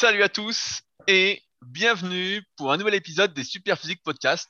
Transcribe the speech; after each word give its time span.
Salut 0.00 0.22
à 0.22 0.30
tous 0.30 0.80
et 1.08 1.42
bienvenue 1.60 2.42
pour 2.56 2.72
un 2.72 2.78
nouvel 2.78 2.94
épisode 2.94 3.34
des 3.34 3.44
Super 3.44 3.78
Physique 3.78 4.02
Podcast. 4.02 4.48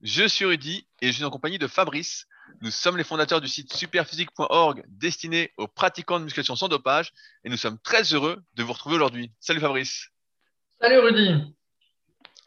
Je 0.00 0.28
suis 0.28 0.44
Rudy 0.44 0.86
et 1.00 1.08
je 1.08 1.12
suis 1.14 1.24
en 1.24 1.30
compagnie 1.30 1.58
de 1.58 1.66
Fabrice. 1.66 2.28
Nous 2.60 2.70
sommes 2.70 2.96
les 2.96 3.02
fondateurs 3.02 3.40
du 3.40 3.48
site 3.48 3.72
superphysique.org 3.72 4.84
destiné 4.86 5.52
aux 5.56 5.66
pratiquants 5.66 6.20
de 6.20 6.24
musculation 6.24 6.54
sans 6.54 6.68
dopage 6.68 7.12
et 7.42 7.50
nous 7.50 7.56
sommes 7.56 7.80
très 7.80 8.14
heureux 8.14 8.44
de 8.54 8.62
vous 8.62 8.72
retrouver 8.72 8.94
aujourd'hui. 8.94 9.32
Salut 9.40 9.58
Fabrice. 9.58 10.06
Salut 10.80 11.00
Rudy. 11.00 11.52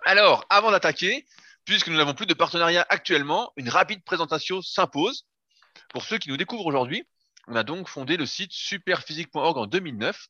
Alors, 0.05 0.45
avant 0.49 0.71
d'attaquer, 0.71 1.25
puisque 1.65 1.89
nous 1.89 1.97
n'avons 1.97 2.13
plus 2.13 2.25
de 2.25 2.33
partenariat 2.33 2.85
actuellement, 2.87 3.51
une 3.57 3.67
rapide 3.67 4.01
présentation 4.05 4.61
s'impose. 4.61 5.25
Pour 5.89 6.05
ceux 6.05 6.19
qui 6.19 6.29
nous 6.29 6.37
découvrent 6.37 6.67
aujourd'hui, 6.67 7.03
on 7.49 7.55
a 7.57 7.63
donc 7.63 7.89
fondé 7.89 8.15
le 8.15 8.25
site 8.25 8.53
superphysique.org 8.53 9.57
en 9.57 9.67
2009 9.67 10.29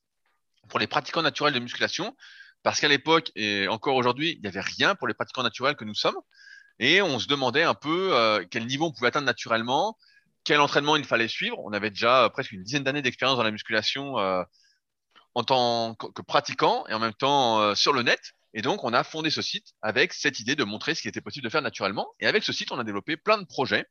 pour 0.70 0.80
les 0.80 0.88
pratiquants 0.88 1.22
naturels 1.22 1.54
de 1.54 1.60
musculation, 1.60 2.16
parce 2.64 2.80
qu'à 2.80 2.88
l'époque 2.88 3.32
et 3.36 3.68
encore 3.68 3.96
aujourd'hui, 3.96 4.34
il 4.36 4.42
n'y 4.42 4.48
avait 4.48 4.62
rien 4.62 4.96
pour 4.96 5.08
les 5.08 5.14
pratiquants 5.14 5.44
naturels 5.44 5.76
que 5.76 5.86
nous 5.86 5.96
sommes, 5.96 6.18
et 6.80 7.02
on 7.02 7.20
se 7.20 7.28
demandait 7.28 7.64
un 7.64 7.74
peu 7.74 8.14
euh, 8.14 8.44
quel 8.50 8.66
niveau 8.66 8.88
on 8.88 8.92
pouvait 8.92 9.08
atteindre 9.08 9.26
naturellement, 9.26 9.98
quel 10.44 10.60
entraînement 10.60 10.96
il 10.96 11.06
fallait 11.06 11.28
suivre. 11.28 11.58
On 11.64 11.74
avait 11.74 11.90
déjà 11.90 12.30
presque 12.32 12.52
une 12.52 12.64
dizaine 12.64 12.84
d'années 12.84 13.02
d'expérience 13.02 13.38
dans 13.38 13.44
la 13.44 13.52
musculation 13.52 14.20
euh, 14.20 14.44
en 15.34 15.44
tant 15.44 15.96
que 15.96 16.22
pratiquant 16.22 16.86
et 16.88 16.94
en 16.94 17.00
même 17.00 17.14
temps 17.14 17.62
euh, 17.62 17.76
sur 17.76 17.94
le 17.94 18.04
net. 18.04 18.34
Et 18.54 18.62
donc, 18.62 18.84
on 18.84 18.94
a 18.94 19.04
fondé 19.04 19.30
ce 19.30 19.42
site 19.42 19.74
avec 19.82 20.14
cette 20.14 20.40
idée 20.40 20.56
de 20.56 20.64
montrer 20.64 20.96
ce 20.96 21.02
qui 21.02 21.10
était 21.10 21.22
possible 21.22 21.44
de 21.44 21.50
faire 21.50 21.62
naturellement. 21.62 22.08
Et 22.22 22.28
avec 22.28 22.44
ce 22.44 22.54
site, 22.54 22.72
on 22.72 22.80
a 22.80 22.86
développé 22.86 23.18
plein 23.18 23.38
de 23.38 23.46
projets, 23.46 23.86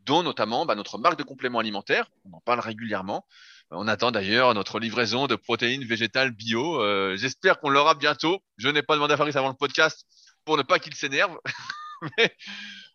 dont 0.00 0.22
notamment 0.22 0.66
bah, 0.66 0.74
notre 0.74 0.98
marque 0.98 1.18
de 1.18 1.22
compléments 1.22 1.60
alimentaires. 1.60 2.10
On 2.24 2.36
en 2.36 2.40
parle 2.40 2.60
régulièrement. 2.60 3.26
On 3.74 3.88
attend 3.88 4.10
d'ailleurs 4.10 4.52
notre 4.52 4.78
livraison 4.78 5.26
de 5.26 5.34
protéines 5.34 5.84
végétales 5.84 6.30
bio. 6.30 6.82
Euh, 6.82 7.16
J'espère 7.16 7.58
qu'on 7.58 7.70
l'aura 7.70 7.94
bientôt. 7.94 8.42
Je 8.58 8.68
n'ai 8.68 8.82
pas 8.82 8.94
demandé 8.94 9.14
à 9.14 9.16
Fabrice 9.16 9.36
avant 9.36 9.48
le 9.48 9.54
podcast 9.54 10.04
pour 10.44 10.58
ne 10.58 10.62
pas 10.62 10.78
qu'il 10.78 10.94
s'énerve. 10.94 11.38
mais 12.18 12.36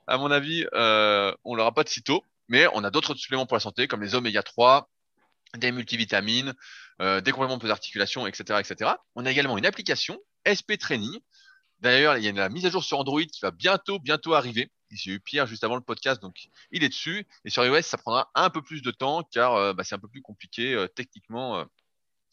à 0.05 0.17
mon 0.17 0.29
avis, 0.29 0.67
euh, 0.73 1.33
on 1.43 1.55
l'aura 1.55 1.73
pas 1.73 1.83
de 1.83 1.89
sitôt. 1.89 2.23
Mais 2.47 2.67
on 2.73 2.83
a 2.83 2.91
d'autres 2.91 3.15
suppléments 3.15 3.47
pour 3.47 3.55
la 3.55 3.61
santé, 3.61 3.87
comme 3.87 4.03
les 4.03 4.13
oméga 4.13 4.43
3, 4.43 4.87
des 5.57 5.71
multivitamines, 5.71 6.53
euh, 7.01 7.21
des 7.21 7.31
compléments 7.31 7.57
pour 7.57 7.65
les 7.65 7.71
articulations, 7.71 8.27
etc., 8.27 8.59
etc. 8.59 8.91
On 9.15 9.25
a 9.25 9.31
également 9.31 9.57
une 9.57 9.65
application 9.65 10.19
SP 10.45 10.77
Training. 10.79 11.19
D'ailleurs, 11.79 12.17
il 12.17 12.23
y 12.23 12.27
a 12.27 12.29
une 12.29 12.53
mise 12.53 12.65
à 12.67 12.69
jour 12.69 12.83
sur 12.83 12.99
Android 12.99 13.23
qui 13.23 13.39
va 13.41 13.51
bientôt, 13.51 13.99
bientôt 13.99 14.35
arriver. 14.35 14.71
J'ai 14.91 15.11
eu 15.11 15.19
Pierre 15.19 15.47
juste 15.47 15.63
avant 15.63 15.75
le 15.75 15.81
podcast, 15.81 16.21
donc 16.21 16.49
il 16.71 16.83
est 16.83 16.89
dessus. 16.89 17.27
Et 17.45 17.49
sur 17.49 17.65
iOS, 17.65 17.81
ça 17.81 17.97
prendra 17.97 18.31
un 18.35 18.49
peu 18.49 18.61
plus 18.61 18.81
de 18.81 18.91
temps 18.91 19.23
car 19.23 19.55
euh, 19.55 19.73
bah, 19.73 19.83
c'est 19.83 19.95
un 19.95 19.99
peu 19.99 20.07
plus 20.07 20.21
compliqué 20.21 20.73
euh, 20.73 20.87
techniquement 20.87 21.59
euh, 21.59 21.65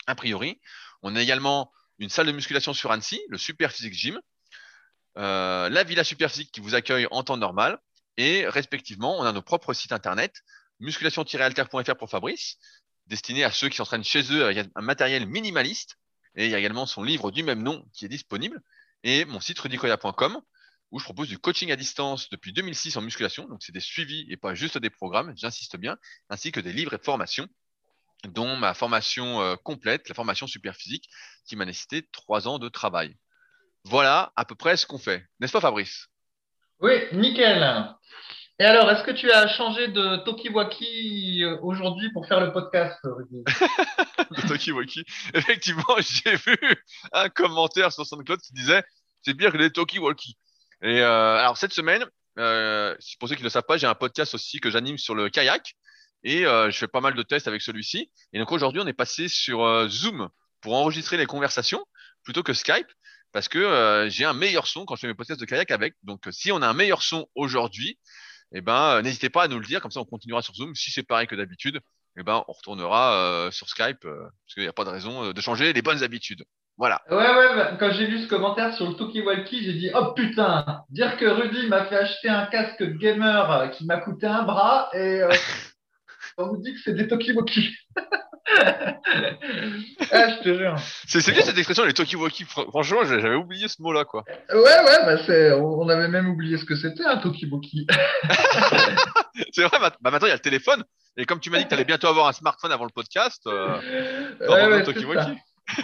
a 0.07 0.15
priori. 0.15 0.61
On 1.03 1.17
a 1.17 1.23
également 1.23 1.73
une 1.99 2.11
salle 2.11 2.27
de 2.27 2.33
musculation 2.33 2.73
sur 2.73 2.93
Annecy, 2.93 3.21
le 3.29 3.39
Super 3.39 3.73
Physique 3.73 3.95
Gym, 3.95 4.21
la 5.17 5.85
Villa 5.85 6.05
Super 6.05 6.31
Physique 6.31 6.51
qui 6.53 6.61
vous 6.61 6.75
accueille 6.75 7.07
en 7.11 7.23
temps 7.23 7.37
normal. 7.37 7.79
Et 8.17 8.47
respectivement, 8.49 9.19
on 9.19 9.23
a 9.23 9.33
nos 9.33 9.43
propres 9.43 9.75
sites 9.75 9.93
internet, 9.93 10.43
musculation-alter.fr 10.81 11.97
pour 11.97 12.11
Fabrice, 12.11 12.59
destiné 13.07 13.45
à 13.45 13.51
ceux 13.51 13.69
qui 13.69 13.77
s'entraînent 13.77 14.05
chez 14.05 14.33
eux 14.33 14.45
avec 14.45 14.69
un 14.75 14.83
matériel 14.83 15.27
minimaliste. 15.27 15.99
Et 16.37 16.47
il 16.47 16.51
y 16.51 16.55
a 16.55 16.59
également 16.59 16.87
son 16.87 17.03
livre 17.03 17.31
du 17.31 17.43
même 17.43 17.63
nom 17.63 17.85
qui 17.93 18.05
est 18.05 18.09
disponible. 18.09 18.61
Et 19.05 19.25
mon 19.25 19.41
site 19.41 19.59
rudicoya.com 19.59 20.41
où 20.95 21.01
je 21.01 21.05
propose 21.05 21.27
du 21.27 21.39
coaching 21.39 21.73
à 21.73 21.77
distance 21.77 22.31
depuis 22.31 22.53
2006 22.53 22.97
en 22.97 23.03
musculation. 23.03 23.49
Donc, 23.49 23.65
c'est 23.65 23.73
des 23.73 23.81
suivis 23.81 24.27
et 24.31 24.37
pas 24.37 24.55
juste 24.55 24.79
des 24.79 24.91
programmes, 24.91 25.35
j'insiste 25.37 25.77
bien, 25.77 25.99
ainsi 26.31 26.53
que 26.53 26.61
des 26.61 26.73
livres 26.73 26.95
et 26.95 26.99
de 26.99 27.03
formations, 27.03 27.49
dont 28.29 28.55
ma 28.57 28.75
formation 28.75 29.43
euh, 29.43 29.57
complète, 29.57 30.09
la 30.09 30.15
formation 30.15 30.47
super 30.47 30.77
physique, 30.77 31.09
qui 31.49 31.57
m'a 31.57 31.65
nécessité 31.65 32.09
trois 32.13 32.47
ans 32.47 32.61
de 32.61 32.69
travail. 32.69 33.17
Voilà 33.83 34.33
à 34.37 34.45
peu 34.45 34.55
près 34.55 34.77
ce 34.77 34.87
qu'on 34.87 34.99
fait. 34.99 35.27
N'est-ce 35.41 35.53
pas, 35.53 35.61
Fabrice? 35.61 36.07
Oui, 36.79 36.93
nickel. 37.13 37.93
Et 38.61 38.65
alors, 38.65 38.89
est-ce 38.93 39.03
que 39.03 39.11
tu 39.11 39.33
as 39.33 39.49
changé 39.49 39.89
de 39.89 40.19
Tokiwaki 40.25 41.43
euh, 41.43 41.59
aujourd'hui 41.63 42.13
pour 42.13 42.29
faire 42.29 42.39
le 42.39 42.53
podcast, 42.53 43.01
De 43.05 44.47
Tokiwaki. 44.47 45.05
Effectivement, 45.35 45.97
j'ai 45.99 46.37
vu 46.37 46.57
un 47.13 47.29
commentaire 47.31 47.91
sur 47.91 48.07
SoundCloud 48.07 48.41
qui 48.41 48.53
disait 48.53 48.85
c'est 49.23 49.35
pire 49.35 49.51
que 49.51 49.57
les 49.57 49.73
Tokiwaki. 49.73 50.39
Et 50.85 51.01
euh, 51.01 51.39
alors 51.39 51.57
cette 51.57 51.73
semaine, 51.73 52.05
euh, 52.39 52.95
pour 53.19 53.29
ceux 53.29 53.37
qui 53.37 53.41
ne 53.41 53.47
le 53.47 53.51
savent 53.51 53.65
pas, 53.67 53.79
j'ai 53.79 53.87
un 53.87 53.95
podcast 53.95 54.35
aussi 54.35 54.61
que 54.61 54.71
j'anime 54.71 54.99
sur 54.99 55.15
le 55.15 55.31
kayak 55.31 55.75
et 56.25 56.47
euh, 56.47 56.71
je 56.71 56.77
fais 56.77 56.89
pas 56.89 57.01
mal 57.01 57.15
de 57.15 57.23
tests 57.23 57.49
avec 57.49 57.63
celui-ci. 57.63 58.11
Et 58.33 58.39
donc 58.39 58.53
aujourd'hui, 58.53 58.83
on 58.83 58.87
est 58.87 58.93
passé 58.93 59.29
sur 59.29 59.65
euh, 59.65 59.89
Zoom 59.89 60.29
pour 60.61 60.75
enregistrer 60.75 61.17
les 61.17 61.27
conversations 61.27 61.85
plutôt 62.23 62.43
que 62.43 62.53
Skype 62.53 62.87
parce 63.33 63.49
que 63.49 64.07
j'ai 64.11 64.25
un 64.25 64.33
meilleur 64.33 64.69
son 64.69 64.85
quand 64.85 64.95
je 64.95 65.01
fais 65.01 65.07
mes 65.09 65.15
podcasts 65.15 65.41
de 65.41 65.47
kayak 65.47 65.71
avec. 65.71 65.95
Donc 66.05 66.23
si 66.31 66.53
on 66.53 66.63
a 66.63 66.69
un 66.69 66.73
meilleur 66.73 67.03
son 67.03 67.27
aujourd'hui, 67.35 67.99
eh 68.55 68.61
ben 68.61 69.03
n'hésitez 69.03 69.29
pas 69.29 69.43
à 69.43 69.49
nous 69.49 69.59
le 69.59 69.67
dire, 69.67 69.81
comme 69.81 69.91
ça 69.91 70.01
on 70.01 70.05
continuera 70.05 70.41
sur 70.41 70.55
Zoom. 70.55 70.75
Si 70.77 70.93
c'est 70.93 71.03
pareil 71.03 71.27
que 71.27 71.35
d'habitude, 71.35 71.81
eh 72.17 72.23
ben 72.23 72.45
on 72.47 72.53
retournera 72.53 73.49
sur 73.51 73.69
Skype 73.69 74.03
parce 74.03 74.55
qu'il 74.55 74.63
n'y 74.63 74.69
a 74.69 74.73
pas 74.73 74.85
de 74.85 74.91
raison 74.91 75.33
de 75.33 75.41
changer 75.41 75.73
les 75.73 75.83
bonnes 75.83 76.05
habitudes. 76.05 76.45
Voilà. 76.77 77.01
Ouais, 77.09 77.17
ouais, 77.17 77.57
bah, 77.57 77.77
quand 77.79 77.93
j'ai 77.93 78.07
lu 78.07 78.19
ce 78.23 78.29
commentaire 78.29 78.75
sur 78.75 78.89
le 78.89 78.95
Tokiwaki, 78.95 79.63
j'ai 79.65 79.75
dit 79.75 79.91
Oh 79.95 80.13
putain, 80.15 80.83
dire 80.91 81.17
que 81.17 81.25
Rudy 81.25 81.69
m'a 81.69 81.85
fait 81.85 81.97
acheter 81.97 82.29
un 82.29 82.47
casque 82.47 82.83
gamer 82.99 83.51
euh, 83.53 83.69
qui 83.69 83.87
m'a 83.87 83.99
coûté 83.99 84.27
un 84.27 84.43
bras 84.43 84.89
et 84.93 85.23
euh, 85.23 85.31
on 86.39 86.49
vous 86.49 86.57
dit 86.57 86.75
que 86.75 86.81
c'est 86.85 86.95
des 86.95 87.07
Tokiwaki. 87.07 87.77
ah, 88.57 88.99
je 90.11 90.43
te 90.43 90.53
jure. 90.53 90.75
C'est 91.07 91.31
bien 91.31 91.43
cette 91.43 91.57
expression, 91.57 91.85
les 91.85 91.93
Tokiwaki. 91.93 92.45
Franchement, 92.45 93.05
j'avais 93.05 93.37
oublié 93.37 93.69
ce 93.69 93.81
mot-là, 93.81 94.05
quoi. 94.05 94.25
Ouais, 94.53 94.59
ouais, 94.59 95.05
bah 95.07 95.19
c'est, 95.25 95.53
on 95.53 95.89
avait 95.89 96.09
même 96.09 96.29
oublié 96.29 96.59
ce 96.59 96.65
que 96.65 96.75
c'était 96.75 97.05
un 97.05 97.19
Tokiwaki. 97.19 97.87
c'est 99.53 99.63
vrai, 99.63 99.79
bah, 99.81 99.93
bah, 100.01 100.11
maintenant 100.11 100.27
il 100.27 100.31
y 100.31 100.33
a 100.33 100.37
le 100.37 100.41
téléphone. 100.41 100.83
Et 101.17 101.25
comme 101.25 101.39
tu 101.39 101.51
m'as 101.51 101.59
dit 101.59 101.65
que 101.65 101.69
tu 101.69 101.75
allais 101.75 101.85
bientôt 101.85 102.09
avoir 102.09 102.27
un 102.27 102.33
smartphone 102.33 102.73
avant 102.73 102.85
le 102.85 102.91
podcast, 102.93 103.47
euh, 103.47 103.79
ouais, 104.41 104.67
ouais, 104.67 104.83
Tokiwaki. 104.83 105.39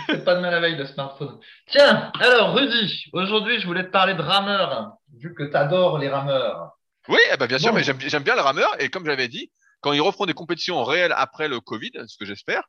C'est 0.06 0.24
pas 0.24 0.34
de 0.34 0.40
mal 0.40 0.52
à 0.54 0.60
veille 0.60 0.76
de 0.76 0.84
smartphone. 0.84 1.38
Tiens, 1.68 2.12
alors 2.20 2.54
Rudy, 2.54 3.04
aujourd'hui 3.12 3.60
je 3.60 3.66
voulais 3.66 3.84
te 3.84 3.90
parler 3.90 4.14
de 4.14 4.22
rameurs, 4.22 4.92
vu 5.18 5.34
que 5.34 5.44
tu 5.44 5.56
adores 5.56 5.98
les 5.98 6.08
rameurs. 6.08 6.72
Oui, 7.08 7.18
eh 7.32 7.36
ben, 7.36 7.46
bien 7.46 7.58
sûr, 7.58 7.72
mais 7.72 7.82
j'aime 7.82 8.22
bien 8.22 8.34
les 8.34 8.40
rameurs. 8.40 8.74
Et 8.78 8.90
comme 8.90 9.06
j'avais 9.06 9.28
dit, 9.28 9.50
quand 9.80 9.92
ils 9.92 10.00
referont 10.00 10.26
des 10.26 10.34
compétitions 10.34 10.84
réelles 10.84 11.14
après 11.16 11.48
le 11.48 11.60
Covid, 11.60 11.90
ce 12.06 12.16
que 12.18 12.26
j'espère, 12.26 12.62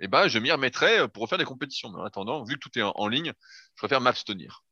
eh 0.00 0.08
ben, 0.08 0.28
je 0.28 0.38
m'y 0.38 0.52
remettrai 0.52 1.08
pour 1.08 1.22
refaire 1.22 1.38
des 1.38 1.44
compétitions. 1.44 1.90
Mais 1.90 2.00
en 2.00 2.04
attendant, 2.04 2.44
vu 2.44 2.54
que 2.54 2.60
tout 2.60 2.78
est 2.78 2.82
en, 2.82 2.92
en 2.94 3.08
ligne, 3.08 3.32
je 3.74 3.80
préfère 3.80 4.00
m'abstenir. 4.00 4.62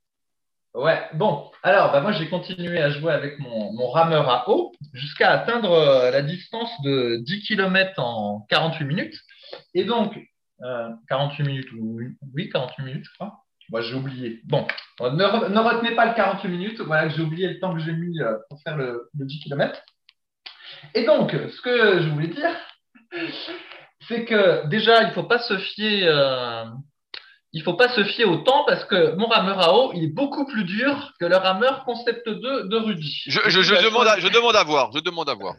Ouais, 0.77 1.09
bon, 1.15 1.51
alors 1.63 1.91
bah, 1.91 2.03
moi 2.03 2.13
j'ai 2.13 2.29
continué 2.29 2.83
à 2.83 2.91
jouer 2.91 3.11
avec 3.11 3.39
mon, 3.39 3.73
mon 3.73 3.89
rameur 3.89 4.29
à 4.29 4.51
eau 4.51 4.73
jusqu'à 4.93 5.31
atteindre 5.31 5.73
euh, 5.73 6.11
la 6.11 6.21
distance 6.21 6.69
de 6.85 7.17
10 7.23 7.45
km 7.45 7.99
en 7.99 8.47
48 8.51 8.85
minutes. 8.85 9.19
Et 9.73 9.85
donc, 9.85 10.15
euh, 10.63 10.91
48 11.09 11.45
minutes, 11.45 11.69
oui, 12.35 12.49
48 12.51 12.83
minutes, 12.83 13.05
je 13.05 13.15
crois. 13.15 13.45
Moi, 13.71 13.81
j'ai 13.83 13.95
oublié. 13.95 14.41
Bon, 14.45 14.67
ne, 15.01 15.49
ne, 15.49 15.59
retenez 15.59 15.95
pas 15.97 16.07
le 16.07 16.15
48 16.15 16.49
minutes. 16.49 16.81
Voilà 16.81 17.09
j'ai 17.09 17.23
oublié 17.23 17.49
le 17.49 17.59
temps 17.59 17.75
que 17.75 17.81
j'ai 17.81 17.93
mis 17.93 18.21
euh, 18.21 18.37
pour 18.49 18.61
faire 18.63 18.77
le, 18.77 19.11
le, 19.19 19.27
10 19.27 19.41
km. 19.41 19.81
Et 20.95 21.05
donc, 21.05 21.33
ce 21.33 21.61
que 21.63 22.01
je 22.01 22.09
voulais 22.11 22.29
dire, 22.29 22.51
c'est 24.09 24.25
que 24.25 24.67
déjà, 24.69 25.03
il 25.03 25.09
ne 25.09 25.15
faut 25.15 25.25
pas 25.25 25.41
se 25.41 25.59
fier. 25.59 26.07
Euh, 26.07 26.65
il 27.57 27.63
faut 27.63 27.73
pas 27.73 27.89
se 27.89 28.05
fier 28.05 28.27
au 28.27 28.37
temps 28.37 28.65
parce 28.67 28.85
que 28.85 29.15
mon 29.17 29.29
rameur 29.29 29.59
à 29.59 29.75
eau, 29.75 29.91
il 29.95 30.05
est 30.05 30.15
beaucoup 30.15 30.45
plus 30.45 30.65
dur 30.65 31.15
que 31.19 31.25
le 31.25 31.37
rameur 31.37 31.85
concept 31.87 32.29
2 32.29 32.65
de 32.65 32.77
Rudy. 32.77 33.23
Je, 33.29 33.41
je, 33.47 33.63
je 33.63 33.75
demande, 33.83 34.07
à, 34.07 34.19
je 34.19 34.29
demande 34.29 34.55
à 34.55 34.63
voir. 34.63 34.91
Je 34.95 35.01
demande 35.01 35.31
à 35.31 35.35
voir. 35.35 35.55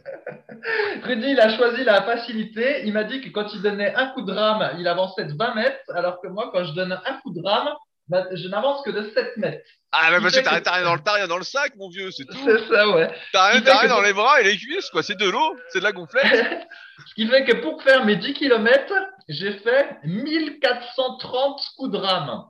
Rudy, 1.02 1.30
il 1.32 1.40
a 1.40 1.56
choisi 1.56 1.82
la 1.82 2.02
facilité. 2.02 2.82
Il 2.84 2.92
m'a 2.92 3.02
dit 3.02 3.20
que 3.20 3.30
quand 3.30 3.52
il 3.52 3.62
donnait 3.62 3.96
un 3.96 4.06
coup 4.10 4.22
de 4.22 4.32
rame, 4.32 4.76
il 4.78 4.86
avançait 4.86 5.24
de 5.24 5.36
20 5.36 5.54
mètres, 5.56 5.80
alors 5.92 6.20
que 6.22 6.28
moi, 6.28 6.50
quand 6.52 6.62
je 6.62 6.72
donne 6.72 6.92
un 6.92 7.14
coup 7.14 7.32
de 7.32 7.42
rame, 7.44 7.68
bah, 8.06 8.26
je 8.32 8.46
n'avance 8.46 8.80
que 8.84 8.90
de 8.90 9.10
7 9.12 9.36
mètres. 9.36 9.66
Ah, 9.90 10.10
mais 10.12 10.20
parce 10.20 10.36
que 10.38 10.44
t'as 10.44 10.74
rien 10.74 10.84
dans 10.84 10.94
le 10.94 11.00
rien 11.04 11.26
dans 11.26 11.38
le 11.38 11.42
sac, 11.42 11.72
mon 11.76 11.88
vieux, 11.88 12.12
c'est 12.12 12.26
tout. 12.26 12.38
C'est 12.44 12.68
ça, 12.72 12.88
ouais. 12.90 13.10
T'as 13.32 13.48
rien, 13.48 13.60
rien 13.60 13.88
dans 13.88 14.02
les 14.02 14.12
bras 14.12 14.40
et 14.40 14.44
les 14.44 14.56
cuisses, 14.56 14.88
quoi. 14.90 15.02
C'est 15.02 15.18
de 15.18 15.28
l'eau, 15.28 15.56
c'est 15.70 15.80
de 15.80 15.84
la 15.84 15.90
gonflette. 15.90 16.68
Ce 17.06 17.14
qui 17.14 17.26
fait 17.26 17.44
que 17.44 17.56
pour 17.56 17.82
faire 17.82 18.04
mes 18.04 18.16
10 18.16 18.34
km, 18.34 18.92
j'ai 19.28 19.52
fait 19.52 19.98
1430 20.04 21.60
coups 21.76 21.92
de 21.92 21.96
rame. 21.96 22.44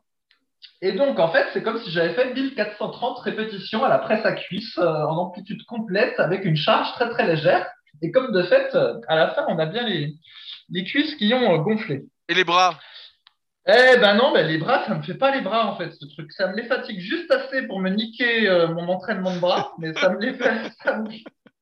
Et 0.80 0.92
donc, 0.92 1.18
en 1.18 1.28
fait, 1.28 1.46
c'est 1.52 1.62
comme 1.62 1.80
si 1.82 1.90
j'avais 1.90 2.14
fait 2.14 2.32
1430 2.32 3.18
répétitions 3.18 3.84
à 3.84 3.88
la 3.88 3.98
presse 3.98 4.24
à 4.24 4.32
cuisse 4.32 4.78
euh, 4.78 4.84
en 4.84 5.16
amplitude 5.16 5.64
complète 5.66 6.18
avec 6.18 6.44
une 6.44 6.56
charge 6.56 6.92
très 6.92 7.10
très 7.10 7.26
légère. 7.26 7.66
Et 8.00 8.12
comme 8.12 8.32
de 8.32 8.42
fait, 8.44 8.76
à 9.08 9.16
la 9.16 9.30
fin, 9.30 9.44
on 9.48 9.58
a 9.58 9.66
bien 9.66 9.84
les, 9.84 10.14
les 10.70 10.84
cuisses 10.84 11.14
qui 11.16 11.32
ont 11.34 11.54
euh, 11.54 11.58
gonflé. 11.58 12.04
Et 12.28 12.34
les 12.34 12.44
bras? 12.44 12.78
Eh 13.66 13.98
ben 13.98 14.14
non, 14.14 14.32
ben 14.32 14.46
les 14.46 14.56
bras, 14.56 14.86
ça 14.86 14.94
me 14.94 15.02
fait 15.02 15.18
pas 15.18 15.34
les 15.34 15.42
bras 15.42 15.66
en 15.66 15.76
fait, 15.76 15.92
ce 15.92 16.06
truc. 16.06 16.32
Ça 16.32 16.46
me 16.48 16.56
les 16.56 16.64
fatigue 16.64 17.00
juste 17.00 17.30
assez 17.30 17.66
pour 17.66 17.80
me 17.80 17.90
niquer 17.90 18.48
euh, 18.48 18.68
mon 18.68 18.88
entraînement 18.88 19.34
de 19.34 19.40
bras, 19.40 19.72
mais 19.78 19.92
ça 19.92 20.08
me 20.08 20.18
les 20.18 20.32
fait, 20.32 20.70
ça 20.82 20.96
me, 20.98 21.10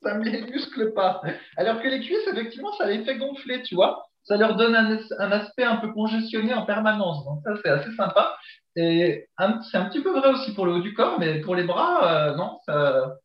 ça 0.06 0.14
me 0.14 0.24
les 0.24 0.42
muscle 0.42 0.92
pas. 0.92 1.20
Alors 1.56 1.82
que 1.82 1.88
les 1.88 2.00
cuisses, 2.00 2.26
effectivement, 2.30 2.72
ça 2.74 2.86
les 2.86 3.04
fait 3.04 3.16
gonfler, 3.16 3.62
tu 3.62 3.74
vois. 3.74 4.06
ça 4.24 4.36
leur 4.36 4.56
donne 4.56 4.74
un, 4.74 5.32
aspect 5.32 5.64
un 5.64 5.76
peu 5.76 5.92
congestionné 5.92 6.54
en 6.54 6.64
permanence. 6.64 7.24
Donc 7.24 7.40
ça, 7.44 7.52
c'est 7.62 7.70
assez 7.70 7.92
sympa. 7.96 8.36
Et 8.76 9.26
c'est 9.70 9.78
un 9.78 9.86
petit 9.86 10.02
peu 10.02 10.18
vrai 10.18 10.30
aussi 10.30 10.54
pour 10.54 10.66
le 10.66 10.74
haut 10.74 10.80
du 10.80 10.94
corps, 10.94 11.18
mais 11.18 11.40
pour 11.40 11.54
les 11.54 11.64
bras, 11.64 12.12
euh, 12.12 12.36
non, 12.36 12.58
ça, 12.66 13.16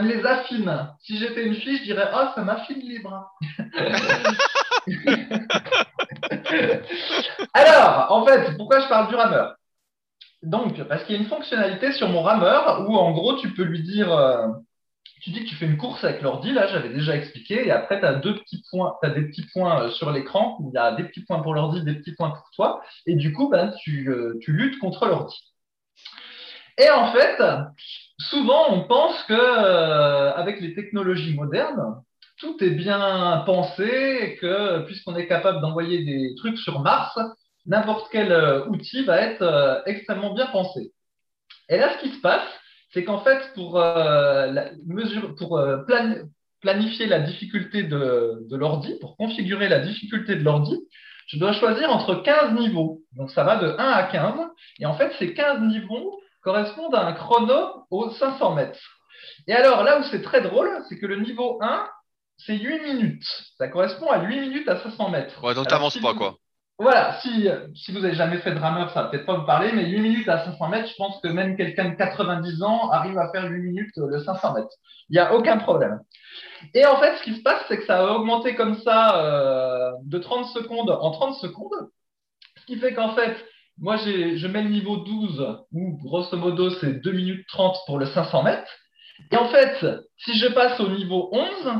me 0.00 0.08
les 0.08 0.24
affine. 0.24 0.88
Si 1.00 1.18
j'étais 1.18 1.46
une 1.46 1.54
fille, 1.54 1.78
je 1.78 1.84
dirais, 1.84 2.08
oh, 2.14 2.26
ça 2.34 2.42
m'affine 2.42 2.82
les 2.82 3.00
bras. 3.00 3.30
Alors, 7.54 8.06
en 8.10 8.26
fait, 8.26 8.56
pourquoi 8.56 8.80
je 8.80 8.88
parle 8.88 9.08
du 9.08 9.14
rameur? 9.14 9.54
Donc, 10.42 10.82
parce 10.84 11.04
qu'il 11.04 11.16
y 11.16 11.18
a 11.18 11.22
une 11.22 11.28
fonctionnalité 11.28 11.92
sur 11.92 12.08
mon 12.08 12.22
rameur 12.22 12.86
où, 12.88 12.96
en 12.96 13.12
gros, 13.12 13.36
tu 13.36 13.52
peux 13.52 13.62
lui 13.62 13.82
dire, 13.82 14.10
euh, 14.12 14.48
tu 15.22 15.30
dis 15.30 15.44
que 15.44 15.48
tu 15.48 15.54
fais 15.54 15.66
une 15.66 15.76
course 15.76 16.02
avec 16.04 16.22
l'ordi, 16.22 16.52
là, 16.52 16.66
j'avais 16.66 16.88
déjà 16.88 17.14
expliqué, 17.16 17.66
et 17.66 17.70
après, 17.70 18.00
tu 18.00 18.06
as 18.06 18.14
deux 18.14 18.34
petits 18.36 18.62
points, 18.70 18.96
tu 19.02 19.10
des 19.10 19.22
petits 19.28 19.46
points 19.52 19.82
euh, 19.82 19.90
sur 19.90 20.10
l'écran 20.10 20.58
il 20.60 20.74
y 20.74 20.78
a 20.78 20.92
des 20.92 21.04
petits 21.04 21.24
points 21.24 21.40
pour 21.40 21.54
l'ordi, 21.54 21.82
des 21.84 21.94
petits 21.94 22.14
points 22.14 22.30
pour 22.30 22.48
toi, 22.54 22.82
et 23.06 23.14
du 23.14 23.32
coup, 23.32 23.48
ben, 23.50 23.72
tu, 23.82 24.08
euh, 24.08 24.38
tu 24.40 24.52
luttes 24.52 24.78
contre 24.78 25.06
l'ordi. 25.06 25.36
Et 26.78 26.88
en 26.88 27.12
fait, 27.12 27.42
souvent, 28.18 28.72
on 28.72 28.84
pense 28.84 29.22
que 29.24 30.34
avec 30.34 30.60
les 30.62 30.74
technologies 30.74 31.34
modernes, 31.34 32.02
tout 32.38 32.56
est 32.64 32.70
bien 32.70 33.42
pensé 33.44 33.84
et 33.84 34.36
que 34.36 34.80
puisqu'on 34.86 35.14
est 35.16 35.26
capable 35.26 35.60
d'envoyer 35.60 36.04
des 36.04 36.34
trucs 36.36 36.56
sur 36.56 36.80
Mars, 36.80 37.18
n'importe 37.66 38.08
quel 38.10 38.32
euh, 38.32 38.66
outil 38.66 39.04
va 39.04 39.18
être 39.20 39.42
euh, 39.42 39.80
extrêmement 39.86 40.34
bien 40.34 40.46
pensé. 40.46 40.92
Et 41.68 41.78
là, 41.78 41.94
ce 41.94 42.02
qui 42.02 42.14
se 42.14 42.20
passe, 42.20 42.48
c'est 42.92 43.04
qu'en 43.04 43.20
fait, 43.20 43.52
pour, 43.54 43.80
euh, 43.80 44.52
mesure, 44.86 45.34
pour 45.36 45.62
planifier 46.60 47.06
la 47.06 47.20
difficulté 47.20 47.84
de, 47.84 48.46
de 48.48 48.56
l'ordi, 48.56 48.96
pour 49.00 49.16
configurer 49.16 49.68
la 49.68 49.80
difficulté 49.80 50.36
de 50.36 50.42
l'ordi, 50.42 50.78
je 51.28 51.38
dois 51.38 51.52
choisir 51.52 51.90
entre 51.90 52.16
15 52.16 52.58
niveaux. 52.58 53.02
Donc 53.12 53.30
ça 53.30 53.44
va 53.44 53.56
de 53.56 53.68
1 53.68 53.76
à 53.78 54.02
15. 54.04 54.34
Et 54.80 54.86
en 54.86 54.94
fait, 54.94 55.12
ces 55.18 55.32
15 55.32 55.60
niveaux 55.60 56.20
correspondent 56.42 56.94
à 56.94 57.06
un 57.06 57.12
chrono 57.12 57.84
aux 57.90 58.10
500 58.10 58.54
mètres. 58.54 58.80
Et 59.46 59.52
alors 59.52 59.84
là 59.84 60.00
où 60.00 60.02
c'est 60.10 60.22
très 60.22 60.40
drôle, 60.40 60.70
c'est 60.88 60.98
que 60.98 61.06
le 61.06 61.20
niveau 61.20 61.58
1, 61.62 61.88
c'est 62.38 62.56
8 62.56 62.82
minutes. 62.82 63.26
Ça 63.58 63.68
correspond 63.68 64.08
à 64.10 64.22
8 64.24 64.40
minutes 64.40 64.68
à 64.68 64.80
500 64.82 65.10
mètres. 65.10 65.44
Ouais, 65.44 65.54
donc 65.54 65.68
t'avances 65.68 65.98
pas, 65.98 66.14
quoi. 66.14 66.36
Voilà, 66.80 67.20
si, 67.20 67.46
si 67.74 67.92
vous 67.92 68.00
n'avez 68.00 68.14
jamais 68.14 68.38
fait 68.38 68.54
de 68.54 68.58
rameur, 68.58 68.90
ça 68.92 69.02
va 69.02 69.08
peut-être 69.10 69.26
pas 69.26 69.36
vous 69.36 69.44
parler, 69.44 69.70
mais 69.74 69.84
8 69.84 70.00
minutes 70.00 70.28
à 70.30 70.46
500 70.46 70.68
mètres, 70.68 70.88
je 70.88 70.96
pense 70.96 71.20
que 71.20 71.28
même 71.28 71.54
quelqu'un 71.54 71.90
de 71.90 71.94
90 71.94 72.62
ans 72.62 72.88
arrive 72.90 73.18
à 73.18 73.30
faire 73.30 73.44
8 73.50 73.60
minutes 73.60 73.98
euh, 73.98 74.06
le 74.08 74.18
500 74.18 74.54
mètres. 74.54 74.74
Il 75.10 75.12
n'y 75.12 75.18
a 75.18 75.34
aucun 75.34 75.58
problème. 75.58 76.00
Et 76.72 76.86
en 76.86 76.96
fait, 76.96 77.18
ce 77.18 77.22
qui 77.22 77.34
se 77.36 77.42
passe, 77.42 77.62
c'est 77.68 77.76
que 77.76 77.84
ça 77.84 77.98
a 77.98 78.12
augmenté 78.12 78.54
comme 78.54 78.78
ça 78.78 79.22
euh, 79.22 79.90
de 80.04 80.18
30 80.18 80.46
secondes 80.46 80.88
en 80.88 81.10
30 81.10 81.34
secondes. 81.34 81.90
Ce 82.56 82.64
qui 82.64 82.78
fait 82.78 82.94
qu'en 82.94 83.14
fait, 83.14 83.36
moi, 83.76 83.98
je 83.98 84.46
mets 84.46 84.62
le 84.62 84.70
niveau 84.70 84.96
12, 84.96 85.58
où 85.72 85.98
grosso 86.02 86.34
modo, 86.38 86.70
c'est 86.80 87.02
2 87.02 87.12
minutes 87.12 87.46
30 87.48 87.76
pour 87.84 87.98
le 87.98 88.06
500 88.06 88.42
mètres. 88.42 88.72
Et 89.30 89.36
en 89.36 89.48
fait, 89.50 89.84
si 90.16 90.38
je 90.38 90.48
passe 90.48 90.80
au 90.80 90.88
niveau 90.88 91.28
11, 91.32 91.74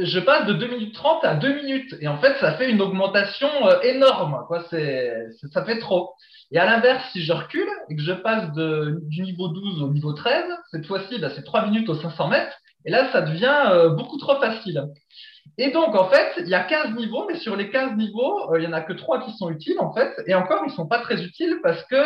je 0.00 0.18
passe 0.20 0.46
de 0.46 0.52
2 0.54 0.66
minutes 0.68 0.94
30 0.94 1.24
à 1.24 1.34
2 1.34 1.54
minutes. 1.54 1.94
Et 2.00 2.08
en 2.08 2.18
fait, 2.18 2.36
ça 2.38 2.54
fait 2.54 2.70
une 2.70 2.80
augmentation 2.80 3.48
euh, 3.66 3.80
énorme. 3.82 4.44
Quoi. 4.46 4.64
C'est, 4.70 5.28
ça 5.52 5.64
fait 5.64 5.78
trop. 5.78 6.14
Et 6.50 6.58
à 6.58 6.66
l'inverse, 6.66 7.02
si 7.12 7.22
je 7.22 7.32
recule 7.32 7.68
et 7.88 7.96
que 7.96 8.02
je 8.02 8.12
passe 8.12 8.52
de, 8.52 9.00
du 9.04 9.22
niveau 9.22 9.48
12 9.48 9.82
au 9.82 9.88
niveau 9.88 10.12
13, 10.12 10.44
cette 10.70 10.86
fois-ci, 10.86 11.18
bah, 11.18 11.30
c'est 11.34 11.44
3 11.44 11.66
minutes 11.66 11.88
aux 11.88 11.94
500 11.94 12.28
mètres. 12.28 12.56
Et 12.84 12.90
là, 12.90 13.10
ça 13.12 13.22
devient 13.22 13.64
euh, 13.70 13.90
beaucoup 13.90 14.18
trop 14.18 14.38
facile. 14.40 14.84
Et 15.56 15.70
donc, 15.70 15.94
en 15.94 16.08
fait, 16.08 16.32
il 16.38 16.48
y 16.48 16.54
a 16.54 16.64
15 16.64 16.96
niveaux, 16.96 17.26
mais 17.28 17.38
sur 17.38 17.54
les 17.54 17.70
15 17.70 17.96
niveaux, 17.96 18.52
euh, 18.52 18.58
il 18.58 18.62
n'y 18.62 18.66
en 18.66 18.72
a 18.72 18.80
que 18.80 18.92
3 18.92 19.24
qui 19.24 19.32
sont 19.36 19.50
utiles, 19.50 19.78
en 19.78 19.92
fait. 19.92 20.12
Et 20.26 20.34
encore, 20.34 20.62
ils 20.64 20.70
ne 20.70 20.74
sont 20.74 20.88
pas 20.88 20.98
très 20.98 21.22
utiles 21.22 21.60
parce 21.62 21.82
que 21.84 21.96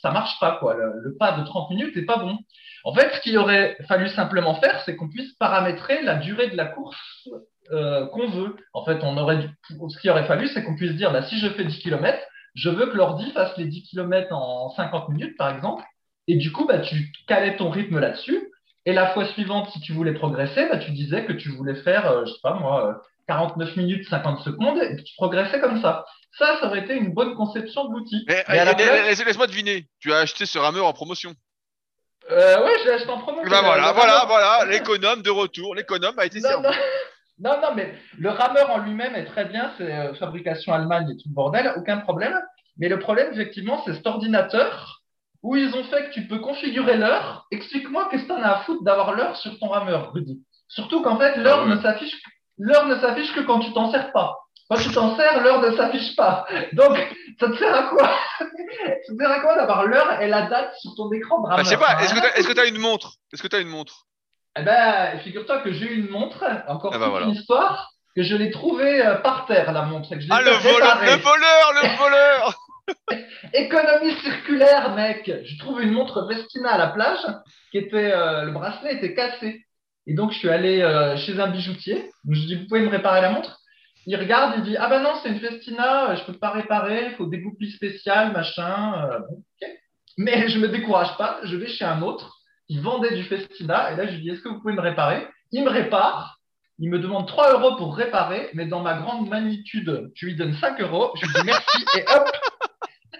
ça 0.00 0.08
ne 0.08 0.14
marche 0.14 0.38
pas. 0.40 0.56
Quoi. 0.58 0.74
Le, 0.74 1.16
pas 1.18 1.32
de 1.38 1.44
30 1.44 1.70
minutes 1.70 1.94
n'est 1.94 2.04
pas 2.04 2.18
bon. 2.18 2.36
En 2.84 2.92
fait, 2.94 3.14
ce 3.14 3.20
qu'il 3.20 3.38
aurait 3.38 3.76
fallu 3.86 4.08
simplement 4.08 4.54
faire, 4.56 4.82
c'est 4.84 4.96
qu'on 4.96 5.08
puisse 5.08 5.32
paramétrer 5.34 6.02
la 6.02 6.16
durée 6.16 6.48
de 6.48 6.56
la 6.56 6.66
course 6.66 7.28
euh, 7.70 8.06
qu'on 8.08 8.28
veut. 8.28 8.56
En 8.74 8.84
fait, 8.84 8.98
on 9.02 9.16
aurait 9.16 9.48
ce 9.88 9.98
qu'il 10.00 10.10
aurait 10.10 10.26
fallu, 10.26 10.48
c'est 10.48 10.64
qu'on 10.64 10.74
puisse 10.74 10.92
dire, 10.92 11.12
bah, 11.12 11.22
si 11.22 11.38
je 11.38 11.48
fais 11.48 11.64
10 11.64 11.78
km, 11.78 12.18
je 12.54 12.70
veux 12.70 12.86
que 12.86 12.96
l'ordi 12.96 13.30
fasse 13.30 13.56
les 13.56 13.66
10 13.66 13.88
km 13.88 14.32
en 14.32 14.70
50 14.70 15.08
minutes, 15.10 15.36
par 15.38 15.54
exemple. 15.54 15.84
Et 16.26 16.36
du 16.36 16.52
coup, 16.52 16.66
bah, 16.66 16.80
tu 16.80 17.12
calais 17.26 17.56
ton 17.56 17.70
rythme 17.70 17.98
là-dessus. 17.98 18.51
Et 18.84 18.92
la 18.92 19.12
fois 19.12 19.26
suivante, 19.26 19.70
si 19.72 19.80
tu 19.80 19.92
voulais 19.92 20.14
progresser, 20.14 20.68
bah, 20.68 20.78
tu 20.78 20.90
disais 20.90 21.24
que 21.24 21.32
tu 21.32 21.50
voulais 21.50 21.76
faire, 21.82 22.10
euh, 22.10 22.24
je 22.26 22.32
sais 22.32 22.40
pas 22.42 22.54
moi, 22.54 23.00
49 23.28 23.68
euh, 23.68 23.80
minutes 23.80 24.08
50 24.08 24.40
secondes, 24.40 24.78
et 24.82 24.96
que 24.96 25.02
tu 25.02 25.14
progressais 25.16 25.60
comme 25.60 25.80
ça. 25.80 26.04
Ça, 26.38 26.58
ça 26.60 26.66
aurait 26.66 26.80
été 26.80 26.94
une 26.94 27.12
bonne 27.12 27.34
conception 27.34 27.84
de 27.84 27.92
l'outil. 27.92 28.26
Laisse-moi 28.26 29.46
deviner, 29.46 29.86
tu 30.00 30.12
as 30.12 30.18
acheté 30.18 30.46
ce 30.46 30.58
rameur 30.58 30.86
en 30.86 30.92
promotion. 30.92 31.34
Euh, 32.30 32.64
ouais, 32.64 32.72
je 32.80 32.84
l'ai 32.84 32.94
acheté 32.94 33.10
en 33.10 33.18
promo. 33.18 33.42
Ben 33.42 33.62
voilà, 33.62 33.92
voilà, 33.92 34.24
voilà, 34.26 34.64
l'économe 34.66 35.22
de 35.22 35.30
retour. 35.30 35.74
L'économe 35.74 36.18
a 36.18 36.26
été 36.26 36.40
non, 36.40 36.62
non, 37.38 37.60
non, 37.60 37.74
mais 37.74 37.94
le 38.18 38.30
rameur 38.30 38.70
en 38.70 38.78
lui-même 38.78 39.14
est 39.16 39.24
très 39.24 39.44
bien. 39.46 39.72
C'est 39.76 39.92
euh, 39.92 40.14
fabrication 40.14 40.72
Allemagne 40.72 41.10
et 41.10 41.16
tout 41.16 41.28
le 41.28 41.34
bordel, 41.34 41.72
aucun 41.76 41.98
problème. 41.98 42.40
Mais 42.78 42.88
le 42.88 42.98
problème, 42.98 43.32
effectivement, 43.32 43.82
c'est 43.84 43.94
cet 43.94 44.06
ordinateur 44.06 45.01
où 45.42 45.56
ils 45.56 45.74
ont 45.74 45.84
fait 45.84 46.08
que 46.08 46.14
tu 46.14 46.26
peux 46.26 46.38
configurer 46.38 46.96
l'heure. 46.96 47.46
Explique-moi 47.50 48.08
qu'est-ce 48.10 48.22
que 48.22 48.28
tu 48.28 48.32
en 48.32 48.42
as 48.42 48.58
à 48.58 48.60
foutre 48.60 48.84
d'avoir 48.84 49.12
l'heure 49.12 49.36
sur 49.36 49.58
ton 49.58 49.68
rameur, 49.68 50.12
Rudy. 50.12 50.40
Surtout 50.68 51.02
qu'en 51.02 51.18
fait, 51.18 51.36
l'heure 51.36 51.64
ah 51.64 51.74
ne 51.74 51.80
s'affiche 51.80 52.16
l'heure 52.58 52.86
ne 52.86 52.96
s'affiche 52.96 53.32
que 53.34 53.40
quand 53.40 53.60
tu 53.60 53.72
t'en 53.72 53.90
sers 53.90 54.12
pas. 54.12 54.38
Quand 54.68 54.76
tu 54.76 54.90
t'en 54.90 55.16
sers, 55.16 55.42
l'heure 55.42 55.60
ne 55.60 55.76
s'affiche 55.76 56.16
pas. 56.16 56.46
Donc, 56.72 56.96
ça 57.38 57.48
te 57.48 57.56
sert 57.56 57.74
à 57.74 57.82
quoi? 57.88 58.10
Ça 58.38 58.44
te 59.12 59.18
sert 59.18 59.30
à 59.30 59.40
quoi 59.40 59.54
d'avoir 59.56 59.84
l'heure 59.84 60.20
et 60.22 60.28
la 60.28 60.42
date 60.42 60.74
sur 60.78 60.94
ton 60.96 61.12
écran 61.12 61.42
de 61.42 61.48
bah, 61.48 61.56
Je 61.58 61.64
sais 61.64 61.76
pas, 61.76 62.00
est-ce 62.02 62.14
que 62.48 62.52
tu 62.52 62.60
as, 62.60 62.66
une 62.66 62.78
montre? 62.78 63.14
Est-ce 63.32 63.42
que 63.42 63.48
tu 63.48 63.56
as 63.56 63.60
une 63.60 63.68
montre? 63.68 64.06
Eh 64.56 64.62
ben, 64.62 65.18
figure-toi 65.20 65.58
que 65.58 65.72
j'ai 65.72 65.92
une 65.92 66.08
montre, 66.08 66.44
encore 66.68 66.92
ah 66.94 66.98
bah 66.98 67.20
une 67.22 67.30
histoire, 67.30 67.90
que 68.14 68.22
je 68.22 68.36
l'ai 68.36 68.50
trouvée 68.50 69.04
euh, 69.04 69.16
par 69.16 69.46
terre, 69.46 69.72
la 69.72 69.82
montre. 69.82 70.08
ah, 70.30 70.42
le 70.42 70.50
voleur, 70.50 71.00
le 71.02 71.22
voleur, 71.22 71.72
le 71.82 71.96
voleur 71.98 72.58
Économie 73.54 74.14
circulaire, 74.22 74.94
mec. 74.94 75.30
Je 75.44 75.58
trouve 75.58 75.82
une 75.82 75.92
montre 75.92 76.26
Vestina 76.26 76.72
à 76.72 76.78
la 76.78 76.88
plage, 76.88 77.20
qui 77.70 77.78
était, 77.78 78.12
euh, 78.12 78.44
le 78.44 78.52
bracelet 78.52 78.94
était 78.94 79.14
cassé. 79.14 79.64
Et 80.06 80.14
donc, 80.14 80.32
je 80.32 80.38
suis 80.38 80.48
allé 80.48 80.80
euh, 80.80 81.16
chez 81.16 81.38
un 81.38 81.48
bijoutier. 81.48 82.10
je 82.28 82.40
dis, 82.46 82.56
vous 82.56 82.66
pouvez 82.66 82.80
me 82.80 82.88
réparer 82.88 83.20
la 83.20 83.30
montre? 83.30 83.62
Il 84.06 84.16
regarde, 84.16 84.54
il 84.58 84.64
dit 84.64 84.76
Ah 84.76 84.88
ben 84.88 85.00
non, 85.00 85.12
c'est 85.22 85.28
une 85.28 85.38
Festina, 85.38 86.16
je 86.16 86.24
peux 86.24 86.32
pas 86.32 86.50
réparer, 86.50 87.06
il 87.10 87.14
faut 87.14 87.26
des 87.26 87.38
goupilles 87.40 87.70
spéciales, 87.70 88.32
machin. 88.32 89.08
Euh, 89.10 89.68
Mais 90.18 90.48
je 90.48 90.58
me 90.58 90.68
décourage 90.68 91.16
pas, 91.16 91.38
je 91.44 91.56
vais 91.56 91.68
chez 91.68 91.84
un 91.84 92.02
autre, 92.02 92.38
il 92.68 92.80
vendait 92.80 93.14
du 93.14 93.22
Festina, 93.22 93.92
et 93.92 93.96
là 93.96 94.06
je 94.06 94.14
lui 94.16 94.22
dis 94.22 94.30
Est-ce 94.30 94.40
que 94.40 94.48
vous 94.48 94.60
pouvez 94.60 94.74
me 94.74 94.80
réparer? 94.80 95.28
Il 95.52 95.62
me 95.64 95.70
répare, 95.70 96.40
il 96.78 96.90
me 96.90 96.98
demande 96.98 97.26
3 97.26 97.52
euros 97.52 97.76
pour 97.76 97.96
réparer, 97.96 98.50
mais 98.54 98.66
dans 98.66 98.80
ma 98.80 98.94
grande 98.94 99.28
magnitude, 99.28 100.10
je 100.14 100.26
lui 100.26 100.36
donne 100.36 100.54
5 100.54 100.80
euros, 100.80 101.12
je 101.20 101.26
lui 101.26 101.32
dis 101.34 101.44
merci, 101.44 101.84
et 101.98 102.04
hop 102.08 102.30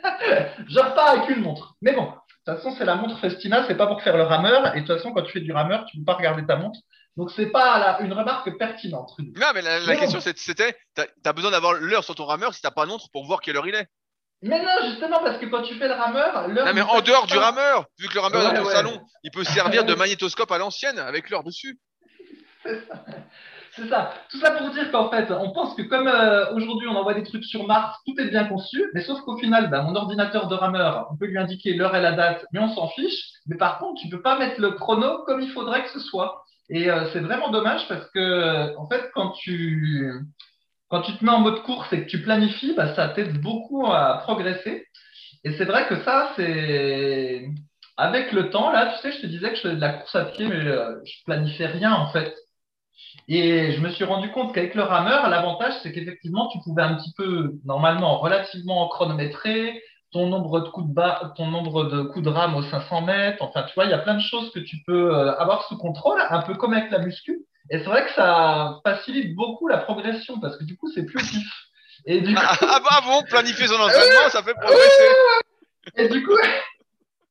Je 0.68 0.78
repars 0.78 1.11
avec 1.11 1.28
une 1.30 1.42
montre. 1.42 1.75
Mais 1.82 1.92
bon, 1.92 2.04
de 2.04 2.52
toute 2.52 2.56
façon, 2.56 2.75
c'est 2.76 2.85
la 2.85 2.97
montre 2.97 3.18
Festina, 3.21 3.64
c'est 3.66 3.76
pas 3.76 3.87
pour 3.87 4.02
faire 4.02 4.16
le 4.16 4.25
rameur, 4.25 4.75
et 4.75 4.80
de 4.80 4.87
toute 4.87 4.97
façon, 4.97 5.12
quand 5.12 5.23
tu 5.23 5.32
fais 5.32 5.40
du 5.40 5.52
rameur, 5.52 5.85
tu 5.87 5.97
ne 5.97 6.02
peux 6.02 6.06
pas 6.06 6.14
regarder 6.14 6.44
ta 6.47 6.56
montre. 6.56 6.80
Donc, 7.16 7.30
ce 7.30 7.42
n'est 7.42 7.50
pas 7.50 7.99
une 8.00 8.12
remarque 8.12 8.56
pertinente. 8.56 9.12
Non, 9.18 9.49
mais 9.54 9.61
la, 9.62 9.97
question, 9.97 10.21
c'était 10.21 10.76
tu 10.97 11.02
as 11.25 11.32
besoin 11.32 11.50
d'avoir 11.50 11.75
l'heure 11.75 12.04
sur 12.04 12.14
ton 12.14 12.25
rameur 12.25 12.54
si 12.54 12.61
tu 12.61 12.66
n'as 12.66 12.71
pas 12.71 12.87
autre 12.87 13.06
pour 13.12 13.26
voir 13.26 13.40
quelle 13.40 13.56
heure 13.56 13.66
il 13.66 13.75
est. 13.75 13.87
Mais 14.40 14.61
non, 14.61 14.90
justement, 14.90 15.21
parce 15.21 15.38
que 15.38 15.47
quand 15.47 15.62
tu 15.62 15.76
fais 15.76 15.87
le 15.87 15.94
rameur, 15.94 16.49
l'heure. 16.49 16.66
Non, 16.66 16.75
mais 16.75 16.80
en 16.80 17.00
dehors 17.00 17.26
du 17.26 17.37
rameur, 17.37 17.85
vu 17.99 18.09
que 18.09 18.14
le 18.14 18.21
rameur 18.21 18.40
est 18.42 18.54
dans 18.54 18.64
ton 18.64 18.71
salon, 18.71 19.00
il 19.23 19.30
peut 19.30 19.44
servir 19.44 19.85
de 19.85 19.94
magnétoscope 19.94 20.50
à 20.50 20.59
l'ancienne 20.59 20.99
avec 20.99 21.30
l'heure 21.30 21.44
dessus. 21.44 21.78
C'est 23.75 23.88
ça. 23.88 24.12
Tout 24.31 24.38
ça 24.38 24.50
pour 24.50 24.69
dire 24.71 24.90
qu'en 24.90 25.09
fait, 25.09 25.31
on 25.31 25.50
pense 25.52 25.75
que 25.75 25.83
comme 25.83 26.07
euh, 26.07 26.52
aujourd'hui 26.52 26.87
on 26.88 26.95
envoie 26.95 27.14
des 27.14 27.23
trucs 27.23 27.45
sur 27.45 27.66
Mars, 27.66 27.97
tout 28.07 28.14
est 28.21 28.28
bien 28.28 28.45
conçu, 28.45 28.85
mais 28.92 29.00
sauf 29.00 29.21
qu'au 29.23 29.38
final, 29.38 29.71
ben, 29.71 29.83
mon 29.83 29.95
ordinateur 29.95 30.47
de 30.49 30.54
rameur, 30.54 31.09
on 31.11 31.16
peut 31.16 31.26
lui 31.26 31.38
indiquer 31.38 31.73
l'heure 31.73 31.97
et 31.97 32.02
la 32.02 32.12
date, 32.12 32.45
mais 32.52 32.61
on 32.61 32.69
s'en 32.75 32.88
fiche. 32.88 33.31
Mais 33.47 33.57
par 33.57 33.78
contre, 33.78 34.02
tu 34.02 34.11
peux 34.11 34.21
pas 34.21 34.38
mettre 34.38 34.61
le 34.61 34.73
chrono 34.73 35.25
comme 35.25 35.40
il 35.40 35.50
faudrait 35.50 35.85
que 35.85 35.90
ce 35.90 36.00
soit. 36.00 36.42
Et 36.69 36.90
euh, 36.90 37.07
c'est 37.12 37.21
vraiment 37.21 37.50
dommage 37.50 37.88
parce 37.88 38.09
que, 38.11 38.76
en 38.76 38.87
fait, 38.88 39.11
quand 39.14 39.31
tu, 39.31 40.12
quand 40.88 41.02
tu 41.02 41.16
te 41.16 41.25
mets 41.25 41.31
en 41.31 41.40
mode 41.40 41.62
course 41.62 41.90
et 41.92 42.04
que 42.04 42.11
tu 42.11 42.23
planifies, 42.23 42.75
bah, 42.75 42.95
ça 42.95 43.09
t'aide 43.09 43.40
beaucoup 43.40 43.90
à 43.90 44.19
progresser. 44.19 44.87
Et 45.45 45.52
c'est 45.54 45.64
vrai 45.64 45.87
que 45.88 46.02
ça, 46.04 46.33
c'est. 46.37 47.47
Avec 47.97 48.33
le 48.33 48.50
temps, 48.50 48.71
là, 48.73 48.95
tu 48.95 49.02
sais, 49.02 49.12
je 49.12 49.23
te 49.23 49.26
disais 49.26 49.50
que 49.50 49.57
je 49.57 49.62
faisais 49.62 49.76
de 49.76 49.81
la 49.81 49.92
course 49.95 50.14
à 50.14 50.25
pied, 50.26 50.47
mais 50.47 50.66
euh, 50.66 50.95
je 51.04 51.25
planifiais 51.25 51.66
rien, 51.66 51.92
en 51.92 52.11
fait. 52.11 52.35
Et 53.35 53.73
je 53.73 53.81
me 53.81 53.89
suis 53.91 54.05
rendu 54.05 54.31
compte 54.31 54.55
qu'avec 54.55 54.75
le 54.75 54.83
rameur, 54.83 55.27
l'avantage, 55.31 55.73
c'est 55.83 55.91
qu'effectivement, 55.91 56.49
tu 56.49 56.59
pouvais 56.59 56.83
un 56.83 56.97
petit 56.97 57.15
peu, 57.17 57.55
normalement, 57.65 58.19
relativement 58.19 58.87
chronométrer, 58.89 59.83
ton 60.12 60.27
nombre 60.27 60.61
de 60.61 60.69
coups 60.69 60.87
de 60.89 60.93
bas, 60.93 61.33
ton 61.35 61.47
nombre 61.47 61.85
de 61.85 62.03
coups 62.03 62.23
de 62.23 62.29
rame 62.29 62.55
aux 62.55 62.62
500 62.62 63.01
mètres. 63.01 63.43
Enfin, 63.43 63.62
tu 63.62 63.73
vois, 63.75 63.87
il 63.87 63.91
y 63.91 63.95
a 63.95 63.99
plein 63.99 64.17
de 64.17 64.21
choses 64.21 64.51
que 64.53 64.61
tu 64.61 64.77
peux 64.87 65.15
euh, 65.15 65.35
avoir 65.39 65.67
sous 65.67 65.79
contrôle, 65.79 66.21
un 66.29 66.43
peu 66.43 66.55
comme 66.57 66.75
avec 66.75 66.91
la 66.91 66.99
muscu. 66.99 67.47
Et 67.71 67.79
c'est 67.79 67.85
vrai 67.87 68.05
que 68.05 68.12
ça 68.12 68.81
facilite 68.85 69.35
beaucoup 69.35 69.67
la 69.67 69.79
progression 69.79 70.39
parce 70.39 70.59
que 70.59 70.65
du 70.65 70.77
coup, 70.77 70.91
c'est 70.95 71.07
plus 71.07 71.23
vif. 71.33 71.51
Et 72.05 72.21
du 72.21 72.35
coup, 72.35 72.41
Ah, 72.45 72.57
ah 72.61 72.81
bah 72.85 73.01
bon, 73.03 73.23
planifier 73.23 73.67
son 73.67 73.81
entraînement, 73.81 74.29
ça 74.29 74.43
fait 74.43 74.53
progresser. 74.61 75.09
et 75.97 76.09
du 76.11 76.23
coup, 76.23 76.37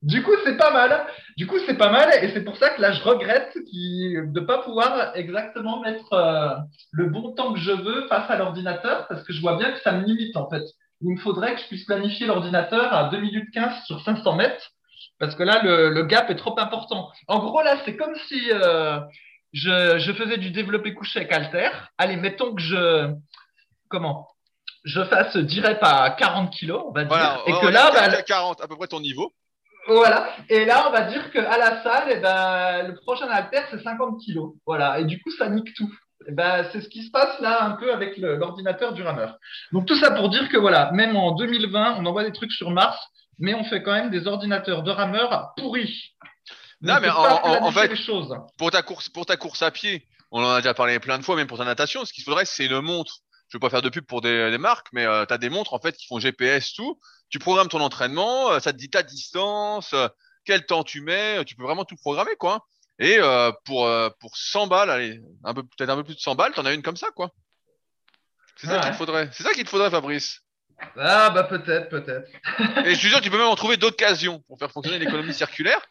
du 0.01 0.24
coup, 0.24 0.31
c'est 0.43 0.58
pas 0.58 0.72
mal. 0.72 1.05
Du 1.38 1.46
coup, 1.48 1.58
c'est 1.65 1.77
pas 1.77 1.89
mal. 1.91 2.10
Et 2.24 2.31
c'est 2.34 2.43
pour 2.43 2.58
ça 2.58 2.70
que 2.72 2.81
là, 2.81 2.91
je 2.91 3.01
regrette 3.03 3.55
qui- 3.70 4.15
de 4.24 4.39
pas 4.39 4.60
pouvoir 4.60 5.15
exactement 5.15 5.79
mettre 5.81 6.12
euh, 6.13 6.50
le 6.91 7.05
bon 7.08 7.34
temps 7.34 7.53
que 7.53 7.60
je 7.60 7.72
veux 7.72 8.08
face 8.08 8.29
à 8.29 8.36
l'ordinateur 8.38 9.08
parce 9.08 9.24
que 9.24 9.31
je 9.34 9.41
vois 9.41 9.58
bien 9.58 9.72
que 9.72 9.79
ça 9.81 9.91
me 9.91 10.03
limite 10.05 10.36
en 10.38 10.50
fait. 10.50 10.63
Il 11.01 11.12
me 11.15 11.20
faudrait 11.20 11.55
que 11.55 11.62
je 11.62 11.67
puisse 11.67 11.86
planifier 11.86 12.27
l'ordinateur 12.27 12.93
à 12.93 13.10
2 13.10 13.17
minutes 13.20 13.50
15 13.53 13.84
sur 13.86 14.01
500 14.01 14.36
mètres 14.36 14.72
parce 15.20 15.36
que 15.36 15.43
là, 15.43 15.62
le, 15.63 15.89
le 15.89 16.03
gap 16.03 16.29
est 16.31 16.36
trop 16.36 16.58
important. 16.60 17.10
En 17.27 17.39
gros, 17.39 17.62
là, 17.62 17.77
c'est 17.86 17.96
comme 17.96 18.15
si 18.27 18.50
euh, 18.51 19.00
je, 19.53 20.00
je 20.00 20.13
faisais 20.13 20.38
du 20.38 20.50
développé 20.51 20.93
couché 20.96 21.20
avec 21.20 21.31
Alter. 21.31 21.70
Allez, 22.00 22.15
mettons 22.17 22.55
que 22.55 22.62
je. 22.62 23.12
Comment? 23.89 24.27
Je 24.84 25.03
fasse 25.03 25.38
10 25.38 25.60
reps 25.62 25.79
à 25.84 26.10
40 26.12 26.51
kilos, 26.51 26.81
on 26.88 26.91
va 26.91 27.03
dire. 27.03 27.10
Voilà, 27.10 27.38
et 27.46 27.51
que 27.62 27.67
là, 27.67 27.91
bah, 27.93 28.10
qu'à 28.10 28.24
40, 28.24 28.62
à 28.62 28.67
peu 28.67 28.75
près 28.75 28.88
ton 28.88 29.00
niveau. 29.00 29.31
Voilà. 29.88 30.29
Et 30.50 30.65
là, 30.65 30.85
on 30.88 30.91
va 30.91 31.01
dire 31.01 31.31
qu'à 31.31 31.57
la 31.57 31.81
salle, 31.83 32.07
eh 32.11 32.17
ben, 32.19 32.88
le 32.88 32.95
prochain 32.95 33.27
halter, 33.29 33.61
c'est 33.71 33.81
50 33.83 34.19
kilos. 34.21 34.53
Voilà. 34.65 35.00
Et 35.00 35.05
du 35.05 35.21
coup, 35.21 35.31
ça 35.31 35.50
nique 35.50 35.73
tout. 35.75 35.91
Eh 36.27 36.31
ben, 36.33 36.67
c'est 36.71 36.81
ce 36.81 36.88
qui 36.89 37.03
se 37.03 37.09
passe 37.11 37.39
là 37.39 37.63
un 37.63 37.71
peu 37.71 37.91
avec 37.91 38.17
l'ordinateur 38.17 38.93
du 38.93 39.01
rameur. 39.01 39.38
Donc 39.71 39.88
tout 39.88 39.95
ça 39.95 40.11
pour 40.11 40.29
dire 40.29 40.50
que 40.50 40.57
voilà, 40.57 40.91
même 40.91 41.15
en 41.15 41.31
2020, 41.31 41.95
on 42.00 42.05
envoie 42.05 42.23
des 42.23 42.31
trucs 42.31 42.51
sur 42.51 42.69
Mars, 42.69 42.97
mais 43.39 43.55
on 43.55 43.63
fait 43.63 43.81
quand 43.81 43.93
même 43.93 44.11
des 44.11 44.27
ordinateurs 44.27 44.83
de 44.83 44.91
rameurs 44.91 45.51
pourris. 45.57 46.13
Non, 46.81 46.95
On 46.97 47.01
mais 47.01 47.09
en- 47.09 47.23
en- 47.63 47.71
fait-. 47.71 47.88
Pour 48.57 48.69
ta 48.69 48.83
course, 48.83 49.09
pour 49.09 49.25
ta 49.25 49.35
course 49.35 49.63
à 49.63 49.71
pied, 49.71 50.05
on 50.31 50.43
en 50.43 50.50
a 50.51 50.57
déjà 50.57 50.75
parlé 50.75 51.00
plein 51.00 51.17
de 51.17 51.23
fois, 51.23 51.35
même 51.35 51.47
pour 51.47 51.57
ta 51.57 51.65
natation, 51.65 52.05
ce 52.05 52.13
qu'il 52.13 52.23
faudrait, 52.23 52.45
c'est 52.45 52.65
une 52.67 52.81
montre. 52.81 53.15
Je 53.51 53.58
veux 53.58 53.60
pas 53.60 53.70
faire 53.70 53.81
de 53.81 53.89
pub 53.89 54.05
pour 54.05 54.22
des, 54.22 54.50
des 54.50 54.58
marques, 54.58 54.88
mais 54.93 55.05
euh, 55.05 55.25
tu 55.25 55.34
as 55.34 55.38
des 55.38 55.50
montres 55.50 55.74
en 55.74 55.79
fait 55.79 55.96
qui 55.98 56.08
font 56.08 56.20
GPS 56.20 56.74
tout. 56.74 57.00
Tu 57.29 57.38
programmes 57.38 57.67
ton 57.67 57.81
entraînement, 57.81 58.51
euh, 58.53 58.60
ça 58.60 58.72
te 58.72 58.77
dit 58.77 58.89
ta 58.89 59.03
distance, 59.03 59.91
euh, 59.93 60.08
quel 60.46 60.65
temps 60.65 60.84
tu 60.84 61.01
mets, 61.01 61.39
euh, 61.39 61.43
tu 61.43 61.55
peux 61.55 61.63
vraiment 61.63 61.84
tout 61.86 61.98
programmer 61.98 62.36
quoi. 62.38 62.65
Et 63.00 63.17
euh, 63.20 63.51
pour 63.65 63.86
euh, 63.88 64.10
pour 64.20 64.38
100 64.38 64.67
balles, 64.67 64.89
allez, 64.89 65.22
un 65.43 65.53
peu 65.53 65.63
peut-être 65.63 65.89
un 65.89 65.96
peu 65.98 66.03
plus 66.03 66.15
de 66.15 66.20
100 66.22 66.36
balles, 66.36 66.53
t'en 66.53 66.65
as 66.65 66.74
une 66.74 66.81
comme 66.81 66.96
ça 66.98 67.10
quoi. 67.13 67.31
C'est 68.55 68.67
ça 68.67 68.75
Ouais. 68.75 68.81
qu'il 68.81 68.91
te 68.91 68.96
faudrait. 68.96 69.29
C'est 69.34 69.43
ça 69.43 69.53
qu'il 69.53 69.63
te 69.63 69.70
faudrait, 69.70 69.89
Fabrice. 69.89 70.39
Ah 70.98 71.29
bah 71.29 71.43
peut-être, 71.43 71.89
peut-être. 71.89 72.27
Et 72.88 72.91
je 72.96 73.00
suis 73.00 73.10
sûr, 73.10 73.22
tu 73.22 73.29
peux 73.29 73.38
même 73.38 73.48
en 73.48 73.55
trouver 73.55 73.77
d'occasion 73.77 74.39
pour 74.48 74.58
faire 74.58 74.72
fonctionner 74.72 74.98
l'économie 74.98 75.34
circulaire. 75.34 75.81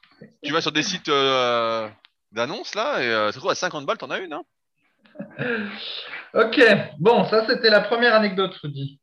Tu 0.43 0.53
vas 0.53 0.61
sur 0.61 0.73
des 0.73 0.83
sites 0.83 1.09
euh, 1.09 1.89
d'annonces 2.33 2.75
là, 2.75 3.01
et 3.03 3.07
euh, 3.07 3.27
ça 3.29 3.33
se 3.35 3.39
trouve 3.39 3.51
à 3.51 3.55
50 3.55 3.87
balles, 3.87 3.99
t'en 3.99 4.11
as 4.11 4.19
une. 4.19 4.33
Hein. 4.33 4.43
Ok, 6.35 6.61
bon, 7.01 7.25
ça 7.25 7.45
c'était 7.49 7.71
la 7.71 7.81
première 7.81 8.15
anecdote, 8.15 8.55
Rudy. 8.63 9.01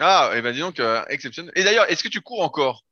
Ah, 0.00 0.30
et 0.36 0.42
ben 0.42 0.52
dis 0.52 0.60
donc, 0.60 0.78
euh, 0.78 1.02
exceptionnel. 1.08 1.52
Et 1.56 1.64
d'ailleurs, 1.64 1.90
est-ce 1.90 2.04
que 2.04 2.08
tu 2.08 2.20
cours 2.20 2.42
encore? 2.42 2.84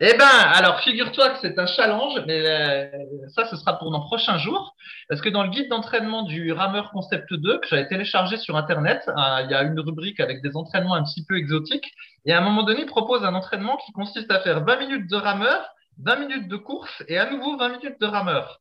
Eh 0.00 0.14
ben, 0.14 0.26
alors 0.26 0.80
figure-toi 0.80 1.30
que 1.30 1.38
c'est 1.40 1.58
un 1.58 1.66
challenge, 1.66 2.20
mais 2.26 2.46
euh, 2.46 2.88
ça, 3.28 3.46
ce 3.46 3.56
sera 3.56 3.78
pour 3.78 3.90
dans 3.90 4.00
prochains 4.00 4.38
jours, 4.38 4.76
parce 5.08 5.20
que 5.20 5.28
dans 5.28 5.44
le 5.44 5.50
guide 5.50 5.68
d'entraînement 5.68 6.22
du 6.22 6.52
Rameur 6.52 6.90
Concept 6.90 7.32
2 7.32 7.58
que 7.58 7.66
j'avais 7.68 7.88
téléchargé 7.88 8.36
sur 8.36 8.56
Internet, 8.56 9.02
euh, 9.08 9.42
il 9.44 9.50
y 9.50 9.54
a 9.54 9.62
une 9.62 9.78
rubrique 9.78 10.20
avec 10.20 10.42
des 10.42 10.56
entraînements 10.56 10.94
un 10.94 11.04
petit 11.04 11.24
peu 11.24 11.36
exotiques, 11.36 11.92
et 12.26 12.32
à 12.32 12.38
un 12.38 12.42
moment 12.42 12.64
donné, 12.64 12.82
il 12.82 12.86
propose 12.86 13.24
un 13.24 13.34
entraînement 13.34 13.76
qui 13.84 13.92
consiste 13.92 14.30
à 14.30 14.40
faire 14.40 14.64
20 14.64 14.78
minutes 14.78 15.10
de 15.10 15.16
rameur, 15.16 15.68
20 15.98 16.16
minutes 16.16 16.48
de 16.48 16.56
course, 16.56 17.02
et 17.08 17.18
à 17.18 17.30
nouveau 17.30 17.56
20 17.56 17.68
minutes 17.80 18.00
de 18.00 18.06
rameur. 18.06 18.60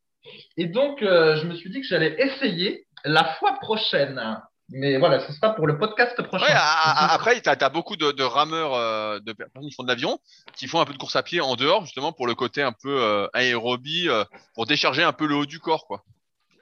Et 0.57 0.67
donc, 0.67 0.99
je 1.01 1.45
me 1.45 1.55
suis 1.55 1.69
dit 1.69 1.81
que 1.81 1.87
j'allais 1.87 2.15
essayer 2.19 2.85
la 3.03 3.25
fois 3.35 3.53
prochaine. 3.59 4.41
Mais 4.69 4.97
voilà, 4.97 5.19
ce 5.19 5.33
sera 5.33 5.53
pour 5.55 5.67
le 5.67 5.77
podcast 5.77 6.19
prochain. 6.23 6.45
Ouais, 6.45 6.51
après, 6.53 7.39
tu 7.41 7.49
as, 7.49 7.69
beaucoup 7.69 7.95
de, 7.95 8.11
de 8.11 8.23
rameurs, 8.23 8.73
euh, 8.73 9.19
de 9.19 9.33
personnes 9.33 9.63
qui 9.63 9.71
font 9.71 9.83
de 9.83 9.89
l'avion, 9.89 10.19
qui 10.55 10.67
font 10.67 10.79
un 10.79 10.85
peu 10.85 10.93
de 10.93 10.97
course 10.97 11.15
à 11.15 11.23
pied 11.23 11.41
en 11.41 11.55
dehors, 11.55 11.85
justement, 11.85 12.11
pour 12.13 12.27
le 12.27 12.33
côté 12.33 12.63
un 12.63 12.71
peu 12.71 13.01
euh, 13.01 13.27
aérobie, 13.33 14.09
euh, 14.09 14.23
pour 14.55 14.65
décharger 14.65 15.03
un 15.03 15.11
peu 15.11 15.27
le 15.27 15.35
haut 15.35 15.45
du 15.45 15.59
corps, 15.59 15.85
quoi. 15.85 16.03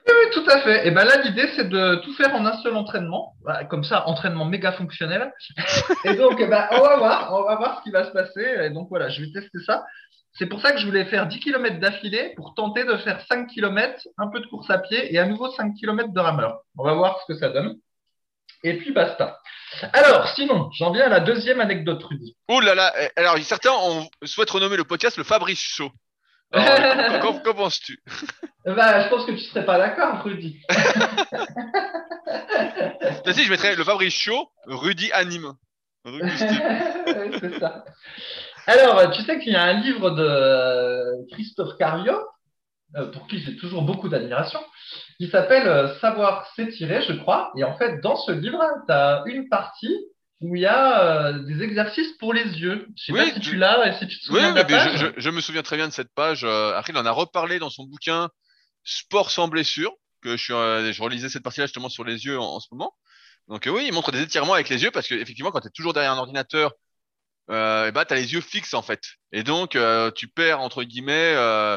Oui, 0.08 0.30
tout 0.32 0.44
à 0.50 0.60
fait. 0.60 0.86
Et 0.86 0.90
ben 0.90 1.04
là, 1.04 1.22
l'idée, 1.22 1.48
c'est 1.54 1.68
de 1.68 1.94
tout 1.96 2.12
faire 2.14 2.34
en 2.34 2.44
un 2.44 2.60
seul 2.60 2.76
entraînement. 2.76 3.34
Voilà, 3.42 3.64
Comme 3.64 3.84
ça, 3.84 4.08
entraînement 4.08 4.44
méga 4.44 4.72
fonctionnel. 4.72 5.32
Et 6.04 6.14
donc, 6.14 6.38
eh 6.40 6.46
ben, 6.46 6.66
on 6.72 6.80
va 6.80 6.96
voir, 6.96 7.32
on 7.32 7.44
va 7.44 7.54
voir 7.54 7.78
ce 7.78 7.84
qui 7.84 7.92
va 7.92 8.04
se 8.04 8.10
passer. 8.10 8.44
Et 8.64 8.70
donc 8.70 8.88
voilà, 8.88 9.08
je 9.10 9.22
vais 9.22 9.30
tester 9.30 9.58
ça. 9.64 9.84
C'est 10.34 10.46
pour 10.46 10.60
ça 10.62 10.72
que 10.72 10.78
je 10.78 10.86
voulais 10.86 11.04
faire 11.04 11.26
10 11.26 11.40
km 11.40 11.78
d'affilée 11.78 12.32
pour 12.36 12.54
tenter 12.54 12.84
de 12.84 12.96
faire 12.96 13.20
5 13.28 13.48
km, 13.48 14.00
un 14.18 14.28
peu 14.28 14.40
de 14.40 14.46
course 14.46 14.70
à 14.70 14.78
pied 14.78 15.12
et 15.14 15.18
à 15.18 15.26
nouveau 15.26 15.50
5 15.52 15.74
km 15.78 16.10
de 16.12 16.20
rameur. 16.20 16.60
On 16.78 16.84
va 16.84 16.94
voir 16.94 17.20
ce 17.20 17.32
que 17.32 17.38
ça 17.38 17.50
donne. 17.50 17.76
Et 18.64 18.78
puis 18.78 18.92
basta. 18.92 19.38
Alors, 19.92 20.28
sinon, 20.28 20.70
j'en 20.72 20.92
viens 20.92 21.06
à 21.06 21.08
la 21.08 21.20
deuxième 21.20 21.60
anecdote, 21.60 22.02
Rudy. 22.02 22.36
Oh 22.48 22.60
là 22.60 22.74
là, 22.74 22.92
eh, 22.98 23.08
alors 23.16 23.36
certains 23.38 23.72
souhaitent 24.24 24.50
renommer 24.50 24.76
le 24.76 24.84
podcast 24.84 25.16
le 25.16 25.24
Fabrice 25.24 25.60
Show. 25.60 25.90
Alors, 26.52 27.20
qu'en- 27.42 27.54
penses-tu? 27.54 27.98
Ben, 28.64 29.02
je 29.02 29.08
pense 29.08 29.26
que 29.26 29.32
tu 29.32 29.38
serais 29.40 29.64
pas 29.64 29.78
d'accord, 29.78 30.22
Rudy. 30.22 30.60
Bah, 33.24 33.32
si, 33.32 33.44
je 33.44 33.50
mettrais 33.50 33.76
le 33.76 33.84
Fabrice 33.84 34.14
Show, 34.14 34.50
Rudy 34.66 35.10
Anime. 35.12 35.52
C'est 36.04 37.58
ça. 37.60 37.84
Alors, 38.66 39.10
tu 39.10 39.22
sais 39.22 39.38
qu'il 39.40 39.52
y 39.52 39.56
a 39.56 39.62
un 39.64 39.80
livre 39.80 40.10
de 40.10 41.26
Christophe 41.32 41.76
Cario, 41.78 42.14
euh, 42.96 43.06
pour 43.10 43.26
qui 43.26 43.40
j'ai 43.40 43.56
toujours 43.56 43.82
beaucoup 43.82 44.08
d'admiration, 44.08 44.60
qui 45.18 45.28
s'appelle 45.28 45.66
euh, 45.66 45.98
Savoir 46.00 46.46
s'étirer, 46.54 47.02
je 47.02 47.12
crois. 47.14 47.52
Et 47.56 47.64
en 47.64 47.76
fait, 47.76 48.00
dans 48.00 48.16
ce 48.16 48.32
livre, 48.32 48.62
tu 48.86 48.92
as 48.92 49.22
une 49.26 49.48
partie 49.48 49.96
où 50.40 50.56
il 50.56 50.62
y 50.62 50.66
a 50.66 51.26
euh, 51.28 51.38
des 51.44 51.62
exercices 51.62 52.12
pour 52.18 52.32
les 52.34 52.44
yeux. 52.44 52.86
Je 52.96 53.04
sais 53.04 53.12
Oui, 53.12 53.18
pas 53.20 53.26
si 53.34 53.40
tu- 53.40 53.50
tu 53.50 53.56
l'as 53.56 53.86
et 53.88 53.92
si 53.98 54.06
tu 54.06 54.18
te 54.18 54.32
Oui, 54.32 54.40
souviens 54.40 54.50
de 54.50 54.54
mais 54.54 54.60
la 54.60 54.64
page. 54.64 54.96
je, 54.98 55.06
je- 55.06 55.12
je 55.20 55.30
me 55.30 55.40
souviens 55.40 55.62
très 55.62 55.76
bien 55.76 55.88
de 55.88 55.92
cette 55.92 56.12
page. 56.14 56.44
Euh, 56.44 56.74
après, 56.76 56.92
il 56.92 56.98
en 56.98 57.06
a 57.06 57.10
reparlé 57.10 57.58
dans 57.58 57.70
son 57.70 57.84
bouquin 57.84 58.28
Sport 58.84 59.30
sans 59.30 59.46
blessure, 59.46 59.92
que 60.22 60.36
je, 60.36 60.42
suis, 60.42 60.52
euh, 60.52 60.92
je 60.92 61.02
relisais 61.02 61.28
cette 61.28 61.44
partie-là 61.44 61.66
justement 61.66 61.88
sur 61.88 62.02
les 62.04 62.24
yeux 62.24 62.38
en, 62.38 62.44
en 62.56 62.60
ce 62.60 62.66
moment. 62.72 62.92
Donc 63.48 63.66
euh, 63.66 63.70
oui, 63.70 63.84
il 63.86 63.92
montre 63.92 64.10
des 64.12 64.22
étirements 64.22 64.54
avec 64.54 64.68
les 64.68 64.82
yeux 64.82 64.90
parce 64.90 65.06
que 65.06 65.14
effectivement, 65.14 65.52
quand 65.52 65.60
tu 65.60 65.68
es 65.68 65.70
toujours 65.70 65.92
derrière 65.92 66.12
un 66.12 66.18
ordinateur, 66.18 66.72
euh, 67.52 67.88
et 67.88 67.92
bah, 67.92 68.04
tu 68.04 68.14
as 68.14 68.16
les 68.16 68.32
yeux 68.32 68.40
fixes 68.40 68.74
en 68.74 68.82
fait. 68.82 69.02
Et 69.32 69.42
donc, 69.42 69.76
euh, 69.76 70.10
tu 70.10 70.28
perds, 70.28 70.60
entre 70.60 70.84
guillemets, 70.84 71.34
euh, 71.36 71.76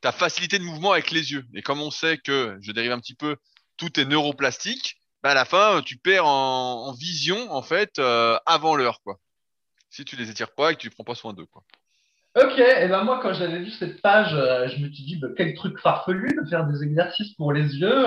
ta 0.00 0.12
facilité 0.12 0.58
de 0.58 0.64
mouvement 0.64 0.92
avec 0.92 1.10
les 1.10 1.32
yeux. 1.32 1.44
Et 1.54 1.62
comme 1.62 1.80
on 1.80 1.90
sait 1.90 2.18
que, 2.18 2.58
je 2.60 2.72
dérive 2.72 2.92
un 2.92 2.98
petit 2.98 3.14
peu, 3.14 3.36
tout 3.76 3.98
est 4.00 4.04
neuroplastique, 4.04 4.96
bah, 5.22 5.30
à 5.30 5.34
la 5.34 5.44
fin, 5.44 5.82
tu 5.82 5.96
perds 5.96 6.26
en, 6.26 6.92
vision 6.92 7.52
en 7.52 7.62
fait 7.62 7.98
avant 8.46 8.76
l'heure. 8.76 9.00
quoi. 9.02 9.18
Si 9.90 10.04
tu 10.04 10.16
les 10.16 10.30
étires 10.30 10.54
pas 10.54 10.72
et 10.72 10.74
que 10.74 10.80
tu 10.80 10.90
prends 10.90 11.04
pas 11.04 11.14
soin 11.14 11.32
d'eux. 11.32 11.46
quoi. 11.46 11.62
Ok, 12.36 12.58
et 12.58 12.88
ben 12.88 13.04
moi, 13.04 13.20
quand 13.22 13.32
j'avais 13.32 13.60
vu 13.60 13.70
cette 13.70 14.02
page, 14.02 14.30
je 14.30 14.82
me 14.82 14.90
suis 14.92 15.04
dit, 15.04 15.16
bah, 15.16 15.28
quel 15.36 15.54
truc 15.54 15.78
farfelu 15.78 16.36
de 16.42 16.48
faire 16.48 16.66
des 16.66 16.82
exercices 16.82 17.32
pour 17.34 17.52
les 17.52 17.76
yeux. 17.76 18.06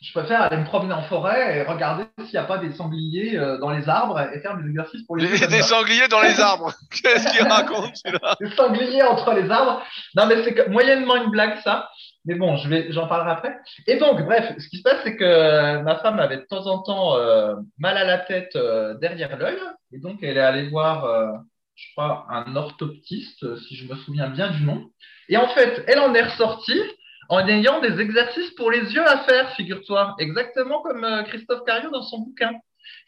Je 0.00 0.12
préfère 0.12 0.42
aller 0.42 0.56
me 0.56 0.64
promener 0.64 0.94
en 0.94 1.02
forêt 1.02 1.58
et 1.58 1.62
regarder 1.62 2.04
s'il 2.18 2.32
n'y 2.32 2.38
a 2.38 2.44
pas 2.44 2.58
des 2.58 2.72
sangliers 2.72 3.36
euh, 3.36 3.58
dans 3.58 3.70
les 3.70 3.88
arbres 3.88 4.20
et 4.20 4.40
faire 4.40 4.56
des 4.56 4.68
exercices 4.68 5.02
pour 5.02 5.16
les. 5.16 5.28
Des, 5.28 5.46
des 5.46 5.62
sangliers 5.62 6.08
dans 6.08 6.20
les 6.20 6.40
arbres. 6.40 6.72
Qu'est-ce 7.02 7.36
qu'il 7.36 7.46
raconte 7.46 7.96
celui-là? 7.96 8.36
Des 8.40 8.50
sangliers 8.50 9.02
entre 9.02 9.32
les 9.32 9.50
arbres. 9.50 9.82
Non, 10.14 10.26
mais 10.26 10.42
c'est 10.44 10.68
moyennement 10.68 11.16
une 11.16 11.30
blague, 11.30 11.58
ça. 11.62 11.88
Mais 12.24 12.34
bon, 12.34 12.56
je 12.56 12.68
vais, 12.68 12.92
j'en 12.92 13.06
parlerai 13.08 13.30
après. 13.30 13.56
Et 13.86 13.96
donc, 13.96 14.22
bref, 14.22 14.52
ce 14.58 14.68
qui 14.68 14.78
se 14.78 14.82
passe, 14.82 14.98
c'est 15.02 15.16
que 15.16 15.82
ma 15.82 15.96
femme 15.96 16.20
avait 16.20 16.36
de 16.36 16.42
temps 16.42 16.66
en 16.66 16.82
temps 16.82 17.16
euh, 17.16 17.54
mal 17.78 17.96
à 17.96 18.04
la 18.04 18.18
tête 18.18 18.54
euh, 18.54 18.94
derrière 18.94 19.36
l'œil. 19.38 19.56
Et 19.92 19.98
donc, 19.98 20.18
elle 20.22 20.36
est 20.36 20.40
allée 20.40 20.68
voir, 20.68 21.04
euh, 21.06 21.32
je 21.74 21.86
crois, 21.92 22.26
un 22.30 22.54
orthoptiste, 22.54 23.42
euh, 23.44 23.56
si 23.56 23.76
je 23.76 23.88
me 23.90 23.96
souviens 23.96 24.28
bien 24.28 24.50
du 24.50 24.62
nom. 24.62 24.90
Et 25.28 25.36
en 25.36 25.48
fait, 25.48 25.84
elle 25.86 26.00
en 26.00 26.14
est 26.14 26.22
ressortie 26.22 26.82
en 27.28 27.46
ayant 27.46 27.80
des 27.80 28.00
exercices 28.00 28.50
pour 28.52 28.70
les 28.70 28.94
yeux 28.94 29.06
à 29.06 29.18
faire, 29.18 29.52
figure-toi. 29.54 30.16
Exactement 30.18 30.80
comme 30.82 31.04
euh, 31.04 31.22
Christophe 31.24 31.64
Cario 31.64 31.90
dans 31.90 32.02
son 32.02 32.20
bouquin. 32.20 32.52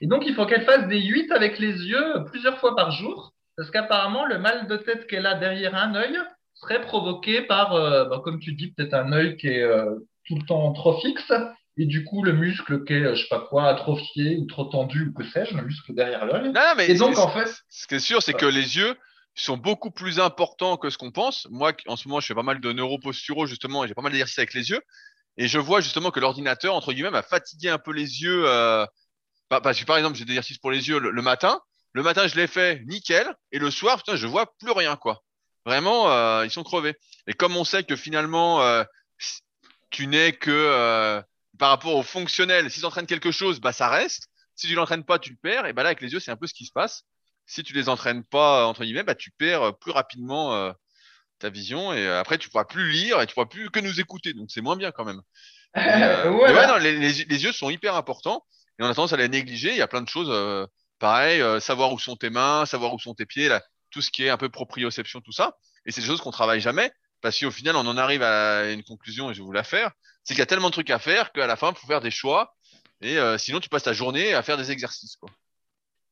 Et 0.01 0.07
donc, 0.07 0.25
il 0.27 0.35
faut 0.35 0.47
qu'elle 0.47 0.65
fasse 0.65 0.87
des 0.89 1.01
8 1.01 1.33
avec 1.33 1.59
les 1.59 1.73
yeux 1.87 2.25
plusieurs 2.31 2.59
fois 2.59 2.77
par 2.77 2.91
jour. 2.91 3.33
Parce 3.57 3.71
qu'apparemment, 3.71 4.27
le 4.27 4.39
mal 4.39 4.67
de 4.69 4.77
tête 4.77 5.07
qu'elle 5.07 5.27
a 5.27 5.35
derrière 5.35 5.75
un 5.75 5.95
œil 5.95 6.19
serait 6.55 6.83
provoqué 6.83 7.43
par, 7.43 7.75
euh, 7.75 8.05
bah, 8.05 8.21
comme 8.23 8.41
tu 8.41 8.53
dis, 8.53 8.73
peut-être 8.73 8.95
un 8.95 9.13
œil 9.13 9.37
qui 9.37 9.49
est 9.49 9.63
euh, 9.63 9.97
tout 10.27 10.37
le 10.37 10.47
temps 10.47 10.73
trop 10.73 10.99
fixe. 11.01 11.33
Et 11.79 11.87
du 11.87 12.05
coup, 12.05 12.23
le 12.23 12.33
muscle 12.33 12.85
qui 12.85 12.93
est, 12.93 13.15
je 13.15 13.23
sais 13.23 13.29
pas 13.29 13.41
quoi, 13.41 13.69
atrophié 13.69 14.37
ou 14.37 14.45
trop 14.47 14.65
tendu 14.65 15.09
ou 15.09 15.13
que 15.15 15.25
sais-je, 15.25 15.57
le 15.57 15.63
muscle 15.63 15.95
derrière 15.95 16.27
l'œil. 16.27 16.45
Non, 16.45 16.53
non, 16.53 16.75
mais 16.77 16.91
Et 16.91 16.95
donc, 16.95 17.17
en 17.17 17.29
fait, 17.29 17.49
ce 17.71 17.87
qui 17.87 17.95
est 17.95 18.01
sûr, 18.01 18.23
c'est 18.23 18.35
que 18.35 18.47
les 18.47 18.77
yeux 18.77 18.95
sont 19.45 19.57
beaucoup 19.57 19.91
plus 19.91 20.21
importants 20.21 20.77
que 20.77 20.91
ce 20.91 20.99
qu'on 20.99 21.11
pense. 21.11 21.47
Moi, 21.51 21.73
en 21.87 21.97
ce 21.97 22.09
moment, 22.09 22.21
je 22.21 22.27
fais 22.27 22.35
pas 22.35 22.43
mal 22.43 22.61
de 22.61 22.73
neuroposturaux, 22.73 23.47
justement, 23.47 23.85
et 23.85 23.89
j'ai 23.89 23.95
pas 23.95 24.03
mal 24.03 24.13
d'exercices 24.13 24.39
avec 24.39 24.55
les 24.55 24.71
yeux. 24.71 24.81
Et 25.37 25.49
je 25.49 25.59
vois 25.59 25.81
justement 25.81 26.11
que 26.11 26.21
l'ordinateur, 26.21 26.75
entre 26.75 26.93
guillemets, 26.93 27.11
m'a 27.11 27.23
fatigué 27.23 27.69
un 27.69 27.79
peu 27.79 27.93
les 27.93 28.23
yeux. 28.23 28.45
Euh... 28.47 28.85
Bah, 29.51 29.61
parce 29.61 29.81
que, 29.81 29.85
par 29.85 29.97
exemple, 29.97 30.17
j'ai 30.17 30.25
des 30.25 30.33
exercices 30.33 30.59
pour 30.59 30.71
les 30.71 30.89
yeux 30.89 30.99
le, 30.99 31.23
matin. 31.23 31.61
Le 31.93 32.03
matin, 32.03 32.27
je 32.27 32.37
les 32.37 32.47
fais 32.47 32.83
nickel. 32.87 33.35
Et 33.53 33.59
le 33.59 33.71
soir, 33.71 33.97
putain, 33.97 34.17
je 34.17 34.27
vois 34.27 34.53
plus 34.59 34.73
rien, 34.73 34.97
quoi. 34.97 35.23
Vraiment, 35.67 36.11
euh, 36.11 36.45
ils 36.45 36.51
sont 36.51 36.63
crevés. 36.63 36.95
Et 37.27 37.33
comme 37.33 37.57
on 37.57 37.65
sait 37.65 37.85
que 37.85 37.97
finalement, 37.97 38.63
euh, 38.63 38.85
tu 39.91 40.07
n'es 40.07 40.33
que 40.33 41.23
par 41.61 41.69
rapport 41.69 41.95
au 41.95 42.03
fonctionnel. 42.03 42.71
Si 42.71 42.81
tu 42.81 42.87
entraînes 42.87 43.07
quelque 43.07 43.31
chose, 43.31 43.61
bah 43.61 43.73
ça 43.73 43.89
reste. 43.89 44.29
Si 44.57 44.67
tu 44.67 44.75
l'entraînes 44.75 45.05
pas, 45.05 45.19
tu 45.21 45.31
le 45.31 45.37
perds. 45.37 45.67
Et 45.67 45.73
bah 45.73 45.83
là, 45.83 45.91
avec 45.91 46.01
les 46.01 46.13
yeux, 46.13 46.19
c'est 46.19 46.31
un 46.33 46.37
peu 46.37 46.49
ce 46.49 46.55
qui 46.55 46.65
se 46.65 46.73
passe. 46.73 47.05
Si 47.51 47.63
tu 47.65 47.73
les 47.75 47.89
entraînes 47.89 48.25
pas 48.25 48.67
entre 48.67 48.85
guillemets, 48.85 49.03
bah 49.03 49.15
tu 49.15 49.31
perds 49.33 49.63
euh, 49.63 49.73
plus 49.73 49.91
rapidement 49.91 50.55
euh, 50.55 50.73
ta 51.41 51.51
vision 51.51 51.93
et 51.93 52.07
après 52.07 52.39
tu 52.39 52.49
pourras 52.49 52.65
plus 52.65 52.91
lire 52.91 53.21
et 53.21 53.27
tu 53.27 53.35
pourras 53.35 53.47
plus 53.47 53.71
que 53.71 53.81
nous 53.81 54.01
écouter. 54.01 54.35
Donc 54.35 54.51
c'est 54.51 54.61
moins 54.61 54.77
bien 54.77 54.93
quand 54.93 55.05
même. 55.05 55.21
Euh, 55.77 56.31
ouais, 56.31 56.67
non, 56.67 56.79
les, 56.79 56.97
les, 56.97 57.13
les, 57.25 57.45
yeux 57.45 57.53
sont 57.53 57.71
hyper 57.71 57.95
importants 57.95 58.45
et 58.79 58.83
on 58.83 58.87
a 58.87 58.95
tendance 58.95 59.13
à 59.13 59.17
les 59.17 59.29
négliger. 59.29 59.71
Il 59.71 59.77
y 59.77 59.83
a 59.83 59.87
plein 59.87 60.03
de 60.03 60.09
choses, 60.09 60.29
euh, 60.29 60.67
pareil, 60.99 61.41
euh, 61.41 61.61
savoir 61.61 61.93
où 61.93 61.99
sont 62.01 62.17
tes 62.17 62.29
mains, 62.29 62.67
savoir 62.67 62.93
où 62.93 62.99
sont 62.99 63.15
tes 63.15 63.25
pieds, 63.25 63.49
là, 63.49 63.63
tout 63.93 64.03
ce 64.03 64.11
qui 64.11 64.25
est 64.25 64.31
un 64.31 64.37
peu 64.37 64.49
proprioception, 64.49 65.21
tout 65.21 65.31
ça. 65.31 65.57
Et 65.87 65.93
c'est 65.93 66.01
des 66.01 66.09
choses 66.09 66.21
qu'on 66.21 66.33
travaille 66.33 66.61
jamais 66.61 66.91
parce 67.21 67.39
qu'au 67.39 67.53
final, 67.53 67.77
on 67.77 67.87
en 67.87 67.97
arrive 67.97 68.25
à 68.25 68.73
une 68.73 68.83
conclusion 68.83 69.31
et 69.31 69.35
je 69.35 69.41
vais 69.43 69.45
vous 69.45 69.53
la 69.53 69.63
faire. 69.63 69.93
C'est 70.25 70.35
qu'il 70.35 70.41
y 70.41 70.43
a 70.43 70.47
tellement 70.47 70.71
de 70.71 70.73
trucs 70.73 70.91
à 70.91 70.99
faire 70.99 71.31
qu'à 71.31 71.47
la 71.47 71.55
fin, 71.55 71.71
il 71.71 71.79
faut 71.79 71.87
faire 71.87 72.01
des 72.01 72.11
choix 72.11 72.57
et 73.01 73.17
sinon, 73.39 73.61
tu 73.61 73.69
passes 73.69 73.85
ta 73.85 73.93
journée 73.93 74.35
à 74.35 74.43
faire 74.43 74.59
des 74.59 74.73
exercices, 74.73 75.17
quoi. 75.17 75.31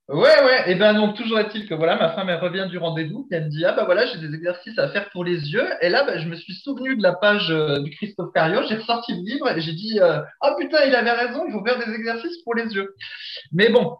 Ouais, 0.08 0.42
ouais. 0.42 0.70
Et 0.70 0.74
ben 0.74 0.94
donc 0.94 1.16
toujours 1.16 1.38
est-il 1.38 1.68
que 1.68 1.74
voilà, 1.74 1.96
ma 1.96 2.14
femme 2.14 2.30
elle 2.30 2.40
revient 2.40 2.66
du 2.70 2.78
rendez-vous, 2.78 3.28
et 3.30 3.34
elle 3.34 3.44
me 3.44 3.50
dit 3.50 3.66
ah 3.66 3.72
bah 3.72 3.84
voilà, 3.84 4.06
j'ai 4.06 4.16
des 4.16 4.34
exercices 4.34 4.78
à 4.78 4.88
faire 4.88 5.10
pour 5.10 5.22
les 5.22 5.52
yeux. 5.52 5.68
Et 5.82 5.90
là, 5.90 6.02
bah, 6.04 6.18
je 6.18 6.26
me 6.28 6.34
suis 6.34 6.54
souvenu 6.54 6.96
de 6.96 7.02
la 7.02 7.12
page 7.12 7.50
euh, 7.50 7.78
du 7.80 7.90
Christophe 7.90 8.32
Cario, 8.32 8.62
j'ai 8.66 8.76
ressorti 8.76 9.12
le 9.12 9.20
livre 9.20 9.50
et 9.50 9.60
j'ai 9.60 9.74
dit 9.74 10.00
euh, 10.00 10.22
ah 10.40 10.54
putain, 10.58 10.86
il 10.86 10.94
avait 10.94 11.12
raison, 11.12 11.44
il 11.46 11.52
faut 11.52 11.62
faire 11.62 11.78
des 11.78 11.92
exercices 11.92 12.38
pour 12.42 12.54
les 12.54 12.74
yeux. 12.74 12.94
Mais 13.52 13.68
bon, 13.68 13.98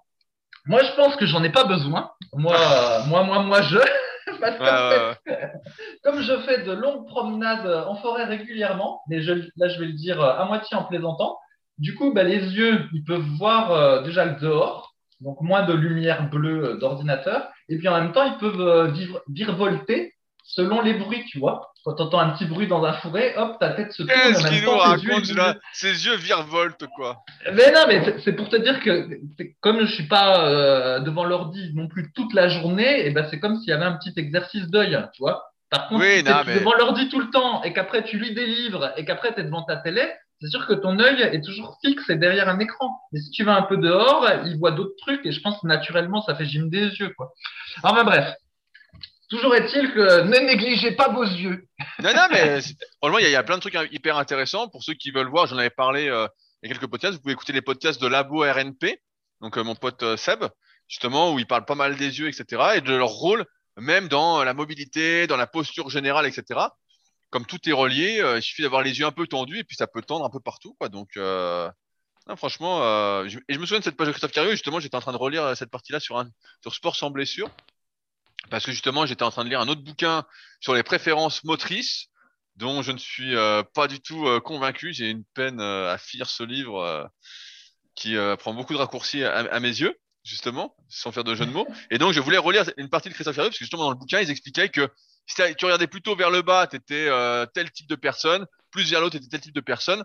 moi 0.65 0.83
je 0.83 0.93
pense 0.97 1.15
que 1.17 1.27
j'en 1.27 1.45
ai 1.45 1.51
pas 1.51 1.65
besoin. 1.65 2.11
Moi, 2.33 2.57
moi, 3.09 3.25
moi, 3.25 3.43
moi, 3.43 3.61
je. 3.63 3.79
Parce 4.41 4.57
fait, 4.57 5.35
comme 6.05 6.23
je 6.23 6.39
fais 6.41 6.63
de 6.63 6.73
longues 6.73 7.07
promenades 7.07 7.67
en 7.87 7.97
forêt 7.97 8.25
régulièrement, 8.25 9.03
mais 9.09 9.21
je, 9.21 9.33
là 9.57 9.69
je 9.69 9.79
vais 9.79 9.87
le 9.87 9.95
dire 9.95 10.23
euh, 10.23 10.39
à 10.39 10.47
moitié 10.47 10.75
en 10.75 10.85
plaisantant. 10.85 11.39
Du 11.77 11.95
coup, 11.95 12.13
bah, 12.15 12.23
les 12.23 12.39
yeux, 12.39 12.87
ils 12.95 13.05
peuvent 13.05 13.29
voir 13.39 14.03
déjà 14.03 14.25
le 14.25 14.41
dehors 14.41 14.89
donc 15.21 15.41
moins 15.41 15.63
de 15.63 15.73
lumière 15.73 16.29
bleue 16.29 16.65
euh, 16.65 16.77
d'ordinateur. 16.77 17.49
Et 17.69 17.77
puis 17.79 17.89
en 17.89 18.01
même 18.01 18.13
temps, 18.13 18.25
ils 18.25 18.39
peuvent 18.39 18.61
euh, 18.61 18.87
vivre, 18.89 19.23
virevolter 19.29 20.15
selon 20.45 20.81
les 20.81 20.95
bruits, 20.95 21.25
tu 21.27 21.39
vois. 21.39 21.73
Quand 21.85 21.95
tu 21.95 22.03
entends 22.03 22.19
un 22.19 22.31
petit 22.31 22.47
bruit 22.47 22.67
dans 22.67 22.85
un 22.85 22.93
fourré, 22.95 23.35
hop, 23.37 23.59
ta 23.61 23.71
tête 23.71 23.93
se 23.93 24.03
tourne. 24.03 24.19
Qu'est-ce 24.19 24.49
qu'il 24.49 24.65
nous 24.65 24.71
raconte 24.71 25.35
là 25.35 25.57
Ses 25.73 26.07
yeux 26.07 26.17
virevoltent, 26.17 26.87
quoi. 26.97 27.19
Mais 27.53 27.71
non, 27.73 27.85
mais 27.87 28.17
c'est 28.25 28.33
pour 28.33 28.49
te 28.49 28.57
dire 28.57 28.81
que 28.81 29.09
comme 29.61 29.81
je 29.81 29.93
suis 29.93 30.09
pas 30.09 30.49
euh, 30.49 31.01
devant 31.01 31.25
l'ordi 31.25 31.73
non 31.75 31.87
plus 31.87 32.13
toute 32.13 32.35
la 32.35 32.49
journée, 32.49 33.01
et 33.01 33.07
eh 33.07 33.11
ben 33.11 33.27
c'est 33.31 33.39
comme 33.39 33.57
s'il 33.57 33.69
y 33.69 33.73
avait 33.73 33.85
un 33.85 33.97
petit 33.97 34.13
exercice 34.17 34.67
d'œil, 34.69 34.99
tu 35.13 35.23
vois. 35.23 35.45
Par 35.71 35.89
contre, 35.89 36.05
si 36.05 36.25
tu 36.25 36.31
es 36.31 36.59
devant 36.59 36.75
l'ordi 36.75 37.09
tout 37.11 37.21
le 37.21 37.31
temps 37.31 37.63
et 37.63 37.73
qu'après 37.75 38.03
tu 38.03 38.19
lis 38.19 38.35
des 38.35 38.47
livres 38.47 38.93
et 38.97 39.05
qu'après 39.05 39.35
tu 39.35 39.41
es 39.41 39.45
devant 39.45 39.63
ta 39.63 39.77
télé, 39.77 40.03
c'est 40.41 40.49
sûr 40.49 40.67
que 40.67 40.75
ton 40.75 40.99
œil 41.01 41.21
est 41.23 41.45
toujours 41.45 41.79
fixe 41.85 42.09
et 42.11 42.17
derrière 42.17 42.49
un 42.49 42.59
écran. 42.61 43.01
Mais 43.13 43.21
si 43.21 43.31
tu 43.31 43.45
vas 43.45 43.57
un 43.57 43.63
peu 43.63 43.77
dehors, 43.77 44.29
il 44.47 44.57
voit 44.59 44.71
d'autres 44.71 44.97
trucs 44.99 45.25
et 45.27 45.33
je 45.33 45.41
pense 45.41 45.63
naturellement, 45.65 46.23
ça 46.23 46.35
fait 46.35 46.47
gym 46.47 46.71
des 46.71 46.89
yeux, 46.97 47.13
quoi. 47.17 47.33
Enfin 47.83 48.05
bref. 48.05 48.35
Toujours 49.29 49.55
est-il 49.55 49.93
que 49.93 50.23
ne 50.23 50.47
négligez 50.47 50.93
pas 50.93 51.09
vos 51.09 51.25
yeux. 51.25 51.67
Non, 52.03 52.15
non, 52.15 52.29
mais 52.31 52.61
il 52.63 53.31
y, 53.31 53.37
a 53.37 53.43
plein 53.43 53.57
de 53.57 53.61
trucs 53.61 53.77
hyper 53.93 54.17
intéressants. 54.17 54.69
Pour 54.69 54.83
ceux 54.83 54.95
qui 54.95 55.11
veulent 55.11 55.29
voir, 55.29 55.47
j'en 55.47 55.59
avais 55.59 55.69
parlé 55.69 56.09
euh, 56.09 56.27
il 56.63 56.69
y 56.69 56.73
a 56.73 56.75
quelques 56.75 56.91
podcasts. 56.91 57.17
Vous 57.17 57.21
pouvez 57.21 57.35
écouter 57.35 57.53
les 57.53 57.61
podcasts 57.61 58.01
de 58.01 58.07
Labo 58.07 58.41
RNP, 58.41 59.03
donc 59.43 59.59
euh, 59.59 59.65
mon 59.65 59.75
pote 59.75 60.03
euh, 60.03 60.17
Seb, 60.17 60.45
justement, 60.87 61.35
où 61.35 61.39
il 61.39 61.47
parle 61.47 61.67
pas 61.67 61.75
mal 61.75 61.97
des 61.97 62.21
yeux, 62.21 62.29
etc. 62.29 62.77
et 62.77 62.81
de 62.81 62.95
leur 62.95 63.11
rôle, 63.11 63.45
même 63.77 64.09
dans 64.09 64.43
la 64.45 64.55
mobilité, 64.55 65.27
dans 65.27 65.37
la 65.37 65.47
posture 65.47 65.91
générale, 65.91 66.25
etc 66.25 66.69
comme 67.31 67.47
tout 67.47 67.69
est 67.69 67.73
relié, 67.73 68.21
euh, 68.21 68.39
il 68.39 68.43
suffit 68.43 68.63
d'avoir 68.63 68.83
les 68.83 68.99
yeux 68.99 69.07
un 69.07 69.13
peu 69.13 69.27
tendus 69.27 69.59
et 69.59 69.65
puis 69.65 69.77
ça 69.77 69.87
peut 69.87 70.03
tendre 70.03 70.25
un 70.25 70.31
peu 70.31 70.41
partout. 70.41 70.75
Quoi. 70.79 70.89
Donc, 70.89 71.17
euh, 71.17 71.71
non, 72.27 72.37
franchement, 72.37 72.83
euh, 72.83 73.29
je, 73.29 73.39
et 73.49 73.55
je 73.55 73.59
me 73.59 73.67
souviens 73.67 73.81
de 73.81 73.85
cette 73.85 73.97
page 73.97 74.07
de 74.07 74.13
Christophe 74.13 74.33
Cario, 74.33 74.51
justement, 74.51 74.81
j'étais 74.81 74.97
en 74.97 75.01
train 75.01 75.13
de 75.13 75.19
relire 75.19 75.57
cette 75.57 75.71
partie-là 75.71 76.01
sur, 76.01 76.19
un, 76.19 76.29
sur 76.63 76.75
sport 76.75 76.97
sans 76.97 77.11
blessure. 77.11 77.51
Parce 78.51 78.65
que 78.65 78.73
justement, 78.73 79.05
j'étais 79.05 79.25
en 79.25 79.31
train 79.31 79.45
de 79.45 79.51
lire 79.51 79.61
un 79.61 79.69
autre 79.69 79.83
bouquin 79.83 80.25
sur 80.61 80.75
les 80.75 80.83
préférences 80.83 81.45
motrices, 81.45 82.07
dont 82.57 82.83
je 82.83 82.93
ne 82.93 82.99
suis 82.99 83.35
pas 83.75 83.89
du 83.89 84.01
tout 84.01 84.27
convaincu. 84.41 84.93
J'ai 84.93 85.11
une 85.11 85.25
peine 85.35 85.61
à 85.61 85.99
finir 85.99 86.31
ce 86.31 86.45
livre 86.45 87.11
qui 87.95 88.17
prend 88.39 88.55
beaucoup 88.55 88.73
de 88.73 88.79
raccourcis 88.79 89.25
à, 89.25 89.61
mes 89.61 89.69
yeux, 89.69 89.99
justement, 90.23 90.75
sans 90.89 91.13
faire 91.13 91.25
de 91.25 91.35
jeu 91.35 91.47
de 91.47 91.51
mots. 91.51 91.67
Et 91.91 91.99
donc, 91.99 92.13
je 92.15 92.21
voulais 92.21 92.39
relire 92.39 92.65
une 92.79 92.89
partie 92.89 93.09
de 93.11 93.15
Christophe 93.15 93.37
Cario, 93.37 93.51
parce 93.51 93.59
que 93.59 93.65
justement, 93.65 93.85
dans 93.85 93.91
le 93.91 93.97
bouquin, 93.97 94.21
ils 94.21 94.31
expliquaient 94.31 94.71
que 94.71 94.89
si 95.29 95.55
tu 95.57 95.65
regardais 95.65 95.87
plutôt 95.87 96.17
vers 96.17 96.31
le 96.31 96.43
bas, 96.43 96.67
tu 96.67 96.77
étais 96.77 97.07
euh, 97.09 97.47
tel 97.47 97.71
type 97.71 97.89
de 97.89 97.95
personne, 97.95 98.47
plus 98.71 98.91
vers 98.91 99.01
l'autre, 99.01 99.13
tu 99.13 99.19
étais 99.19 99.29
tel 99.29 99.41
type 99.41 99.55
de 99.55 99.61
personne. 99.61 100.03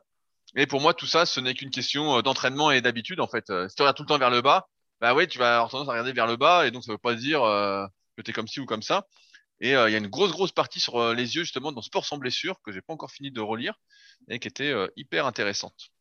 Et 0.55 0.67
pour 0.67 0.81
moi, 0.81 0.93
tout 0.93 1.07
ça, 1.07 1.25
ce 1.25 1.39
n'est 1.39 1.53
qu'une 1.53 1.71
question 1.71 2.17
euh, 2.17 2.21
d'entraînement 2.21 2.71
et 2.71 2.81
d'habitude, 2.81 3.19
en 3.19 3.27
fait. 3.27 3.49
Euh, 3.49 3.67
si 3.69 3.75
tu 3.75 3.81
regardes 3.81 3.97
tout 3.97 4.03
le 4.03 4.07
temps 4.07 4.17
vers 4.17 4.29
le 4.29 4.41
bas, 4.41 4.67
bah 5.01 5.13
oui, 5.15 5.27
tu 5.27 5.39
vas 5.39 5.55
avoir 5.55 5.71
tendance 5.71 5.87
à 5.87 5.91
regarder 5.91 6.13
vers 6.13 6.27
le 6.27 6.35
bas, 6.35 6.67
et 6.67 6.71
donc 6.71 6.83
ça 6.83 6.91
veut 6.91 6.97
pas 6.97 7.15
dire 7.15 7.43
euh, 7.43 7.85
que 8.17 8.21
tu 8.21 8.31
es 8.31 8.33
comme 8.33 8.47
ci 8.47 8.59
ou 8.59 8.65
comme 8.65 8.83
ça. 8.83 9.07
Et 9.61 9.69
il 9.69 9.73
y 9.73 9.75
a 9.75 9.97
une 9.97 10.07
grosse, 10.07 10.31
grosse 10.31 10.51
partie 10.51 10.81
sur 10.81 11.13
les 11.13 11.35
yeux, 11.35 11.43
justement, 11.43 11.71
dans 11.71 11.81
Sport 11.81 12.05
sans 12.05 12.17
blessure, 12.17 12.57
que 12.65 12.73
j'ai 12.73 12.81
pas 12.81 12.91
encore 12.91 13.11
fini 13.11 13.31
de 13.31 13.39
relire, 13.39 13.75
et 14.27 14.39
qui 14.39 14.49
était 14.49 14.73
hyper 14.97 15.25
intéressante. 15.25 15.92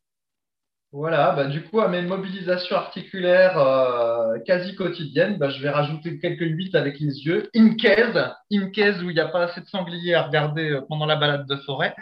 Voilà, 0.95 1.31
bah, 1.31 1.47
du 1.47 1.63
coup, 1.65 1.81
à 1.81 1.89
mes 1.89 2.03
mobilisations 2.03 2.77
articulaires 2.77 3.57
euh, 3.57 4.39
quasi 4.47 4.75
quotidiennes, 4.75 5.39
bah, 5.39 5.49
je 5.49 5.63
vais 5.63 5.71
rajouter 5.71 6.19
quelques 6.19 6.43
limites 6.43 6.75
avec 6.75 7.01
les 7.01 7.25
yeux. 7.25 7.49
In 7.57 7.77
case, 7.77 8.35
in 8.53 8.69
case 8.71 9.03
où 9.03 9.09
il 9.09 9.15
n'y 9.15 9.21
a 9.21 9.29
pas 9.29 9.45
assez 9.45 9.63
de 9.63 9.67
sangliers 9.67 10.15
à 10.15 10.25
regarder 10.25 10.71
euh, 10.71 10.83
pendant 10.87 11.07
la 11.07 11.17
balade 11.17 11.47
de 11.47 11.57
forêt. 11.57 11.95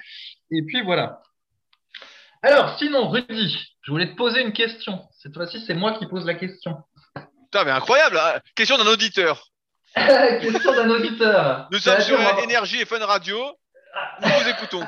Et 0.51 0.63
puis 0.67 0.83
voilà. 0.83 1.23
Alors, 2.43 2.77
sinon, 2.81 3.09
Rudy, 3.09 3.57
je 3.83 3.93
voulais 3.93 4.11
te 4.11 4.17
poser 4.17 4.43
une 4.43 4.53
question. 4.53 5.01
Cette 5.23 5.35
fois-ci, 5.35 5.63
c'est 5.65 5.75
moi 5.75 5.93
qui 5.93 6.07
pose 6.07 6.27
la 6.27 6.35
question. 6.35 6.77
Putain, 7.15 7.65
mais 7.65 7.71
incroyable 7.71 8.19
hein. 8.19 8.41
Question 8.57 8.77
d'un 8.77 8.89
auditeur. 8.89 9.47
question 9.95 10.73
d'un 10.73 10.91
auditeur. 10.91 11.69
Nous 11.71 11.79
sommes 11.79 12.01
sur 12.01 12.19
Énergie 12.43 12.81
et 12.81 12.87
Fun 12.87 13.05
Radio. 13.05 13.39
Nous 14.23 14.29
vous 14.29 14.49
écoutons. 14.49 14.83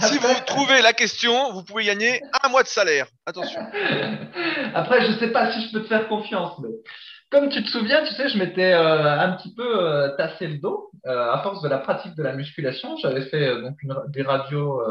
si 0.00 0.18
vous 0.18 0.34
trouvez 0.46 0.82
la 0.82 0.92
question, 0.92 1.52
vous 1.52 1.64
pouvez 1.64 1.84
gagner 1.84 2.20
un 2.42 2.48
mois 2.48 2.62
de 2.62 2.68
salaire. 2.68 3.06
Attention. 3.26 3.60
Après, 4.74 5.04
je 5.04 5.12
ne 5.12 5.18
sais 5.18 5.28
pas 5.32 5.52
si 5.52 5.66
je 5.66 5.72
peux 5.72 5.82
te 5.82 5.88
faire 5.88 6.08
confiance, 6.08 6.58
mais 6.60 6.68
comme 7.30 7.50
tu 7.50 7.62
te 7.62 7.68
souviens, 7.68 8.04
tu 8.04 8.14
sais, 8.14 8.28
je 8.28 8.38
m'étais 8.38 8.72
euh, 8.72 9.20
un 9.20 9.32
petit 9.32 9.54
peu 9.54 9.84
euh, 9.84 10.16
tassé 10.16 10.46
le 10.46 10.58
dos 10.58 10.90
euh, 11.06 11.30
à 11.30 11.42
force 11.42 11.62
de 11.62 11.68
la 11.68 11.78
pratique 11.78 12.14
de 12.14 12.22
la 12.22 12.32
musculation. 12.32 12.96
J'avais 12.96 13.26
fait 13.26 13.60
donc 13.60 13.76
des 14.08 14.22
radios 14.22 14.82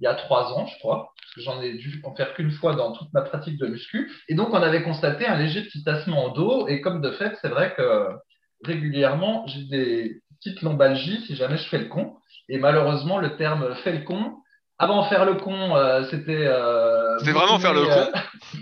il 0.00 0.04
y 0.04 0.06
a 0.06 0.14
trois 0.14 0.52
ans, 0.52 0.66
je 0.66 0.78
crois, 0.78 1.14
parce 1.16 1.34
que 1.34 1.40
j'en 1.40 1.62
ai 1.62 1.74
dû 1.74 2.02
en 2.04 2.14
faire 2.14 2.34
qu'une 2.34 2.50
fois 2.50 2.74
dans 2.74 2.92
toute 2.92 3.10
ma 3.14 3.22
pratique 3.22 3.58
de 3.58 3.66
muscu. 3.66 4.12
Et 4.28 4.34
donc, 4.34 4.48
on 4.52 4.62
avait 4.62 4.82
constaté 4.82 5.26
un 5.26 5.36
léger 5.36 5.62
petit 5.62 5.84
tassement 5.84 6.24
au 6.24 6.30
dos. 6.30 6.68
Et 6.68 6.80
comme 6.80 7.00
de 7.00 7.12
fait, 7.12 7.34
c'est 7.40 7.48
vrai 7.48 7.72
que 7.74 8.08
régulièrement, 8.64 9.46
j'ai 9.46 9.64
des 9.64 10.22
petites 10.46 10.62
lombalgies 10.62 11.22
si 11.26 11.34
jamais 11.34 11.56
je 11.56 11.68
fais 11.68 11.78
le 11.78 11.86
con. 11.86 12.16
Et 12.48 12.58
malheureusement, 12.58 13.18
le 13.18 13.36
terme 13.36 13.74
fait 13.76 13.92
le 13.92 14.04
con. 14.04 14.36
Avant 14.78 15.04
faire 15.04 15.24
le 15.24 15.34
con, 15.34 15.74
euh, 15.74 16.04
c'était. 16.10 16.46
Euh, 16.46 17.18
c'était 17.18 17.32
vraiment 17.32 17.58
faire 17.58 17.72
le 17.72 17.84
con. 17.84 18.10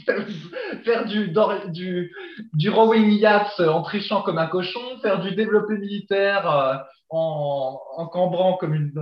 Euh, 0.09 0.25
faire 0.85 1.05
du, 1.07 1.35
du, 1.73 2.13
du 2.53 2.71
rowing 2.71 3.11
yacht 3.11 3.59
en 3.61 3.83
trichant 3.83 4.23
comme 4.23 4.39
un 4.39 4.47
cochon, 4.47 4.81
faire 5.03 5.21
du 5.21 5.35
développé 5.35 5.77
militaire 5.77 6.49
euh, 6.49 6.75
en, 7.11 7.81
en 7.97 8.07
cambrant 8.07 8.57
comme 8.57 8.75
une 8.75 8.93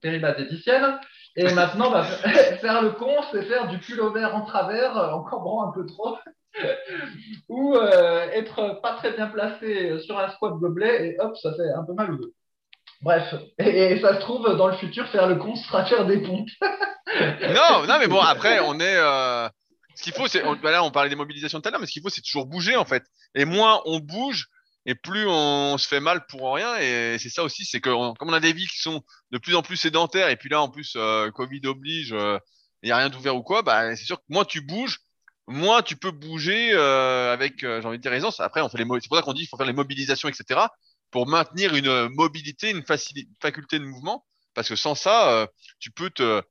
périmathéticienne. 0.00 0.98
Et 1.36 1.44
maintenant, 1.54 1.90
bah, 1.90 2.04
faire 2.60 2.80
le 2.80 2.92
con, 2.92 3.12
c'est 3.30 3.42
faire 3.42 3.68
du 3.68 3.78
pullover 3.78 4.24
en 4.24 4.40
travers 4.40 4.96
en 4.96 5.22
cambrant 5.22 5.68
un 5.68 5.72
peu 5.72 5.84
trop. 5.84 6.16
ou 7.48 7.76
être 7.76 8.80
pas 8.82 8.94
très 8.94 9.12
bien 9.12 9.26
placé 9.26 9.98
sur 10.00 10.18
un 10.18 10.30
squat 10.30 10.54
gobelet 10.54 11.08
et 11.08 11.20
hop, 11.20 11.36
ça 11.36 11.54
fait 11.54 11.70
un 11.70 11.84
peu 11.84 11.92
mal 11.92 12.12
au 12.12 12.16
dos. 12.16 12.32
Bref, 13.02 13.34
et, 13.58 14.00
ça 14.00 14.14
se 14.14 14.20
trouve, 14.20 14.56
dans 14.56 14.68
le 14.68 14.76
futur, 14.76 15.08
faire 15.08 15.28
le 15.28 15.36
con 15.36 15.54
sera 15.54 15.84
faire 15.84 16.06
des 16.06 16.18
pompes. 16.18 16.48
non, 16.60 17.86
non, 17.86 17.98
mais 18.00 18.08
bon, 18.08 18.20
après, 18.20 18.60
on 18.60 18.80
est. 18.80 18.96
Euh... 18.96 19.48
Ce 19.94 20.02
qu'il 20.02 20.12
faut, 20.12 20.26
c'est. 20.28 20.42
Bah 20.62 20.70
là, 20.70 20.82
on 20.82 20.90
parlait 20.90 21.10
des 21.10 21.16
mobilisations 21.16 21.60
tout 21.60 21.68
à 21.68 21.70
l'heure, 21.70 21.80
mais 21.80 21.86
ce 21.86 21.92
qu'il 21.92 22.02
faut, 22.02 22.08
c'est 22.08 22.22
toujours 22.22 22.46
bouger, 22.46 22.76
en 22.76 22.84
fait. 22.84 23.02
Et 23.34 23.44
moins 23.44 23.82
on 23.86 23.98
bouge, 23.98 24.48
et 24.86 24.94
plus 24.94 25.26
on 25.26 25.78
se 25.78 25.88
fait 25.88 26.00
mal 26.00 26.26
pour 26.26 26.54
rien. 26.54 26.76
Et 26.76 27.18
c'est 27.18 27.28
ça 27.28 27.42
aussi, 27.42 27.64
c'est 27.64 27.80
que 27.80 27.90
comme 27.90 28.28
on 28.28 28.32
a 28.32 28.40
des 28.40 28.52
vies 28.52 28.66
qui 28.66 28.80
sont 28.80 29.02
de 29.30 29.38
plus 29.38 29.54
en 29.54 29.62
plus 29.62 29.76
sédentaires, 29.76 30.28
et 30.28 30.36
puis 30.36 30.48
là, 30.48 30.60
en 30.60 30.68
plus, 30.68 30.94
euh, 30.96 31.30
Covid 31.30 31.60
oblige, 31.66 32.10
il 32.10 32.16
euh, 32.16 32.38
n'y 32.82 32.90
a 32.92 32.96
rien 32.96 33.08
d'ouvert 33.08 33.36
ou 33.36 33.42
quoi, 33.42 33.62
bah, 33.62 33.94
c'est 33.96 34.04
sûr 34.04 34.18
que 34.18 34.24
moins 34.28 34.44
tu 34.44 34.60
bouges, 34.60 35.00
moins 35.46 35.82
tu 35.82 35.96
peux 35.96 36.10
bouger 36.10 36.72
euh, 36.72 37.32
avec, 37.32 37.62
euh, 37.62 37.80
j'ai 37.80 37.86
envie 37.86 37.98
de 37.98 38.02
dire, 38.02 38.10
raison. 38.10 38.30
Après, 38.38 38.60
on 38.60 38.68
fait 38.68 38.78
les 38.78 38.84
c'est 39.00 39.08
pour 39.08 39.16
ça 39.16 39.22
qu'on 39.22 39.32
dit 39.32 39.40
qu'il 39.40 39.48
faut 39.48 39.56
faire 39.56 39.66
les 39.66 39.72
mobilisations, 39.72 40.28
etc 40.28 40.66
pour 41.10 41.26
maintenir 41.26 41.74
une 41.74 42.08
mobilité, 42.10 42.70
une, 42.70 42.84
faculté 42.84 43.78
de 43.78 43.84
mouvement. 43.84 44.24
Parce 44.54 44.68
que 44.68 44.76
sans 44.76 44.94
ça, 44.94 45.32
euh, 45.32 45.46
tu 45.78 45.90
peux 45.90 46.10
te 46.10 46.42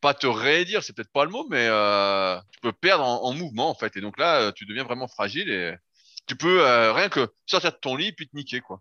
pas 0.00 0.14
te 0.14 0.26
réédire, 0.26 0.82
c'est 0.82 0.94
peut-être 0.94 1.12
pas 1.12 1.24
le 1.24 1.30
mot, 1.30 1.46
mais 1.48 1.68
euh, 1.68 2.36
tu 2.50 2.60
peux 2.60 2.72
perdre 2.72 3.04
en, 3.04 3.32
mouvement 3.34 3.70
en 3.70 3.74
fait. 3.74 3.96
Et 3.96 4.00
donc 4.00 4.18
là, 4.18 4.40
euh, 4.40 4.52
tu 4.52 4.66
deviens 4.66 4.82
vraiment 4.82 5.06
fragile 5.06 5.48
et 5.48 5.76
tu 6.26 6.36
peux 6.36 6.62
rien 6.92 7.08
que 7.08 7.32
sortir 7.46 7.70
de 7.72 7.76
ton 7.76 7.94
lit 7.94 8.12
puis 8.12 8.28
te 8.28 8.36
niquer 8.36 8.60
quoi. 8.60 8.80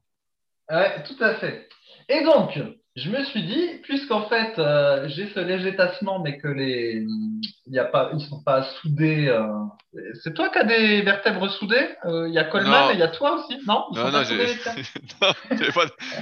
Ouais, 0.70 1.04
tout 1.04 1.18
à 1.20 1.36
fait. 1.36 1.70
Et 2.10 2.24
donc, 2.24 2.58
je 2.98 3.10
me 3.10 3.24
suis 3.24 3.44
dit, 3.44 3.70
puisqu'en 3.84 4.28
fait, 4.28 4.60
euh, 4.60 5.08
j'ai 5.08 5.28
ce 5.34 5.40
léger 5.40 5.76
tassement, 5.78 6.20
mais 6.20 6.38
que 6.38 6.48
les, 6.50 7.06
il 7.68 7.74
y 7.74 7.80
a 7.80 7.86
pas, 7.86 8.10
ils 8.14 8.20
sont 8.20 8.44
pas 8.44 8.64
soudés. 8.82 9.28
euh, 9.30 9.48
C'est 10.24 10.34
toi 10.34 10.50
qui 10.50 10.58
as 10.60 10.66
des 10.66 11.02
vertèbres 11.02 11.50
soudées 11.52 11.88
Euh, 12.06 12.28
Il 12.28 12.34
y 12.34 12.38
a 12.38 12.44
Coleman 12.44 12.86
Non. 12.86 12.90
et 12.92 12.94
il 12.96 13.00
y 13.00 13.04
a 13.04 13.08
toi 13.08 13.36
aussi 13.40 13.58
Non, 13.66 13.86
ils 13.94 13.98
Non, 14.00 14.12
non, 14.12 14.24
j'ai. 14.24 14.46
pas- 15.20 15.34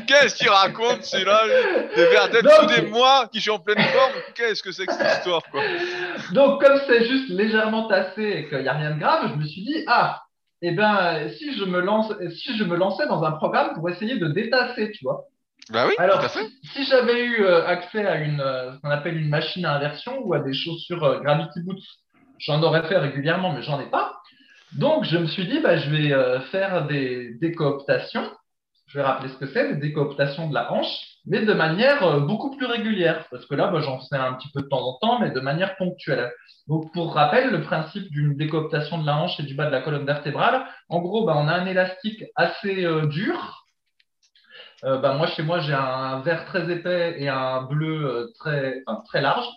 Qu'est-ce 0.07 0.35
qu'il 0.35 0.49
raconte 0.49 1.03
celui-là? 1.03 1.41
Des 1.95 2.05
vertèbres 2.05 2.49
Donc- 2.49 2.69
sous 2.71 2.81
des 2.81 2.87
moi 2.87 3.27
qui 3.31 3.41
suis 3.41 3.49
en 3.51 3.59
pleine 3.59 3.79
forme? 3.79 4.13
Qu'est-ce 4.35 4.61
que 4.61 4.71
c'est 4.71 4.85
que 4.85 4.93
cette 4.93 5.17
histoire 5.17 5.41
quoi? 5.51 5.61
Donc, 6.33 6.63
comme 6.63 6.79
c'est 6.87 7.05
juste 7.07 7.29
légèrement 7.29 7.87
tassé 7.87 8.21
et 8.23 8.47
qu'il 8.49 8.59
n'y 8.61 8.67
a 8.67 8.73
rien 8.73 8.91
de 8.91 8.99
grave, 8.99 9.31
je 9.33 9.35
me 9.39 9.45
suis 9.45 9.63
dit, 9.63 9.83
ah, 9.87 10.21
eh 10.61 10.71
ben, 10.71 11.29
si 11.37 11.57
je 11.57 11.63
me 11.63 11.79
lance, 11.79 12.13
si 12.35 12.55
je 12.57 12.63
me 12.63 12.75
lançais 12.75 13.07
dans 13.07 13.23
un 13.23 13.31
programme 13.31 13.73
pour 13.73 13.89
essayer 13.89 14.17
de 14.19 14.27
détasser, 14.27 14.91
tu 14.91 15.03
vois. 15.03 15.25
Bah 15.69 15.85
oui, 15.87 15.93
Alors, 15.97 16.19
tout 16.19 16.25
à 16.25 16.29
fait. 16.29 16.47
si, 16.63 16.67
si 16.73 16.85
j'avais 16.85 17.23
eu 17.23 17.43
euh, 17.43 17.65
accès 17.65 18.05
à 18.05 18.15
une, 18.15 18.41
euh, 18.41 18.73
ce 18.73 18.79
qu'on 18.79 18.89
appelle 18.89 19.17
une 19.17 19.29
machine 19.29 19.65
à 19.65 19.75
inversion 19.75 20.19
ou 20.23 20.33
à 20.33 20.39
des 20.39 20.53
chaussures 20.53 21.03
euh, 21.03 21.19
Gravity 21.19 21.61
Boots, 21.61 21.83
j'en 22.39 22.61
aurais 22.63 22.83
fait 22.87 22.97
régulièrement, 22.97 23.53
mais 23.53 23.61
j'en 23.61 23.79
ai 23.79 23.89
pas. 23.89 24.19
Donc, 24.73 25.03
je 25.05 25.17
me 25.17 25.27
suis 25.27 25.47
dit, 25.47 25.59
bah, 25.59 25.77
je 25.77 25.89
vais 25.89 26.39
faire 26.51 26.85
des 26.85 27.33
décooptations. 27.41 28.29
Je 28.85 28.99
vais 28.99 29.03
rappeler 29.03 29.29
ce 29.29 29.37
que 29.37 29.47
c'est, 29.47 29.73
des 29.73 29.79
décooptations 29.79 30.47
de 30.47 30.53
la 30.53 30.71
hanche, 30.71 30.95
mais 31.25 31.43
de 31.43 31.53
manière 31.53 32.21
beaucoup 32.21 32.55
plus 32.55 32.67
régulière. 32.67 33.25
Parce 33.31 33.47
que 33.47 33.55
là, 33.55 33.67
bah, 33.67 33.81
j'en 33.81 33.99
fais 33.99 34.15
un 34.15 34.33
petit 34.33 34.49
peu 34.53 34.61
de 34.61 34.67
temps 34.67 34.87
en 34.87 34.97
temps, 34.99 35.19
mais 35.19 35.31
de 35.31 35.39
manière 35.39 35.75
ponctuelle. 35.77 36.31
Donc, 36.69 36.93
pour 36.93 37.15
rappel, 37.15 37.49
le 37.49 37.61
principe 37.61 38.11
d'une 38.11 38.37
décooptation 38.37 38.99
de 38.99 39.05
la 39.07 39.17
hanche 39.17 39.39
et 39.39 39.43
du 39.43 39.55
bas 39.55 39.65
de 39.65 39.71
la 39.71 39.81
colonne 39.81 40.05
vertébrale, 40.05 40.67
en 40.87 40.99
gros, 40.99 41.25
bah, 41.25 41.33
on 41.35 41.47
a 41.47 41.53
un 41.53 41.65
élastique 41.65 42.23
assez 42.35 42.85
euh, 42.85 43.07
dur, 43.07 43.65
euh, 44.85 44.97
bah, 44.97 45.13
moi, 45.13 45.27
chez 45.27 45.43
moi, 45.43 45.59
j'ai 45.59 45.73
un 45.73 46.21
vert 46.21 46.45
très 46.45 46.71
épais 46.71 47.15
et 47.19 47.27
un 47.29 47.63
bleu 47.63 48.05
euh, 48.05 48.27
très, 48.39 48.83
très 49.05 49.21
large. 49.21 49.47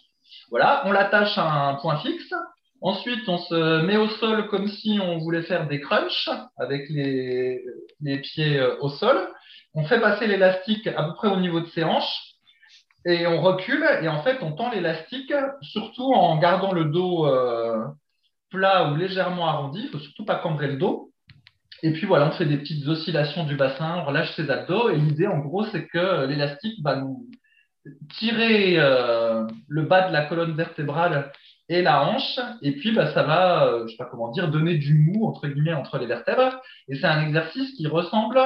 Voilà, 0.50 0.82
on 0.86 0.92
l'attache 0.92 1.38
à 1.38 1.68
un 1.68 1.74
point 1.76 1.98
fixe. 1.98 2.34
Ensuite, 2.80 3.28
on 3.28 3.38
se 3.38 3.82
met 3.82 3.96
au 3.96 4.08
sol 4.08 4.48
comme 4.48 4.68
si 4.68 4.98
on 5.00 5.18
voulait 5.18 5.42
faire 5.42 5.68
des 5.68 5.80
crunchs 5.80 6.28
avec 6.58 6.88
les, 6.90 7.62
les 8.00 8.18
pieds 8.18 8.58
euh, 8.58 8.76
au 8.80 8.88
sol. 8.88 9.28
On 9.74 9.84
fait 9.84 10.00
passer 10.00 10.26
l'élastique 10.26 10.86
à 10.88 11.04
peu 11.04 11.14
près 11.14 11.28
au 11.28 11.36
niveau 11.36 11.60
de 11.60 11.68
ses 11.68 11.84
hanches 11.84 12.34
et 13.06 13.26
on 13.26 13.40
recule 13.40 13.84
et 14.02 14.08
en 14.08 14.22
fait, 14.22 14.38
on 14.42 14.52
tend 14.52 14.70
l'élastique 14.70 15.32
surtout 15.62 16.12
en 16.12 16.38
gardant 16.38 16.72
le 16.72 16.86
dos 16.86 17.26
euh, 17.26 17.84
plat 18.50 18.90
ou 18.90 18.96
légèrement 18.96 19.48
arrondi. 19.48 19.82
Il 19.84 19.88
faut 19.88 19.98
surtout 19.98 20.24
pas 20.24 20.36
cambrer 20.36 20.68
le 20.68 20.76
dos. 20.76 21.11
Et 21.82 21.92
puis 21.92 22.06
voilà, 22.06 22.28
on 22.28 22.32
fait 22.32 22.46
des 22.46 22.58
petites 22.58 22.86
oscillations 22.86 23.44
du 23.44 23.56
bassin, 23.56 23.96
on 23.98 24.04
relâche 24.04 24.34
ses 24.36 24.50
abdos. 24.50 24.90
Et 24.90 24.96
l'idée, 24.96 25.26
en 25.26 25.38
gros, 25.38 25.64
c'est 25.66 25.86
que 25.86 26.26
l'élastique 26.26 26.82
va 26.82 26.96
nous 26.96 27.28
tirer 28.10 28.78
euh, 28.78 29.46
le 29.68 29.82
bas 29.82 30.08
de 30.08 30.12
la 30.12 30.26
colonne 30.26 30.54
vertébrale 30.54 31.32
et 31.68 31.82
la 31.82 32.04
hanche. 32.04 32.38
Et 32.62 32.72
puis, 32.72 32.92
bah, 32.92 33.12
ça 33.12 33.22
va, 33.22 33.66
euh, 33.66 33.86
je 33.86 33.92
sais 33.92 33.96
pas 33.96 34.04
comment 34.04 34.30
dire, 34.30 34.48
donner 34.48 34.76
du 34.78 34.94
mou, 34.94 35.26
entre 35.26 35.48
guillemets, 35.48 35.72
entre 35.72 35.98
les 35.98 36.06
vertèbres. 36.06 36.60
Et 36.88 36.96
c'est 36.96 37.06
un 37.06 37.22
exercice 37.26 37.74
qui 37.76 37.86
ressemble 37.86 38.38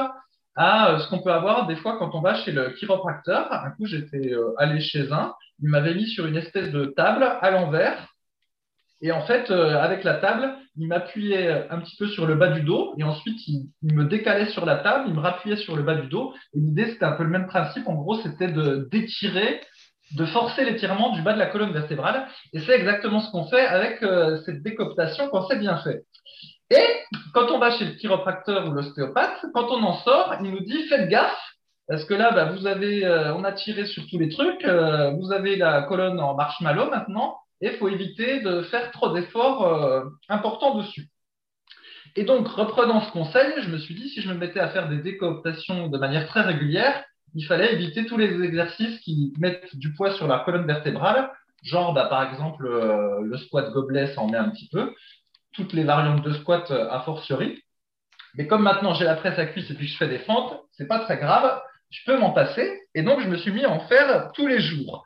à 0.55 0.91
euh, 0.91 0.99
ce 0.99 1.09
qu'on 1.09 1.19
peut 1.19 1.31
avoir 1.31 1.67
des 1.67 1.75
fois 1.75 1.97
quand 1.97 2.15
on 2.15 2.21
va 2.21 2.35
chez 2.35 2.51
le 2.51 2.71
chiropracteur. 2.71 3.51
Un 3.51 3.71
coup, 3.71 3.85
j'étais 3.85 4.33
euh, 4.33 4.53
allé 4.57 4.81
chez 4.81 5.11
un, 5.11 5.33
il 5.61 5.69
m'avait 5.69 5.93
mis 5.93 6.07
sur 6.07 6.25
une 6.25 6.35
espèce 6.35 6.71
de 6.71 6.85
table 6.85 7.23
à 7.23 7.51
l'envers. 7.51 8.13
Et 9.01 9.11
en 9.11 9.21
fait, 9.21 9.51
euh, 9.51 9.77
avec 9.77 10.03
la 10.03 10.15
table, 10.15 10.55
il 10.75 10.87
m'appuyait 10.87 11.67
un 11.69 11.79
petit 11.79 11.95
peu 11.97 12.07
sur 12.07 12.25
le 12.25 12.35
bas 12.35 12.47
du 12.47 12.61
dos 12.61 12.95
et 12.97 13.03
ensuite 13.03 13.39
il, 13.47 13.69
me 13.83 14.05
décalait 14.05 14.47
sur 14.47 14.65
la 14.65 14.77
table, 14.77 15.05
il 15.07 15.13
me 15.13 15.19
rappuyait 15.19 15.57
sur 15.57 15.75
le 15.75 15.83
bas 15.83 15.95
du 15.95 16.07
dos. 16.07 16.33
Et 16.55 16.59
l'idée, 16.59 16.87
c'était 16.87 17.05
un 17.05 17.11
peu 17.11 17.23
le 17.23 17.29
même 17.29 17.47
principe. 17.47 17.87
En 17.87 17.95
gros, 17.95 18.19
c'était 18.21 18.47
de 18.47 18.87
d'étirer, 18.91 19.61
de 20.15 20.25
forcer 20.25 20.65
l'étirement 20.65 21.11
du 21.13 21.21
bas 21.21 21.33
de 21.33 21.39
la 21.39 21.45
colonne 21.47 21.73
vertébrale. 21.73 22.27
Et 22.53 22.59
c'est 22.61 22.73
exactement 22.73 23.19
ce 23.19 23.31
qu'on 23.31 23.47
fait 23.47 23.65
avec 23.65 24.01
euh, 24.01 24.37
cette 24.45 24.63
décoptation 24.63 25.29
quand 25.29 25.47
c'est 25.47 25.59
bien 25.59 25.77
fait. 25.77 26.03
Et 26.69 26.83
quand 27.33 27.51
on 27.51 27.59
va 27.59 27.71
chez 27.71 27.85
le 27.85 27.91
chiropracteur 27.91 28.67
ou 28.67 28.71
l'ostéopathe, 28.71 29.45
quand 29.53 29.67
on 29.69 29.83
en 29.83 29.97
sort, 29.99 30.35
il 30.41 30.51
nous 30.51 30.59
dit 30.61 30.87
faites 30.87 31.07
gaffe. 31.07 31.37
Parce 31.87 32.03
que 32.03 32.13
là, 32.13 32.31
bah, 32.31 32.51
vous 32.51 32.67
avez, 32.67 33.05
euh, 33.05 33.33
on 33.35 33.45
a 33.45 33.53
tiré 33.53 33.85
sur 33.85 34.05
tous 34.07 34.19
les 34.19 34.27
trucs. 34.29 34.65
euh, 34.65 35.11
vous 35.11 35.31
avez 35.31 35.55
la 35.55 35.83
colonne 35.83 36.19
en 36.19 36.35
marshmallow 36.35 36.89
maintenant 36.89 37.37
et 37.61 37.67
il 37.67 37.77
faut 37.77 37.89
éviter 37.89 38.41
de 38.41 38.61
faire 38.63 38.91
trop 38.91 39.13
d'efforts 39.13 39.65
euh, 39.65 40.05
importants 40.29 40.75
dessus. 40.75 41.09
Et 42.15 42.23
donc, 42.23 42.47
reprenant 42.47 43.01
ce 43.01 43.11
conseil, 43.11 43.53
je 43.61 43.69
me 43.69 43.77
suis 43.77 43.95
dit, 43.95 44.09
si 44.09 44.21
je 44.21 44.29
me 44.29 44.35
mettais 44.35 44.59
à 44.59 44.69
faire 44.69 44.89
des 44.89 44.97
décooptations 44.97 45.87
de 45.87 45.97
manière 45.97 46.27
très 46.27 46.41
régulière, 46.41 47.03
il 47.35 47.45
fallait 47.45 47.73
éviter 47.73 48.05
tous 48.05 48.17
les 48.17 48.41
exercices 48.43 48.99
qui 49.01 49.33
mettent 49.37 49.75
du 49.75 49.93
poids 49.93 50.13
sur 50.13 50.27
la 50.27 50.39
colonne 50.39 50.65
vertébrale, 50.65 51.29
genre, 51.63 51.93
bah, 51.93 52.05
par 52.05 52.31
exemple, 52.31 52.65
euh, 52.65 53.21
le 53.21 53.37
squat 53.37 53.71
gobelet, 53.71 54.13
ça 54.13 54.21
en 54.21 54.29
met 54.29 54.37
un 54.37 54.49
petit 54.49 54.69
peu, 54.69 54.93
toutes 55.53 55.73
les 55.73 55.83
variantes 55.83 56.23
de 56.23 56.33
squat 56.33 56.69
euh, 56.71 56.89
a 56.89 57.01
fortiori. 57.01 57.61
Mais 58.35 58.47
comme 58.47 58.61
maintenant 58.61 58.93
j'ai 58.93 59.05
la 59.05 59.15
presse 59.15 59.39
à 59.39 59.45
cuisse 59.47 59.69
et 59.71 59.73
puis 59.73 59.87
je 59.87 59.97
fais 59.97 60.07
des 60.07 60.19
fentes, 60.19 60.59
c'est 60.71 60.87
pas 60.87 60.99
très 60.99 61.17
grave, 61.17 61.59
je 61.89 61.99
peux 62.05 62.17
m'en 62.17 62.31
passer. 62.31 62.81
Et 62.93 63.03
donc, 63.03 63.21
je 63.21 63.27
me 63.27 63.37
suis 63.37 63.51
mis 63.51 63.65
à 63.65 63.69
en 63.69 63.79
faire 63.81 64.31
tous 64.33 64.47
les 64.47 64.59
jours. 64.59 65.05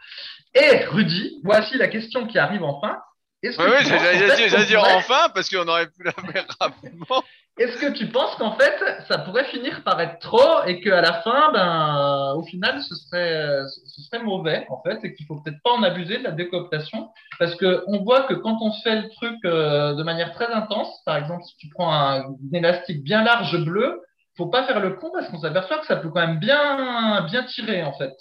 Et 0.53 0.85
Rudy, 0.85 1.39
voici 1.43 1.77
la 1.77 1.87
question 1.87 2.27
qui 2.27 2.37
arrive 2.37 2.63
enfin. 2.63 2.99
Tu 3.43 3.51
penses 3.53 3.83
j'allais 3.83 4.65
dire, 4.65 4.83
enfin 4.83 5.29
parce 5.33 5.49
qu'on 5.49 5.67
aurait 5.67 5.87
pu 5.87 6.03
la 6.03 6.11
faire 6.11 6.45
rapidement. 6.59 7.23
Est-ce 7.57 7.77
que 7.77 7.91
tu 7.91 8.07
penses 8.07 8.35
qu'en 8.35 8.53
fait, 8.53 8.73
ça 9.07 9.17
pourrait 9.17 9.45
finir 9.45 9.83
par 9.83 9.99
être 9.99 10.19
trop 10.19 10.63
et 10.65 10.79
qu'à 10.79 11.01
la 11.01 11.21
fin, 11.21 11.51
ben, 11.51 12.33
au 12.35 12.43
final, 12.43 12.81
ce 12.81 12.95
serait, 12.95 13.61
ce 13.67 14.01
serait 14.03 14.23
mauvais, 14.23 14.65
en 14.69 14.81
fait, 14.81 14.99
et 15.03 15.13
qu'il 15.13 15.25
faut 15.25 15.35
peut-être 15.35 15.61
pas 15.63 15.71
en 15.71 15.83
abuser 15.83 16.17
de 16.17 16.23
la 16.23 16.31
décooptation? 16.31 17.09
Parce 17.39 17.55
que 17.55 17.83
on 17.87 18.03
voit 18.03 18.23
que 18.23 18.35
quand 18.35 18.57
on 18.61 18.71
fait 18.83 19.01
le 19.01 19.09
truc 19.09 19.37
euh, 19.43 19.93
de 19.95 20.03
manière 20.03 20.33
très 20.33 20.47
intense, 20.47 20.89
par 21.05 21.17
exemple, 21.17 21.43
si 21.43 21.57
tu 21.57 21.67
prends 21.69 21.93
un, 21.93 22.21
un 22.21 22.53
élastique 22.53 23.03
bien 23.03 23.23
large 23.23 23.57
bleu, 23.65 24.01
faut 24.37 24.47
pas 24.47 24.65
faire 24.65 24.79
le 24.79 24.91
con 24.91 25.11
parce 25.13 25.27
qu'on 25.29 25.39
s'aperçoit 25.39 25.79
que 25.79 25.87
ça 25.87 25.97
peut 25.97 26.09
quand 26.09 26.25
même 26.25 26.39
bien, 26.39 27.21
bien 27.23 27.43
tirer, 27.43 27.83
en 27.83 27.93
fait. 27.93 28.13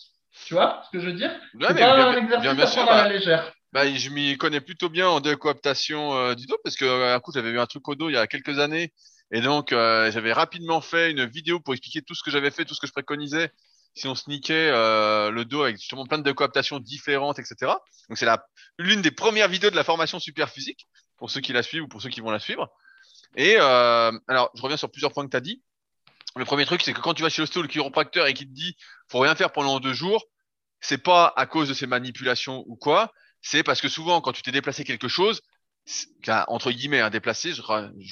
Tu 0.46 0.54
vois 0.54 0.82
ce 0.84 0.90
que 0.90 1.00
je 1.00 1.06
veux 1.06 1.12
dire 1.12 1.30
Ouais, 1.54 1.68
C'est 1.68 1.74
mais 1.74 1.80
pas 1.80 1.94
bien, 1.94 2.08
un 2.08 2.16
exercice 2.16 2.42
bien, 2.42 2.54
bien 2.54 2.64
à 2.64 2.66
sûr. 2.66 2.82
prendre 2.82 2.90
à 2.92 2.96
bah, 2.96 3.04
la 3.04 3.08
légère. 3.08 3.52
bah, 3.72 3.92
je 3.92 4.10
m'y 4.10 4.36
connais 4.38 4.60
plutôt 4.60 4.88
bien 4.88 5.08
en 5.08 5.20
décooptation 5.20 6.14
euh, 6.14 6.34
du 6.34 6.46
dos 6.46 6.58
parce 6.64 6.76
que 6.76 6.84
euh, 6.84 7.14
un 7.14 7.20
coup 7.20 7.32
j'avais 7.32 7.50
eu 7.50 7.58
un 7.60 7.66
truc 7.66 7.86
au 7.88 7.94
dos 7.94 8.08
il 8.08 8.14
y 8.14 8.16
a 8.16 8.26
quelques 8.26 8.58
années 8.58 8.92
et 9.32 9.40
donc 9.40 9.72
euh, 9.72 10.10
j'avais 10.10 10.32
rapidement 10.32 10.80
fait 10.80 11.10
une 11.10 11.24
vidéo 11.26 11.60
pour 11.60 11.74
expliquer 11.74 12.02
tout 12.02 12.14
ce 12.14 12.22
que 12.22 12.30
j'avais 12.30 12.50
fait, 12.50 12.64
tout 12.64 12.74
ce 12.74 12.80
que 12.80 12.86
je 12.86 12.92
préconisais 12.92 13.50
si 13.94 14.06
on 14.06 14.14
sniquait 14.14 14.70
euh, 14.72 15.30
le 15.30 15.44
dos 15.44 15.62
avec 15.64 15.76
justement 15.76 16.06
plein 16.06 16.18
de 16.18 16.22
décooptations 16.24 16.78
différentes, 16.78 17.38
etc. 17.40 17.72
Donc 18.08 18.18
c'est 18.18 18.26
la 18.26 18.44
l'une 18.78 19.02
des 19.02 19.10
premières 19.10 19.48
vidéos 19.48 19.70
de 19.70 19.76
la 19.76 19.84
formation 19.84 20.20
super 20.20 20.48
physique 20.48 20.86
pour 21.16 21.30
ceux 21.30 21.40
qui 21.40 21.52
la 21.52 21.62
suivent 21.62 21.84
ou 21.84 21.88
pour 21.88 22.00
ceux 22.02 22.08
qui 22.10 22.20
vont 22.20 22.30
la 22.30 22.38
suivre. 22.38 22.68
Et 23.36 23.56
euh, 23.58 24.12
alors 24.28 24.50
je 24.54 24.62
reviens 24.62 24.76
sur 24.76 24.90
plusieurs 24.90 25.12
points 25.12 25.24
que 25.26 25.30
tu 25.30 25.36
as 25.36 25.40
dit. 25.40 25.62
Le 26.36 26.44
premier 26.44 26.64
truc, 26.64 26.82
c'est 26.82 26.92
que 26.92 27.00
quand 27.00 27.14
tu 27.14 27.22
vas 27.22 27.28
chez 27.28 27.42
l'ostéo, 27.42 27.62
le 27.62 27.68
chiropracteur 27.68 28.26
et 28.26 28.34
qu'il 28.34 28.48
te 28.48 28.52
dit 28.52 28.76
faut 29.08 29.18
rien 29.18 29.34
faire 29.34 29.52
pendant 29.52 29.80
deux 29.80 29.92
jours, 29.92 30.24
c'est 30.80 31.02
pas 31.02 31.32
à 31.36 31.46
cause 31.46 31.68
de 31.68 31.74
ces 31.74 31.86
manipulations 31.86 32.64
ou 32.66 32.76
quoi, 32.76 33.12
c'est 33.42 33.62
parce 33.62 33.80
que 33.80 33.88
souvent 33.88 34.20
quand 34.20 34.32
tu 34.32 34.42
t'es 34.42 34.52
déplacé 34.52 34.84
quelque 34.84 35.08
chose, 35.08 35.42
entre 36.46 36.70
guillemets 36.70 37.00
un 37.00 37.10
déplacé, 37.10 37.52
je, 37.52 37.62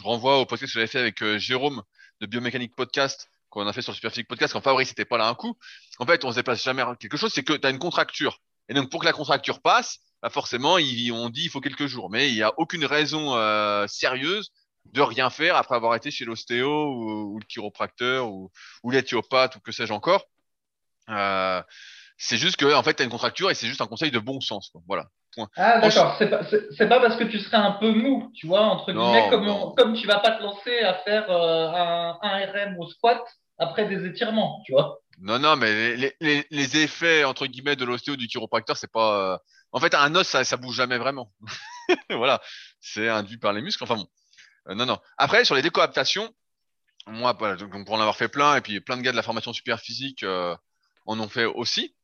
renvoie 0.02 0.38
au 0.38 0.46
podcast 0.46 0.72
que 0.72 0.78
j'avais 0.78 0.88
fait 0.88 0.98
avec 0.98 1.22
euh, 1.22 1.38
Jérôme 1.38 1.82
de 2.20 2.26
Biomécanique 2.26 2.74
Podcast 2.74 3.28
qu'on 3.50 3.66
a 3.66 3.72
fait 3.72 3.82
sur 3.82 3.92
le 3.92 3.96
Superphysique 3.96 4.28
Podcast 4.28 4.52
quand 4.52 4.60
Fabrice 4.60 4.88
c'était 4.88 5.04
pas 5.04 5.16
là 5.16 5.28
un 5.28 5.34
coup. 5.34 5.56
En 5.98 6.06
fait, 6.06 6.24
on 6.24 6.30
se 6.30 6.36
déplace 6.36 6.62
jamais 6.62 6.82
quelque 7.00 7.16
chose, 7.16 7.32
c'est 7.32 7.44
que 7.44 7.54
tu 7.54 7.66
as 7.66 7.70
une 7.70 7.78
contracture. 7.78 8.40
Et 8.68 8.74
donc 8.74 8.90
pour 8.90 9.00
que 9.00 9.06
la 9.06 9.12
contracture 9.12 9.62
passe, 9.62 10.00
bah 10.22 10.28
forcément, 10.30 10.76
il- 10.78 11.12
on 11.12 11.30
dit 11.30 11.44
il 11.44 11.50
faut 11.50 11.60
quelques 11.60 11.86
jours, 11.86 12.10
mais 12.10 12.28
il 12.28 12.34
n'y 12.34 12.42
a 12.42 12.52
aucune 12.58 12.84
raison 12.84 13.36
euh, 13.36 13.86
sérieuse 13.86 14.50
de 14.92 15.00
rien 15.02 15.30
faire 15.30 15.56
après 15.56 15.76
avoir 15.76 15.94
été 15.94 16.10
chez 16.10 16.24
l'ostéo 16.24 16.68
ou, 16.68 17.34
ou 17.34 17.38
le 17.38 17.44
chiropracteur 17.46 18.28
ou, 18.30 18.50
ou 18.82 18.90
l'éthiopathe 18.90 19.56
ou 19.56 19.60
que 19.60 19.72
sais-je 19.72 19.92
encore. 19.92 20.24
Euh, 21.10 21.62
c'est 22.16 22.36
juste 22.36 22.56
que 22.56 22.72
en 22.74 22.82
fait, 22.82 22.94
tu 22.94 23.02
as 23.02 23.04
une 23.04 23.10
contracture 23.10 23.50
et 23.50 23.54
c'est 23.54 23.66
juste 23.68 23.80
un 23.80 23.86
conseil 23.86 24.10
de 24.10 24.18
bon 24.18 24.40
sens. 24.40 24.70
quoi. 24.70 24.80
Voilà. 24.86 25.06
Point. 25.34 25.48
Ah, 25.56 25.78
d'accord. 25.80 26.16
C'est 26.18 26.28
pas, 26.30 26.42
pas 26.88 27.00
parce 27.00 27.16
que 27.16 27.24
tu 27.24 27.38
serais 27.38 27.58
un 27.58 27.72
peu 27.72 27.92
mou, 27.92 28.30
tu 28.34 28.46
vois, 28.46 28.62
entre 28.62 28.92
Non, 28.92 29.12
guillemets, 29.12 29.30
comme, 29.30 29.48
on- 29.48 29.72
comme 29.72 29.94
tu 29.94 30.06
vas 30.06 30.18
pas 30.20 30.32
te 30.32 30.42
lancer 30.42 30.80
à 30.80 30.94
faire 30.94 31.30
euh, 31.30 31.68
un, 31.68 32.18
un 32.22 32.46
RM 32.46 32.76
au 32.78 32.88
squat 32.88 33.22
après 33.58 33.88
des 33.88 34.06
étirements, 34.06 34.62
tu 34.64 34.72
vois. 34.72 34.98
Non, 35.20 35.38
non, 35.38 35.56
mais 35.56 35.96
les, 35.96 36.14
les, 36.20 36.46
les 36.50 36.76
effets 36.78 37.24
entre 37.24 37.46
guillemets 37.46 37.76
de 37.76 37.84
l'ostéo 37.84 38.16
du 38.16 38.26
chiropracteur, 38.26 38.76
c'est 38.76 38.90
pas. 38.92 39.34
euh, 39.34 39.38
En 39.72 39.80
fait, 39.80 39.94
un 39.94 40.14
os, 40.14 40.26
ça, 40.26 40.44
ça 40.44 40.56
bouge 40.56 40.76
jamais 40.76 40.96
vraiment. 40.98 41.32
voilà, 42.10 42.40
c'est 42.80 43.08
induit 43.08 43.38
par 43.38 43.52
les 43.52 43.62
muscles. 43.62 43.82
Enfin 43.84 43.96
bon. 43.96 44.06
Euh, 44.68 44.74
non, 44.74 44.86
non. 44.86 44.98
Après, 45.16 45.44
sur 45.44 45.54
les 45.54 45.62
décoaptations, 45.62 46.32
moi, 47.06 47.32
donc, 47.32 47.84
pour 47.84 47.94
en 47.94 48.00
avoir 48.00 48.16
fait 48.16 48.28
plein, 48.28 48.56
et 48.56 48.60
puis 48.60 48.80
plein 48.80 48.96
de 48.96 49.02
gars 49.02 49.12
de 49.12 49.16
la 49.16 49.22
formation 49.22 49.52
super 49.52 49.80
physique 49.80 50.22
euh, 50.22 50.54
en 51.06 51.18
ont 51.20 51.28
fait 51.28 51.46
aussi. 51.46 51.94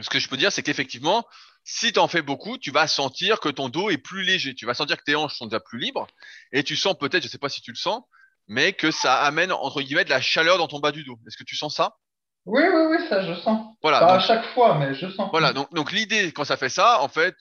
Ce 0.00 0.10
que 0.10 0.18
je 0.18 0.28
peux 0.28 0.36
dire, 0.36 0.50
c'est 0.50 0.62
qu'effectivement, 0.62 1.24
si 1.62 1.92
tu 1.92 2.00
en 2.00 2.08
fais 2.08 2.22
beaucoup, 2.22 2.58
tu 2.58 2.72
vas 2.72 2.88
sentir 2.88 3.38
que 3.38 3.48
ton 3.48 3.68
dos 3.68 3.90
est 3.90 3.98
plus 3.98 4.22
léger. 4.22 4.54
Tu 4.54 4.66
vas 4.66 4.74
sentir 4.74 4.96
que 4.96 5.04
tes 5.04 5.14
hanches 5.14 5.36
sont 5.36 5.46
déjà 5.46 5.60
plus 5.60 5.78
libres, 5.78 6.06
et 6.52 6.64
tu 6.64 6.76
sens 6.76 6.96
peut-être, 6.98 7.22
je 7.22 7.28
sais 7.28 7.38
pas 7.38 7.48
si 7.48 7.62
tu 7.62 7.70
le 7.70 7.76
sens, 7.76 8.02
mais 8.48 8.72
que 8.72 8.90
ça 8.90 9.22
amène 9.22 9.52
entre 9.52 9.80
guillemets 9.80 10.04
de 10.04 10.10
la 10.10 10.20
chaleur 10.20 10.58
dans 10.58 10.68
ton 10.68 10.80
bas 10.80 10.92
du 10.92 11.04
dos. 11.04 11.18
Est-ce 11.26 11.36
que 11.36 11.44
tu 11.44 11.56
sens 11.56 11.76
ça? 11.76 11.96
Oui, 12.44 12.62
oui, 12.62 12.82
oui, 12.90 13.08
ça, 13.08 13.22
je 13.22 13.40
sens. 13.40 13.74
Voilà. 13.82 14.00
Pas 14.00 14.16
à 14.16 14.20
chaque 14.20 14.44
fois, 14.52 14.76
mais 14.78 14.94
je 14.94 15.08
sens. 15.10 15.30
Voilà, 15.30 15.52
donc, 15.52 15.72
donc 15.72 15.92
l'idée, 15.92 16.30
quand 16.32 16.44
ça 16.44 16.56
fait 16.56 16.68
ça, 16.68 17.00
en 17.00 17.08
fait, 17.08 17.34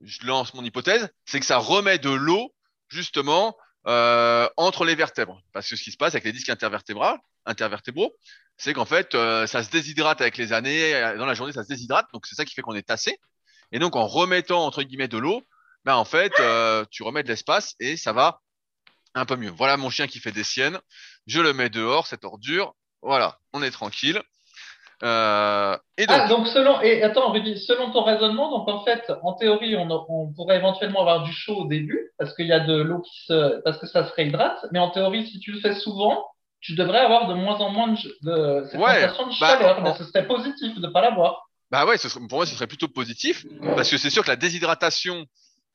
je 0.00 0.24
lance 0.26 0.54
mon 0.54 0.64
hypothèse, 0.64 1.10
c'est 1.26 1.40
que 1.40 1.46
ça 1.46 1.58
remet 1.58 1.98
de 1.98 2.10
l'eau, 2.10 2.54
justement, 2.88 3.56
euh, 3.86 4.48
entre 4.56 4.84
les 4.84 4.94
vertèbres. 4.94 5.42
Parce 5.52 5.68
que 5.68 5.76
ce 5.76 5.82
qui 5.82 5.92
se 5.92 5.96
passe 5.96 6.14
avec 6.14 6.24
les 6.24 6.32
disques 6.32 6.50
intervertébraux, 6.50 7.16
intervertébraux, 7.46 8.14
c'est 8.56 8.74
qu'en 8.74 8.84
fait, 8.84 9.14
euh, 9.14 9.46
ça 9.46 9.62
se 9.62 9.70
déshydrate 9.70 10.20
avec 10.20 10.36
les 10.36 10.52
années, 10.52 10.94
euh, 10.94 11.16
dans 11.16 11.24
la 11.24 11.34
journée, 11.34 11.52
ça 11.52 11.62
se 11.62 11.68
déshydrate, 11.68 12.06
donc 12.12 12.26
c'est 12.26 12.34
ça 12.34 12.44
qui 12.44 12.54
fait 12.54 12.60
qu'on 12.60 12.74
est 12.74 12.86
tassé. 12.86 13.18
Et 13.72 13.78
donc, 13.78 13.96
en 13.96 14.06
remettant, 14.06 14.66
entre 14.66 14.82
guillemets, 14.82 15.08
de 15.08 15.16
l'eau, 15.16 15.42
ben, 15.84 15.94
en 15.94 16.04
fait, 16.04 16.32
euh, 16.40 16.84
tu 16.90 17.02
remets 17.02 17.22
de 17.22 17.28
l'espace 17.28 17.74
et 17.80 17.96
ça 17.96 18.12
va 18.12 18.42
un 19.14 19.24
peu 19.24 19.36
mieux. 19.36 19.50
Voilà 19.50 19.76
mon 19.78 19.88
chien 19.90 20.06
qui 20.06 20.20
fait 20.20 20.32
des 20.32 20.44
siennes. 20.44 20.78
Je 21.26 21.40
le 21.40 21.54
mets 21.54 21.70
dehors, 21.70 22.06
cette 22.06 22.24
ordure. 22.24 22.74
Voilà, 23.02 23.38
on 23.54 23.62
est 23.62 23.70
tranquille. 23.70 24.20
Euh, 25.02 25.76
et 25.96 26.06
donc, 26.06 26.16
Ah, 26.20 26.28
donc 26.28 26.46
selon, 26.48 26.80
et 26.82 27.02
attends, 27.02 27.32
Rudy, 27.32 27.58
selon 27.58 27.90
ton 27.90 28.02
raisonnement, 28.02 28.50
donc 28.50 28.68
en 28.68 28.84
fait, 28.84 29.10
en 29.22 29.32
théorie, 29.32 29.76
on, 29.76 29.88
on 30.08 30.32
pourrait 30.32 30.56
éventuellement 30.56 31.00
avoir 31.00 31.22
du 31.22 31.32
chaud 31.32 31.56
au 31.62 31.66
début, 31.66 32.10
parce 32.18 32.34
qu'il 32.34 32.46
y 32.46 32.52
a 32.52 32.60
de 32.60 32.76
l'eau 32.76 33.00
qui 33.00 33.24
se, 33.26 33.60
parce 33.62 33.78
que 33.78 33.86
ça 33.86 34.06
se 34.08 34.12
réhydrate, 34.14 34.66
mais 34.72 34.78
en 34.78 34.90
théorie, 34.90 35.26
si 35.26 35.40
tu 35.40 35.52
le 35.52 35.60
fais 35.60 35.74
souvent, 35.74 36.26
tu 36.60 36.74
devrais 36.74 36.98
avoir 36.98 37.28
de 37.28 37.34
moins 37.34 37.56
en 37.56 37.70
moins 37.70 37.88
de, 37.88 37.94
de 37.94 38.66
cette 38.70 38.78
Ouais, 38.80 39.00
sensation 39.02 39.26
de 39.28 39.40
bah, 39.40 39.58
chaleur, 39.58 39.78
en- 39.78 39.82
mais 39.82 39.94
ce 39.94 40.04
serait 40.04 40.26
positif 40.26 40.74
de 40.74 40.86
ne 40.86 40.92
pas 40.92 41.00
l'avoir. 41.00 41.48
Bah 41.70 41.86
ouais, 41.86 41.96
ce 41.96 42.08
serait- 42.08 42.26
pour 42.28 42.38
moi, 42.38 42.46
ce 42.46 42.54
serait 42.54 42.66
plutôt 42.66 42.88
positif, 42.88 43.46
parce 43.76 43.88
que 43.90 43.96
c'est 43.96 44.10
sûr 44.10 44.22
que 44.22 44.28
la 44.28 44.36
déshydratation 44.36 45.24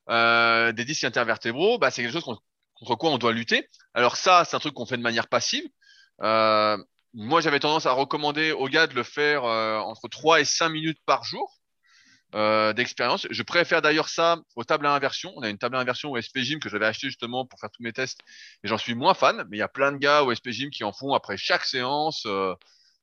euh, 0.08 0.70
des 0.72 0.84
disques 0.84 1.04
intervertébraux, 1.04 1.78
bah, 1.78 1.90
c'est 1.90 2.02
quelque 2.02 2.12
chose 2.12 2.22
contre, 2.22 2.42
contre 2.78 2.94
quoi 2.96 3.10
on 3.10 3.18
doit 3.18 3.32
lutter. 3.32 3.68
Alors 3.92 4.16
ça, 4.16 4.44
c'est 4.44 4.54
un 4.54 4.60
truc 4.60 4.74
qu'on 4.74 4.86
fait 4.86 4.96
de 4.96 5.02
manière 5.02 5.26
passive. 5.26 5.64
Euh, 6.22 6.76
moi, 7.14 7.40
j'avais 7.40 7.60
tendance 7.60 7.86
à 7.86 7.92
recommander 7.92 8.52
aux 8.52 8.68
gars 8.68 8.86
de 8.86 8.94
le 8.94 9.02
faire 9.02 9.44
euh, 9.44 9.78
entre 9.78 10.08
3 10.08 10.40
et 10.40 10.44
5 10.44 10.68
minutes 10.68 10.98
par 11.06 11.24
jour 11.24 11.60
euh, 12.34 12.72
d'expérience. 12.72 13.26
Je 13.30 13.42
préfère 13.42 13.80
d'ailleurs 13.80 14.08
ça 14.08 14.36
aux 14.54 14.64
tables 14.64 14.86
à 14.86 14.92
inversion. 14.92 15.32
On 15.36 15.42
a 15.42 15.48
une 15.48 15.58
table 15.58 15.76
à 15.76 15.80
inversion 15.80 16.10
au 16.10 16.20
SP 16.20 16.40
Gym 16.40 16.60
que 16.60 16.68
j'avais 16.68 16.86
acheté 16.86 17.06
justement 17.06 17.46
pour 17.46 17.58
faire 17.58 17.70
tous 17.70 17.82
mes 17.82 17.92
tests, 17.92 18.20
et 18.62 18.68
j'en 18.68 18.78
suis 18.78 18.94
moins 18.94 19.14
fan, 19.14 19.46
mais 19.48 19.56
il 19.56 19.60
y 19.60 19.62
a 19.62 19.68
plein 19.68 19.92
de 19.92 19.96
gars 19.96 20.24
au 20.24 20.34
SP 20.34 20.50
Gym 20.50 20.70
qui 20.70 20.84
en 20.84 20.92
font 20.92 21.14
après 21.14 21.36
chaque 21.36 21.64
séance, 21.64 22.24
euh, 22.26 22.54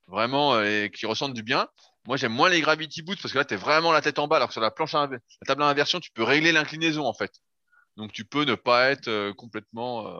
vraiment, 0.07 0.61
et 0.61 0.91
qui 0.93 1.05
ressentent 1.05 1.33
du 1.33 1.43
bien. 1.43 1.67
Moi, 2.05 2.17
j'aime 2.17 2.33
moins 2.33 2.49
les 2.49 2.61
Gravity 2.61 3.01
Boots 3.01 3.19
parce 3.21 3.33
que 3.33 3.39
là, 3.39 3.45
tu 3.45 3.53
es 3.53 3.57
vraiment 3.57 3.91
la 3.91 4.01
tête 4.01 4.19
en 4.19 4.27
bas, 4.27 4.35
alors 4.35 4.49
que 4.49 4.53
sur 4.53 4.61
la 4.61 4.71
planche 4.71 4.93
à 4.93 5.07
la 5.07 5.19
table 5.47 5.63
à 5.63 5.67
inversion, 5.67 5.99
tu 5.99 6.11
peux 6.11 6.23
régler 6.23 6.51
l'inclinaison 6.51 7.05
en 7.05 7.13
fait. 7.13 7.31
Donc, 7.97 8.11
tu 8.11 8.25
peux 8.25 8.43
ne 8.43 8.55
pas 8.55 8.91
être 8.91 9.31
complètement 9.31 10.13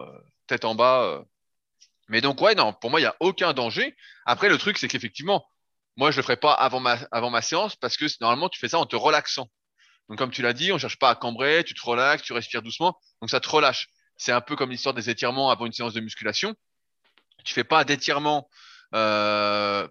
tête 0.47 0.65
en 0.65 0.75
bas. 0.75 1.23
Mais 2.09 2.21
donc, 2.21 2.41
ouais, 2.41 2.55
non, 2.55 2.73
pour 2.73 2.89
moi, 2.89 2.99
il 2.99 3.03
n'y 3.03 3.07
a 3.07 3.15
aucun 3.19 3.53
danger. 3.53 3.95
Après, 4.25 4.49
le 4.49 4.57
truc, 4.57 4.77
c'est 4.77 4.87
qu'effectivement, 4.87 5.45
moi, 5.95 6.11
je 6.11 6.17
le 6.17 6.23
ferai 6.23 6.37
pas 6.37 6.53
avant 6.53 6.79
ma, 6.79 6.97
avant 7.11 7.29
ma 7.29 7.41
séance 7.41 7.75
parce 7.75 7.97
que 7.97 8.05
normalement, 8.21 8.49
tu 8.49 8.59
fais 8.59 8.69
ça 8.69 8.79
en 8.79 8.85
te 8.85 8.95
relaxant. 8.95 9.49
Donc, 10.09 10.17
comme 10.17 10.31
tu 10.31 10.41
l'as 10.41 10.53
dit, 10.53 10.71
on 10.71 10.77
cherche 10.77 10.99
pas 10.99 11.09
à 11.09 11.15
cambrer, 11.15 11.63
tu 11.63 11.73
te 11.73 11.85
relaxes, 11.85 12.23
tu 12.23 12.33
respires 12.33 12.61
doucement, 12.61 12.99
donc 13.21 13.29
ça 13.29 13.39
te 13.39 13.49
relâche. 13.49 13.87
C'est 14.17 14.31
un 14.31 14.41
peu 14.41 14.55
comme 14.55 14.69
l'histoire 14.69 14.93
des 14.93 15.09
étirements 15.09 15.49
avant 15.49 15.65
une 15.65 15.71
séance 15.71 15.93
de 15.93 16.01
musculation. 16.01 16.55
Tu 17.45 17.53
fais 17.53 17.63
pas 17.63 17.83
d'étirements 17.83 18.49
euh, 18.93 19.87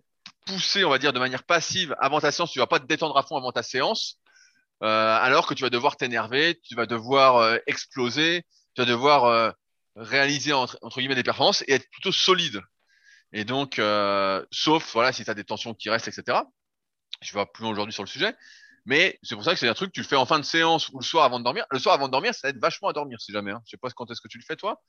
poussés, 0.47 0.85
on 0.85 0.91
va 0.91 0.99
dire, 0.99 1.13
de 1.13 1.19
manière 1.19 1.45
passive 1.45 1.95
avant 1.99 2.21
ta 2.21 2.31
séance. 2.31 2.53
Tu 2.53 2.59
vas 2.59 2.67
pas 2.67 2.79
te 2.79 2.87
détendre 2.87 3.17
à 3.17 3.23
fond 3.23 3.37
avant 3.37 3.53
ta 3.53 3.63
séance, 3.63 4.19
euh, 4.83 5.17
alors 5.21 5.47
que 5.47 5.55
tu 5.55 5.63
vas 5.63 5.71
devoir 5.71 5.97
t'énerver, 5.97 6.61
tu 6.63 6.75
vas 6.75 6.87
devoir 6.87 7.37
euh, 7.37 7.59
exploser, 7.67 8.45
tu 8.75 8.83
vas 8.83 8.87
devoir 8.87 9.25
euh, 9.25 9.51
réaliser 9.97 10.53
entre, 10.53 10.79
entre 10.83 11.01
guillemets 11.01 11.15
des 11.15 11.23
performances 11.23 11.63
et 11.69 11.73
être 11.73 11.89
plutôt 11.91 12.13
solide. 12.13 12.61
Et 13.33 13.45
donc, 13.45 13.79
euh, 13.79 14.45
sauf 14.51 14.93
voilà, 14.93 15.13
si 15.13 15.25
tu 15.25 15.31
as 15.31 15.35
des 15.35 15.45
tensions 15.45 15.75
qui 15.75 15.91
restent, 15.91 16.09
etc. 16.09 16.39
Je 17.21 17.33
vais 17.33 17.45
plus 17.53 17.63
loin 17.63 17.73
aujourd'hui 17.73 17.93
sur 17.93 18.03
le 18.03 18.09
sujet. 18.09 18.35
Mais 18.85 19.19
c'est 19.23 19.37
pour 19.37 19.45
ça 19.45 19.53
que 19.53 19.61
c'est 19.61 19.69
un 19.69 19.75
truc 19.75 19.91
que 19.91 19.95
tu 19.95 20.01
le 20.01 20.07
fais 20.07 20.17
en 20.17 20.27
fin 20.27 20.39
de 20.39 20.45
séance 20.45 20.89
ou 20.89 20.99
le 20.99 21.05
soir 21.05 21.25
avant 21.25 21.39
de 21.39 21.45
dormir. 21.45 21.65
Le 21.71 21.79
soir 21.79 21.95
avant 21.95 22.09
de 22.09 22.13
dormir, 22.13 22.35
ça 22.35 22.49
aide 22.49 22.59
vachement 22.59 22.89
à 22.89 22.93
dormir 22.93 23.21
si 23.21 23.33
jamais. 23.33 23.53
Hein. 23.53 23.63
Je 23.65 23.71
sais 23.71 23.77
pas 23.77 23.89
quand 23.91 24.11
est-ce 24.11 24.21
que 24.21 24.29
tu 24.29 24.39
le 24.39 24.45
fais 24.45 24.57
toi. 24.57 24.83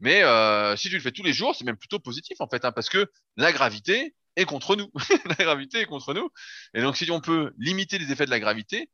Mais 0.00 0.22
euh, 0.22 0.76
si 0.76 0.88
tu 0.88 0.94
le 0.94 1.00
fais 1.00 1.12
tous 1.12 1.22
les 1.22 1.32
jours, 1.32 1.54
c'est 1.54 1.64
même 1.64 1.76
plutôt 1.76 1.98
positif 1.98 2.40
en 2.40 2.48
fait, 2.48 2.64
hein, 2.64 2.72
parce 2.72 2.88
que 2.88 3.10
la 3.36 3.52
gravité 3.52 4.14
est 4.36 4.44
contre 4.46 4.76
nous. 4.76 4.90
la 5.38 5.44
gravité 5.44 5.80
est 5.80 5.86
contre 5.86 6.14
nous. 6.14 6.30
Et 6.72 6.80
donc 6.80 6.96
si 6.96 7.08
on 7.10 7.20
peut 7.20 7.52
limiter 7.58 7.98
les 7.98 8.10
effets 8.10 8.24
de 8.24 8.30
la 8.30 8.40
gravité, 8.40 8.90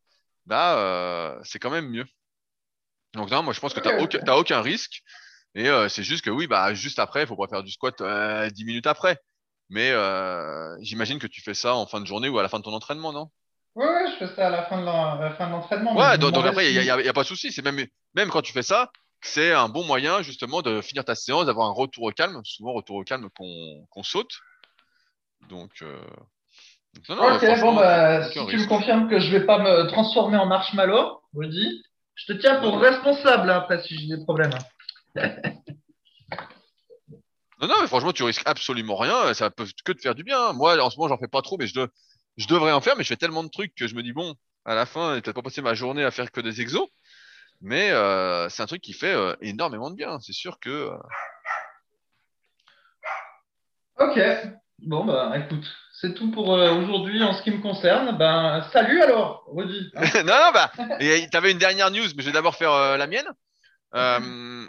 bah 0.47 0.79
euh, 0.79 1.41
c'est 1.45 1.59
quand 1.59 1.71
même 1.71 1.89
mieux. 1.89 2.07
Donc 3.15 3.31
non, 3.31 3.43
moi 3.43 3.55
je 3.55 3.61
pense 3.61 3.73
que 3.73 3.81
aucun, 3.81 3.99
ok. 3.99 4.19
t'as 4.25 4.37
aucun 4.37 4.61
risque. 4.61 5.03
Et 5.55 5.69
euh, 5.69 5.89
c'est 5.89 6.05
juste 6.05 6.25
que 6.25 6.31
oui, 6.31 6.47
bah 6.47 6.75
juste 6.75 6.99
après, 6.99 7.23
il 7.23 7.27
faut 7.27 7.37
pas 7.37 7.49
faire 7.49 7.63
du 7.63 7.73
squat 7.73 8.01
euh, 8.01 8.49
10 8.51 8.65
minutes 8.65 8.87
après. 8.87 9.19
Mais 9.69 9.91
euh, 9.91 10.77
j'imagine 10.81 11.19
que 11.19 11.27
tu 11.27 11.41
fais 11.43 11.55
ça 11.55 11.75
en 11.75 11.87
fin 11.87 12.01
de 12.01 12.07
journée 12.07 12.29
ou 12.29 12.39
à 12.39 12.43
la 12.43 12.49
fin 12.49 12.59
de 12.59 12.65
ton 12.65 12.73
entraînement, 12.73 13.13
non? 13.13 13.31
Oui, 13.77 13.87
oui, 13.87 14.11
je 14.13 14.27
fais 14.27 14.35
ça 14.35 14.49
à 14.49 14.51
la 14.51 14.65
fin 14.65 14.81
de 14.81 14.85
l'entraînement. 14.85 15.97
Ouais, 15.97 16.19
donc, 16.19 16.37
après, 16.45 16.73
il 16.73 16.85
y 16.85 16.91
a, 16.91 17.13
pas 17.13 17.23
de 17.23 17.27
souci. 17.27 17.53
C'est 17.53 17.63
même, 17.63 17.87
même 18.15 18.31
quand 18.31 18.43
tu 18.43 18.53
fais 18.53 18.65
ça, 18.65 18.91
c'est 19.23 19.53
un 19.53 19.69
bon 19.69 19.85
moyen 19.85 20.23
justement 20.23 20.61
de 20.63 20.81
finir 20.81 21.05
ta 21.05 21.15
séance, 21.15 21.47
d'avoir 21.47 21.69
un 21.69 21.73
retour 21.73 22.05
au 22.05 22.11
calme. 22.11 22.41
Souvent, 22.45 22.73
retour 22.73 22.97
au 22.97 23.05
calme 23.05 23.29
qu'on 23.37 23.87
qu'on 23.91 24.03
saute. 24.03 24.33
Donc, 25.49 25.71
euh... 25.83 26.01
donc 26.95 27.09
non, 27.09 27.17
non, 27.17 27.37
Ok, 27.37 27.61
bon, 27.61 27.75
bah, 27.77 28.29
si 28.29 28.45
tu 28.47 28.57
me 28.57 28.67
confirmes 28.67 29.09
que 29.09 29.21
je 29.21 29.31
vais 29.31 29.47
pas 29.47 29.59
me 29.59 29.87
transformer 29.87 30.37
en 30.37 30.47
marshmallow, 30.47 31.21
Rudy, 31.33 31.83
je 32.17 32.33
te 32.33 32.39
tiens 32.39 32.61
pour 32.61 32.81
responsable 32.81 33.51
hein, 33.51 33.59
après 33.59 33.83
si 33.83 33.97
j'ai 33.97 34.17
des 34.17 34.25
problèmes. 34.25 34.51
Non, 37.61 37.69
non, 37.69 37.75
mais 37.83 37.87
franchement, 37.89 38.13
tu 38.13 38.23
risques 38.23 38.43
absolument 38.47 38.97
rien. 38.97 39.35
Ça 39.35 39.51
peut 39.51 39.67
que 39.85 39.93
te 39.93 40.01
faire 40.01 40.15
du 40.15 40.25
bien. 40.25 40.53
Moi, 40.55 40.79
en 40.83 40.89
ce 40.91 40.97
moment, 40.97 41.09
j'en 41.09 41.19
fais 41.19 41.29
pas 41.29 41.43
trop, 41.43 41.59
mais 41.59 41.67
je, 41.67 41.75
de- 41.75 41.91
je 42.39 42.47
devrais 42.47 42.73
en 42.73 42.81
faire. 42.81 42.97
Mais 42.97 43.03
je 43.05 43.09
fais 43.09 43.17
tellement 43.17 43.45
de 43.45 43.51
trucs 43.51 43.75
que 43.75 43.87
je 43.87 43.95
me 43.95 44.03
dis, 44.03 44.13
bon, 44.13 44.35
à 44.65 44.75
la 44.75 44.87
fin, 44.87 45.17
je 45.17 45.21
peut-être 45.21 45.35
pas 45.37 45.43
passer 45.43 45.61
ma 45.61 45.75
journée 45.75 46.05
à 46.05 46.11
faire 46.11 46.31
que 46.33 46.41
des 46.41 46.61
exos. 46.63 46.89
Mais 47.61 47.91
euh, 47.91 48.49
c'est 48.49 48.63
un 48.63 48.67
truc 48.67 48.81
qui 48.81 48.95
fait 48.95 49.13
euh, 49.13 49.35
énormément 49.43 49.91
de 49.91 49.97
bien. 49.97 50.19
C'est 50.21 50.33
sûr 50.33 50.59
que. 50.59 50.71
euh, 50.71 50.97
Ok, 53.99 54.19
bon, 54.79 55.05
bah 55.05 55.31
écoute, 55.37 55.67
c'est 55.93 56.15
tout 56.15 56.31
pour 56.31 56.55
euh, 56.55 56.73
aujourd'hui 56.75 57.23
en 57.23 57.35
ce 57.35 57.43
qui 57.43 57.51
me 57.51 57.61
concerne. 57.61 58.17
Ben, 58.17 58.67
salut 58.73 59.03
alors, 59.03 59.45
Rudy. 59.55 59.91
non, 60.25 60.25
non, 60.25 60.51
bah, 60.55 60.73
et 61.01 61.29
t'avais 61.31 61.53
une 61.53 61.59
dernière 61.59 61.91
news, 61.91 62.07
mais 62.17 62.23
je 62.23 62.27
vais 62.29 62.33
d'abord 62.33 62.57
faire 62.57 62.73
euh, 62.73 62.97
la 62.97 63.07
mienne. 63.07 63.29
Euh, 63.95 64.67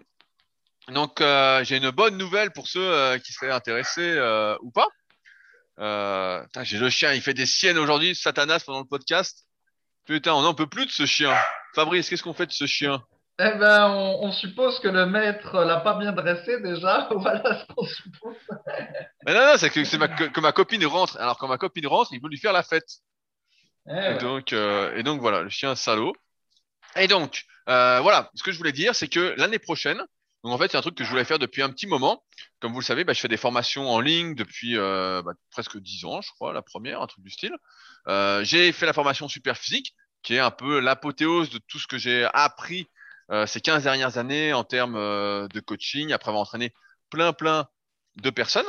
donc, 0.90 1.22
euh, 1.22 1.64
j'ai 1.64 1.78
une 1.78 1.92
bonne 1.92 2.18
nouvelle 2.18 2.52
pour 2.52 2.68
ceux 2.68 2.82
euh, 2.82 3.18
qui 3.20 3.34
seraient 3.34 3.52
intéressés 3.52 4.16
euh, 4.18 4.58
ou 4.62 4.72
pas. 4.72 4.88
J'ai 6.64 6.80
le 6.80 6.90
chien, 6.90 7.14
il 7.14 7.22
fait 7.22 7.34
des 7.34 7.46
siennes 7.46 7.78
aujourd'hui, 7.78 8.16
Satanas, 8.16 8.64
pendant 8.66 8.80
le 8.80 8.88
podcast. 8.88 9.46
Putain, 10.06 10.34
on 10.34 10.42
n'en 10.42 10.54
peut 10.54 10.68
plus 10.68 10.86
de 10.86 10.92
ce 10.92 11.06
chien. 11.06 11.36
Fabrice, 11.76 12.10
qu'est-ce 12.10 12.24
qu'on 12.24 12.34
fait 12.34 12.48
de 12.48 12.52
ce 12.52 12.66
chien? 12.66 13.04
Eh 13.40 13.58
ben, 13.58 13.88
on, 13.90 14.26
on 14.26 14.32
suppose 14.32 14.80
que 14.80 14.88
le 14.88 15.06
maître 15.06 15.64
l'a 15.64 15.78
pas 15.78 15.98
bien 15.98 16.12
dressé 16.12 16.60
déjà. 16.62 17.08
Voilà 17.16 17.60
ce 17.62 17.74
qu'on 17.74 17.86
suppose. 17.86 18.36
Mais 19.26 19.34
non, 19.34 19.46
non, 19.46 19.54
c'est 19.58 19.70
que, 19.70 19.98
ma, 19.98 20.08
que, 20.08 20.26
que 20.26 20.40
ma 20.40 20.52
copine 20.52 20.86
rentre. 20.86 21.18
Alors, 21.18 21.38
quand 21.38 21.48
ma 21.48 21.58
copine 21.58 21.88
rentre, 21.88 22.12
il 22.14 22.22
veut 22.22 22.30
lui 22.30 22.40
faire 22.40 22.54
la 22.54 22.64
fête. 22.64 22.90
Eh 23.88 23.92
Et 23.92 23.96
ouais. 23.96 24.18
donc, 24.18 24.54
et 24.54 25.04
donc 25.04 25.22
voilà, 25.22 25.42
le 25.42 25.50
chien 25.50 25.76
salaud. 25.76 26.14
Et 26.96 27.08
donc, 27.08 27.46
voilà, 27.66 28.30
ce 28.36 28.44
que 28.44 28.52
je 28.52 28.58
voulais 28.58 28.74
dire, 28.74 28.94
c'est 28.96 29.08
que 29.08 29.34
l'année 29.38 29.60
prochaine, 29.60 30.04
donc 30.44 30.54
en 30.54 30.58
fait, 30.58 30.72
c'est 30.72 30.78
un 30.78 30.82
truc 30.82 30.96
que 30.96 31.04
je 31.04 31.10
voulais 31.10 31.24
faire 31.24 31.38
depuis 31.38 31.62
un 31.62 31.70
petit 31.70 31.86
moment. 31.86 32.24
Comme 32.60 32.74
vous 32.74 32.80
le 32.80 32.86
savez, 32.86 33.04
bah, 33.04 33.14
je 33.14 33.20
fais 33.20 33.28
des 33.28 33.38
formations 33.38 33.90
en 33.90 34.00
ligne 34.00 34.34
depuis 34.34 34.76
euh, 34.76 35.22
bah, 35.22 35.34
presque 35.52 35.78
10 35.78 36.06
ans, 36.06 36.22
je 36.22 36.32
crois, 36.32 36.52
la 36.52 36.64
première, 36.64 37.02
un 37.02 37.08
truc 37.08 37.24
du 37.24 37.30
style. 37.30 37.56
Euh, 38.08 38.44
j'ai 38.44 38.72
fait 38.72 38.88
la 38.88 38.94
formation 38.94 39.28
super 39.28 39.56
physique, 39.56 39.96
qui 40.24 40.36
est 40.36 40.40
un 40.40 40.50
peu 40.50 40.80
l'apothéose 40.80 41.52
de 41.52 41.60
tout 41.68 41.78
ce 41.78 41.86
que 41.86 42.00
j'ai 42.00 42.28
appris 42.34 42.88
euh, 43.30 43.46
ces 43.46 43.62
15 43.62 43.84
dernières 43.84 44.18
années 44.18 44.52
en 44.52 44.64
termes 44.64 44.96
de 44.96 45.60
coaching, 45.60 46.12
après 46.12 46.30
avoir 46.30 46.42
entraîné 46.42 46.74
plein, 47.12 47.34
plein 47.34 47.68
de 48.18 48.30
personnes. 48.32 48.66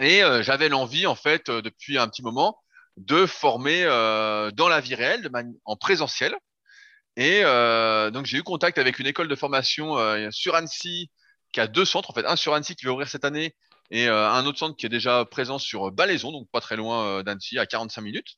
Et 0.00 0.22
j'avais 0.40 0.68
l'envie, 0.68 1.06
en 1.06 1.14
fait, 1.14 1.50
depuis 1.50 1.98
un 1.98 2.08
petit 2.08 2.22
moment, 2.22 2.58
de 2.96 3.26
former 3.26 3.84
dans 4.54 4.68
la 4.68 4.80
vie 4.80 4.94
réelle, 4.94 5.22
de 5.22 5.30
en 5.64 5.76
présentiel. 5.76 6.34
Et 7.16 7.42
euh, 7.44 8.10
donc 8.10 8.26
j'ai 8.26 8.38
eu 8.38 8.42
contact 8.42 8.78
avec 8.78 8.98
une 8.98 9.06
école 9.06 9.28
de 9.28 9.34
formation 9.34 9.98
euh, 9.98 10.28
sur 10.30 10.54
Annecy 10.54 11.10
qui 11.52 11.60
a 11.60 11.66
deux 11.66 11.84
centres, 11.84 12.10
en 12.10 12.14
fait, 12.14 12.26
un 12.26 12.36
sur 12.36 12.54
Annecy 12.54 12.76
qui 12.76 12.86
va 12.86 12.92
ouvrir 12.92 13.08
cette 13.08 13.24
année 13.24 13.54
et 13.90 14.08
euh, 14.08 14.30
un 14.30 14.46
autre 14.46 14.58
centre 14.58 14.76
qui 14.76 14.86
est 14.86 14.90
déjà 14.90 15.24
présent 15.24 15.58
sur 15.58 15.90
Balaison, 15.90 16.30
donc 16.30 16.48
pas 16.50 16.60
très 16.60 16.76
loin 16.76 17.06
euh, 17.06 17.22
d'Annecy, 17.22 17.58
à 17.58 17.66
45 17.66 18.00
minutes. 18.02 18.36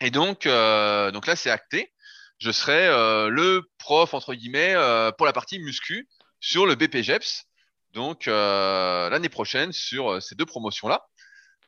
Et 0.00 0.10
donc, 0.10 0.46
euh, 0.46 1.10
donc 1.12 1.26
là 1.26 1.36
c'est 1.36 1.50
acté. 1.50 1.92
Je 2.38 2.50
serai 2.50 2.86
euh, 2.88 3.28
le 3.28 3.62
prof 3.78 4.14
entre 4.14 4.34
guillemets 4.34 4.74
pour 5.16 5.26
la 5.26 5.32
partie 5.32 5.58
muscu 5.60 6.08
sur 6.40 6.66
le 6.66 6.74
BPGEPS. 6.74 7.44
Donc 7.92 8.26
l'année 8.26 9.28
prochaine 9.28 9.72
sur 9.72 10.20
ces 10.20 10.34
deux 10.34 10.46
promotions 10.46 10.88
là. 10.88 11.06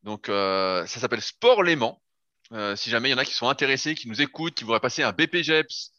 Donc 0.03 0.27
ça 0.27 0.87
s'appelle 0.87 1.23
Sport 1.23 1.63
Léman. 1.63 2.03
Si 2.75 2.91
jamais 2.91 3.11
il 3.11 3.13
y 3.13 3.15
en 3.15 3.19
a 3.19 3.25
qui 3.25 3.35
sont 3.35 3.49
intéressés, 3.49 3.95
qui 3.95 4.09
nous 4.09 4.21
écoutent, 4.21 4.57
qui 4.57 4.65
voudraient 4.65 4.81
passer 4.81 5.05
un 5.05 5.13
BPGEPS 5.13 5.93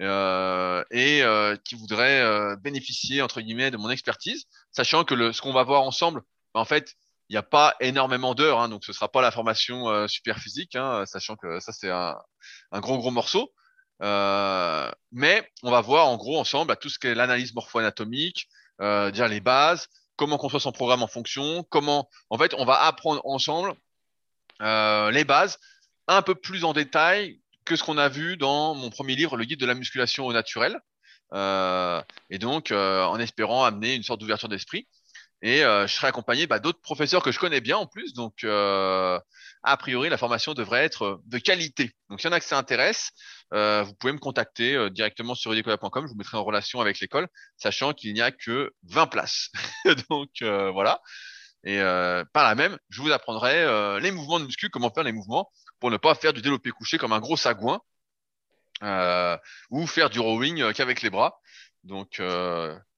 euh, 0.00 0.84
et 0.90 1.22
euh, 1.22 1.56
qui 1.64 1.74
voudraient 1.74 2.20
euh, 2.20 2.54
bénéficier 2.56 3.22
entre 3.22 3.40
guillemets 3.40 3.70
de 3.70 3.78
mon 3.78 3.88
expertise, 3.88 4.44
sachant 4.70 5.04
que 5.04 5.14
le, 5.14 5.32
ce 5.32 5.40
qu'on 5.40 5.54
va 5.54 5.62
voir 5.62 5.82
ensemble, 5.82 6.22
bah, 6.54 6.60
en 6.60 6.64
fait, 6.64 6.94
Il 7.28 7.32
n'y 7.32 7.38
a 7.38 7.42
pas 7.42 7.74
énormément 7.80 8.34
d'heures, 8.34 8.60
hein, 8.60 8.68
donc 8.68 8.84
ce 8.84 8.92
sera 8.92 9.10
pas 9.10 9.20
la 9.20 9.32
formation 9.32 10.06
super 10.06 10.38
physique, 10.38 10.76
hein, 10.76 11.04
sachant 11.06 11.34
que 11.36 11.58
ça 11.60 11.72
c'est 11.72 11.90
un, 11.90 12.14
gros 12.80 12.98
gros 12.98 13.10
morceau. 13.10 13.52
Mais 14.00 15.50
on 15.62 15.70
va 15.70 15.80
voir 15.80 16.06
en 16.08 16.16
gros 16.16 16.38
ensemble 16.38 16.70
à 16.72 16.76
tout 16.76 16.88
ce 16.88 16.98
qu'est 17.00 17.16
l'analyse 17.16 17.52
morpho-anatomique, 17.54 18.48
dire 18.80 19.28
les 19.28 19.40
bases, 19.40 19.88
comment 20.16 20.38
construire 20.38 20.62
son 20.62 20.72
programme 20.72 21.02
en 21.02 21.08
fonction, 21.08 21.64
comment, 21.68 22.08
en 22.30 22.38
fait, 22.38 22.54
on 22.54 22.64
va 22.64 22.82
apprendre 22.82 23.22
ensemble 23.24 23.74
les 24.60 25.24
bases 25.24 25.58
un 26.06 26.22
peu 26.22 26.36
plus 26.36 26.64
en 26.64 26.72
détail 26.74 27.40
que 27.66 27.76
ce 27.76 27.82
qu'on 27.82 27.98
a 27.98 28.08
vu 28.08 28.36
dans 28.38 28.74
mon 28.74 28.88
premier 28.88 29.14
livre, 29.14 29.36
le 29.36 29.44
guide 29.44 29.60
de 29.60 29.66
la 29.66 29.74
musculation 29.74 30.26
au 30.26 30.32
naturel. 30.32 30.80
Euh, 31.32 32.00
et 32.30 32.38
donc, 32.38 32.70
euh, 32.70 33.04
en 33.04 33.18
espérant 33.18 33.64
amener 33.64 33.94
une 33.94 34.02
sorte 34.02 34.20
d'ouverture 34.20 34.48
d'esprit. 34.48 34.88
Et 35.42 35.64
euh, 35.64 35.86
je 35.86 35.94
serai 35.94 36.06
accompagné 36.06 36.46
bah, 36.46 36.58
d'autres 36.60 36.80
professeurs 36.80 37.22
que 37.22 37.30
je 37.30 37.38
connais 37.38 37.60
bien 37.60 37.76
en 37.76 37.86
plus. 37.86 38.14
Donc, 38.14 38.44
a 38.44 39.76
priori, 39.78 40.08
la 40.08 40.16
formation 40.16 40.54
devrait 40.54 40.84
être 40.84 41.20
de 41.26 41.38
qualité. 41.38 41.90
Donc, 42.08 42.20
s'il 42.20 42.30
y 42.30 42.32
en 42.32 42.36
a 42.36 42.40
que 42.40 42.46
ça 42.46 42.56
intéresse, 42.56 43.10
vous 43.52 43.94
pouvez 43.98 44.12
me 44.12 44.18
contacter 44.18 44.90
directement 44.90 45.34
sur 45.34 45.52
edicola.com. 45.52 46.06
Je 46.06 46.12
vous 46.12 46.16
mettrai 46.16 46.38
en 46.38 46.44
relation 46.44 46.80
avec 46.80 47.00
l'école, 47.00 47.28
sachant 47.56 47.92
qu'il 47.92 48.14
n'y 48.14 48.22
a 48.22 48.30
que 48.30 48.72
20 48.84 49.06
places. 49.08 49.50
donc, 50.10 50.30
voilà. 50.40 51.00
Et 51.64 51.78
par 52.32 52.44
là 52.44 52.54
même, 52.54 52.78
je 52.88 53.02
vous 53.02 53.10
apprendrai 53.10 54.00
les 54.00 54.10
mouvements 54.12 54.40
de 54.40 54.46
muscu, 54.46 54.70
comment 54.70 54.90
faire 54.90 55.04
les 55.04 55.12
mouvements 55.12 55.50
pour 55.80 55.90
ne 55.90 55.96
pas 55.96 56.14
faire 56.14 56.32
du 56.32 56.42
développé 56.42 56.70
couché 56.70 56.98
comme 56.98 57.12
un 57.12 57.20
gros 57.20 57.36
sagouin 57.36 57.80
ou 59.70 59.86
faire 59.86 60.10
du 60.10 60.20
rowing 60.20 60.72
qu'avec 60.72 61.02
les 61.02 61.10
bras. 61.10 61.40
Donc, 61.84 62.20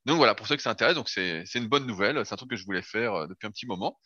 donc 0.08 0.16
voilà, 0.16 0.34
pour 0.34 0.46
ceux 0.46 0.56
que 0.56 0.62
ça 0.62 0.70
intéresse, 0.70 0.94
donc 0.94 1.10
c'est 1.10 1.44
une 1.54 1.68
bonne 1.68 1.86
nouvelle. 1.86 2.24
C'est 2.24 2.32
un 2.32 2.36
truc 2.38 2.50
que 2.50 2.56
je 2.56 2.64
voulais 2.64 2.80
faire 2.80 3.12
euh, 3.12 3.26
depuis 3.26 3.46
un 3.46 3.50
petit 3.50 3.66
moment. 3.66 3.98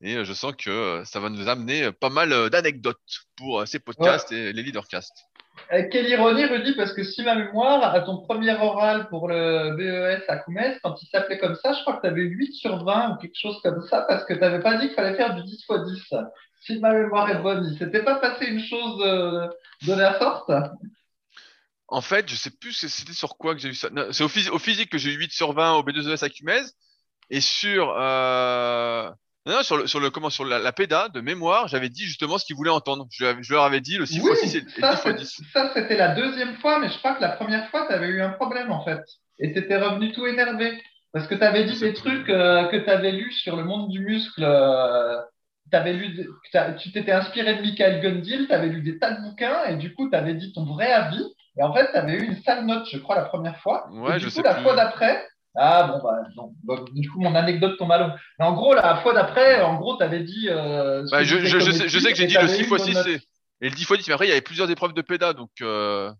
Et 0.00 0.16
euh, 0.16 0.24
je 0.24 0.32
sens 0.32 0.54
que 0.56 0.70
euh, 0.70 1.04
ça 1.04 1.20
va 1.20 1.28
nous 1.28 1.48
amener 1.48 1.92
pas 1.92 2.08
mal 2.08 2.48
d'anecdotes 2.48 2.96
pour 3.36 3.68
ces 3.68 3.78
podcasts 3.78 4.32
et 4.32 4.54
les 4.54 4.62
leadercasts. 4.62 5.26
quelle 5.68 6.08
ironie, 6.08 6.46
Rudy, 6.46 6.74
parce 6.76 6.94
que 6.94 7.04
si 7.04 7.22
ma 7.22 7.34
mémoire, 7.34 7.94
à 7.94 8.00
ton 8.00 8.22
premier 8.22 8.52
oral 8.52 9.10
pour 9.10 9.28
le 9.28 9.76
BES 9.76 10.24
à 10.28 10.38
Coumès, 10.38 10.78
quand 10.82 11.02
il 11.02 11.06
s'appelait 11.08 11.38
comme 11.38 11.56
ça, 11.56 11.74
je 11.74 11.82
crois 11.82 11.96
que 11.96 12.00
tu 12.00 12.06
avais 12.06 12.22
8 12.22 12.54
sur 12.54 12.82
20 12.82 13.10
ou 13.10 13.16
quelque 13.18 13.38
chose 13.38 13.60
comme 13.62 13.86
ça, 13.86 14.00
parce 14.08 14.24
que 14.24 14.32
tu 14.32 14.40
n'avais 14.40 14.60
pas 14.60 14.78
dit 14.78 14.86
qu'il 14.86 14.94
fallait 14.94 15.16
faire 15.16 15.34
du 15.34 15.42
10 15.42 15.52
x 15.52 15.66
10. 16.10 16.14
Si 16.66 16.78
ma 16.78 16.92
mémoire 16.92 17.28
est 17.30 17.42
bonne, 17.42 17.68
il 17.70 17.78
s'était 17.78 18.02
pas 18.02 18.16
passé 18.16 18.46
une 18.46 18.64
chose 18.64 18.98
de 18.98 19.92
la 19.92 20.18
sorte? 20.18 20.50
En 21.88 22.00
fait, 22.00 22.28
je 22.28 22.34
sais 22.34 22.50
plus 22.50 22.72
c'était 22.72 23.12
sur 23.12 23.36
quoi 23.36 23.54
que 23.54 23.60
j'ai 23.60 23.68
eu 23.68 23.74
ça. 23.74 23.88
C'est 24.12 24.24
au, 24.24 24.58
physique 24.58 24.90
que 24.90 24.98
j'ai 24.98 25.12
eu 25.12 25.18
8 25.18 25.32
sur 25.32 25.52
20 25.52 25.74
au 25.74 25.82
B2ES 25.82 26.24
à 26.24 26.28
Cumez. 26.28 26.62
Et 27.30 27.40
sur, 27.40 27.94
euh... 27.98 29.10
non, 29.46 29.62
sur 29.62 29.76
le, 29.76 29.86
sur 29.86 30.00
le, 30.00 30.10
comment, 30.10 30.30
sur 30.30 30.44
la, 30.44 30.58
la 30.58 30.72
PEDA 30.72 31.08
de 31.08 31.20
mémoire, 31.20 31.68
j'avais 31.68 31.88
dit 31.88 32.04
justement 32.04 32.38
ce 32.38 32.44
qu'ils 32.44 32.56
voulaient 32.56 32.70
entendre. 32.70 33.06
Je, 33.10 33.36
je, 33.40 33.52
leur 33.52 33.64
avais 33.64 33.80
dit 33.80 33.96
le 33.96 34.06
6 34.06 34.16
x 34.16 34.40
6 34.40 34.56
et, 34.56 34.64
ça, 34.80 34.94
10 34.94 35.22
x 35.22 35.40
10. 35.40 35.46
Ça, 35.52 35.70
c'était 35.74 35.96
la 35.96 36.14
deuxième 36.14 36.56
fois, 36.56 36.78
mais 36.78 36.88
je 36.88 36.98
crois 36.98 37.14
que 37.14 37.22
la 37.22 37.30
première 37.30 37.68
fois, 37.70 37.86
tu 37.86 37.94
avais 37.94 38.08
eu 38.08 38.20
un 38.20 38.30
problème 38.30 38.72
en 38.72 38.84
fait. 38.84 39.02
Et 39.38 39.52
tu 39.52 39.58
étais 39.58 39.78
revenu 39.78 40.12
tout 40.12 40.26
énervé. 40.26 40.82
Parce 41.12 41.28
que 41.28 41.34
tu 41.36 41.44
avais 41.44 41.64
dit 41.64 41.78
des 41.78 41.94
trucs 41.94 42.28
euh, 42.28 42.64
que 42.64 42.76
tu 42.76 42.90
avais 42.90 43.12
lus 43.12 43.32
sur 43.32 43.56
le 43.56 43.64
monde 43.64 43.88
du 43.88 44.00
muscle. 44.00 44.42
Euh, 44.42 45.20
avais 45.72 45.92
lu, 45.92 46.28
tu 46.78 46.92
t'étais 46.92 47.12
inspiré 47.12 47.56
de 47.56 47.62
Michael 47.62 48.00
Gundil, 48.00 48.46
tu 48.46 48.52
avais 48.52 48.68
lu 48.68 48.82
des 48.82 48.98
tas 48.98 49.12
de 49.12 49.22
bouquins, 49.22 49.64
et 49.64 49.76
du 49.76 49.94
coup, 49.94 50.08
tu 50.08 50.16
avais 50.16 50.34
dit 50.34 50.52
ton 50.52 50.64
vrai 50.64 50.90
avis. 50.90 51.24
Et 51.56 51.62
en 51.62 51.72
fait, 51.72 51.90
tu 51.92 51.96
avais 51.96 52.14
eu 52.14 52.24
une 52.24 52.42
sale 52.42 52.66
note, 52.66 52.86
je 52.90 52.98
crois, 52.98 53.16
la 53.16 53.24
première 53.24 53.58
fois. 53.60 53.88
Ouais, 53.92 54.16
et 54.16 54.18
du 54.18 54.20
je 54.20 54.24
coup, 54.26 54.30
sais 54.30 54.42
la 54.42 54.54
plus. 54.54 54.64
fois 54.64 54.74
d'après, 54.74 55.24
ah 55.56 55.84
bon, 55.84 56.00
bah, 56.02 56.22
non. 56.36 56.52
Bah, 56.64 56.84
du 56.92 57.08
coup, 57.08 57.20
mon 57.20 57.34
anecdote 57.34 57.78
tombe 57.78 57.92
à 57.92 57.98
l'eau. 57.98 58.12
Mais 58.38 58.44
en 58.44 58.54
gros, 58.54 58.74
la 58.74 58.96
fois 58.96 59.14
d'après, 59.14 59.62
en 59.62 59.76
gros, 59.76 59.96
tu 59.96 60.02
avais 60.02 60.20
dit. 60.20 60.48
Euh, 60.48 61.04
bah, 61.10 61.22
je, 61.22 61.38
je, 61.38 61.58
je, 61.60 61.70
sais, 61.70 61.88
je, 61.88 61.98
sais, 61.98 62.10
que 62.10 62.18
j'ai 62.18 62.26
dit 62.26 62.34
le 62.34 62.48
6 62.48 62.62
x 62.62 62.82
6 62.82 62.96
et, 63.06 63.20
et, 63.60 63.68
le 63.68 63.74
10 63.74 63.82
x 63.82 63.92
10, 63.98 64.08
mais 64.08 64.14
après, 64.14 64.26
il 64.26 64.30
y 64.30 64.32
avait 64.32 64.40
plusieurs 64.40 64.70
épreuves 64.70 64.94
de 64.94 65.02
PEDA, 65.02 65.32
donc 65.32 65.50
euh, 65.62 66.12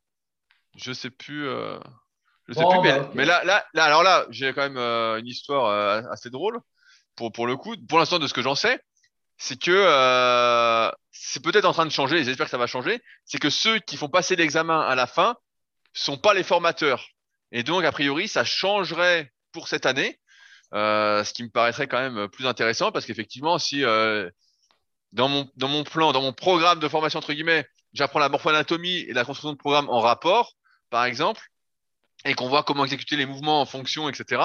je 0.76 0.92
sais 0.92 1.10
plus. 1.10 1.48
Euh, 1.48 1.78
je 2.46 2.52
sais 2.52 2.62
Bon, 2.62 2.70
plus, 2.70 2.80
mais, 2.82 2.96
bah, 2.96 3.10
mais 3.14 3.24
là, 3.24 3.42
là, 3.44 3.64
là, 3.74 3.84
alors 3.84 4.04
là, 4.04 4.26
j'ai 4.30 4.52
quand 4.52 4.68
même 4.68 4.78
une 4.78 5.26
histoire 5.26 6.10
assez 6.10 6.30
drôle 6.30 6.60
pour, 7.16 7.32
pour 7.32 7.46
le 7.48 7.56
coup. 7.56 7.74
Pour 7.88 7.98
l'instant, 7.98 8.20
de 8.20 8.28
ce 8.28 8.34
que 8.34 8.42
j'en 8.42 8.54
sais, 8.54 8.78
c'est 9.44 9.60
que 9.60 9.70
euh, 9.70 10.90
c'est 11.12 11.42
peut-être 11.42 11.66
en 11.66 11.74
train 11.74 11.84
de 11.84 11.90
changer, 11.90 12.16
et 12.16 12.24
j'espère 12.24 12.46
que 12.46 12.50
ça 12.50 12.56
va 12.56 12.66
changer, 12.66 13.02
c'est 13.26 13.38
que 13.38 13.50
ceux 13.50 13.78
qui 13.78 13.98
font 13.98 14.08
passer 14.08 14.36
l'examen 14.36 14.80
à 14.80 14.94
la 14.94 15.06
fin 15.06 15.36
sont 15.92 16.16
pas 16.16 16.32
les 16.32 16.42
formateurs. 16.42 17.08
Et 17.52 17.62
donc, 17.62 17.84
a 17.84 17.92
priori, 17.92 18.26
ça 18.26 18.42
changerait 18.42 19.34
pour 19.52 19.68
cette 19.68 19.84
année, 19.84 20.18
euh, 20.72 21.22
ce 21.24 21.34
qui 21.34 21.42
me 21.42 21.50
paraîtrait 21.50 21.88
quand 21.88 22.00
même 22.00 22.26
plus 22.28 22.46
intéressant, 22.46 22.90
parce 22.90 23.04
qu'effectivement, 23.04 23.58
si 23.58 23.84
euh, 23.84 24.30
dans, 25.12 25.28
mon, 25.28 25.46
dans 25.56 25.68
mon 25.68 25.84
plan, 25.84 26.12
dans 26.12 26.22
mon 26.22 26.32
programme 26.32 26.80
de 26.80 26.88
formation, 26.88 27.18
entre 27.18 27.34
guillemets, 27.34 27.68
j'apprends 27.92 28.20
la 28.20 28.30
morpho-anatomie 28.30 29.00
et 29.00 29.12
la 29.12 29.26
construction 29.26 29.52
de 29.52 29.58
programme 29.58 29.90
en 29.90 30.00
rapport, 30.00 30.54
par 30.88 31.04
exemple, 31.04 31.42
et 32.24 32.32
qu'on 32.32 32.48
voit 32.48 32.62
comment 32.62 32.84
exécuter 32.84 33.16
les 33.16 33.26
mouvements 33.26 33.60
en 33.60 33.66
fonction, 33.66 34.08
etc., 34.08 34.40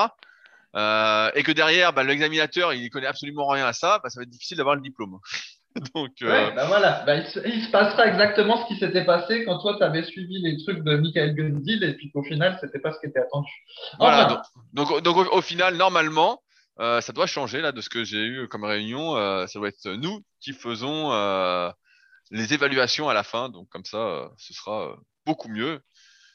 euh, 0.75 1.31
et 1.35 1.43
que 1.43 1.51
derrière, 1.51 1.93
bah, 1.93 2.03
l'examinateur, 2.03 2.73
il 2.73 2.89
connaît 2.89 3.07
absolument 3.07 3.47
rien 3.47 3.65
à 3.65 3.73
ça, 3.73 3.99
bah, 4.03 4.09
ça 4.09 4.19
va 4.19 4.23
être 4.23 4.29
difficile 4.29 4.57
d'avoir 4.57 4.75
le 4.75 4.81
diplôme. 4.81 5.17
Donc, 5.95 6.11
euh, 6.21 6.29
Ouais, 6.29 6.55
bah 6.55 6.65
voilà, 6.67 7.03
bah, 7.05 7.15
il, 7.15 7.27
se, 7.27 7.39
il 7.47 7.63
se 7.63 7.69
passera 7.71 8.07
exactement 8.07 8.63
ce 8.63 8.67
qui 8.67 8.79
s'était 8.79 9.05
passé 9.05 9.45
quand 9.45 9.59
toi, 9.59 9.75
tu 9.77 9.83
avais 9.83 10.03
suivi 10.03 10.39
les 10.41 10.57
trucs 10.63 10.83
de 10.83 10.95
Michael 10.95 11.35
Gundil 11.35 11.83
et 11.83 11.93
puis 11.93 12.11
qu'au 12.11 12.23
final, 12.23 12.57
c'était 12.61 12.79
pas 12.79 12.91
ce 12.91 12.99
qui 12.99 13.07
était 13.07 13.19
attendu. 13.19 13.51
voilà. 13.99 14.25
Donc, 14.73 14.89
donc, 14.89 15.03
donc 15.03 15.17
au, 15.17 15.37
au 15.37 15.41
final, 15.41 15.75
normalement, 15.75 16.41
euh, 16.79 17.01
ça 17.01 17.13
doit 17.13 17.27
changer 17.27 17.61
là 17.61 17.71
de 17.71 17.81
ce 17.81 17.89
que 17.89 18.03
j'ai 18.03 18.23
eu 18.23 18.47
comme 18.47 18.63
réunion. 18.63 19.15
Euh, 19.17 19.47
ça 19.47 19.59
doit 19.59 19.69
être 19.69 19.89
nous 19.89 20.23
qui 20.39 20.53
faisons 20.53 21.11
les 22.31 22.53
évaluations 22.53 23.09
à 23.09 23.13
la 23.13 23.23
fin. 23.23 23.49
Donc 23.49 23.69
comme 23.69 23.85
ça, 23.85 24.29
ce 24.37 24.53
sera 24.53 24.95
beaucoup 25.25 25.49
mieux. 25.49 25.81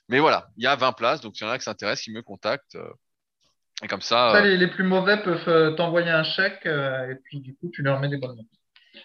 Mais 0.09 0.19
voilà, 0.21 0.49
il 0.57 0.65
y 0.65 0.67
a 0.67 0.77
20 0.77 0.93
places, 0.93 1.21
donc 1.23 1.35
s'il 1.35 1.47
y 1.47 1.51
en 1.51 1.53
a 1.53 1.59
qui 1.59 1.65
s'intéressent, 1.65 2.07
ils 2.07 2.13
me 2.13 2.23
contactent. 2.23 2.77
Et 3.85 3.89
comme 3.89 4.01
ça, 4.01 4.33
ça, 4.33 4.37
euh, 4.39 4.41
les, 4.41 4.57
les 4.57 4.67
plus 4.67 4.83
mauvais 4.85 5.23
peuvent 5.23 5.49
euh, 5.49 5.73
t'envoyer 5.73 6.11
un 6.11 6.25
chèque 6.25 6.65
euh, 6.67 7.11
et 7.13 7.17
puis 7.17 7.41
du 7.41 7.55
coup, 7.55 7.71
tu 7.73 7.83
leur 7.83 8.01
mets 8.01 8.09
des 8.09 8.17
bonnes 8.17 8.37
notes. 8.37 8.47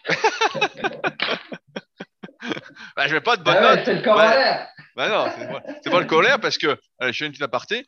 bah, 2.95 3.07
je 3.07 3.13
vais 3.13 3.21
pas 3.21 3.37
de 3.37 3.43
bonnes 3.43 3.55
Ah 3.57 3.61
ouais, 3.71 3.75
notes. 3.75 3.85
c'est 3.85 3.93
le. 3.95 4.01
Bah 4.95 5.09
non, 5.09 5.27
c'est 5.37 5.47
pas, 5.47 5.61
c'est 5.83 5.89
pas 5.89 5.99
le 5.99 6.05
corollaire 6.05 6.39
parce 6.39 6.57
que, 6.57 6.77
allez, 6.99 7.13
je 7.13 7.17
fais 7.19 7.25
une 7.25 7.31
petite 7.31 7.43
aparté. 7.43 7.85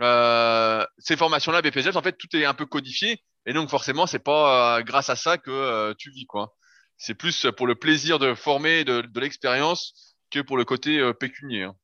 Euh, 0.00 0.84
ces 0.98 1.16
formations-là, 1.16 1.62
BPGEPS, 1.62 1.96
en 1.96 2.02
fait, 2.02 2.16
tout 2.18 2.34
est 2.36 2.44
un 2.44 2.54
peu 2.54 2.66
codifié. 2.66 3.22
Et 3.46 3.52
donc, 3.52 3.68
forcément, 3.68 4.06
c'est 4.06 4.18
pas 4.18 4.78
euh, 4.78 4.82
grâce 4.82 5.10
à 5.10 5.16
ça 5.16 5.38
que 5.38 5.50
euh, 5.50 5.94
tu 5.98 6.10
vis, 6.10 6.26
quoi. 6.26 6.54
C'est 6.96 7.14
plus 7.14 7.46
pour 7.56 7.66
le 7.66 7.74
plaisir 7.74 8.18
de 8.18 8.34
former 8.34 8.84
de, 8.84 9.00
de 9.02 9.20
l'expérience 9.20 10.14
que 10.30 10.40
pour 10.40 10.56
le 10.56 10.64
côté 10.64 11.00
pécunier. 11.18 11.64
hein. 11.64 11.74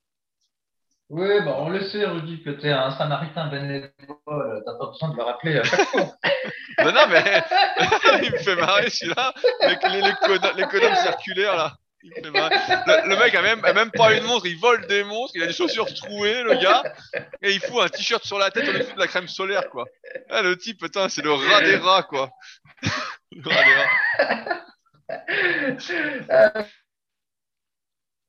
Oui, 1.11 1.41
bah, 1.43 1.57
on 1.59 1.71
le 1.71 1.81
sait, 1.89 2.05
Rudy, 2.05 2.43
que 2.43 2.51
tu 2.51 2.67
es 2.67 2.71
un 2.73 2.91
samaritain 2.91 3.47
bénévole. 3.49 3.91
T'as 4.27 4.75
pas 4.79 4.87
besoin 4.87 5.09
de 5.11 5.17
le 5.17 5.23
rappeler 5.23 5.59
à 5.59 5.65
chaque 5.65 5.89
fois. 5.89 6.13
Non, 6.81 6.93
non, 6.93 7.09
mais 7.09 7.25
il 8.23 8.31
me 8.31 8.39
fait 8.39 8.55
marrer 8.55 8.89
celui-là. 8.89 9.35
Les 10.57 10.65
condoms 10.67 10.95
circulaires, 10.95 11.57
là. 11.57 11.73
Il 12.05 12.11
me 12.11 12.15
fait 12.23 12.31
marrer. 12.31 12.55
Le, 12.87 13.09
le 13.09 13.17
mec 13.17 13.35
a 13.35 13.43
même, 13.43 13.65
a 13.65 13.73
même 13.73 13.91
pas 13.91 14.15
une 14.15 14.23
montre, 14.23 14.47
il 14.47 14.57
vole 14.61 14.87
des 14.87 15.03
montres, 15.03 15.33
il 15.35 15.43
a 15.43 15.49
des 15.49 15.53
chaussures 15.53 15.93
trouées, 15.93 16.45
le 16.45 16.55
gars, 16.55 16.85
et 17.43 17.51
il 17.51 17.59
fout 17.61 17.83
un 17.83 17.89
t-shirt 17.89 18.25
sur 18.25 18.39
la 18.39 18.53
tête 18.53 18.69
au 18.69 18.73
lieu 18.73 18.79
de 18.79 18.97
la 18.97 19.09
crème 19.09 19.27
solaire, 19.27 19.69
quoi. 19.71 19.87
Ah, 20.31 20.43
le 20.43 20.57
type, 20.57 20.79
putain, 20.79 21.09
c'est 21.09 21.23
le 21.23 21.33
rat 21.33 21.63
des 21.63 21.77
rats, 21.77 22.05
quoi. 22.05 22.31
Le 23.33 23.49
rat 23.51 23.65
des 23.65 23.75
rats. 23.75 24.61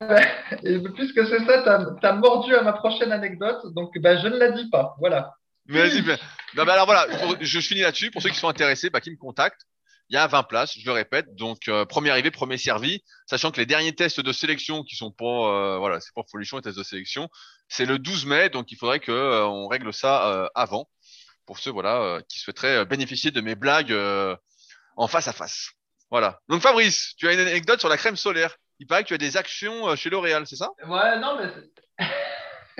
Et 0.64 0.80
plus 0.80 1.14
que 1.14 1.26
c'est 1.26 1.46
ça, 1.46 1.62
t'as 2.02 2.10
as 2.10 2.14
mordu 2.14 2.56
à 2.56 2.62
ma 2.62 2.74
prochaine 2.74 3.12
anecdote, 3.12 3.74
donc 3.76 3.98
bah, 4.00 4.18
je 4.18 4.28
ne 4.28 4.38
la 4.38 4.52
dis 4.52 4.70
pas. 4.70 4.96
Voilà. 5.00 5.34
Vas-y, 5.68 6.04
alors 6.58 6.86
voilà, 6.86 7.06
pour- 7.18 7.36
je 7.40 7.60
finis 7.60 7.82
là-dessus. 7.82 8.10
Pour 8.10 8.22
ceux 8.22 8.30
qui 8.30 8.40
sont 8.40 8.48
intéressés, 8.48 8.90
bah, 8.90 9.02
qui 9.02 9.12
me 9.12 9.18
contactent. 9.18 9.62
Il 10.10 10.16
y 10.16 10.18
a 10.18 10.26
20 10.26 10.42
places, 10.44 10.74
je 10.80 10.86
le 10.86 10.92
répète. 10.92 11.36
Donc, 11.36 11.68
euh, 11.68 11.86
premier 11.86 12.10
arrivé, 12.10 12.32
premier 12.32 12.58
servi. 12.58 13.04
Sachant 13.28 13.52
que 13.52 13.58
les 13.58 13.68
derniers 13.68 13.94
tests 13.94 14.22
de 14.22 14.32
sélection 14.32 14.84
qui 14.84 14.96
sont 14.96 15.12
pas, 15.12 15.26
euh, 15.26 15.78
voilà, 15.78 16.00
c'est 16.00 16.14
pas 16.16 16.24
folichon, 16.32 16.58
les 16.58 16.64
tests 16.64 16.80
de 16.80 16.84
sélection, 16.84 17.30
c'est 17.68 17.86
le 17.86 18.00
12 18.00 18.26
mai. 18.26 18.50
Donc, 18.50 18.72
il 18.72 18.76
faudrait 18.78 19.00
que 19.00 19.12
euh, 19.12 19.46
on 19.46 19.68
règle 19.68 19.94
ça 19.94 20.28
euh, 20.32 20.48
avant. 20.56 20.90
Pour 21.46 21.60
ceux, 21.60 21.72
voilà, 21.72 22.22
qui 22.28 22.40
souhaiteraient 22.40 22.86
bénéficier 22.86 23.32
de 23.32 23.42
mes 23.42 23.56
blagues 23.56 23.96
en 24.98 25.08
face 25.08 25.28
à 25.28 25.34
face. 25.34 25.72
Voilà. 26.12 26.40
Donc, 26.48 26.62
Fabrice, 26.62 27.16
tu 27.18 27.28
as 27.28 27.34
une 27.34 27.40
anecdote 27.40 27.80
sur 27.80 27.90
la 27.90 27.98
crème 27.98 28.16
solaire. 28.16 28.56
Il 28.80 28.88
paraît 28.88 29.04
que 29.04 29.10
tu 29.10 29.14
as 29.14 29.18
des 29.18 29.38
actions 29.38 29.90
euh, 29.90 29.96
chez 29.96 30.10
L'Oréal, 30.10 30.44
c'est 30.48 30.56
ça? 30.56 30.70
Ouais, 30.88 31.20
non, 31.20 31.38
mais 31.38 32.06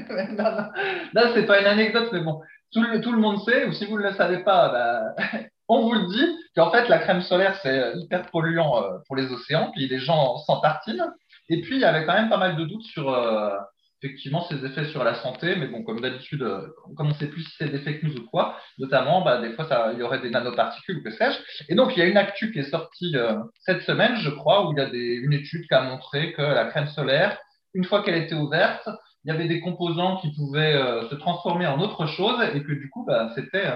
non, 0.32 0.52
non. 0.52 0.70
Là, 1.14 1.32
c'est 1.34 1.46
pas 1.46 1.60
une 1.60 1.68
anecdote, 1.68 2.10
mais 2.14 2.22
bon, 2.22 2.42
tout 2.72 2.82
le, 2.82 3.02
tout 3.02 3.12
le 3.12 3.20
monde 3.20 3.44
sait, 3.44 3.66
ou 3.66 3.74
si 3.74 3.86
vous 3.86 3.98
ne 3.98 4.04
le 4.04 4.14
savez 4.14 4.40
pas, 4.44 4.70
bah, 4.70 5.16
on 5.68 5.82
vous 5.82 5.94
le 5.94 6.08
dit, 6.08 6.38
qu'en 6.56 6.72
fait, 6.72 6.88
la 6.88 7.00
crème 7.00 7.22
solaire, 7.22 7.60
c'est 7.62 7.94
hyper 7.98 8.26
polluant 8.32 8.84
euh, 8.84 8.98
pour 9.08 9.16
les 9.16 9.32
océans, 9.32 9.72
puis 9.72 9.88
les 9.88 10.00
gens 10.00 10.38
s'en 10.38 10.62
tartinent. 10.62 11.14
Et 11.50 11.62
puis, 11.62 11.76
il 11.76 11.82
y 11.82 11.86
avait 11.86 12.06
quand 12.06 12.14
même 12.14 12.30
pas 12.30 12.38
mal 12.38 12.56
de 12.56 12.64
doutes 12.64 12.84
sur, 12.84 13.10
euh, 13.10 13.58
effectivement 14.02 14.48
ses 14.48 14.66
effets 14.66 14.86
sur 14.86 15.04
la 15.04 15.16
santé, 15.16 15.56
mais 15.56 15.68
bon, 15.68 15.84
comme 15.84 16.00
d'habitude, 16.00 16.42
euh, 16.42 16.68
comme 16.96 17.08
on 17.08 17.10
ne 17.10 17.16
sait 17.16 17.28
plus 17.28 17.44
si 17.44 17.52
c'est 17.58 17.70
des 17.70 17.80
fake 17.80 18.04
news 18.04 18.18
ou 18.18 18.26
quoi, 18.28 18.58
notamment, 18.78 19.22
bah, 19.22 19.42
des 19.42 19.52
fois, 19.54 19.66
ça, 19.68 19.92
il 19.94 20.00
y 20.00 20.04
aurait 20.04 20.22
des 20.22 20.30
nanoparticules, 20.30 21.04
que 21.04 21.12
sais-je. 21.12 21.38
Et 21.68 21.76
donc, 21.76 21.96
il 21.96 22.00
y 22.00 22.02
a 22.02 22.06
une 22.06 22.18
actu 22.18 22.52
qui 22.52 22.60
est 22.60 22.70
sortie 22.70 23.16
euh, 23.16 23.36
cette 23.66 23.82
semaine, 23.82 24.16
je 24.18 24.30
crois, 24.30 24.68
où 24.68 24.74
il 24.74 24.80
y 24.80 24.82
a 24.82 24.90
des, 24.90 25.16
une 25.16 25.34
étude 25.34 25.68
qui 25.68 25.74
a 25.74 25.82
montré 25.82 26.34
que 26.34 26.42
la 26.42 26.66
crème 26.66 26.88
solaire, 26.88 27.38
une 27.74 27.84
fois 27.84 28.02
qu'elle 28.04 28.22
était 28.22 28.36
ouverte, 28.36 28.88
il 29.26 29.32
y 29.32 29.36
avait 29.36 29.48
des 29.48 29.60
composants 29.60 30.18
qui 30.18 30.34
pouvaient 30.34 30.76
euh, 30.76 31.08
se 31.10 31.16
transformer 31.16 31.68
en 31.68 31.80
autre 31.82 32.06
chose 32.08 32.42
et 32.54 32.64
que 32.64 32.72
du 32.72 32.90
coup, 32.90 33.06
bah, 33.06 33.32
c'était 33.36 33.74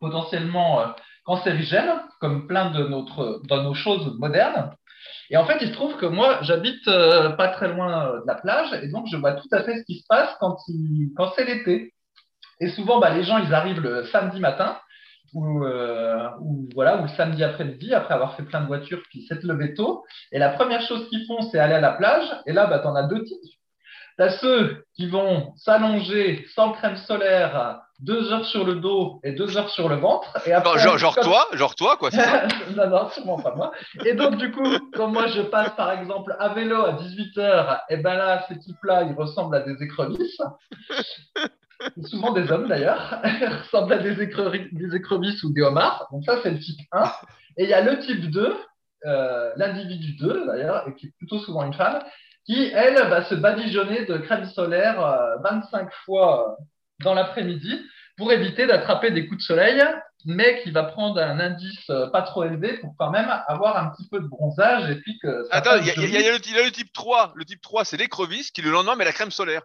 potentiellement 0.00 0.94
cancérigène, 1.24 2.00
comme 2.20 2.46
plein 2.46 2.70
de, 2.70 2.84
notre, 2.86 3.42
de 3.44 3.62
nos 3.62 3.74
choses 3.74 4.16
modernes. 4.18 4.70
Et 5.30 5.36
en 5.36 5.44
fait, 5.44 5.58
il 5.60 5.68
se 5.68 5.72
trouve 5.72 5.96
que 5.96 6.06
moi, 6.06 6.38
j'habite 6.42 6.86
euh, 6.88 7.30
pas 7.30 7.48
très 7.48 7.68
loin 7.68 8.06
euh, 8.06 8.20
de 8.20 8.26
la 8.26 8.36
plage, 8.36 8.72
et 8.82 8.88
donc 8.88 9.06
je 9.10 9.16
vois 9.16 9.32
tout 9.32 9.48
à 9.52 9.62
fait 9.62 9.78
ce 9.78 9.84
qui 9.84 9.98
se 9.98 10.04
passe 10.08 10.36
quand, 10.40 10.56
c'est 11.36 11.44
l'été. 11.44 11.92
Et 12.60 12.68
souvent, 12.68 13.00
bah, 13.00 13.10
les 13.10 13.24
gens, 13.24 13.38
ils 13.38 13.52
arrivent 13.52 13.80
le 13.80 14.04
samedi 14.06 14.40
matin, 14.40 14.78
ou, 15.34 15.64
euh, 15.64 16.28
voilà, 16.74 17.02
le 17.02 17.08
samedi 17.08 17.42
après-midi, 17.44 17.92
après 17.92 18.14
avoir 18.14 18.36
fait 18.36 18.44
plein 18.44 18.60
de 18.60 18.66
voitures, 18.66 19.02
puis 19.10 19.26
s'être 19.26 19.42
levé 19.42 19.74
tôt. 19.74 20.04
Et 20.32 20.38
la 20.38 20.50
première 20.50 20.80
chose 20.80 21.08
qu'ils 21.08 21.26
font, 21.26 21.42
c'est 21.42 21.58
aller 21.58 21.74
à 21.74 21.80
la 21.80 21.92
plage. 21.92 22.26
Et 22.46 22.52
là, 22.52 22.66
bah, 22.66 22.78
tu 22.78 22.86
en 22.86 22.94
as 22.94 23.02
deux 23.02 23.22
types. 23.24 23.38
Tu 24.18 24.30
ceux 24.40 24.84
qui 24.94 25.08
vont 25.08 25.52
s'allonger 25.56 26.46
sans 26.54 26.72
crème 26.72 26.96
solaire 26.96 27.80
deux 28.00 28.32
heures 28.32 28.44
sur 28.46 28.64
le 28.64 28.76
dos 28.76 29.20
et 29.24 29.32
deux 29.32 29.56
heures 29.56 29.70
sur 29.70 29.88
le 29.88 29.96
ventre. 29.96 30.36
Et 30.46 30.52
après, 30.52 30.78
genre, 30.78 30.98
genre 30.98 31.16
toi, 31.16 31.46
genre 31.52 31.74
toi, 31.74 31.96
quoi. 31.96 32.10
non, 32.76 32.88
non, 32.88 33.10
sûrement 33.10 33.38
pas 33.38 33.54
moi. 33.54 33.72
Et 34.04 34.14
donc, 34.14 34.36
du 34.36 34.50
coup, 34.52 34.66
quand 34.94 35.08
moi 35.08 35.26
je 35.28 35.42
passe 35.42 35.70
par 35.76 35.92
exemple 35.92 36.36
à 36.38 36.50
vélo 36.50 36.84
à 36.84 36.92
18 36.92 37.38
heures, 37.38 37.80
et 37.88 37.96
ben 37.96 38.14
là, 38.14 38.44
ces 38.48 38.58
types-là, 38.58 39.04
ils 39.04 39.14
ressemblent 39.14 39.56
à 39.56 39.60
des 39.60 39.82
écrevisses. 39.82 40.40
Souvent 42.04 42.32
des 42.32 42.50
hommes 42.50 42.68
d'ailleurs, 42.68 43.20
ils 43.24 43.48
ressemblent 43.48 43.92
à 43.92 43.98
des, 43.98 44.14
des 44.16 44.96
écrevisses 44.96 45.42
ou 45.42 45.52
des 45.52 45.62
homards. 45.62 46.08
Donc, 46.10 46.24
ça, 46.24 46.38
c'est 46.42 46.50
le 46.50 46.58
type 46.58 46.80
1. 46.92 47.04
Et 47.58 47.64
il 47.64 47.70
y 47.70 47.74
a 47.74 47.80
le 47.80 47.98
type 48.00 48.30
2, 48.30 48.56
euh, 49.06 49.52
l'individu 49.56 50.16
2 50.16 50.46
d'ailleurs, 50.46 50.86
et 50.88 50.94
qui 50.94 51.06
est 51.06 51.12
plutôt 51.18 51.38
souvent 51.38 51.64
une 51.64 51.74
femme, 51.74 52.02
qui, 52.46 52.70
elle, 52.72 52.94
va 52.94 53.24
se 53.24 53.34
badigeonner 53.34 54.06
de 54.06 54.16
crème 54.18 54.46
solaire 54.46 54.96
25 55.42 55.86
euh, 55.86 55.90
fois 56.04 56.50
euh, 56.50 56.64
dans 57.04 57.14
l'après-midi 57.14 57.80
pour 58.16 58.32
éviter 58.32 58.66
d'attraper 58.66 59.10
des 59.10 59.26
coups 59.26 59.38
de 59.38 59.46
soleil, 59.46 59.82
mais 60.24 60.62
qui 60.62 60.70
va 60.70 60.84
prendre 60.84 61.20
un 61.20 61.38
indice 61.38 61.90
euh, 61.90 62.08
pas 62.08 62.22
trop 62.22 62.44
élevé 62.44 62.78
pour 62.78 62.94
quand 62.98 63.10
même 63.10 63.28
avoir 63.48 63.76
un 63.76 63.90
petit 63.90 64.08
peu 64.08 64.20
de 64.20 64.26
bronzage 64.26 64.90
et 64.90 64.96
puis 64.96 65.18
que. 65.22 65.46
Attends, 65.50 65.76
il 65.76 65.86
y, 65.86 65.90
a 65.90 66.32
le 66.32 66.70
type 66.70 66.92
3. 66.92 67.32
Le 67.34 67.44
type 67.44 67.60
3, 67.60 67.84
c'est 67.84 67.96
l'écrevisse 67.96 68.50
qui 68.50 68.62
le 68.62 68.70
lendemain 68.70 68.96
met 68.96 69.04
la 69.04 69.12
crème 69.12 69.30
solaire. 69.30 69.62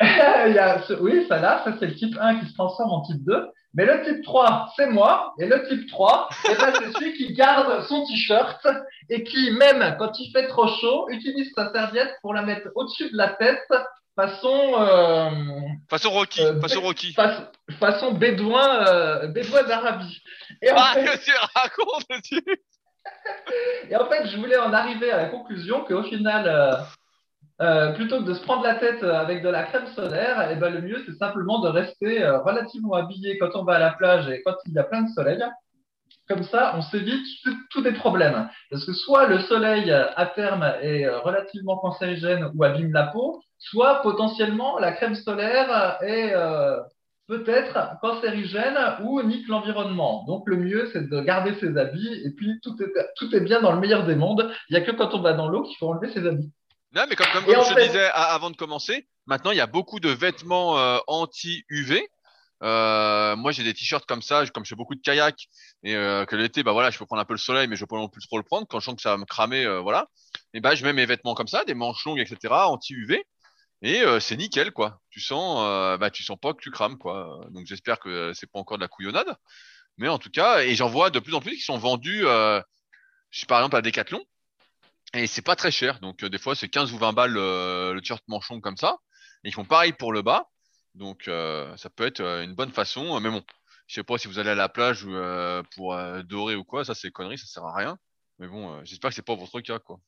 oui, 1.00 1.26
ça 1.28 1.38
là, 1.38 1.62
ça 1.64 1.74
c'est 1.78 1.86
le 1.86 1.94
type 1.94 2.16
1 2.20 2.40
qui 2.40 2.46
se 2.46 2.54
transforme 2.54 2.90
en 2.90 3.02
type 3.02 3.24
2. 3.24 3.48
Mais 3.74 3.84
le 3.84 4.02
type 4.04 4.24
3, 4.24 4.72
c'est 4.76 4.86
moi. 4.86 5.34
Et 5.38 5.46
le 5.46 5.68
type 5.68 5.88
3, 5.90 6.28
eh 6.44 6.54
ben, 6.54 6.72
c'est 6.74 6.92
celui 6.92 7.12
qui 7.14 7.34
garde 7.34 7.84
son 7.84 8.06
t-shirt 8.06 8.66
et 9.10 9.24
qui, 9.24 9.50
même 9.52 9.96
quand 9.98 10.18
il 10.18 10.30
fait 10.32 10.48
trop 10.48 10.68
chaud, 10.68 11.08
utilise 11.10 11.52
sa 11.54 11.70
serviette 11.72 12.16
pour 12.22 12.32
la 12.32 12.42
mettre 12.42 12.68
au-dessus 12.74 13.10
de 13.10 13.16
la 13.16 13.28
tête 13.28 13.68
façon. 14.18 14.74
Euh, 14.78 15.30
façon 15.88 16.10
Rocky. 16.10 16.42
Euh, 16.42 16.60
façon 16.60 16.80
Rocky. 16.80 17.14
façon 17.78 18.12
bédouin, 18.12 18.86
euh, 18.88 19.28
bédouin 19.28 19.62
d'Arabie. 19.62 20.22
Et 20.60 20.70
ah, 20.74 20.94
fait... 20.94 21.18
tu 21.24 21.32
racontes, 21.54 22.04
Et 23.88 23.96
en 23.96 24.06
fait, 24.08 24.26
je 24.26 24.36
voulais 24.36 24.58
en 24.58 24.72
arriver 24.72 25.10
à 25.10 25.16
la 25.16 25.28
conclusion 25.28 25.84
qu'au 25.84 26.02
final, 26.02 26.84
euh, 27.60 27.92
plutôt 27.92 28.18
que 28.18 28.24
de 28.24 28.34
se 28.34 28.42
prendre 28.42 28.62
la 28.62 28.76
tête 28.76 29.02
avec 29.02 29.42
de 29.42 29.48
la 29.48 29.64
crème 29.64 29.86
solaire, 29.94 30.48
eh 30.50 30.56
ben, 30.56 30.70
le 30.70 30.80
mieux, 30.80 31.02
c'est 31.06 31.16
simplement 31.16 31.60
de 31.60 31.68
rester 31.68 32.26
relativement 32.28 32.94
habillé 32.94 33.38
quand 33.38 33.50
on 33.54 33.64
va 33.64 33.74
à 33.74 33.78
la 33.78 33.90
plage 33.90 34.28
et 34.28 34.42
quand 34.42 34.54
il 34.66 34.74
y 34.74 34.78
a 34.78 34.84
plein 34.84 35.02
de 35.02 35.10
soleil. 35.10 35.42
Comme 36.28 36.42
ça, 36.42 36.74
on 36.76 36.82
s'évite 36.82 37.26
tous 37.70 37.82
les 37.82 37.92
problèmes. 37.92 38.48
Parce 38.70 38.84
que 38.84 38.92
soit 38.92 39.26
le 39.28 39.40
soleil, 39.40 39.90
à 39.90 40.26
terme, 40.26 40.62
est 40.82 41.08
relativement 41.08 41.78
cancérigène 41.78 42.50
ou 42.54 42.64
abîme 42.64 42.92
la 42.92 43.04
peau, 43.04 43.42
soit 43.58 44.02
potentiellement 44.02 44.78
la 44.78 44.92
crème 44.92 45.14
solaire 45.14 45.98
est 46.02 46.32
euh, 46.34 46.78
peut-être 47.26 47.98
cancérigène 48.00 48.78
ou 49.02 49.22
nique 49.22 49.48
l'environnement. 49.48 50.24
Donc 50.26 50.44
le 50.46 50.56
mieux, 50.56 50.88
c'est 50.92 51.08
de 51.08 51.20
garder 51.20 51.54
ses 51.54 51.76
habits 51.76 52.22
et 52.24 52.30
puis 52.30 52.60
tout 52.62 53.34
est 53.34 53.40
bien 53.40 53.60
dans 53.60 53.72
le 53.72 53.80
meilleur 53.80 54.06
des 54.06 54.14
mondes. 54.14 54.50
Il 54.68 54.76
n'y 54.76 54.82
a 54.82 54.84
que 54.84 54.92
quand 54.92 55.14
on 55.14 55.20
va 55.20 55.32
dans 55.32 55.48
l'eau 55.48 55.62
qu'il 55.62 55.76
faut 55.76 55.88
enlever 55.88 56.10
ses 56.12 56.26
habits. 56.26 56.52
Non, 56.92 57.04
mais 57.08 57.16
comme, 57.16 57.26
comme, 57.32 57.44
je 57.44 57.74
te 57.74 57.86
disais 57.86 58.10
avant 58.14 58.50
de 58.50 58.56
commencer, 58.56 59.06
maintenant 59.26 59.50
il 59.50 59.58
y 59.58 59.60
a 59.60 59.66
beaucoup 59.66 60.00
de 60.00 60.08
vêtements 60.08 60.78
euh, 60.78 60.98
anti-UV. 61.06 62.08
Euh, 62.64 63.36
moi, 63.36 63.52
j'ai 63.52 63.62
des 63.62 63.74
t-shirts 63.74 64.04
comme 64.06 64.22
ça, 64.22 64.44
comme 64.46 64.64
je 64.64 64.70
fais 64.70 64.74
beaucoup 64.74 64.96
de 64.96 65.00
kayak 65.00 65.36
et 65.84 65.94
euh, 65.94 66.24
que 66.24 66.34
l'été, 66.34 66.64
bah 66.64 66.72
voilà, 66.72 66.90
je 66.90 66.98
peux 66.98 67.06
prendre 67.06 67.22
un 67.22 67.24
peu 67.24 67.34
le 67.34 67.38
soleil, 67.38 67.68
mais 67.68 67.76
je 67.76 67.84
peux 67.84 67.94
pas 67.94 67.98
non 67.98 68.08
plus 68.08 68.26
trop 68.26 68.38
le 68.38 68.42
prendre. 68.42 68.66
Quand 68.66 68.80
je 68.80 68.86
sens 68.86 68.96
que 68.96 69.02
ça 69.02 69.10
va 69.10 69.16
me 69.18 69.26
cramer, 69.26 69.64
voilà, 69.80 70.08
et 70.54 70.60
bah 70.60 70.74
je 70.74 70.82
mets 70.84 70.92
mes 70.92 71.06
vêtements 71.06 71.34
comme 71.34 71.46
ça, 71.46 71.64
des 71.64 71.74
manches 71.74 72.04
longues, 72.04 72.18
etc., 72.18 72.52
anti-UV, 72.52 73.22
et 73.82 74.02
c'est 74.20 74.36
nickel, 74.36 74.72
quoi. 74.72 74.98
Tu 75.10 75.20
sens, 75.20 75.98
bah 76.00 76.10
tu 76.10 76.24
sens 76.24 76.38
pas 76.40 76.52
que 76.52 76.60
tu 76.60 76.70
crames, 76.70 76.98
quoi. 76.98 77.46
Donc 77.50 77.66
j'espère 77.66 78.00
que 78.00 78.32
c'est 78.34 78.50
pas 78.50 78.58
encore 78.58 78.78
de 78.78 78.82
la 78.82 78.88
couillonnade, 78.88 79.36
mais 79.98 80.08
en 80.08 80.18
tout 80.18 80.30
cas, 80.30 80.62
et 80.62 80.74
j'en 80.74 80.88
vois 80.88 81.10
de 81.10 81.20
plus 81.20 81.34
en 81.34 81.40
plus 81.40 81.54
qui 81.54 81.62
sont 81.62 81.78
vendus, 81.78 82.22
je 82.22 82.62
suis 83.30 83.46
par 83.46 83.60
exemple 83.60 83.76
à 83.76 83.82
Decathlon, 83.82 84.24
et 85.14 85.26
c'est 85.26 85.42
pas 85.42 85.56
très 85.56 85.70
cher. 85.70 86.00
Donc 86.00 86.24
des 86.24 86.38
fois, 86.38 86.54
c'est 86.54 86.68
15 86.68 86.92
ou 86.92 86.98
20 86.98 87.12
balles 87.12 87.34
le 87.34 87.98
t-shirt 88.00 88.22
manchon 88.28 88.60
comme 88.60 88.76
ça. 88.76 88.98
Et 89.44 89.48
ils 89.48 89.54
font 89.54 89.64
pareil 89.64 89.92
pour 89.92 90.12
le 90.12 90.22
bas. 90.22 90.48
Donc 90.94 91.28
euh, 91.28 91.76
ça 91.76 91.90
peut 91.90 92.06
être 92.06 92.20
euh, 92.20 92.44
une 92.44 92.54
bonne 92.54 92.72
façon. 92.72 93.18
Mais 93.20 93.30
bon, 93.30 93.42
je 93.86 93.94
sais 93.94 94.02
pas 94.02 94.18
si 94.18 94.28
vous 94.28 94.38
allez 94.38 94.50
à 94.50 94.54
la 94.54 94.68
plage 94.68 95.04
euh, 95.06 95.62
pour 95.74 95.96
dorer 96.24 96.56
ou 96.56 96.64
quoi, 96.64 96.84
ça 96.84 96.94
c'est 96.94 97.10
connerie, 97.10 97.38
ça 97.38 97.46
sert 97.46 97.64
à 97.64 97.74
rien. 97.74 97.98
Mais 98.38 98.48
bon, 98.48 98.84
j'espère 98.84 99.10
que 99.10 99.16
c'est 99.16 99.22
pas 99.22 99.34
votre 99.34 99.60
cas, 99.60 99.78
quoi. 99.78 100.00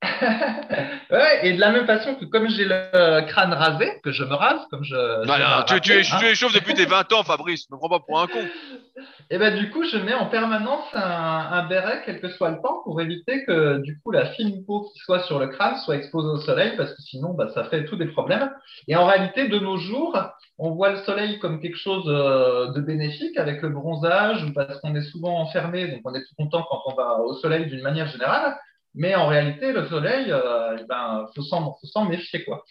ouais, 1.10 1.40
et 1.46 1.54
de 1.54 1.60
la 1.60 1.72
même 1.72 1.86
façon 1.86 2.14
que 2.14 2.24
comme 2.26 2.48
j'ai 2.48 2.64
le 2.64 3.26
crâne 3.26 3.52
rasé, 3.52 4.00
que 4.04 4.12
je 4.12 4.22
me 4.22 4.34
rase, 4.34 4.60
comme 4.70 4.84
je. 4.84 4.94
Non, 5.26 5.64
tu, 5.66 5.80
tu, 5.80 6.02
tu, 6.02 6.26
échauffes 6.26 6.52
depuis 6.52 6.74
tes 6.74 6.86
20 6.86 7.12
ans, 7.14 7.24
Fabrice, 7.24 7.68
ne 7.68 7.74
me 7.74 7.80
prends 7.80 7.88
pas 7.88 7.98
pour 7.98 8.20
un 8.20 8.28
con. 8.28 8.38
Et 9.30 9.38
ben 9.38 9.56
du 9.56 9.70
coup, 9.70 9.84
je 9.84 9.98
mets 9.98 10.14
en 10.14 10.26
permanence 10.26 10.86
un, 10.94 11.00
un, 11.02 11.66
béret, 11.66 12.02
quel 12.06 12.20
que 12.20 12.28
soit 12.28 12.50
le 12.50 12.62
temps, 12.62 12.80
pour 12.84 13.00
éviter 13.00 13.44
que 13.44 13.78
du 13.78 14.00
coup 14.00 14.10
la 14.10 14.26
fine 14.26 14.64
peau 14.64 14.88
qui 14.92 14.98
soit 15.00 15.20
sur 15.24 15.38
le 15.38 15.48
crâne 15.48 15.76
soit 15.78 15.96
exposée 15.96 16.28
au 16.28 16.40
soleil, 16.40 16.76
parce 16.76 16.94
que 16.94 17.02
sinon, 17.02 17.34
bah, 17.34 17.48
ça 17.52 17.64
fait 17.64 17.84
tous 17.84 17.96
des 17.96 18.06
problèmes. 18.06 18.50
Et 18.86 18.96
en 18.96 19.04
réalité, 19.04 19.48
de 19.48 19.58
nos 19.58 19.76
jours, 19.76 20.16
on 20.58 20.70
voit 20.70 20.90
le 20.90 20.98
soleil 20.98 21.38
comme 21.40 21.60
quelque 21.60 21.76
chose 21.76 22.04
euh, 22.06 22.72
de 22.72 22.80
bénéfique 22.80 23.36
avec 23.36 23.62
le 23.62 23.68
bronzage, 23.68 24.46
parce 24.54 24.80
qu'on 24.80 24.94
est 24.94 25.02
souvent 25.02 25.40
enfermé, 25.40 25.88
donc 25.88 26.00
on 26.04 26.14
est 26.14 26.22
tout 26.22 26.34
content 26.36 26.64
quand 26.70 26.82
on 26.86 26.94
va 26.94 27.18
au 27.18 27.34
soleil 27.34 27.66
d'une 27.66 27.82
manière 27.82 28.08
générale. 28.08 28.56
Mais 28.98 29.14
en 29.14 29.28
réalité, 29.28 29.72
le 29.72 29.86
soleil, 29.86 30.26
euh, 30.32 30.76
eh 30.80 30.84
ben, 30.84 31.26
faut 31.34 31.42
s'en 31.42 32.04
méfier, 32.04 32.44
quoi. 32.44 32.64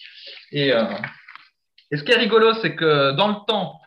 Et, 0.51 0.73
euh, 0.73 0.84
et 1.89 1.95
ce 1.95 2.03
qui 2.03 2.11
est 2.11 2.17
rigolo, 2.17 2.53
c'est 2.61 2.75
que 2.75 3.13
dans 3.13 3.30
le 3.30 3.36
temps, 3.47 3.80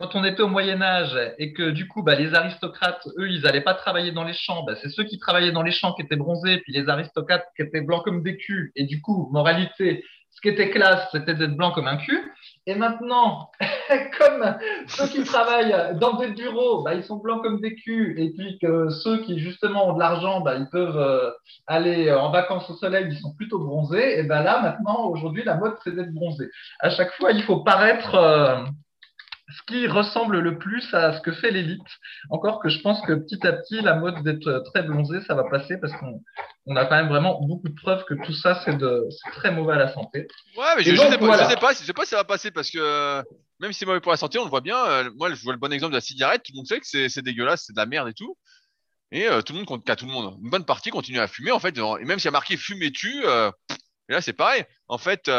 quand 0.00 0.16
on 0.16 0.24
était 0.24 0.42
au 0.42 0.48
Moyen 0.48 0.82
Âge 0.82 1.16
et 1.38 1.52
que 1.52 1.70
du 1.70 1.86
coup, 1.86 2.02
bah, 2.02 2.16
les 2.16 2.34
aristocrates, 2.34 3.06
eux, 3.18 3.30
ils 3.30 3.42
n'allaient 3.42 3.60
pas 3.60 3.74
travailler 3.74 4.10
dans 4.10 4.24
les 4.24 4.32
champs, 4.32 4.64
bah, 4.64 4.74
c'est 4.82 4.88
ceux 4.88 5.04
qui 5.04 5.20
travaillaient 5.20 5.52
dans 5.52 5.62
les 5.62 5.70
champs 5.70 5.92
qui 5.92 6.02
étaient 6.02 6.16
bronzés, 6.16 6.58
puis 6.58 6.72
les 6.72 6.88
aristocrates 6.88 7.46
qui 7.54 7.62
étaient 7.62 7.82
blancs 7.82 8.02
comme 8.02 8.24
des 8.24 8.36
culs. 8.36 8.72
Et 8.74 8.84
du 8.84 9.00
coup, 9.00 9.28
moralité, 9.30 10.04
ce 10.30 10.40
qui 10.40 10.48
était 10.48 10.70
classe, 10.70 11.08
c'était 11.12 11.34
d'être 11.34 11.54
blanc 11.54 11.70
comme 11.70 11.86
un 11.86 11.98
cul. 11.98 12.32
Et 12.66 12.74
maintenant, 12.74 13.50
comme 14.18 14.56
ceux 14.86 15.06
qui 15.06 15.24
travaillent 15.24 15.96
dans 15.98 16.14
des 16.14 16.28
bureaux, 16.28 16.82
bah, 16.82 16.94
ils 16.94 17.02
sont 17.02 17.16
blancs 17.16 17.42
comme 17.42 17.60
des 17.60 17.74
culs, 17.74 18.14
et 18.18 18.30
puis 18.30 18.58
que 18.60 18.90
ceux 18.90 19.18
qui 19.22 19.38
justement 19.38 19.88
ont 19.88 19.94
de 19.94 19.98
l'argent, 19.98 20.40
bah, 20.40 20.56
ils 20.56 20.68
peuvent 20.68 20.98
euh, 20.98 21.30
aller 21.66 22.12
en 22.12 22.30
vacances 22.30 22.68
au 22.70 22.74
soleil, 22.74 23.06
ils 23.10 23.18
sont 23.18 23.34
plutôt 23.34 23.58
bronzés. 23.58 24.18
Et 24.18 24.22
ben 24.24 24.42
là, 24.42 24.60
maintenant, 24.62 25.06
aujourd'hui, 25.06 25.42
la 25.44 25.56
mode, 25.56 25.74
c'est 25.82 25.94
d'être 25.94 26.12
bronzé. 26.12 26.50
À 26.80 26.90
chaque 26.90 27.12
fois, 27.14 27.32
il 27.32 27.42
faut 27.42 27.60
paraître 27.60 28.14
euh, 28.14 28.62
ce 29.56 29.62
qui 29.66 29.86
ressemble 29.86 30.38
le 30.38 30.58
plus 30.58 30.92
à 30.94 31.12
ce 31.16 31.20
que 31.20 31.32
fait 31.32 31.50
l'élite. 31.50 31.80
Encore 32.30 32.60
que 32.60 32.68
je 32.68 32.80
pense 32.80 33.00
que 33.02 33.12
petit 33.12 33.46
à 33.46 33.52
petit, 33.52 33.80
la 33.80 33.94
mode 33.94 34.22
d'être 34.22 34.62
très 34.72 34.82
bronzé, 34.82 35.20
ça 35.22 35.34
va 35.34 35.44
passer 35.44 35.78
parce 35.78 35.92
qu'on 35.94 36.76
a 36.76 36.86
quand 36.86 36.96
même 36.96 37.08
vraiment 37.08 37.40
beaucoup 37.42 37.68
de 37.68 37.74
preuves 37.74 38.04
que 38.04 38.14
tout 38.14 38.32
ça, 38.32 38.62
c'est 38.64 38.78
très 39.32 39.50
mauvais 39.50 39.74
à 39.74 39.78
la 39.78 39.92
santé. 39.92 40.28
Ouais, 40.56 40.64
mais 40.76 40.82
je, 40.84 40.92
ne 40.92 40.96
sais, 40.96 41.18
pas, 41.56 41.74
sais 41.74 41.92
pas 41.92 42.04
si 42.04 42.10
ça 42.10 42.16
va 42.16 42.24
passer 42.24 42.50
parce 42.50 42.70
que 42.70 43.22
même 43.60 43.72
si 43.72 43.80
c'est 43.80 43.86
mauvais 43.86 44.00
pour 44.00 44.10
la 44.10 44.16
santé, 44.16 44.38
on 44.38 44.44
le 44.44 44.50
voit 44.50 44.62
bien. 44.62 44.78
Euh, 44.86 45.10
moi, 45.16 45.32
je 45.32 45.42
vois 45.42 45.52
le 45.52 45.58
bon 45.58 45.72
exemple 45.72 45.92
de 45.92 45.98
la 45.98 46.00
cigarette. 46.00 46.42
Tout 46.42 46.52
le 46.54 46.58
monde 46.58 46.66
sait 46.66 46.80
que 46.80 47.08
c'est 47.08 47.22
dégueulasse, 47.22 47.64
c'est 47.66 47.74
de 47.74 47.78
la 47.78 47.86
merde 47.86 48.08
et 48.08 48.14
tout. 48.14 48.36
Et 49.12 49.28
euh, 49.28 49.42
tout 49.42 49.52
le 49.52 49.58
monde, 49.58 49.66
tout 49.66 50.06
le 50.06 50.12
monde, 50.12 50.38
une 50.42 50.50
bonne 50.50 50.64
partie 50.64 50.90
continue 50.90 51.18
à 51.18 51.28
fumer 51.28 51.50
en 51.50 51.58
fait. 51.58 51.76
Et 51.76 52.04
même 52.04 52.18
s'il 52.18 52.26
y 52.26 52.28
a 52.28 52.32
marqué 52.32 52.56
fumer 52.56 52.90
tu, 52.90 53.22
euh, 53.26 53.50
et 54.08 54.12
là 54.12 54.20
c'est 54.22 54.32
pareil. 54.32 54.64
En 54.88 54.98
fait, 54.98 55.30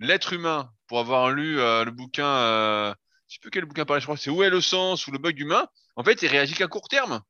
l'être 0.00 0.32
humain, 0.32 0.70
pour 0.88 0.98
avoir 0.98 1.30
lu 1.30 1.56
le 1.56 1.90
bouquin 1.90 2.94
je 3.32 3.36
sais 3.36 3.40
plus 3.40 3.50
quel 3.50 3.64
bouquin 3.64 3.86
parlait, 3.86 4.00
je 4.02 4.06
crois, 4.06 4.18
c'est 4.18 4.28
Où 4.28 4.42
est 4.42 4.50
le 4.50 4.60
sens 4.60 5.06
ou 5.06 5.10
le 5.10 5.16
bug 5.18 5.38
humain. 5.40 5.66
En 5.96 6.04
fait, 6.04 6.20
il 6.20 6.28
réagit 6.28 6.52
qu'à 6.54 6.66
court 6.68 6.86
terme. 6.88 7.22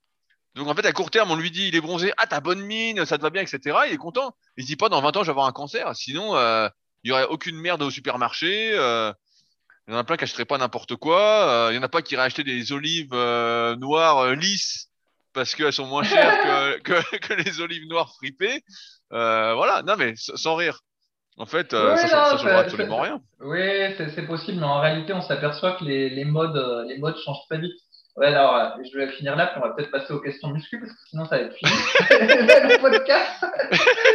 Donc 0.57 0.67
en 0.67 0.75
fait, 0.75 0.85
à 0.85 0.93
court 0.93 1.13
terme, 1.13 1.31
on 1.31 1.37
lui 1.37 1.53
dit, 1.53 1.69
il 1.69 1.77
est 1.77 1.81
bronzé, 1.81 2.13
ah, 2.17 2.27
t'as 2.27 2.41
bonne 2.41 2.61
mine, 2.61 3.07
ça 3.07 3.19
te 3.19 3.23
va 3.23 3.31
bien, 3.31 3.41
etc. 3.43 3.79
Il 3.87 3.93
est 3.93 3.97
content. 3.99 4.35
Il 4.57 4.65
se 4.65 4.67
dit 4.67 4.77
pas, 4.77 4.89
dans 4.89 5.01
20 5.01 5.17
ans, 5.17 5.21
je 5.21 5.27
vais 5.27 5.31
avoir 5.31 5.47
un 5.47 5.53
cancer. 5.53 5.95
Sinon, 5.95 6.35
euh, 6.37 6.69
il 7.05 7.11
y 7.11 7.13
aurait 7.13 7.27
aucune 7.27 7.57
merde 7.57 7.83
au 7.83 7.91
supermarché. 7.91 8.73
euh, 8.75 9.13
il 9.87 9.93
y 9.93 9.97
en 9.97 9.99
a 10.01 10.05
plein 10.05 10.17
qui 10.17 10.25
achèteraient 10.25 10.45
pas 10.45 10.59
n'importe 10.59 10.97
quoi. 10.97 11.21
euh, 11.49 11.73
il 11.73 11.77
y 11.77 11.79
en 11.79 11.83
a 11.83 11.89
pas 11.89 12.03
qui 12.03 12.15
iraient 12.15 12.25
acheter 12.25 12.43
des 12.45 12.73
olives 12.73 13.13
euh, 13.13 13.77
noires 13.77 14.19
euh, 14.19 14.35
lisses 14.35 14.89
parce 15.33 15.55
qu'elles 15.55 15.73
sont 15.73 15.87
moins 15.87 16.03
chères 16.05 16.43
que, 16.43 16.79
que, 17.03 17.17
que 17.17 17.35
les 17.35 17.61
olives 17.61 17.87
noires 17.87 18.13
fripées. 18.17 18.63
Euh, 19.13 19.55
voilà, 19.55 19.83
non 19.83 19.97
mais 19.97 20.15
sans 20.17 20.57
rire. 20.57 20.81
En 21.39 21.47
fait, 21.47 21.73
euh, 21.73 21.95
Oui, 21.95 21.99
ça, 22.09 22.31
change- 22.31 22.43
ça 22.45 22.59
absolument 22.59 23.01
rien. 23.01 23.21
Oui, 23.41 23.95
c'est 24.15 24.27
possible, 24.27 24.59
mais 24.61 24.67
en 24.67 24.81
réalité, 24.81 25.13
on 25.13 25.23
s'aperçoit 25.23 25.73
que 25.73 25.85
les, 25.85 26.11
les 26.11 26.25
modes, 26.25 26.57
euh, 26.57 26.85
les 26.87 26.99
modes 26.99 27.17
changent 27.25 27.45
très 27.49 27.59
vite. 27.59 27.73
Ouais, 28.17 28.27
alors, 28.27 28.55
euh, 28.55 28.69
je 28.93 28.99
vais 28.99 29.09
finir 29.13 29.35
là, 29.37 29.47
puis 29.47 29.57
on 29.63 29.67
va 29.67 29.73
peut-être 29.75 29.91
passer 29.91 30.13
aux 30.13 30.21
questions 30.21 30.49
muscu, 30.49 30.79
parce 30.79 30.93
que 30.93 30.99
sinon, 31.09 31.25
ça 31.25 31.39
va 31.39 31.45
être 31.45 31.55
fini. 31.57 31.71
le 32.11 32.79
podcast. 32.81 33.45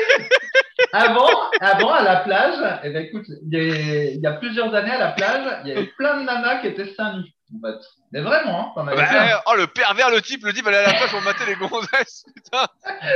Avant, 0.94 1.28
avant, 1.60 1.94
à 1.94 2.04
la 2.04 2.18
plage, 2.18 2.80
eh 2.84 2.90
ben, 2.92 3.04
écoute, 3.06 3.26
il 3.28 3.50
y, 3.52 3.58
a, 3.60 4.04
il 4.14 4.22
y 4.22 4.26
a 4.28 4.34
plusieurs 4.34 4.74
années 4.74 4.92
à 4.92 4.98
la 4.98 5.12
plage, 5.12 5.62
il 5.66 5.70
y 5.70 5.72
avait 5.74 5.88
plein 5.98 6.20
de 6.20 6.24
nanas 6.24 6.62
qui 6.62 6.68
étaient 6.68 6.94
seins 6.94 7.18
nus. 7.18 7.26
fait. 7.62 7.76
Mais 8.12 8.22
vraiment, 8.22 8.74
hein, 8.78 8.84
Bah, 8.96 9.44
oh, 9.48 9.56
le 9.56 9.68
pervers, 9.68 10.10
le 10.12 10.22
type, 10.22 10.46
le 10.46 10.54
type, 10.54 10.66
elle 10.68 10.76
est 10.76 10.78
à 10.78 10.82
la 10.84 10.94
plage 10.94 11.12
pour 11.12 11.22
mater 11.22 11.44
les 11.46 11.56
gonzesses. 11.56 12.24
Putain. 12.34 12.68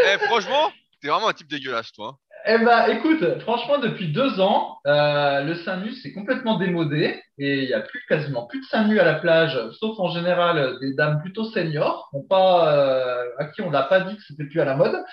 Eh, 0.06 0.18
franchement, 0.26 0.72
t'es 1.02 1.08
vraiment 1.08 1.30
un 1.30 1.34
type 1.34 1.48
dégueulasse, 1.50 1.92
toi. 1.94 2.18
Eh 2.46 2.58
ben, 2.58 2.88
écoute, 2.90 3.40
franchement, 3.42 3.78
depuis 3.78 4.12
deux 4.12 4.40
ans, 4.40 4.80
euh, 4.88 5.42
le 5.44 5.56
sein 5.56 5.78
nu 5.78 5.92
c'est 5.94 6.12
complètement 6.12 6.58
démodé 6.58 7.22
et 7.38 7.64
il 7.64 7.70
y 7.70 7.74
a 7.74 7.82
plus 7.82 8.04
quasiment 8.10 8.48
plus 8.48 8.62
de 8.62 8.66
seins 8.66 8.88
nus 8.88 9.00
à 9.00 9.04
la 9.04 9.16
plage, 9.16 9.60
sauf 9.80 10.00
en 10.00 10.10
général 10.10 10.80
des 10.82 10.96
dames 10.96 11.22
plutôt 11.22 11.44
seniors, 11.46 12.10
ont 12.14 12.24
pas, 12.24 12.74
euh, 12.76 13.26
à 13.38 13.46
qui 13.46 13.62
on 13.62 13.70
n'a 13.70 13.84
pas 13.84 14.00
dit 14.02 14.16
que 14.16 14.24
c'était 14.28 14.46
plus 14.46 14.60
à 14.60 14.66
la 14.66 14.76
mode. 14.76 15.04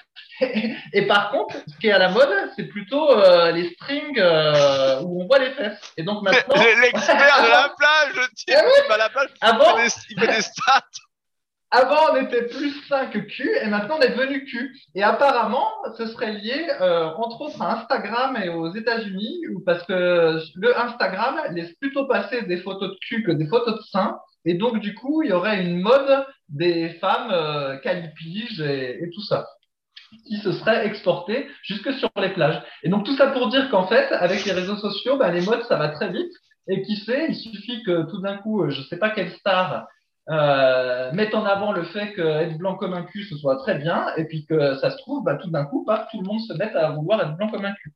et 0.40 1.06
par 1.06 1.30
contre, 1.30 1.54
ce 1.66 1.76
qui 1.78 1.88
est 1.88 1.92
à 1.92 1.98
la 1.98 2.08
mode, 2.10 2.30
c'est 2.56 2.64
plutôt 2.64 3.10
euh, 3.10 3.52
les 3.52 3.70
strings 3.74 4.18
euh, 4.18 5.00
où 5.02 5.22
on 5.22 5.26
voit 5.26 5.38
les 5.38 5.50
fesses. 5.50 5.92
Et 5.98 6.04
donc 6.04 6.22
maintenant, 6.22 6.62
L'expert 6.80 7.42
de 7.42 7.50
la 7.50 7.74
plage, 7.76 8.14
le 8.14 8.34
type, 8.34 8.48
Eh 8.48 8.64
oui. 8.64 8.72
il 8.84 8.88
va 8.88 8.94
à 8.94 8.98
la 8.98 9.08
plage, 9.10 9.28
fait 9.40 9.82
des, 9.82 9.92
il 10.10 10.20
fait 10.20 10.34
des 10.34 10.42
stats. 10.42 10.82
Avant, 11.70 12.14
on 12.14 12.16
était 12.16 12.46
plus 12.46 12.72
sain 12.88 13.06
que 13.08 13.18
cul, 13.18 13.50
et 13.62 13.66
maintenant 13.66 13.96
on 13.98 14.00
est 14.00 14.16
devenu 14.16 14.44
cul. 14.44 14.74
Et 14.94 15.02
apparemment, 15.02 15.68
ce 15.98 16.06
serait 16.06 16.32
lié, 16.32 16.66
euh, 16.80 17.10
entre 17.16 17.42
autres, 17.42 17.60
à 17.60 17.78
Instagram 17.78 18.38
et 18.42 18.48
aux 18.48 18.74
États-Unis, 18.74 19.42
parce 19.66 19.84
que 19.84 20.40
le 20.54 20.78
Instagram 20.78 21.36
laisse 21.50 21.74
plutôt 21.74 22.06
passer 22.06 22.42
des 22.42 22.56
photos 22.58 22.92
de 22.92 22.96
cul 23.06 23.22
que 23.22 23.32
des 23.32 23.46
photos 23.46 23.76
de 23.76 23.82
seins. 23.82 24.18
Et 24.46 24.54
donc, 24.54 24.80
du 24.80 24.94
coup, 24.94 25.22
il 25.22 25.28
y 25.28 25.32
aurait 25.32 25.62
une 25.62 25.80
mode 25.80 26.26
des 26.48 26.90
femmes 27.00 27.30
euh, 27.32 27.76
calipiges 27.78 28.60
et, 28.60 29.10
tout 29.14 29.22
ça 29.22 29.46
qui 30.26 30.38
se 30.38 30.52
serait 30.52 30.86
exporté 30.86 31.48
jusque 31.62 31.92
sur 31.92 32.08
les 32.16 32.30
plages. 32.30 32.62
Et 32.82 32.88
donc, 32.88 33.04
tout 33.04 33.14
ça 33.14 33.26
pour 33.26 33.48
dire 33.48 33.68
qu'en 33.70 33.86
fait, 33.86 34.10
avec 34.12 34.46
les 34.46 34.52
réseaux 34.52 34.76
sociaux, 34.76 35.18
ben, 35.18 35.30
les 35.32 35.42
modes, 35.42 35.64
ça 35.64 35.76
va 35.76 35.90
très 35.90 36.10
vite. 36.10 36.32
Et 36.66 36.80
qui 36.80 36.96
sait, 36.96 37.26
il 37.28 37.34
suffit 37.34 37.82
que 37.82 38.08
tout 38.10 38.22
d'un 38.22 38.38
coup, 38.38 38.62
euh, 38.62 38.70
je 38.70 38.80
sais 38.82 38.96
pas 38.96 39.10
quelle 39.10 39.32
star 39.32 39.86
euh, 40.30 41.10
mettre 41.12 41.36
en 41.36 41.44
avant 41.44 41.72
le 41.72 41.84
fait 41.84 42.12
qu'être 42.14 42.58
blanc 42.58 42.74
comme 42.76 42.92
un 42.94 43.02
cul, 43.02 43.24
ce 43.24 43.36
soit 43.36 43.56
très 43.56 43.76
bien, 43.76 44.06
et 44.16 44.24
puis 44.24 44.44
que 44.46 44.76
ça 44.76 44.90
se 44.90 44.96
trouve, 44.98 45.24
bah, 45.24 45.36
tout 45.36 45.50
d'un 45.50 45.64
coup, 45.64 45.84
pas 45.84 46.06
tout 46.10 46.20
le 46.20 46.26
monde 46.26 46.40
se 46.40 46.52
met 46.54 46.70
à 46.74 46.90
vouloir 46.90 47.20
être 47.22 47.36
blanc 47.36 47.48
comme 47.50 47.64
un 47.64 47.72
cul. 47.72 47.92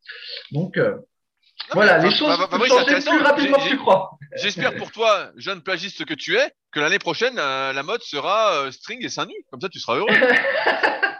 Donc, 0.51 0.77
euh, 0.79 0.93
Non, 0.95 1.75
voilà, 1.75 1.99
les 1.99 2.11
choses 2.11 2.29
Fab- 2.29 2.49
peuvent 2.49 2.51
Fabrice, 2.51 2.73
changer 2.73 3.11
plus 3.11 3.23
rapidement 3.23 3.59
que 3.59 3.69
tu 3.69 3.77
crois. 3.79 4.11
J'espère 4.37 4.75
pour 4.77 4.91
toi, 4.93 5.31
jeune 5.37 5.61
plagiste 5.63 6.05
que 6.07 6.15
tu 6.15 6.37
es, 6.37 6.51
que 6.73 6.81
l'année 6.81 6.99
prochaine, 6.99 7.39
euh, 7.39 7.73
la 7.75 7.83
mode 7.83 8.01
sera 8.03 8.55
euh, 8.55 8.71
string 8.71 9.05
et 9.05 9.09
seins 9.11 9.27
nus. 9.27 9.45
Comme 9.51 9.61
ça, 9.61 9.69
tu 9.69 9.79
seras 9.79 9.97
heureux. 9.97 10.09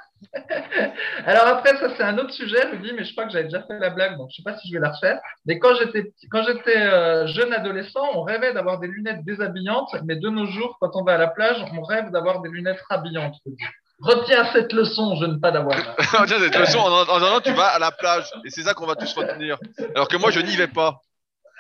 Alors 1.27 1.47
après, 1.47 1.77
ça 1.77 1.89
c'est 1.97 2.03
un 2.03 2.19
autre 2.19 2.33
sujet, 2.33 2.65
Rudy, 2.65 2.93
mais 2.95 3.05
je 3.05 3.13
crois 3.13 3.27
que 3.27 3.33
j'avais 3.33 3.45
déjà 3.45 3.63
fait 3.63 3.79
la 3.79 3.91
blague, 3.91 4.17
donc 4.17 4.29
je 4.31 4.37
sais 4.37 4.43
pas 4.43 4.57
si 4.59 4.69
je 4.69 4.75
vais 4.75 4.81
la 4.81 4.91
refaire. 4.91 5.21
Mais 5.47 5.59
quand 5.59 5.75
j'étais 5.75 6.77
euh, 6.77 7.27
jeune 7.29 7.53
adolescent, 7.53 8.07
on 8.15 8.23
rêvait 8.23 8.53
d'avoir 8.53 8.79
des 8.79 8.89
lunettes 8.89 9.25
déshabillantes, 9.25 9.95
mais 10.05 10.17
de 10.17 10.29
nos 10.29 10.47
jours, 10.47 10.77
quand 10.81 10.91
on 10.95 11.05
va 11.05 11.15
à 11.15 11.19
la 11.19 11.29
plage, 11.29 11.65
on 11.77 11.83
rêve 11.83 12.11
d'avoir 12.11 12.41
des 12.41 12.49
lunettes 12.49 12.81
rhabillantes. 12.89 13.37
Rudy. 13.45 13.65
Retiens 14.01 14.45
cette 14.53 14.73
leçon, 14.73 15.15
je 15.21 15.27
ne 15.27 15.37
pas 15.37 15.53
d'avoir. 15.53 15.77
Tiens, 16.27 16.41
de 16.41 16.45
toute 16.47 16.57
façon, 16.57 16.79
en, 16.79 17.23
an, 17.23 17.41
tu 17.41 17.53
vas 17.53 17.69
à 17.69 17.79
la 17.79 17.93
plage. 17.93 18.25
Et 18.45 18.51
c'est 18.51 18.63
ça 18.63 18.75
qu'on 18.75 18.87
va 18.87 18.97
tous 18.97 19.13
retenir. 19.15 19.59
Alors 19.95 20.09
que 20.09 20.17
moi, 20.17 20.31
je 20.31 20.41
n'y 20.41 20.57
vais 20.57 20.67
pas. 20.67 21.01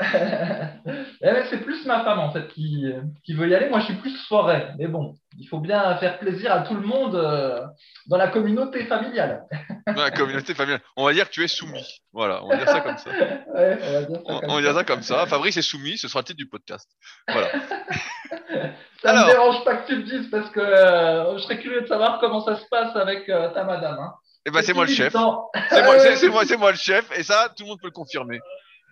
Eh 0.01 1.30
ben, 1.30 1.45
c'est 1.51 1.59
plus 1.59 1.84
ma 1.86 2.03
femme 2.03 2.18
en 2.18 2.32
fait 2.32 2.49
qui, 2.49 2.84
qui 3.24 3.34
veut 3.34 3.49
y 3.49 3.55
aller. 3.55 3.68
Moi, 3.68 3.80
je 3.80 3.84
suis 3.86 3.95
plus 3.95 4.16
forêt. 4.26 4.74
Mais 4.78 4.86
bon, 4.86 5.14
il 5.38 5.47
faut 5.47 5.61
bien 5.61 5.97
faire 5.99 6.18
plaisir 6.18 6.53
à 6.53 6.61
tout 6.62 6.74
le 6.74 6.80
monde 6.80 7.14
euh, 7.14 7.61
dans 8.07 8.16
la 8.16 8.28
communauté 8.28 8.84
familiale. 8.86 9.45
Dans 9.86 10.03
la 10.03 10.11
communauté 10.11 10.55
familiale. 10.55 10.80
On 10.97 11.05
va 11.05 11.12
dire 11.12 11.28
que 11.28 11.34
tu 11.34 11.45
es 11.45 11.49
soumis. 11.49 12.01
Voilà, 12.12 12.43
on 12.45 12.49
va 12.49 12.57
dire 12.57 12.68
ça 12.68 12.80
comme 12.80 12.99
ça. 12.99 13.11
Ouais, 13.55 13.78
on 13.82 13.93
va 13.93 14.03
dire 14.03 14.16
ça 14.16 14.22
On, 14.26 14.40
comme 14.40 14.51
on 14.51 14.55
ça. 14.57 14.61
dire 14.62 14.74
ça 14.74 14.84
comme 14.84 15.03
ça. 15.03 15.26
Fabrice 15.26 15.57
est 15.57 15.62
soumis, 15.62 15.99
ce 15.99 16.09
sera 16.09 16.20
le 16.20 16.24
titre 16.24 16.38
du 16.38 16.49
podcast. 16.49 16.88
Voilà. 17.28 17.49
Ça 19.03 19.11
Alors. 19.11 19.26
me 19.26 19.32
dérange 19.32 19.64
pas 19.64 19.76
que 19.76 19.86
tu 19.88 19.97
le 19.97 20.03
dises 20.05 20.30
parce 20.30 20.49
que 20.51 20.61
euh, 20.61 21.36
je 21.36 21.43
serais 21.43 21.59
curieux 21.59 21.80
de 21.80 21.86
savoir 21.88 22.20
comment 22.20 22.40
ça 22.45 22.57
se 22.57 22.64
passe 22.70 22.95
avec 22.95 23.28
euh, 23.28 23.49
ta 23.51 23.64
madame. 23.64 23.99
Hein. 23.99 24.12
Et 24.47 24.51
ben, 24.53 24.62
c'est 24.62 24.74
moi 24.74 24.84
le 24.84 24.93
chef. 24.93 25.12
C'est 25.12 25.18
moi, 25.18 25.51
moi, 26.30 26.45
c'est 26.47 26.57
moi 26.57 26.70
le 26.70 26.76
chef. 26.76 27.11
Et 27.18 27.24
ça, 27.24 27.53
tout 27.57 27.64
le 27.64 27.70
monde 27.70 27.80
peut 27.80 27.88
le 27.88 27.93
confirmer. 27.93 28.40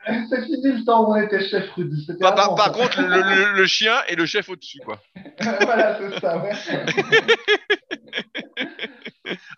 C'est 0.31 0.45
fini 0.45 0.73
le 0.73 0.85
temps 0.85 1.05
où 1.09 1.13
on 1.13 1.17
était 1.17 1.47
chef, 1.49 1.71
Rudy. 1.75 2.07
Par, 2.21 2.73
contre, 2.73 3.01
le, 3.03 3.09
le- 3.09 3.53
le 3.53 3.67
chien 3.67 4.03
est 4.09 4.15
le 4.17 4.27
chef 4.27 4.49
au-dessus, 4.49 4.79
quoi. 4.85 5.01
voilà, 5.41 5.99
c'est 5.99 6.21
ça. 6.21 6.39
Ouais. 6.39 6.53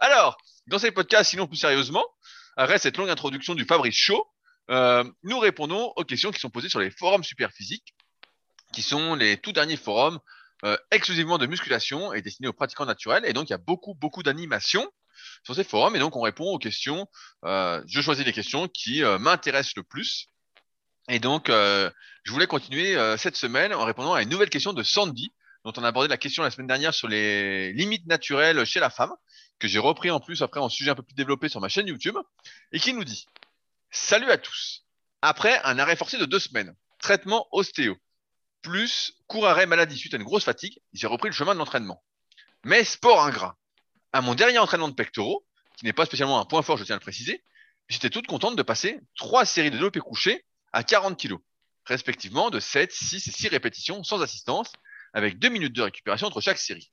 Alors, 0.01 0.36
dans 0.66 0.78
ces 0.78 0.90
podcasts, 0.90 1.30
sinon 1.30 1.47
plus 1.47 1.57
sérieusement, 1.57 2.05
après 2.57 2.78
cette 2.78 2.97
longue 2.97 3.11
introduction 3.11 3.55
du 3.55 3.64
Fabrice 3.64 3.95
Show, 3.97 4.26
euh, 4.70 5.05
nous 5.22 5.38
répondons 5.38 5.93
aux 5.97 6.05
questions 6.05 6.30
qui 6.30 6.40
sont 6.40 6.51
posées 6.51 6.68
sur 6.68 6.80
les 6.80 6.90
forums 6.90 7.24
Superphysique, 7.24 7.95
qui 8.72 8.82
sont 8.82 9.14
les 9.14 9.36
tout 9.36 9.53
derniers 9.53 9.76
forums 9.76 10.18
euh, 10.64 10.76
exclusivement 10.90 11.38
de 11.38 11.47
musculation 11.47 12.12
et 12.12 12.22
destinés 12.22 12.49
aux 12.49 12.53
pratiquants 12.53 12.86
naturels. 12.86 13.24
Et 13.26 13.32
donc, 13.32 13.49
il 13.49 13.53
y 13.53 13.55
a 13.55 13.59
beaucoup, 13.59 13.95
beaucoup 13.95 14.22
d'animations 14.22 14.88
sur 15.45 15.55
ces 15.55 15.64
forums. 15.64 15.97
Et 15.97 15.99
donc, 15.99 16.16
on 16.16 16.20
répond 16.22 16.45
aux 16.53 16.59
questions. 16.59 17.07
euh, 17.45 17.82
je 17.86 18.01
choisis 18.01 18.24
les 18.24 18.32
questions 18.32 18.68
qui 18.68 19.03
euh, 19.03 19.18
m'intéressent 19.18 19.74
le 19.76 19.82
plus. 19.82 20.28
Et 21.09 21.19
donc, 21.19 21.49
euh, 21.49 21.91
je 22.25 22.33
voulais 22.33 22.47
continuer 22.47 22.97
euh, 22.97 23.17
cette 23.17 23.37
semaine 23.37 23.73
en 23.75 23.85
répondant 23.85 24.15
à 24.15 24.23
une 24.23 24.29
nouvelle 24.29 24.51
question 24.51 24.73
de 24.73 24.83
Sandy, 24.83 25.33
dont 25.65 25.73
on 25.77 25.85
a 25.85 25.89
abordé 25.89 26.09
la 26.09 26.17
question 26.17 26.43
la 26.43 26.51
semaine 26.51 26.67
dernière 26.67 26.95
sur 26.95 27.09
les 27.09 27.73
limites 27.73 28.07
naturelles 28.07 28.65
chez 28.65 28.81
la 28.81 28.91
femme 28.91 29.13
que 29.59 29.69
j'ai 29.69 29.79
repris 29.79 30.11
en 30.11 30.21
plus 30.21 30.43
après 30.43 30.61
en 30.61 30.69
sujet 30.69 30.91
un 30.91 30.95
peu 30.95 31.03
plus 31.03 31.15
développé 31.15 31.49
sur 31.49 31.61
ma 31.61 31.69
chaîne 31.69 31.87
YouTube, 31.87 32.17
et 32.73 32.81
qui 32.81 32.93
nous 32.93 33.05
dit 33.05 33.27
Salut 33.91 34.31
à 34.31 34.39
tous. 34.39 34.85
Après 35.23 35.61
un 35.63 35.79
arrêt 35.79 35.97
forcé 35.97 36.19
de 36.19 36.25
deux 36.25 36.41
semaines, 36.41 36.75
traitement 37.01 37.47
ostéo, 37.53 37.97
plus 38.63 39.15
court 39.27 39.47
arrêt 39.47 39.67
maladie 39.67 39.97
suite 39.97 40.15
à 40.15 40.17
une 40.17 40.25
grosse 40.25 40.45
fatigue, 40.45 40.81
j'ai 40.93 41.07
repris 41.07 41.29
le 41.29 41.35
chemin 41.35 41.55
de 41.55 41.59
l'entraînement. 41.59 42.03
Mais 42.65 42.85
sport 42.85 43.25
ingrat. 43.25 43.57
À 44.13 44.21
mon 44.21 44.35
dernier 44.35 44.59
entraînement 44.59 44.89
de 44.89 44.95
pectoraux, 44.95 45.45
qui 45.77 45.85
n'est 45.85 45.93
pas 45.93 46.07
spécialement 46.07 46.41
un 46.41 46.45
point 46.45 46.63
fort, 46.63 46.77
je 46.77 46.85
tiens 46.85 46.97
à 46.97 46.99
le 46.99 47.03
préciser, 47.03 47.43
j'étais 47.89 48.11
toute 48.11 48.27
contente 48.27 48.57
de 48.57 48.63
passer 48.63 49.01
trois 49.17 49.45
séries 49.45 49.71
de 49.71 49.77
développé 49.77 50.01
couché 50.01 50.45
à 50.73 50.85
40 50.85 51.20
kg, 51.20 51.37
respectivement 51.87 52.51
de 52.51 52.61
7, 52.61 52.93
6 52.93 53.29
et 53.29 53.33
6 53.33 53.49
répétitions 53.49 54.03
sans 54.05 54.23
assistance, 54.23 54.73
avec 55.12 55.39
deux 55.39 55.49
minutes 55.49 55.75
de 55.75 55.83
récupération 55.83 56.27
entre 56.27 56.41
chaque 56.41 56.59
série. 56.59 56.93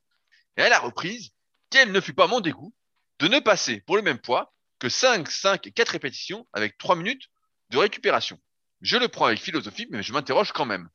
Et 0.58 0.62
à 0.62 0.70
la 0.70 0.80
reprise, 0.80 1.32
quel 1.70 1.92
ne 1.92 2.02
fut 2.02 2.14
pas 2.14 2.28
mon 2.28 2.40
dégoût 2.40 2.74
de 3.20 3.28
ne 3.28 3.40
passer 3.40 3.82
pour 3.82 3.96
le 3.96 4.02
même 4.02 4.20
poids 4.20 4.54
que 4.80 4.90
5, 4.90 5.30
5 5.30 5.68
et 5.68 5.72
4 5.72 5.90
répétitions 5.90 6.48
avec 6.54 6.78
3 6.78 6.96
minutes 6.96 7.30
de 7.70 7.78
récupération. 7.78 8.40
Je 8.82 8.98
le 8.98 9.08
prends 9.08 9.26
avec 9.26 9.40
philosophie, 9.40 9.88
mais 9.92 10.04
je 10.04 10.14
m'interroge 10.14 10.52
quand 10.52 10.66
même. 10.66 10.90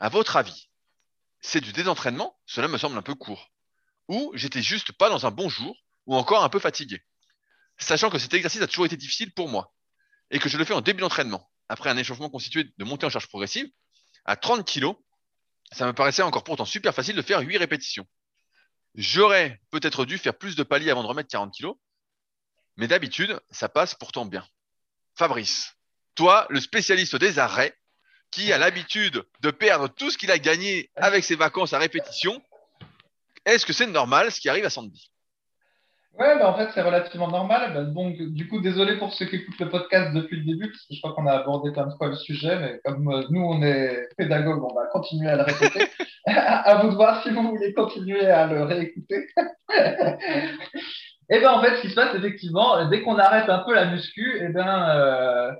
À 0.00 0.08
votre 0.08 0.36
avis, 0.36 0.68
c'est 1.40 1.60
du 1.60 1.72
désentraînement? 1.72 2.38
Cela 2.46 2.68
me 2.68 2.78
semble 2.78 2.98
un 2.98 3.02
peu 3.02 3.14
court. 3.14 3.52
Ou 4.08 4.32
j'étais 4.34 4.62
juste 4.62 4.92
pas 4.92 5.08
dans 5.08 5.26
un 5.26 5.30
bon 5.30 5.48
jour, 5.48 5.76
ou 6.06 6.16
encore 6.16 6.42
un 6.42 6.48
peu 6.48 6.58
fatigué? 6.58 7.02
Sachant 7.78 8.10
que 8.10 8.18
cet 8.18 8.34
exercice 8.34 8.60
a 8.62 8.66
toujours 8.66 8.86
été 8.86 8.96
difficile 8.96 9.32
pour 9.32 9.48
moi, 9.48 9.72
et 10.30 10.38
que 10.38 10.48
je 10.48 10.58
le 10.58 10.64
fais 10.64 10.74
en 10.74 10.80
début 10.80 11.00
d'entraînement, 11.00 11.48
après 11.70 11.88
un 11.88 11.96
échauffement 11.96 12.28
constitué 12.28 12.64
de 12.76 12.84
montée 12.84 13.06
en 13.06 13.10
charge 13.10 13.28
progressive, 13.28 13.70
à 14.24 14.34
30 14.34 14.68
kg, 14.68 14.92
ça 15.70 15.86
me 15.86 15.92
paraissait 15.92 16.22
encore 16.22 16.42
pourtant 16.42 16.64
super 16.64 16.92
facile 16.92 17.14
de 17.14 17.22
faire 17.22 17.40
8 17.40 17.58
répétitions. 17.58 18.06
J'aurais 18.96 19.60
peut-être 19.70 20.04
dû 20.04 20.18
faire 20.18 20.36
plus 20.36 20.56
de 20.56 20.64
paliers 20.64 20.90
avant 20.90 21.04
de 21.04 21.08
remettre 21.08 21.28
40 21.28 21.54
kilos, 21.54 21.76
mais 22.76 22.88
d'habitude, 22.88 23.40
ça 23.50 23.68
passe 23.68 23.94
pourtant 23.94 24.26
bien. 24.26 24.44
Fabrice, 25.14 25.76
toi, 26.16 26.46
le 26.50 26.60
spécialiste 26.60 27.14
des 27.14 27.38
arrêts, 27.38 27.76
qui 28.32 28.52
a 28.52 28.58
l'habitude 28.58 29.24
de 29.40 29.50
perdre 29.52 29.88
tout 29.88 30.10
ce 30.10 30.18
qu'il 30.18 30.32
a 30.32 30.38
gagné 30.38 30.90
avec 30.96 31.22
ses 31.24 31.36
vacances 31.36 31.72
à 31.72 31.78
répétition, 31.78 32.42
est-ce 33.44 33.64
que 33.64 33.72
c'est 33.72 33.86
normal 33.86 34.32
ce 34.32 34.40
qui 34.40 34.48
arrive 34.48 34.64
à 34.64 34.70
Sandy? 34.70 35.09
Ouais, 36.18 36.38
bah 36.38 36.50
en 36.50 36.54
fait, 36.54 36.68
c'est 36.74 36.82
relativement 36.82 37.28
normal. 37.28 37.72
Bah, 37.72 37.84
donc, 37.84 38.16
du 38.16 38.48
coup, 38.48 38.60
désolé 38.60 38.98
pour 38.98 39.12
ceux 39.14 39.26
qui 39.26 39.36
écoutent 39.36 39.58
le 39.58 39.68
podcast 39.68 40.12
depuis 40.12 40.38
le 40.38 40.44
début, 40.44 40.68
parce 40.70 40.84
que 40.86 40.94
je 40.94 41.00
crois 41.00 41.14
qu'on 41.14 41.26
a 41.26 41.32
abordé 41.32 41.72
plein 41.72 41.86
de 41.86 41.94
fois 41.94 42.08
le 42.08 42.16
sujet, 42.16 42.58
mais 42.58 42.80
comme 42.84 43.08
euh, 43.08 43.22
nous, 43.30 43.40
on 43.42 43.62
est 43.62 44.08
pédagogues, 44.18 44.62
on 44.62 44.74
va 44.74 44.86
continuer 44.92 45.28
à 45.28 45.36
le 45.36 45.42
répéter. 45.42 45.88
à 46.26 46.82
vous 46.82 46.90
de 46.90 46.94
voir 46.94 47.22
si 47.22 47.30
vous 47.30 47.42
voulez 47.42 47.72
continuer 47.72 48.26
à 48.26 48.46
le 48.46 48.64
réécouter. 48.64 49.28
Et 51.32 51.38
ben 51.40 51.52
en 51.52 51.62
fait, 51.62 51.76
ce 51.76 51.82
qui 51.82 51.90
se 51.90 51.94
passe, 51.94 52.14
effectivement, 52.16 52.88
dès 52.88 53.02
qu'on 53.02 53.16
arrête 53.16 53.48
un 53.48 53.60
peu 53.60 53.72
la 53.72 53.86
muscu, 53.86 54.36
et 54.42 54.48
ben, 54.48 54.90
euh, 54.90 55.52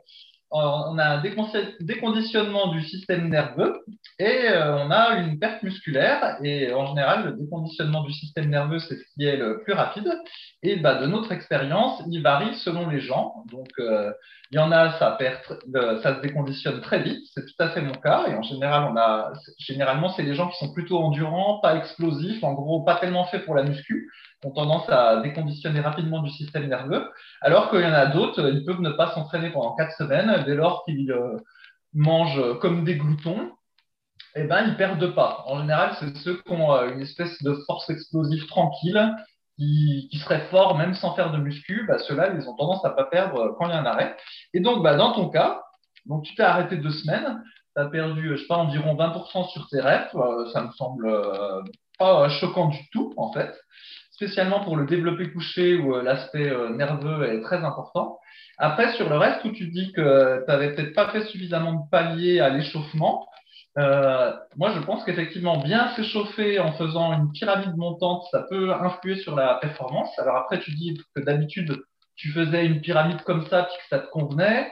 on 0.50 0.98
a 0.98 1.04
un 1.04 1.22
déconditionnement 1.22 2.68
du 2.68 2.82
système 2.82 3.28
nerveux 3.28 3.84
et 4.18 4.48
euh, 4.48 4.84
on 4.84 4.90
a 4.90 5.14
une 5.16 5.38
perte 5.38 5.62
musculaire. 5.62 6.38
Et 6.42 6.72
en 6.72 6.86
général, 6.86 7.24
le 7.24 7.32
déconditionnement 7.32 8.02
du 8.02 8.12
système 8.12 8.50
nerveux, 8.50 8.80
c'est 8.80 8.96
ce 8.96 9.04
qui 9.14 9.24
est 9.24 9.36
le 9.36 9.62
plus 9.62 9.72
rapide. 9.72 10.12
Et 10.62 10.76
bah, 10.76 11.00
de 11.00 11.06
notre 11.06 11.32
expérience, 11.32 12.02
il 12.10 12.20
varie 12.22 12.54
selon 12.56 12.88
les 12.88 13.00
gens. 13.00 13.44
Donc, 13.50 13.68
euh, 13.78 14.12
il 14.50 14.56
y 14.56 14.58
en 14.58 14.72
a, 14.72 14.98
ça 14.98 15.16
se 15.18 16.20
déconditionne 16.20 16.80
très 16.80 17.02
vite. 17.02 17.22
C'est 17.32 17.46
tout 17.46 17.62
à 17.62 17.68
fait 17.70 17.80
mon 17.80 17.94
cas. 17.94 18.26
Et 18.28 18.34
en 18.34 18.42
général, 18.42 18.88
on 18.90 18.96
a, 18.96 19.32
généralement, 19.58 20.08
c'est 20.10 20.24
les 20.24 20.34
gens 20.34 20.48
qui 20.48 20.58
sont 20.58 20.72
plutôt 20.72 20.98
endurants, 20.98 21.60
pas 21.60 21.76
explosifs, 21.76 22.42
en 22.42 22.54
gros, 22.54 22.82
pas 22.82 22.96
tellement 22.96 23.24
faits 23.26 23.44
pour 23.44 23.54
la 23.54 23.62
muscu 23.62 24.10
ont 24.44 24.52
tendance 24.52 24.88
à 24.88 25.20
déconditionner 25.20 25.80
rapidement 25.80 26.22
du 26.22 26.30
système 26.30 26.68
nerveux, 26.68 27.10
alors 27.40 27.70
qu'il 27.70 27.80
y 27.80 27.86
en 27.86 27.92
a 27.92 28.06
d'autres, 28.06 28.40
ils 28.48 28.64
peuvent 28.64 28.80
ne 28.80 28.90
pas 28.90 29.12
s'entraîner 29.12 29.50
pendant 29.50 29.74
quatre 29.74 29.96
semaines, 29.96 30.44
dès 30.46 30.54
lors 30.54 30.84
qu'ils 30.84 31.12
euh, 31.12 31.36
mangent 31.92 32.58
comme 32.60 32.84
des 32.84 32.96
gloutons, 32.96 33.50
eh 34.34 34.44
ben, 34.44 34.66
ils 34.66 34.76
perdent 34.76 35.14
pas. 35.14 35.44
En 35.46 35.60
général, 35.60 35.96
c'est 35.98 36.16
ceux 36.18 36.40
qui 36.42 36.52
ont 36.52 36.72
euh, 36.72 36.92
une 36.92 37.00
espèce 37.00 37.42
de 37.42 37.54
force 37.66 37.90
explosive 37.90 38.46
tranquille, 38.46 39.14
qui, 39.58 40.08
qui 40.10 40.18
seraient 40.18 40.46
forts 40.50 40.78
même 40.78 40.94
sans 40.94 41.14
faire 41.14 41.32
de 41.32 41.38
muscu, 41.38 41.84
bah, 41.86 41.98
ceux-là, 41.98 42.32
ils 42.34 42.48
ont 42.48 42.56
tendance 42.56 42.82
à 42.84 42.90
pas 42.90 43.04
perdre 43.04 43.54
quand 43.58 43.66
il 43.66 43.72
y 43.72 43.74
a 43.74 43.80
un 43.80 43.84
arrêt. 43.84 44.16
Et 44.54 44.60
donc, 44.60 44.82
bah, 44.82 44.94
dans 44.94 45.12
ton 45.12 45.28
cas, 45.28 45.60
donc 46.06 46.24
tu 46.24 46.34
t'es 46.34 46.42
arrêté 46.42 46.78
deux 46.78 46.92
semaines, 46.92 47.42
tu 47.76 47.82
as 47.82 47.86
perdu, 47.86 48.30
je 48.30 48.36
sais 48.40 48.46
pas, 48.46 48.56
environ 48.56 48.94
20% 48.94 49.50
sur 49.50 49.68
tes 49.68 49.80
reps, 49.80 50.14
euh, 50.14 50.50
ça 50.52 50.62
me 50.62 50.72
semble 50.72 51.14
pas 51.98 52.30
choquant 52.30 52.68
du 52.68 52.88
tout, 52.90 53.12
en 53.18 53.32
fait 53.32 53.54
spécialement 54.20 54.62
pour 54.62 54.76
le 54.76 54.84
développé 54.84 55.32
couché 55.32 55.76
où 55.76 55.96
euh, 55.96 56.02
l'aspect 56.02 56.50
euh, 56.50 56.68
nerveux 56.76 57.26
est 57.32 57.40
très 57.40 57.64
important. 57.64 58.18
Après, 58.58 58.92
sur 58.92 59.08
le 59.08 59.16
reste, 59.16 59.42
où 59.46 59.50
tu 59.50 59.68
dis 59.68 59.92
que 59.92 60.44
tu 60.44 60.50
n'avais 60.50 60.74
peut-être 60.74 60.94
pas 60.94 61.08
fait 61.08 61.24
suffisamment 61.24 61.72
de 61.72 61.90
paliers 61.90 62.38
à 62.38 62.50
l'échauffement, 62.50 63.26
euh, 63.78 64.30
moi, 64.58 64.72
je 64.74 64.80
pense 64.80 65.02
qu'effectivement, 65.04 65.62
bien 65.62 65.88
s'échauffer 65.96 66.58
en 66.58 66.72
faisant 66.72 67.14
une 67.14 67.32
pyramide 67.32 67.74
montante, 67.78 68.26
ça 68.30 68.44
peut 68.50 68.74
influer 68.74 69.16
sur 69.16 69.34
la 69.34 69.54
performance. 69.54 70.10
Alors 70.18 70.36
après, 70.36 70.60
tu 70.60 70.72
dis 70.72 71.00
que 71.16 71.22
d'habitude, 71.22 71.82
tu 72.16 72.30
faisais 72.30 72.66
une 72.66 72.82
pyramide 72.82 73.22
comme 73.22 73.46
ça, 73.46 73.62
puis 73.62 73.76
que 73.78 73.88
ça 73.88 74.00
te 74.00 74.10
convenait. 74.10 74.70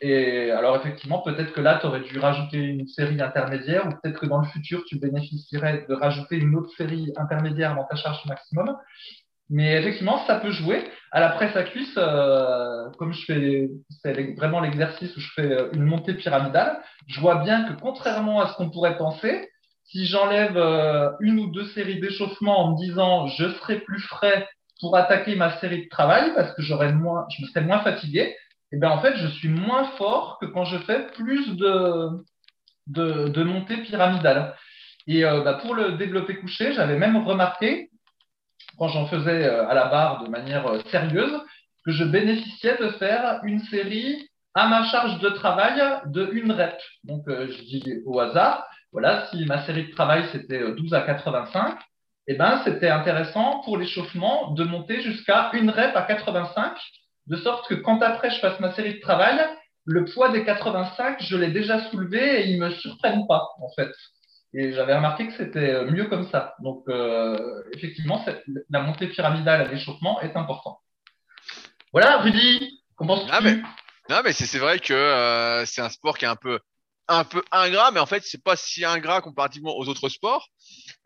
Et 0.00 0.50
alors 0.50 0.76
effectivement, 0.76 1.20
peut-être 1.20 1.52
que 1.52 1.60
là, 1.60 1.78
tu 1.80 1.86
aurais 1.86 2.00
dû 2.00 2.18
rajouter 2.18 2.58
une 2.58 2.86
série 2.86 3.20
intermédiaire 3.20 3.86
ou 3.86 3.90
peut-être 3.90 4.18
que 4.18 4.26
dans 4.26 4.38
le 4.40 4.46
futur, 4.46 4.82
tu 4.86 4.98
bénéficierais 4.98 5.84
de 5.88 5.94
rajouter 5.94 6.36
une 6.36 6.56
autre 6.56 6.70
série 6.76 7.12
intermédiaire 7.16 7.74
dans 7.74 7.84
ta 7.84 7.96
charge 7.96 8.24
maximum. 8.26 8.76
Mais 9.50 9.74
effectivement, 9.78 10.24
ça 10.26 10.36
peut 10.36 10.50
jouer. 10.50 10.84
À 11.10 11.20
la 11.20 11.30
presse 11.30 11.56
à 11.56 11.64
cuisse, 11.64 11.94
euh, 11.96 12.90
comme 12.98 13.12
je 13.12 13.24
fais, 13.24 13.70
c'est 14.02 14.34
vraiment 14.36 14.60
l'exercice 14.60 15.16
où 15.16 15.20
je 15.20 15.32
fais 15.34 15.52
euh, 15.52 15.70
une 15.72 15.84
montée 15.84 16.14
pyramidale, 16.14 16.78
je 17.06 17.18
vois 17.18 17.36
bien 17.36 17.64
que 17.64 17.80
contrairement 17.80 18.40
à 18.40 18.48
ce 18.48 18.56
qu'on 18.56 18.68
pourrait 18.68 18.98
penser, 18.98 19.48
si 19.84 20.04
j'enlève 20.04 20.58
euh, 20.58 21.10
une 21.20 21.38
ou 21.38 21.50
deux 21.50 21.64
séries 21.68 21.98
d'échauffement 21.98 22.58
en 22.58 22.72
me 22.72 22.76
disant 22.76 23.26
je 23.26 23.48
serai 23.54 23.80
plus 23.80 24.00
frais 24.00 24.46
pour 24.80 24.96
attaquer 24.96 25.34
ma 25.34 25.58
série 25.58 25.84
de 25.84 25.88
travail 25.88 26.32
parce 26.34 26.54
que 26.54 26.60
j'aurais 26.60 26.92
moins, 26.92 27.26
je 27.30 27.42
me 27.42 27.48
serais 27.48 27.64
moins 27.64 27.80
fatigué, 27.80 28.36
eh 28.72 28.76
bien, 28.78 28.90
en 28.90 29.00
fait, 29.00 29.16
je 29.16 29.26
suis 29.28 29.48
moins 29.48 29.84
fort 29.96 30.38
que 30.40 30.46
quand 30.46 30.64
je 30.64 30.78
fais 30.78 31.06
plus 31.12 31.56
de, 31.56 32.08
de, 32.86 33.28
de 33.28 33.42
montées 33.42 33.78
pyramidales. 33.78 34.54
Et 35.06 35.24
euh, 35.24 35.40
bah, 35.42 35.54
pour 35.54 35.74
le 35.74 35.92
développé 35.92 36.36
couché, 36.36 36.72
j'avais 36.74 36.98
même 36.98 37.16
remarqué, 37.16 37.90
quand 38.78 38.88
j'en 38.88 39.06
faisais 39.06 39.44
euh, 39.44 39.66
à 39.66 39.74
la 39.74 39.86
barre 39.86 40.22
de 40.22 40.28
manière 40.28 40.66
euh, 40.66 40.80
sérieuse, 40.90 41.40
que 41.84 41.92
je 41.92 42.04
bénéficiais 42.04 42.76
de 42.76 42.88
faire 42.90 43.40
une 43.44 43.60
série 43.60 44.28
à 44.54 44.68
ma 44.68 44.84
charge 44.84 45.18
de 45.20 45.30
travail 45.30 45.80
de 46.06 46.28
une 46.32 46.52
rep. 46.52 46.76
Donc, 47.04 47.22
je 47.28 47.62
dis 47.62 48.02
au 48.04 48.18
hasard, 48.18 48.66
voilà, 48.92 49.26
si 49.28 49.46
ma 49.46 49.64
série 49.64 49.86
de 49.86 49.92
travail 49.92 50.24
c'était 50.32 50.72
12 50.72 50.92
à 50.94 51.02
85, 51.02 51.78
eh 52.26 52.34
ben, 52.34 52.60
c'était 52.64 52.90
intéressant 52.90 53.60
pour 53.64 53.78
l'échauffement 53.78 54.50
de 54.52 54.64
monter 54.64 55.00
jusqu'à 55.00 55.50
une 55.54 55.70
rep 55.70 55.94
à 55.96 56.02
85 56.02 56.76
de 57.28 57.36
sorte 57.36 57.68
que 57.68 57.74
quand 57.74 58.02
après 58.02 58.30
je 58.30 58.40
fasse 58.40 58.58
ma 58.60 58.74
série 58.74 58.94
de 58.94 59.00
travail, 59.00 59.38
le 59.84 60.04
poids 60.04 60.30
des 60.30 60.44
85, 60.44 61.18
je 61.20 61.36
l'ai 61.36 61.50
déjà 61.50 61.88
soulevé 61.90 62.42
et 62.42 62.48
ils 62.48 62.60
me 62.60 62.70
surprennent 62.70 63.26
pas, 63.26 63.48
en 63.60 63.70
fait. 63.74 63.90
Et 64.54 64.72
j'avais 64.72 64.94
remarqué 64.94 65.26
que 65.26 65.34
c'était 65.34 65.84
mieux 65.86 66.06
comme 66.06 66.28
ça. 66.30 66.54
Donc, 66.60 66.84
euh, 66.88 67.62
effectivement, 67.74 68.24
la 68.70 68.80
montée 68.80 69.08
pyramidale 69.08 69.62
à 69.62 69.68
l'échauffement 69.68 70.20
est 70.20 70.36
importante. 70.36 70.78
Voilà, 71.92 72.18
Rudy, 72.18 72.82
qu'en 72.96 73.06
penses-tu? 73.06 73.30
Ah, 73.32 73.40
mais, 73.42 73.56
Non, 74.10 74.20
mais 74.24 74.32
c'est 74.32 74.58
vrai 74.58 74.78
que 74.78 74.92
euh, 74.92 75.64
c'est 75.64 75.80
un 75.80 75.90
sport 75.90 76.18
qui 76.18 76.24
est 76.24 76.28
un 76.28 76.36
peu, 76.36 76.60
un 77.08 77.24
peu 77.24 77.42
ingrat, 77.50 77.90
mais 77.90 78.00
en 78.00 78.06
fait, 78.06 78.22
c'est 78.24 78.42
pas 78.42 78.56
si 78.56 78.84
ingrat 78.84 79.20
comparativement 79.20 79.76
aux 79.76 79.88
autres 79.88 80.08
sports. 80.08 80.48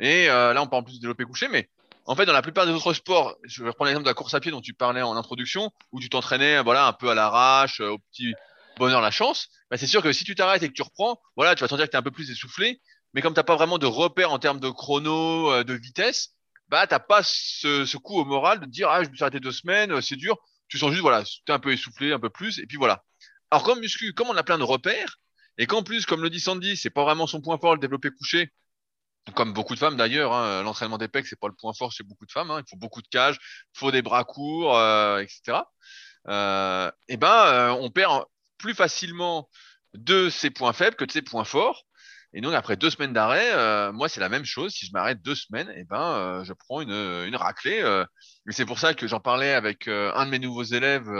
Et 0.00 0.28
euh, 0.28 0.52
là, 0.52 0.62
on 0.62 0.66
parle 0.66 0.84
plus 0.84 0.96
de 0.96 1.00
développer 1.00 1.24
couché, 1.24 1.48
mais 1.48 1.68
en 2.04 2.16
fait, 2.16 2.26
dans 2.26 2.32
la 2.32 2.42
plupart 2.42 2.66
des 2.66 2.72
autres 2.72 2.94
sports, 2.94 3.36
je 3.44 3.62
vais 3.62 3.68
reprendre 3.68 3.88
l'exemple 3.88 4.04
de 4.04 4.10
la 4.10 4.14
course 4.14 4.34
à 4.34 4.40
pied 4.40 4.50
dont 4.50 4.60
tu 4.60 4.74
parlais 4.74 5.02
en 5.02 5.16
introduction, 5.16 5.70
où 5.92 6.00
tu 6.00 6.08
t'entraînais, 6.08 6.62
voilà, 6.62 6.86
un 6.86 6.92
peu 6.92 7.10
à 7.10 7.14
l'arrache, 7.14 7.80
euh, 7.80 7.90
au 7.90 7.98
petit 7.98 8.34
bonheur, 8.78 9.00
la 9.00 9.10
chance. 9.10 9.48
Bah, 9.70 9.76
c'est 9.76 9.86
sûr 9.86 10.02
que 10.02 10.12
si 10.12 10.24
tu 10.24 10.34
t'arrêtes 10.34 10.62
et 10.62 10.68
que 10.68 10.72
tu 10.72 10.82
reprends, 10.82 11.20
voilà, 11.36 11.54
tu 11.54 11.60
vas 11.60 11.68
sentir 11.68 11.86
que 11.86 11.90
tu 11.90 11.96
es 11.96 11.98
un 11.98 12.02
peu 12.02 12.10
plus 12.10 12.30
essoufflé. 12.30 12.80
Mais 13.14 13.20
comme 13.20 13.34
t'as 13.34 13.44
pas 13.44 13.56
vraiment 13.56 13.78
de 13.78 13.86
repères 13.86 14.32
en 14.32 14.38
termes 14.38 14.60
de 14.60 14.70
chrono, 14.70 15.52
euh, 15.52 15.64
de 15.64 15.74
vitesse, 15.74 16.30
bah 16.68 16.86
t'as 16.86 16.98
pas 16.98 17.22
ce, 17.22 17.84
ce, 17.84 17.96
coup 17.98 18.18
au 18.18 18.24
moral 18.24 18.60
de 18.60 18.66
dire 18.66 18.88
ah 18.88 19.04
je 19.04 19.10
me 19.10 19.14
suis 19.14 19.22
arrêté 19.22 19.38
deux 19.38 19.52
semaines, 19.52 19.92
euh, 19.92 20.00
c'est 20.00 20.16
dur. 20.16 20.38
Tu 20.68 20.78
sens 20.78 20.90
juste 20.90 21.02
voilà, 21.02 21.22
es 21.22 21.52
un 21.52 21.58
peu 21.58 21.72
essoufflé, 21.72 22.12
un 22.12 22.18
peu 22.18 22.30
plus, 22.30 22.58
et 22.58 22.66
puis 22.66 22.78
voilà. 22.78 23.04
Alors 23.50 23.62
comme 23.62 23.80
muscu, 23.80 24.14
comme 24.14 24.30
on 24.30 24.36
a 24.36 24.42
plein 24.42 24.56
de 24.56 24.62
repères, 24.62 25.18
et 25.58 25.66
qu'en 25.66 25.82
plus, 25.82 26.06
comme 26.06 26.22
le 26.22 26.30
dit 26.30 26.40
Sandy, 26.40 26.76
c'est 26.76 26.90
pas 26.90 27.04
vraiment 27.04 27.26
son 27.26 27.42
point 27.42 27.58
fort 27.58 27.74
le 27.74 27.80
développé 27.80 28.10
couché, 28.10 28.50
comme 29.34 29.52
beaucoup 29.52 29.74
de 29.74 29.78
femmes 29.78 29.96
d'ailleurs, 29.96 30.32
hein, 30.32 30.62
l'entraînement 30.62 30.98
des 30.98 31.08
pecs, 31.08 31.26
c'est 31.26 31.38
pas 31.38 31.48
le 31.48 31.54
point 31.54 31.72
fort 31.72 31.92
chez 31.92 32.04
beaucoup 32.04 32.26
de 32.26 32.32
femmes. 32.32 32.50
Hein, 32.50 32.60
il 32.66 32.68
faut 32.68 32.76
beaucoup 32.76 33.02
de 33.02 33.08
cage, 33.08 33.38
il 33.74 33.78
faut 33.78 33.90
des 33.90 34.02
bras 34.02 34.24
courts, 34.24 34.76
euh, 34.76 35.18
etc. 35.20 35.62
Euh, 36.28 36.90
et 37.08 37.16
ben, 37.16 37.46
euh, 37.46 37.70
on 37.70 37.90
perd 37.90 38.24
plus 38.58 38.74
facilement 38.74 39.48
de 39.94 40.30
ses 40.30 40.50
points 40.50 40.72
faibles 40.72 40.96
que 40.96 41.04
de 41.04 41.12
ses 41.12 41.22
points 41.22 41.44
forts. 41.44 41.84
Et 42.34 42.40
donc 42.40 42.54
après 42.54 42.76
deux 42.76 42.88
semaines 42.90 43.12
d'arrêt, 43.12 43.52
euh, 43.52 43.92
moi 43.92 44.08
c'est 44.08 44.20
la 44.20 44.30
même 44.30 44.44
chose. 44.44 44.72
Si 44.72 44.86
je 44.86 44.92
m'arrête 44.92 45.20
deux 45.22 45.34
semaines, 45.34 45.70
et 45.76 45.84
ben 45.84 46.42
je 46.44 46.52
prends 46.54 46.80
une, 46.80 46.90
une 46.90 47.36
raclée. 47.36 47.80
et 48.48 48.52
c'est 48.52 48.64
pour 48.64 48.78
ça 48.78 48.94
que 48.94 49.06
j'en 49.06 49.20
parlais 49.20 49.52
avec 49.52 49.86
un 49.88 50.24
de 50.24 50.30
mes 50.30 50.38
nouveaux 50.38 50.62
élèves 50.62 51.10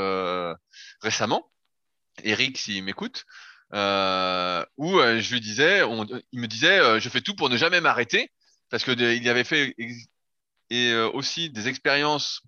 récemment, 1.03 1.51
Eric, 2.25 2.57
s'il 2.57 2.83
m'écoute 2.85 3.27
euh, 3.75 4.65
où 4.77 4.99
euh, 4.99 5.21
je 5.21 5.33
lui 5.33 5.41
disais, 5.41 5.81
il 6.33 6.41
me 6.41 6.47
disait, 6.47 6.79
euh, 6.79 7.01
je 7.01 7.09
fais 7.09 7.21
tout 7.23 7.35
pour 7.35 7.49
ne 7.49 7.57
jamais 7.57 7.81
m'arrêter, 7.81 8.31
parce 8.71 8.85
que 8.85 8.93
il 8.93 9.29
avait 9.29 9.45
fait 9.45 9.75
et 10.71 10.95
aussi 10.95 11.51
des 11.51 11.69
expériences 11.69 12.43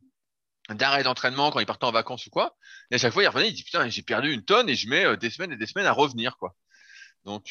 d'arrêt 0.70 1.02
d'entraînement 1.02 1.50
quand 1.50 1.60
il 1.60 1.66
partait 1.66 1.84
en 1.84 1.92
vacances 1.92 2.26
ou 2.26 2.30
quoi. 2.30 2.56
Et 2.90 2.94
à 2.94 2.98
chaque 2.98 3.12
fois, 3.12 3.22
il 3.22 3.28
revenait, 3.28 3.48
il 3.48 3.54
dit 3.54 3.64
putain, 3.64 3.88
j'ai 3.88 4.02
perdu 4.02 4.32
une 4.32 4.44
tonne 4.44 4.68
et 4.68 4.74
je 4.74 4.88
mets 4.88 5.16
des 5.18 5.30
semaines 5.30 5.52
et 5.52 5.56
des 5.56 5.66
semaines 5.66 5.86
à 5.86 5.92
revenir 5.92 6.36
quoi. 6.38 6.54
Donc 7.24 7.48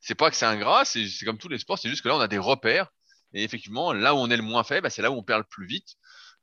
c'est 0.00 0.14
pas 0.16 0.30
que 0.30 0.36
c'est 0.36 0.46
ingrat, 0.46 0.84
c'est 0.84 1.06
comme 1.24 1.38
tous 1.38 1.48
les 1.48 1.58
sports, 1.58 1.78
c'est 1.78 1.88
juste 1.88 2.02
que 2.02 2.08
là 2.08 2.16
on 2.16 2.20
a 2.20 2.28
des 2.28 2.38
repères 2.38 2.88
et 3.32 3.44
effectivement 3.44 3.92
là 3.92 4.14
où 4.14 4.18
on 4.18 4.30
est 4.30 4.36
le 4.36 4.42
moins 4.42 4.64
faible, 4.64 4.82
bah, 4.82 4.90
c'est 4.90 5.02
là 5.02 5.10
où 5.10 5.14
on 5.14 5.22
perd 5.22 5.40
le 5.40 5.46
plus 5.48 5.66
vite. 5.66 5.96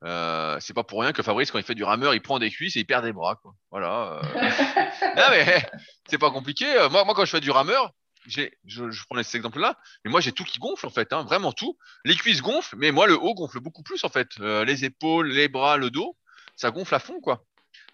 Euh, 0.03 0.57
c'est 0.59 0.73
pas 0.73 0.83
pour 0.83 1.01
rien 1.01 1.13
que 1.13 1.21
Fabrice, 1.21 1.51
quand 1.51 1.59
il 1.59 1.63
fait 1.63 1.75
du 1.75 1.83
rameur, 1.83 2.13
il 2.13 2.21
prend 2.21 2.39
des 2.39 2.49
cuisses 2.49 2.75
et 2.75 2.79
il 2.79 2.85
perd 2.85 3.05
des 3.05 3.13
bras. 3.13 3.35
Quoi. 3.35 3.53
Voilà. 3.69 4.13
Euh... 4.13 4.21
non, 5.15 5.23
mais 5.29 5.63
c'est 6.09 6.17
pas 6.17 6.31
compliqué. 6.31 6.65
Euh, 6.65 6.89
moi, 6.89 7.05
moi, 7.05 7.13
quand 7.13 7.25
je 7.25 7.31
fais 7.31 7.39
du 7.39 7.51
rameur, 7.51 7.91
j'ai, 8.25 8.57
je, 8.65 8.89
je 8.89 9.03
prends 9.05 9.21
cet 9.21 9.35
exemple-là, 9.35 9.77
mais 10.03 10.11
moi, 10.11 10.21
j'ai 10.21 10.31
tout 10.31 10.43
qui 10.43 10.59
gonfle, 10.59 10.87
en 10.87 10.89
fait. 10.89 11.13
Hein, 11.13 11.23
vraiment 11.23 11.51
tout. 11.51 11.77
Les 12.03 12.15
cuisses 12.15 12.41
gonflent, 12.41 12.75
mais 12.77 12.91
moi, 12.91 13.05
le 13.07 13.15
haut 13.15 13.35
gonfle 13.35 13.59
beaucoup 13.59 13.83
plus, 13.83 14.03
en 14.03 14.09
fait. 14.09 14.29
Euh, 14.39 14.65
les 14.65 14.85
épaules, 14.85 15.29
les 15.29 15.47
bras, 15.47 15.77
le 15.77 15.91
dos, 15.91 16.17
ça 16.55 16.71
gonfle 16.71 16.95
à 16.95 16.99
fond, 16.99 17.19
quoi. 17.21 17.43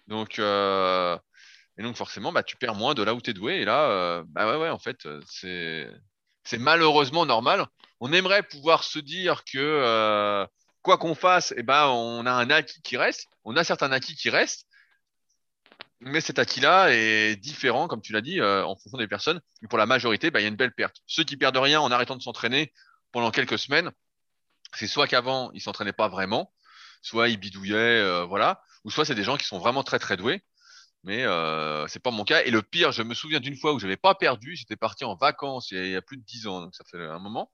Donc, 0.06 0.38
euh... 0.38 1.18
et 1.76 1.82
donc, 1.82 1.96
forcément, 1.96 2.32
bah, 2.32 2.42
tu 2.42 2.56
perds 2.56 2.74
moins 2.74 2.94
de 2.94 3.02
là 3.02 3.12
où 3.12 3.20
tu 3.20 3.30
es 3.30 3.34
doué. 3.34 3.56
Et 3.56 3.64
là, 3.66 4.22
bah 4.28 4.50
ouais, 4.50 4.56
ouais, 4.56 4.70
en 4.70 4.78
fait, 4.78 5.06
c'est, 5.26 5.90
c'est 6.44 6.58
malheureusement 6.58 7.26
normal. 7.26 7.66
On 8.00 8.12
aimerait 8.12 8.42
pouvoir 8.42 8.84
se 8.84 8.98
dire 8.98 9.44
que 9.44 10.48
quoi 10.88 10.96
qu'on 10.96 11.14
fasse, 11.14 11.52
eh 11.54 11.62
ben, 11.62 11.88
on 11.88 12.24
a 12.24 12.32
un 12.32 12.48
acquis 12.48 12.80
qui 12.80 12.96
reste. 12.96 13.28
On 13.44 13.56
a 13.56 13.62
certains 13.62 13.92
acquis 13.92 14.16
qui 14.16 14.30
restent. 14.30 14.66
Mais 16.00 16.22
cet 16.22 16.38
acquis-là 16.38 16.88
est 16.94 17.36
différent, 17.36 17.88
comme 17.88 18.00
tu 18.00 18.14
l'as 18.14 18.22
dit, 18.22 18.40
euh, 18.40 18.64
en 18.64 18.74
fonction 18.74 18.96
des 18.96 19.06
personnes. 19.06 19.42
Pour 19.68 19.76
la 19.76 19.84
majorité, 19.84 20.30
ben, 20.30 20.40
il 20.40 20.44
y 20.44 20.46
a 20.46 20.48
une 20.48 20.56
belle 20.56 20.72
perte. 20.72 20.96
Ceux 21.06 21.24
qui 21.24 21.36
perdent 21.36 21.58
rien 21.58 21.78
en 21.82 21.90
arrêtant 21.90 22.16
de 22.16 22.22
s'entraîner 22.22 22.72
pendant 23.12 23.30
quelques 23.30 23.58
semaines, 23.58 23.90
c'est 24.72 24.86
soit 24.86 25.06
qu'avant, 25.06 25.50
ils 25.52 25.60
s'entraînaient 25.60 25.92
pas 25.92 26.08
vraiment, 26.08 26.54
soit 27.02 27.28
ils 27.28 27.36
bidouillaient, 27.36 28.00
euh, 28.00 28.24
voilà, 28.24 28.62
ou 28.84 28.90
soit 28.90 29.04
c'est 29.04 29.14
des 29.14 29.24
gens 29.24 29.36
qui 29.36 29.44
sont 29.44 29.58
vraiment 29.58 29.82
très 29.82 29.98
très 29.98 30.16
doués. 30.16 30.42
Mais 31.04 31.22
euh, 31.24 31.86
c'est 31.88 32.02
pas 32.02 32.12
mon 32.12 32.24
cas. 32.24 32.44
Et 32.44 32.50
le 32.50 32.62
pire, 32.62 32.92
je 32.92 33.02
me 33.02 33.12
souviens 33.12 33.40
d'une 33.40 33.56
fois 33.56 33.74
où 33.74 33.78
je 33.78 33.84
n'avais 33.84 33.98
pas 33.98 34.14
perdu. 34.14 34.56
J'étais 34.56 34.76
parti 34.76 35.04
en 35.04 35.16
vacances 35.16 35.70
il 35.70 35.86
y, 35.88 35.96
a, 35.96 36.00
plus 36.00 36.16
de 36.16 36.24
dix 36.24 36.46
ans, 36.46 36.62
donc 36.62 36.74
ça 36.74 36.84
fait 36.90 36.96
un 36.96 37.18
moment. 37.18 37.50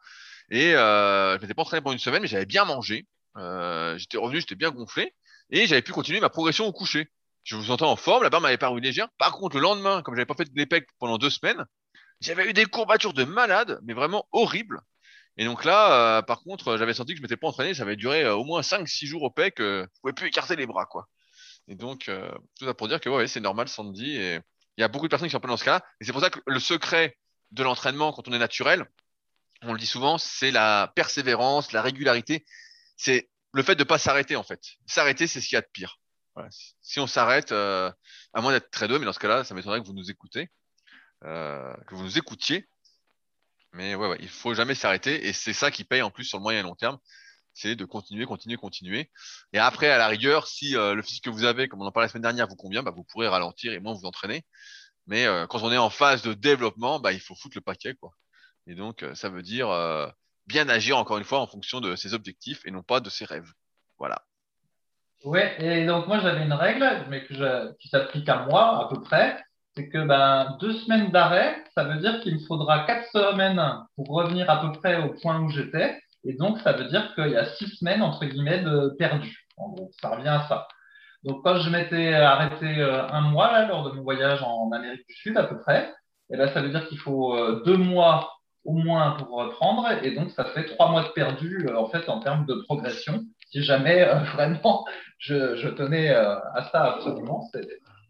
Et 0.51 0.77
euh, 0.77 1.37
je 1.37 1.43
m'étais 1.43 1.55
pas 1.55 1.63
entraîné 1.63 1.83
pendant 1.83 1.95
une 1.95 1.99
semaine, 1.99 2.23
mais 2.23 2.29
j'avais 2.29 2.47
bien 2.47 2.65
mangé. 2.65 3.09
Euh, 3.37 3.99
j'étais 3.99 4.17
revenu, 4.17 4.41
j'étais 4.41 4.55
bien 4.55 4.71
gonflé 4.71 5.15
et 5.51 5.67
j'avais 5.67 5.83
pu 5.83 5.93
continuer 5.93 6.21
ma 6.21 6.31
progression 6.31 6.67
au 6.67 6.73
coucher. 6.73 7.09
je 7.45 7.57
vous 7.57 7.71
entends 7.71 7.91
en 7.91 7.97
forme, 7.97 8.23
la 8.23 8.31
barre 8.31 8.41
m'avait 8.41 8.59
paru 8.59 8.81
légère. 8.81 9.09
Par 9.19 9.33
contre, 9.33 9.57
le 9.57 9.63
lendemain, 9.63 10.03
comme 10.03 10.15
j'avais 10.15 10.27
pas 10.27 10.35
fait 10.35 10.45
de 10.45 10.57
l'épec 10.57 10.87
pendant 10.99 11.19
deux 11.19 11.31
semaines, 11.31 11.65
j'avais 12.21 12.49
eu 12.49 12.53
des 12.53 12.65
courbatures 12.67 13.13
de 13.13 13.25
malade, 13.25 13.81
mais 13.85 13.93
vraiment 13.93 14.27
horribles. 14.33 14.81
Et 15.37 15.45
donc 15.45 15.65
là, 15.65 16.19
euh, 16.19 16.23
par 16.23 16.43
contre, 16.43 16.77
j'avais 16.77 16.95
senti 16.95 17.13
que 17.13 17.19
je 17.19 17.23
m'étais 17.23 17.37
pas 17.37 17.49
entraîné, 17.49 17.75
ça 17.75 17.83
avait 17.83 17.97
duré 17.97 18.25
euh, 18.25 18.35
au 18.35 18.45
moins 18.45 18.63
5-6 18.63 19.07
jours 19.07 19.23
au 19.25 19.31
pec, 19.31 19.57
je 19.59 19.87
pouvais 20.01 20.13
plus 20.13 20.29
écarter 20.29 20.57
les 20.57 20.67
bras, 20.67 20.87
quoi. 20.87 21.09
Et 21.67 21.75
donc, 21.75 22.11
tout 22.59 22.67
ça 22.67 22.75
pour 22.75 22.89
dire 22.89 23.01
que 23.01 23.09
ouais, 23.09 23.27
c'est 23.27 23.41
normal, 23.41 23.69
Sandy, 23.69 24.17
et 24.17 24.39
il 24.77 24.81
y 24.81 24.85
a 24.85 24.89
beaucoup 24.89 25.07
de 25.07 25.11
personnes 25.11 25.29
qui 25.29 25.33
sont 25.33 25.41
peu 25.41 25.49
dans 25.49 25.57
ce 25.57 25.65
cas. 25.65 25.83
Et 26.01 26.05
c'est 26.05 26.13
pour 26.13 26.21
ça 26.21 26.31
que 26.31 26.41
le 26.47 26.61
secret 26.61 27.17
de 27.53 27.63
l'entraînement, 27.63 28.13
quand 28.13 28.29
on 28.29 28.33
est 28.33 28.39
naturel, 28.39 28.87
on 29.63 29.73
le 29.73 29.79
dit 29.79 29.87
souvent, 29.87 30.19
c'est 30.19 30.51
la 30.51 30.93
persévérance, 30.95 31.73
la 31.73 31.83
régularité. 31.83 32.45
C'est 32.97 33.29
le 33.53 33.63
fait 33.63 33.75
de 33.77 33.85
pas 33.85 33.99
s'arrêter, 33.99 34.37
en 34.37 34.43
fait. 34.43 34.61
S'arrêter, 34.87 35.27
c'est 35.27 35.41
ce 35.41 35.49
qu'il 35.49 35.57
y 35.57 35.59
a 35.59 35.63
de 35.63 35.69
pire. 35.73 35.99
Voilà. 36.35 36.49
Si 36.81 36.99
on 37.01 37.07
s'arrête, 37.07 37.53
euh, 37.53 37.91
à 38.33 38.41
moins 38.41 38.53
d'être 38.53 38.71
très 38.71 38.89
doué, 38.89 38.99
mais 38.99 39.05
dans 39.05 39.13
ce 39.13 39.21
cas-là, 39.21 39.45
ça 39.45 39.55
m'étonnerait 39.55 39.81
que 39.81 39.87
vous 39.87 39.95
nous 39.95 40.11
écoutez, 40.11 40.51
euh, 41.25 41.73
que 41.87 41.95
vous 41.95 42.03
nous 42.03 42.19
écoutiez. 42.19 42.69
Mais 43.73 43.95
ouais, 43.95 44.09
ouais, 44.09 44.19
il 44.21 44.29
faut 44.29 44.55
jamais 44.55 44.75
s'arrêter, 44.75 45.27
et 45.27 45.33
c'est 45.33 45.53
ça 45.53 45.71
qui 45.71 45.85
paye 45.85 46.03
en 46.03 46.11
plus 46.11 46.25
sur 46.25 46.39
le 46.39 46.43
moyen 46.43 46.61
et 46.61 46.63
long 46.63 46.77
terme, 46.77 46.99
c'est 47.55 47.77
de 47.77 47.85
continuer, 47.85 48.27
continuer, 48.27 48.57
continuer. 48.57 49.11
Et 49.53 49.59
après, 49.59 49.89
à 49.91 49.99
la 49.99 50.09
rigueur, 50.09 50.47
si 50.49 50.77
euh, 50.77 50.95
le 50.95 51.03
physique 51.03 51.25
que 51.25 51.31
vous 51.31 51.45
avez, 51.45 51.69
comme 51.69 51.83
on 51.83 51.87
en 51.87 51.93
parlait 51.93 52.07
la 52.07 52.11
semaine 52.11 52.23
dernière, 52.23 52.49
vous 52.49 52.57
convient, 52.57 52.83
bah, 52.83 52.93
vous 52.95 53.05
pourrez 53.05 53.29
ralentir 53.29 53.73
et 53.73 53.81
moins 53.81 53.95
vous 53.95 54.07
entraîner. 54.07 54.45
Mais 55.07 55.27
euh, 55.27 55.47
quand 55.47 55.63
on 55.63 55.73
est 55.73 55.79
en 55.79 55.91
phase 55.91 56.23
de 56.23 56.35
développement, 56.35 56.99
bah, 56.99 57.13
il 57.13 57.21
faut 57.21 57.35
foutre 57.35 57.57
le 57.57 57.63
paquet, 57.63 57.95
quoi. 57.95 58.13
Et 58.67 58.75
donc, 58.75 59.05
ça 59.15 59.29
veut 59.29 59.43
dire 59.43 59.69
bien 60.47 60.69
agir 60.69 60.97
encore 60.99 61.19
une 61.19 61.25
fois 61.25 61.41
en 61.41 61.47
fonction 61.47 61.81
de 61.81 61.97
ses 61.97 62.15
objectifs 62.15 62.63
et 62.67 62.71
non 62.71 62.83
pas 62.83 63.01
de 63.01 63.11
ses 63.11 63.25
rêves. 63.25 63.51
Voilà. 63.99 64.23
Ouais, 65.25 65.57
et 65.59 65.87
donc 65.87 66.07
moi 66.07 66.21
j'avais 66.21 66.45
une 66.45 66.53
règle, 66.53 67.07
mais 67.09 67.25
que 67.25 67.35
je- 67.35 67.73
qui 67.79 67.89
s'applique 67.89 68.29
à 68.29 68.45
moi 68.45 68.85
à 68.85 68.89
peu 68.95 69.01
près, 69.01 69.43
c'est 69.75 69.89
que 69.89 70.05
ben, 70.05 70.57
deux 70.61 70.75
semaines 70.75 71.11
d'arrêt, 71.11 71.65
ça 71.75 71.85
veut 71.85 71.99
dire 71.99 72.21
qu'il 72.21 72.35
me 72.35 72.47
faudra 72.47 72.85
quatre 72.87 73.07
semaines 73.11 73.61
pour 73.97 74.09
revenir 74.09 74.49
à 74.51 74.61
peu 74.61 74.79
près 74.79 75.03
au 75.03 75.15
point 75.15 75.41
où 75.41 75.49
j'étais, 75.49 75.99
et 76.25 76.35
donc 76.35 76.61
ça 76.61 76.73
veut 76.73 76.85
dire 76.85 77.15
qu'il 77.15 77.31
y 77.31 77.37
a 77.37 77.47
six 77.55 77.69
semaines 77.79 78.03
entre 78.03 78.25
guillemets 78.27 78.61
de 78.63 78.95
perdu. 78.99 79.47
En 79.57 79.71
gros, 79.71 79.91
ça 80.01 80.11
revient 80.11 80.29
à 80.29 80.47
ça. 80.49 80.69
Donc 81.23 81.43
quand 81.43 81.59
je 81.59 81.71
m'étais 81.71 82.13
arrêté 82.15 82.67
euh, 82.81 83.09
un 83.09 83.23
mois 83.23 83.51
là, 83.51 83.67
lors 83.67 83.83
de 83.89 83.97
mon 83.97 84.03
voyage 84.03 84.43
en 84.43 84.71
Amérique 84.73 85.07
du 85.09 85.15
Sud 85.15 85.37
à 85.39 85.45
peu 85.45 85.59
près, 85.59 85.91
et 86.31 86.37
ben, 86.37 86.53
ça 86.53 86.61
veut 86.61 86.69
dire 86.69 86.87
qu'il 86.89 86.99
faut 86.99 87.35
euh, 87.35 87.63
deux 87.65 87.77
mois 87.79 88.31
au 88.65 88.73
moins 88.73 89.13
pour 89.13 89.39
reprendre, 89.39 89.89
et 90.03 90.13
donc 90.13 90.31
ça 90.31 90.45
fait 90.47 90.65
trois 90.65 90.91
mois 90.91 91.03
de 91.03 91.09
perdu 91.09 91.67
euh, 91.69 91.77
en 91.77 91.89
fait 91.89 92.09
en 92.09 92.21
termes 92.21 92.47
de 92.47 92.55
progression. 92.65 93.23
Si 93.51 93.63
jamais 93.63 94.03
euh, 94.03 94.19
vraiment 94.35 94.85
je, 95.19 95.57
je 95.57 95.69
tenais 95.69 96.11
euh, 96.11 96.37
à 96.55 96.69
ça 96.71 96.95
absolument. 96.95 97.49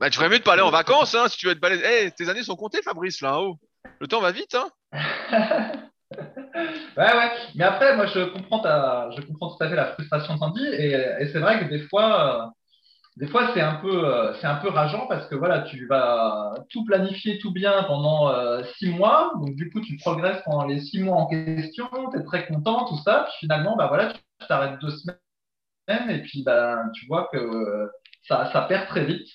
Bah, 0.01 0.11
tu 0.11 0.19
ferais 0.19 0.29
mieux 0.29 0.39
de 0.39 0.45
pas 0.45 0.55
aller 0.55 0.63
en 0.63 0.71
vacances, 0.71 1.15
hein, 1.15 1.29
si 1.29 1.39
tu 1.39 1.47
veux 1.47 1.53
être 1.53 1.61
balèze. 1.61 1.83
Eh, 1.85 2.11
tes 2.11 2.29
années 2.29 2.43
sont 2.43 2.57
comptées, 2.57 2.83
Fabrice, 2.83 3.21
là, 3.21 3.41
haut. 3.41 3.57
Le 4.01 4.09
temps 4.09 4.21
va 4.21 4.33
vite, 4.33 4.55
hein. 4.57 4.69
Ouais, 6.97 7.13
ouais. 7.17 7.31
Mais 7.57 7.65
après, 7.65 7.97
moi, 7.97 8.07
je 8.07 8.25
comprends 8.27 8.61
ta, 8.61 9.11
je 9.17 9.23
comprends 9.23 9.57
tout 9.57 9.65
à 9.65 9.69
fait 9.69 9.75
la 9.75 9.87
frustration 9.87 10.35
de 10.35 10.39
Sandy, 10.39 10.65
et, 10.65 10.93
et 10.93 11.27
c'est 11.33 11.41
vrai 11.41 11.59
que 11.59 11.65
des 11.69 11.81
fois, 11.89 12.53
des 13.17 13.29
fois, 13.29 13.51
c'est 13.55 13.61
un 13.61 13.77
peu, 13.77 14.05
euh, 14.07 14.35
c'est 14.41 14.47
un 14.47 14.57
peu 14.57 14.69
rageant 14.71 15.07
parce 15.07 15.27
que 15.29 15.37
voilà, 15.37 15.61
tu 15.62 15.87
vas 15.87 16.55
tout 16.71 16.85
planifier 16.85 17.39
tout 17.39 17.53
bien 17.53 17.85
pendant 17.85 18.29
euh, 18.31 18.62
six 18.77 18.91
mois, 18.91 19.33
donc 19.37 19.55
du 19.55 19.71
coup, 19.71 19.81
tu 19.81 19.97
progresses 19.99 20.43
pendant 20.45 20.65
les 20.67 20.81
six 20.81 21.01
mois 21.03 21.17
en 21.19 21.27
question, 21.27 21.89
tu 22.12 22.19
es 22.19 22.25
très 22.25 22.47
content, 22.47 22.87
tout 22.87 22.99
ça, 22.99 23.25
puis 23.29 23.35
finalement, 23.41 23.77
bah 23.77 23.87
voilà, 23.87 24.12
tu 24.12 24.21
t'arrêtes 24.49 24.81
deux 24.81 24.91
semaines, 24.91 26.11
et 26.11 26.23
puis 26.23 26.43
bah, 26.45 26.79
tu 26.95 27.07
vois 27.07 27.29
que 27.33 27.39
euh, 27.39 27.89
ça, 28.29 28.51
ça 28.53 28.62
perd 28.62 28.89
très 28.89 29.05
vite. 29.05 29.29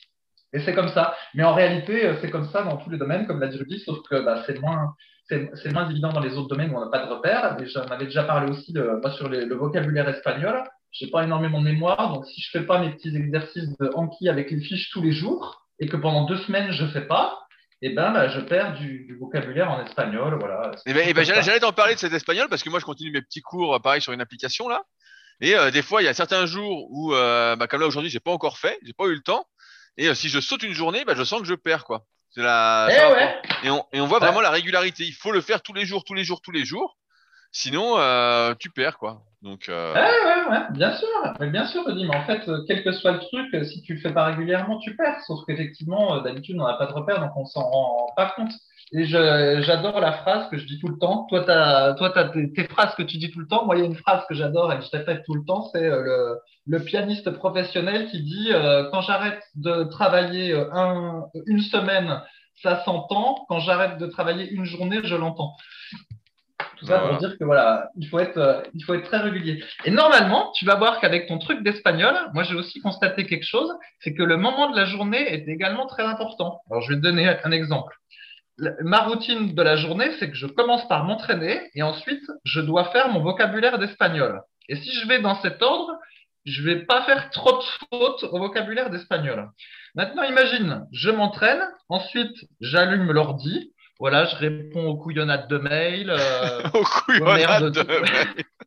Et 0.52 0.60
c'est 0.60 0.74
comme 0.74 0.88
ça. 0.90 1.16
Mais 1.36 1.44
en 1.44 1.54
réalité, 1.54 2.06
euh, 2.06 2.16
c'est 2.22 2.32
comme 2.32 2.50
ça 2.50 2.64
dans 2.64 2.78
tous 2.78 2.90
les 2.90 2.98
domaines, 2.98 3.28
comme 3.28 3.40
l'a 3.40 3.48
dit 3.48 3.80
sauf 3.80 4.00
que 4.10 4.20
bah, 4.24 4.44
c'est 4.46 4.60
moins, 4.60 4.96
c'est 5.28 5.72
moins 5.72 5.88
évident 5.90 6.12
dans 6.12 6.22
les 6.22 6.36
autres 6.38 6.50
domaines 6.50 6.72
où 6.72 6.78
on 6.78 6.84
n'a 6.86 6.90
pas 6.92 7.06
de 7.06 7.12
repères. 7.12 7.56
J'en 7.66 7.84
avais 7.84 8.06
déjà 8.06 8.24
parlé 8.24 8.52
aussi 8.52 8.74
moi, 8.74 9.12
sur 9.12 9.30
les- 9.30 9.46
le 9.46 9.56
vocabulaire 9.56 10.10
espagnol. 10.10 10.64
J'ai 10.92 11.08
pas 11.08 11.24
énormément 11.24 11.60
de 11.60 11.66
mémoire, 11.66 12.14
donc 12.14 12.26
si 12.26 12.42
je 12.42 12.50
fais 12.50 12.66
pas 12.66 12.80
mes 12.80 12.92
petits 12.92 13.16
exercices 13.16 13.70
de 13.78 13.92
Anki 13.96 14.28
avec 14.30 14.50
les 14.52 14.60
fiches 14.60 14.90
tous 14.92 15.02
les 15.02 15.12
jours 15.12 15.68
et 15.80 15.88
que 15.88 15.98
pendant 15.98 16.26
deux 16.26 16.38
semaines 16.38 16.72
je 16.72 16.86
fais 16.88 17.06
pas, 17.06 17.40
eh 17.82 17.90
ben 17.90 18.12
bah, 18.12 18.28
je 18.28 18.40
perds 18.42 18.74
du, 18.74 19.06
du 19.06 19.16
vocabulaire 19.18 19.72
en 19.72 19.82
espagnol. 19.86 20.36
Voilà. 20.40 20.72
Eh 20.86 20.94
ben, 20.94 21.04
eh 21.08 21.14
ben, 21.14 21.24
j'allais 21.24 21.60
t'en 21.60 21.72
parler 21.72 21.94
de 21.96 22.00
cet 22.00 22.12
espagnol 22.14 22.48
parce 22.50 22.64
que 22.64 22.70
moi, 22.70 22.80
je 22.80 22.86
continue 22.86 23.12
mes 23.12 23.22
petits 23.22 23.42
cours, 23.42 23.76
euh, 23.76 23.80
pareil, 23.80 24.02
sur 24.02 24.12
une 24.12 24.20
application, 24.22 24.68
là. 24.68 24.84
Et 25.42 25.56
euh, 25.56 25.72
des 25.72 25.82
fois, 25.82 26.02
il 26.02 26.06
y 26.06 26.10
a 26.10 26.14
certains 26.14 26.46
jours 26.46 26.88
où, 26.92 27.14
euh, 27.14 27.56
bah, 27.56 27.68
comme 27.68 27.80
là, 27.80 27.88
aujourd'hui, 27.88 28.10
j'ai 28.12 28.20
pas 28.20 28.32
encore 28.32 28.58
fait, 28.58 28.78
j'ai 28.84 28.92
pas 28.92 29.06
eu 29.06 29.14
le 29.14 29.22
temps. 29.22 29.46
Et 29.96 30.10
euh, 30.10 30.14
si 30.14 30.28
je 30.28 30.42
saute 30.42 30.64
une 30.64 30.74
journée, 30.74 31.06
bah, 31.06 31.14
je 31.16 31.24
sens 31.24 31.40
que 31.40 31.48
je 31.48 31.54
perds, 31.54 31.86
quoi. 31.86 32.04
La, 32.36 32.88
Eh 32.92 33.14
ouais. 33.14 33.36
Et 33.64 33.70
on, 33.70 33.86
et 33.94 34.02
on 34.02 34.08
voit 34.08 34.20
Ouais. 34.20 34.26
vraiment 34.26 34.42
la 34.42 34.50
régularité. 34.50 35.06
Il 35.06 35.14
faut 35.14 35.32
le 35.32 35.40
faire 35.42 35.62
tous 35.62 35.74
les 35.74 35.86
jours, 35.86 36.04
tous 36.04 36.14
les 36.14 36.26
jours, 36.26 36.42
tous 36.42 36.52
les 36.52 36.66
jours. 36.66 36.98
Sinon, 37.52 37.98
euh, 37.98 38.54
tu 38.60 38.70
perds, 38.70 38.98
quoi. 38.98 39.24
Donc, 39.42 39.70
euh, 39.70 39.94
ouais, 39.94 40.72
bien 40.72 40.96
sûr, 40.98 41.08
bien 41.40 41.66
sûr, 41.66 41.86
Rudy, 41.86 42.06
mais 42.06 42.16
en 42.16 42.26
fait, 42.26 42.48
euh, 42.50 42.60
quel 42.68 42.84
que 42.84 42.92
soit 42.92 43.14
le 43.14 43.20
truc, 43.20 43.66
si 43.66 43.82
tu 43.82 43.94
le 43.94 44.02
fais 44.02 44.14
pas 44.14 44.26
régulièrement, 44.26 44.78
tu 44.80 44.96
perds. 44.96 45.22
Sauf 45.26 45.40
qu'effectivement, 45.48 46.22
d'habitude, 46.22 46.58
on 46.60 46.68
n'a 46.68 46.74
pas 46.74 46.88
de 46.88 46.94
repère, 46.94 47.22
donc 47.22 47.32
on 47.36 47.46
s'en 47.46 47.62
rend 47.62 48.08
pas 48.16 48.34
compte. 48.36 48.52
Et 48.92 49.06
j'adore 49.06 50.00
la 50.00 50.12
phrase 50.14 50.50
que 50.50 50.58
je 50.58 50.66
dis 50.66 50.80
tout 50.80 50.88
le 50.88 50.98
temps. 50.98 51.26
Toi, 51.30 51.44
toi, 51.44 52.10
t'as 52.10 52.30
tes, 52.30 52.68
phrases 52.68 52.96
que 52.96 53.04
tu 53.04 53.18
dis 53.18 53.32
tout 53.32 53.40
le 53.40 53.48
temps. 53.48 53.66
Moi, 53.66 53.78
il 53.78 53.80
y 53.80 53.84
a 53.84 53.86
une 53.86 53.96
phrase 53.96 54.24
que 54.28 54.34
j'adore 54.34 54.74
et 54.74 54.80
que 54.80 54.84
je 54.84 54.90
répète 54.92 55.24
tout 55.26 55.36
le 55.36 55.46
temps, 55.46 55.70
c'est 55.72 55.88
le, 55.88 56.80
pianiste 56.86 57.30
professionnel 57.32 58.10
qui 58.10 58.22
dit 58.24 58.50
quand 58.92 59.02
j'arrête 59.02 59.44
de 59.56 59.84
travailler 59.84 60.54
un, 60.74 61.24
une 61.46 61.62
semaine, 61.62 62.20
ça 62.64 62.84
s'entend. 62.84 63.46
Quand 63.48 63.60
j'arrête 63.60 64.00
de 64.00 64.08
travailler 64.08 64.50
une 64.50 64.66
journée, 64.66 65.02
je 65.04 65.16
l'entends. 65.16 65.54
Tout 66.78 66.86
ça 66.86 66.98
Voilà. 66.98 67.08
pour 67.10 67.18
dire 67.18 67.38
que 67.38 67.44
voilà, 67.44 67.90
il 67.98 68.08
faut 68.08 68.20
être, 68.20 68.38
euh, 68.38 68.62
il 68.74 68.84
faut 68.84 68.94
être 68.94 69.06
très 69.06 69.18
régulier. 69.20 69.64
Et 69.86 69.92
normalement, 69.92 70.52
tu 70.54 70.66
vas 70.66 70.76
voir 70.76 71.00
qu'avec 71.00 71.28
ton 71.28 71.38
truc 71.38 71.64
d'espagnol, 71.64 72.14
moi 72.34 72.44
j'ai 72.44 72.56
aussi 72.56 72.80
constaté 72.82 73.26
quelque 73.26 73.46
chose, 73.46 73.72
c'est 74.00 74.14
que 74.14 74.24
le 74.24 74.38
moment 74.38 74.70
de 74.70 74.76
la 74.76 74.86
journée 74.86 75.34
est 75.34 75.48
également 75.48 75.86
très 75.88 76.04
important. 76.04 76.62
Alors 76.70 76.82
je 76.82 76.90
vais 76.90 76.96
te 76.96 77.02
donner 77.02 77.28
un 77.44 77.52
exemple. 77.52 77.96
Ma 78.82 79.00
routine 79.00 79.56
de 79.56 79.62
la 79.62 79.78
journée, 79.78 80.12
c'est 80.20 80.30
que 80.30 80.36
je 80.36 80.48
commence 80.48 80.86
par 80.90 81.06
m'entraîner 81.06 81.62
et 81.76 81.82
ensuite 81.84 82.24
je 82.44 82.60
dois 82.60 82.86
faire 82.92 83.08
mon 83.10 83.22
vocabulaire 83.22 83.80
d'espagnol. 83.80 84.42
Et 84.68 84.76
si 84.76 84.92
je 84.92 85.08
vais 85.08 85.20
dans 85.22 85.36
cet 85.42 85.62
ordre, 85.62 85.94
je 86.46 86.62
vais 86.64 86.86
pas 86.86 87.04
faire 87.04 87.30
trop 87.30 87.58
de 87.58 87.64
fautes 87.90 88.24
au 88.24 88.38
vocabulaire 88.40 88.90
d'espagnol. 88.90 89.50
Maintenant, 89.96 90.24
imagine, 90.24 90.86
je 90.92 91.10
m'entraîne, 91.10 91.62
ensuite 91.90 92.36
j'allume 92.60 93.12
l'ordi, 93.12 93.74
voilà, 94.00 94.26
je 94.26 94.36
réponds 94.38 94.88
aux 94.88 94.98
couillonnades 94.98 95.48
de 95.48 95.58
mail. 95.58 96.10
euh, 96.10 96.62
au 96.74 96.84
couillonnade 96.84 97.64
merde. 97.64 97.72
de 97.72 97.84
mail. 97.84 98.46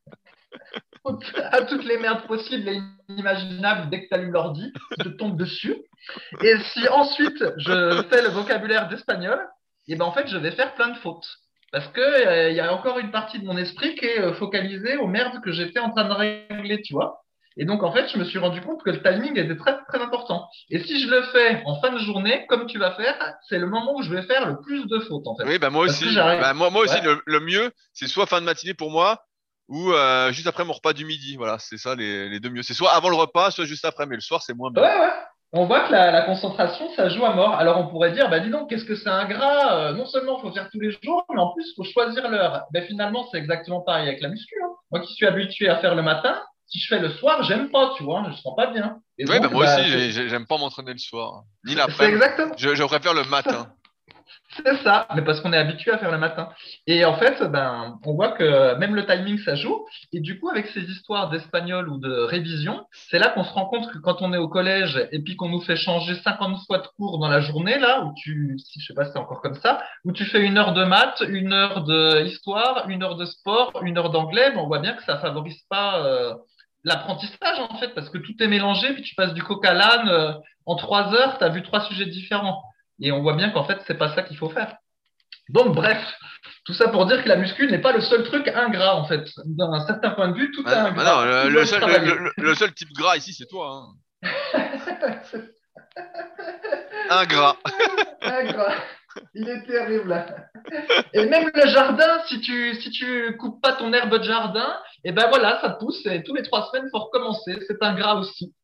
à 1.51 1.63
toutes 1.63 1.85
les 1.85 1.99
merdes 1.99 2.27
possibles 2.27 2.69
et 2.69 2.81
inimaginables 3.09 3.91
dès 3.91 4.05
que 4.05 4.09
tu 4.09 4.15
allumes 4.15 4.33
l'ordi, 4.33 4.73
te 4.99 5.09
tombe 5.09 5.37
dessus. 5.37 5.77
Et 6.43 6.55
si 6.73 6.89
ensuite 6.89 7.43
je 7.57 8.03
fais 8.09 8.23
le 8.23 8.29
vocabulaire 8.29 8.89
d'espagnol, 8.89 9.41
et 9.89 9.97
ben 9.97 10.05
en 10.05 10.13
fait 10.13 10.29
je 10.29 10.37
vais 10.37 10.53
faire 10.53 10.75
plein 10.75 10.89
de 10.89 10.99
fautes. 10.99 11.27
Parce 11.73 11.89
que 11.89 12.01
euh, 12.01 12.51
il 12.51 12.57
y 12.57 12.61
a 12.61 12.73
encore 12.73 12.99
une 12.99 13.11
partie 13.11 13.39
de 13.39 13.47
mon 13.47 13.57
esprit 13.57 13.95
qui 13.95 14.05
est 14.05 14.21
euh, 14.21 14.35
focalisée 14.35 14.97
aux 14.99 15.07
merdes 15.07 15.41
que 15.43 15.53
j'étais 15.53 15.81
en 15.81 15.91
train 15.91 16.05
de 16.05 16.13
régler, 16.13 16.83
tu 16.83 16.93
vois. 16.93 17.22
Et 17.57 17.65
donc 17.65 17.83
en 17.83 17.93
fait, 17.93 18.09
je 18.09 18.19
me 18.19 18.25
suis 18.25 18.39
rendu 18.39 18.61
compte 18.61 18.83
que 18.83 18.91
le 18.91 19.03
timing 19.03 19.37
était 19.39 19.57
très 19.57 19.77
très 19.89 20.01
important. 20.01 20.49
Et 20.71 20.83
si 20.83 21.01
je 21.01 21.09
le 21.11 21.23
fais 21.33 21.63
en 21.67 21.81
fin 21.81 21.91
de 21.93 21.99
journée, 21.99 22.47
comme 22.49 22.67
tu 22.67 22.79
vas 22.79 22.93
faire, 22.93 23.15
c'est 23.49 23.59
le 23.59 23.67
moment 23.67 23.95
où 23.97 24.03
je 24.03 24.11
vais 24.11 24.23
faire 24.23 24.47
le 24.49 24.61
plus 24.61 24.87
de 24.87 24.99
fautes 25.01 25.27
en 25.27 25.37
fait. 25.37 25.45
Oui, 25.45 25.59
bah 25.59 25.71
moi 25.71 25.87
Parce 25.87 26.03
aussi. 26.03 26.15
Bah, 26.15 26.55
moi, 26.55 26.71
moi 26.71 26.83
aussi, 26.83 26.95
Ouais. 26.97 27.03
le, 27.03 27.21
le 27.27 27.41
mieux, 27.41 27.71
c'est 27.93 28.07
soit 28.07 28.27
fin 28.27 28.41
de 28.41 28.47
matinée 28.47 28.75
pour 28.75 28.91
moi, 28.91 29.21
ou 29.69 29.93
euh, 29.93 30.33
juste 30.33 30.47
après 30.47 30.65
mon 30.65 30.73
repas 30.73 30.93
du 30.93 31.05
midi. 31.05 31.37
Voilà, 31.37 31.59
c'est 31.59 31.77
ça 31.79 31.95
les, 31.95 32.29
les 32.29 32.41
deux 32.41 32.51
mieux. 32.51 32.63
C'est 32.63 32.75
soit 32.75 32.91
avant 32.93 33.09
le 33.11 33.17
repas, 33.17 33.51
soit 33.51 33.65
juste 33.65 33.85
après, 33.85 34.07
mais 34.07 34.15
le 34.17 34.21
soir, 34.23 34.43
c'est 34.43 34.55
moins 34.55 34.71
bien. 34.71 34.83
Ouais, 34.83 35.01
ouais. 35.01 35.11
On 35.55 35.67
voit 35.67 35.81
que 35.87 35.93
la, 35.93 36.11
la 36.11 36.23
concentration, 36.23 36.89
ça 36.97 37.11
joue 37.11 37.27
à 37.27 37.35
mort. 37.35 37.55
Alors 37.57 37.77
on 37.77 37.87
pourrait 37.89 38.13
dire, 38.13 38.31
bah 38.31 38.41
dis 38.41 38.49
donc, 38.49 38.71
qu'est-ce 38.71 38.87
que 38.87 38.95
c'est 38.97 39.11
ingrat 39.11 39.75
euh, 39.77 39.93
Non 39.93 40.07
seulement 40.07 40.39
il 40.39 40.41
faut 40.41 40.51
faire 40.53 40.71
tous 40.71 40.81
les 40.81 40.91
jours, 41.03 41.27
mais 41.29 41.39
en 41.41 41.53
plus 41.53 41.67
il 41.71 41.75
faut 41.77 41.85
choisir 41.85 42.31
l'heure. 42.31 42.63
Ben 42.73 42.83
finalement, 42.87 43.27
c'est 43.31 43.37
exactement 43.37 43.83
pareil 43.83 44.09
avec 44.09 44.23
la 44.23 44.29
muscu. 44.31 44.55
hein. 44.65 44.71
Moi 44.91 45.01
qui 45.03 45.13
suis 45.13 45.27
habitué 45.27 45.69
à 45.69 45.77
faire 45.77 45.95
le 45.95 46.01
matin, 46.01 46.41
si 46.73 46.79
je 46.81 46.87
fais 46.89 47.01
le 47.01 47.11
soir, 47.11 47.43
j'aime 47.43 47.71
pas, 47.71 47.93
tu 47.97 48.03
vois, 48.03 48.25
je 48.31 48.35
sens 48.41 48.55
pas 48.57 48.69
bien. 48.69 48.97
Et 49.19 49.29
Ouais, 49.29 49.41
donc, 49.41 49.51
bah, 49.53 49.57
moi 49.59 49.67
bah, 49.67 49.81
aussi, 49.81 50.11
j'aime 50.13 50.47
pas 50.47 50.57
m'entraîner 50.57 50.93
le 50.93 50.99
soir, 50.99 51.43
ni 51.67 51.73
C'est 51.73 51.79
l'après. 51.79 52.09
exactement. 52.09 52.55
Je, 52.57 52.75
je 52.75 52.83
préfère 52.85 53.13
le 53.15 53.25
matin. 53.25 53.69
C'est 54.65 54.77
ça, 54.83 55.07
mais 55.15 55.23
parce 55.23 55.41
qu'on 55.41 55.53
est 55.55 55.59
habitué 55.59 55.93
à 55.93 55.99
faire 55.99 56.11
le 56.11 56.19
matin. 56.19 56.51
Et 56.87 57.07
en 57.07 57.15
fait, 57.17 57.43
ben, 57.45 57.99
on 58.05 58.15
voit 58.15 58.33
que 58.33 58.75
même 58.75 58.95
le 58.95 59.07
timing, 59.07 59.39
ça 59.39 59.55
joue. 59.55 59.87
Et 60.13 60.21
du 60.21 60.39
coup, 60.39 60.51
avec 60.51 60.67
ces 60.67 60.83
histoires 60.83 61.31
d'espagnol 61.31 61.89
ou 61.89 61.97
de 61.99 62.13
révision, 62.13 62.85
c'est 63.09 63.19
là 63.19 63.29
qu'on 63.31 63.45
se 63.45 63.53
rend 63.53 63.65
compte 63.67 63.91
que 63.91 63.97
quand 63.99 64.21
on 64.21 64.33
est 64.35 64.39
au 64.39 64.49
collège 64.49 65.09
et 65.11 65.21
puis 65.21 65.37
qu'on 65.37 65.49
nous 65.49 65.63
fait 65.63 65.77
changer 65.77 66.17
50 66.17 66.59
fois 66.67 66.79
de 66.79 66.87
cours 66.99 67.19
dans 67.19 67.29
la 67.29 67.41
journée, 67.41 67.79
là, 67.79 68.03
où 68.05 68.13
tu, 68.15 68.59
si 68.59 68.79
je 68.81 68.87
sais 68.89 68.95
pas 68.95 69.07
si 69.07 69.13
c'est 69.13 69.19
encore 69.19 69.41
comme 69.41 69.55
ça, 69.55 69.83
où 70.05 70.13
tu 70.13 70.27
fais 70.27 70.43
une 70.43 70.59
heure 70.59 70.75
de 70.75 70.85
maths, 70.85 71.23
une 71.27 71.55
heure 71.55 71.85
de 71.85 72.23
histoire, 72.27 72.89
une 72.91 73.03
heure 73.03 73.17
de 73.17 73.25
sport, 73.25 73.73
une 73.83 73.97
heure 73.97 74.11
d'anglais, 74.11 74.51
ben, 74.51 74.59
on 74.61 74.67
voit 74.67 74.81
bien 74.81 74.93
que 74.93 75.05
ça 75.05 75.17
favorise 75.19 75.63
pas, 75.71 76.05
euh, 76.05 76.35
l'apprentissage 76.85 77.61
en 77.61 77.77
fait, 77.79 77.89
parce 77.89 78.11
que 78.11 78.19
tout 78.19 78.35
est 78.41 78.49
mélangé, 78.49 78.93
puis 78.95 79.03
tu 79.03 79.15
passes 79.15 79.35
du 79.35 79.43
coq 79.43 79.65
à 79.65 79.75
l'âne 79.75 80.09
euh, 80.09 80.33
en 80.67 80.77
trois 80.77 81.15
heures, 81.15 81.39
tu 81.39 81.45
as 81.45 81.49
vu 81.49 81.63
trois 81.63 81.83
sujets 81.83 82.07
différents. 82.07 82.63
Et 83.01 83.13
on 83.13 83.23
voit 83.23 83.35
bien 83.35 83.51
qu'en 83.51 83.65
fait, 83.65 83.79
c'est 83.87 83.99
pas 83.99 84.15
ça 84.15 84.23
qu'il 84.23 84.37
faut 84.37 84.51
faire. 84.51 84.77
Donc, 85.49 85.75
bref, 85.75 85.99
tout 86.65 86.73
ça 86.73 86.89
pour 86.89 87.07
dire 87.07 87.23
que 87.23 87.29
la 87.29 87.37
muscu 87.37 87.67
n'est 87.67 87.81
pas 87.81 87.93
le 87.93 88.01
seul 88.01 88.23
truc 88.25 88.49
ingrat 88.49 88.95
en 88.97 89.05
fait. 89.05 89.29
D'un 89.45 89.85
certain 89.87 90.11
point 90.11 90.29
de 90.29 90.39
vue, 90.39 90.53
tout 90.53 90.67
est 90.67 90.73
ingrat. 90.73 91.25
non, 91.25 91.51
le, 91.51 91.65
seul, 92.55 92.73
type 92.75 92.93
gras 92.97 93.17
ici, 93.17 93.35
c'est 93.35 93.47
toi. 93.47 93.85
Hein. 94.23 94.29
ingrat. 97.11 97.57
ingrat. 98.23 98.75
Il 99.35 99.49
est 99.49 99.63
terrible. 99.65 100.27
Et 101.13 101.27
même 101.27 101.51
le 101.55 101.67
jardin, 101.67 102.23
si 102.29 102.41
tu 102.41 102.75
si 102.81 102.91
tu 102.91 103.37
coupes 103.39 103.61
pas 103.61 103.75
ton 103.75 103.93
herbe 103.93 104.19
de 104.19 104.23
jardin, 104.23 104.79
et 105.05 105.11
eh 105.11 105.13
ben 105.13 105.29
voilà, 105.29 105.61
ça 105.61 105.71
pousse 105.71 106.05
et 106.07 106.23
tous 106.23 106.35
les 106.35 106.43
trois 106.43 106.69
semaines, 106.69 106.85
il 106.87 106.91
faut 106.91 107.05
recommencer. 107.05 107.59
C'est 107.67 107.83
un 107.83 107.95
gras 107.95 108.15
aussi. 108.15 108.55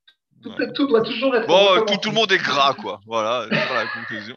Tout, 0.75 0.87
doit 0.87 1.03
toujours 1.03 1.35
être. 1.35 1.49
Bon, 1.49 1.85
tout, 1.85 1.97
tout, 2.01 2.11
le 2.11 2.15
monde 2.15 2.31
est 2.31 2.39
gras, 2.39 2.75
quoi. 2.75 3.01
Voilà, 3.07 3.47
la 3.51 3.87
conclusion. 3.87 4.37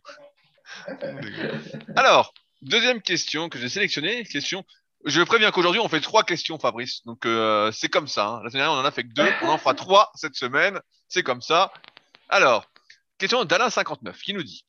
Alors, 1.95 2.33
deuxième 2.61 3.01
question 3.01 3.49
que 3.49 3.59
j'ai 3.59 3.69
sélectionnée, 3.69 4.23
question. 4.23 4.63
Je 5.05 5.21
préviens 5.21 5.51
qu'aujourd'hui 5.51 5.81
on 5.81 5.89
fait 5.89 5.99
trois 5.99 6.23
questions, 6.23 6.59
Fabrice. 6.59 7.03
Donc 7.05 7.25
euh, 7.25 7.71
c'est 7.71 7.89
comme 7.89 8.07
ça. 8.07 8.27
Hein. 8.27 8.41
La 8.43 8.49
semaine 8.49 8.63
dernière 8.63 8.79
on 8.79 8.81
en 8.81 8.85
a 8.85 8.91
fait 8.91 9.03
que 9.03 9.13
deux, 9.13 9.27
on 9.41 9.49
en 9.49 9.57
fera 9.57 9.73
trois 9.73 10.11
cette 10.15 10.35
semaine. 10.35 10.79
C'est 11.07 11.23
comme 11.23 11.41
ça. 11.41 11.71
Alors, 12.29 12.65
question 13.17 13.43
d'Alain 13.43 13.69
59 13.69 14.19
qui 14.21 14.33
nous 14.33 14.43
dit 14.43 14.65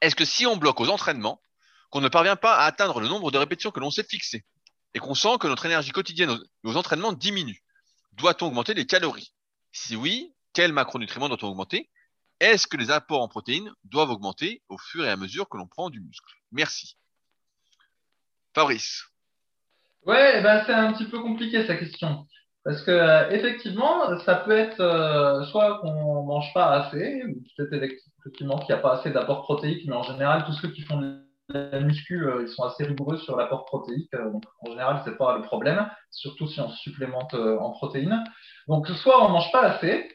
est-ce 0.00 0.16
que 0.16 0.24
si 0.24 0.46
on 0.46 0.56
bloque 0.56 0.80
aux 0.80 0.88
entraînements, 0.88 1.42
qu'on 1.90 2.00
ne 2.00 2.08
parvient 2.08 2.36
pas 2.36 2.56
à 2.56 2.64
atteindre 2.64 3.00
le 3.00 3.08
nombre 3.08 3.30
de 3.30 3.38
répétitions 3.38 3.70
que 3.70 3.80
l'on 3.80 3.90
s'est 3.90 4.04
fixé, 4.04 4.44
et 4.94 4.98
qu'on 4.98 5.14
sent 5.14 5.38
que 5.38 5.46
notre 5.46 5.66
énergie 5.66 5.90
quotidienne 5.90 6.38
aux 6.64 6.76
entraînements 6.76 7.12
diminue, 7.12 7.62
doit-on 8.12 8.46
augmenter 8.46 8.74
les 8.74 8.86
calories? 8.86 9.32
Si 9.72 9.96
oui, 9.96 10.34
quels 10.52 10.72
macronutriments 10.72 11.28
doit-on 11.28 11.48
augmenter? 11.48 11.90
Est-ce 12.40 12.66
que 12.66 12.76
les 12.76 12.90
apports 12.90 13.22
en 13.22 13.28
protéines 13.28 13.72
doivent 13.84 14.10
augmenter 14.10 14.62
au 14.68 14.78
fur 14.78 15.04
et 15.04 15.10
à 15.10 15.16
mesure 15.16 15.48
que 15.48 15.56
l'on 15.56 15.66
prend 15.66 15.90
du 15.90 16.00
muscle? 16.00 16.32
Merci. 16.52 16.96
Fabrice. 18.54 19.04
Ouais, 20.06 20.38
eh 20.38 20.42
ben 20.42 20.64
c'est 20.66 20.72
un 20.72 20.92
petit 20.92 21.04
peu 21.04 21.20
compliqué 21.20 21.66
sa 21.66 21.76
question. 21.76 22.26
Parce 22.64 22.82
que 22.82 22.90
euh, 22.90 23.30
effectivement, 23.30 24.18
ça 24.20 24.34
peut 24.36 24.56
être 24.56 24.80
euh, 24.80 25.44
soit 25.44 25.78
qu'on 25.80 26.24
mange 26.24 26.52
pas 26.52 26.70
assez, 26.72 27.22
peut-être 27.56 27.94
effectivement 28.20 28.58
qu'il 28.58 28.74
n'y 28.74 28.78
a 28.78 28.82
pas 28.82 28.98
assez 28.98 29.10
d'apport 29.10 29.42
protéique, 29.42 29.86
mais 29.86 29.96
en 29.96 30.02
général, 30.02 30.44
tous 30.44 30.52
ceux 30.52 30.68
qui 30.68 30.82
font 30.82 30.98
de 31.00 31.24
la 31.48 31.80
muscu, 31.80 32.26
euh, 32.26 32.42
ils 32.42 32.48
sont 32.48 32.64
assez 32.64 32.84
rigoureux 32.84 33.16
sur 33.18 33.36
l'apport 33.36 33.64
protéique. 33.64 34.12
donc 34.12 34.44
en 34.60 34.70
général, 34.70 35.00
c'est 35.04 35.16
pas 35.16 35.38
le 35.38 35.42
problème, 35.42 35.88
surtout 36.10 36.46
si 36.48 36.60
on 36.60 36.68
supplémente 36.68 37.34
en 37.34 37.70
protéines. 37.70 38.22
Donc 38.68 38.88
soit 38.88 39.24
on 39.24 39.30
mange 39.30 39.50
pas 39.52 39.62
assez, 39.62 40.10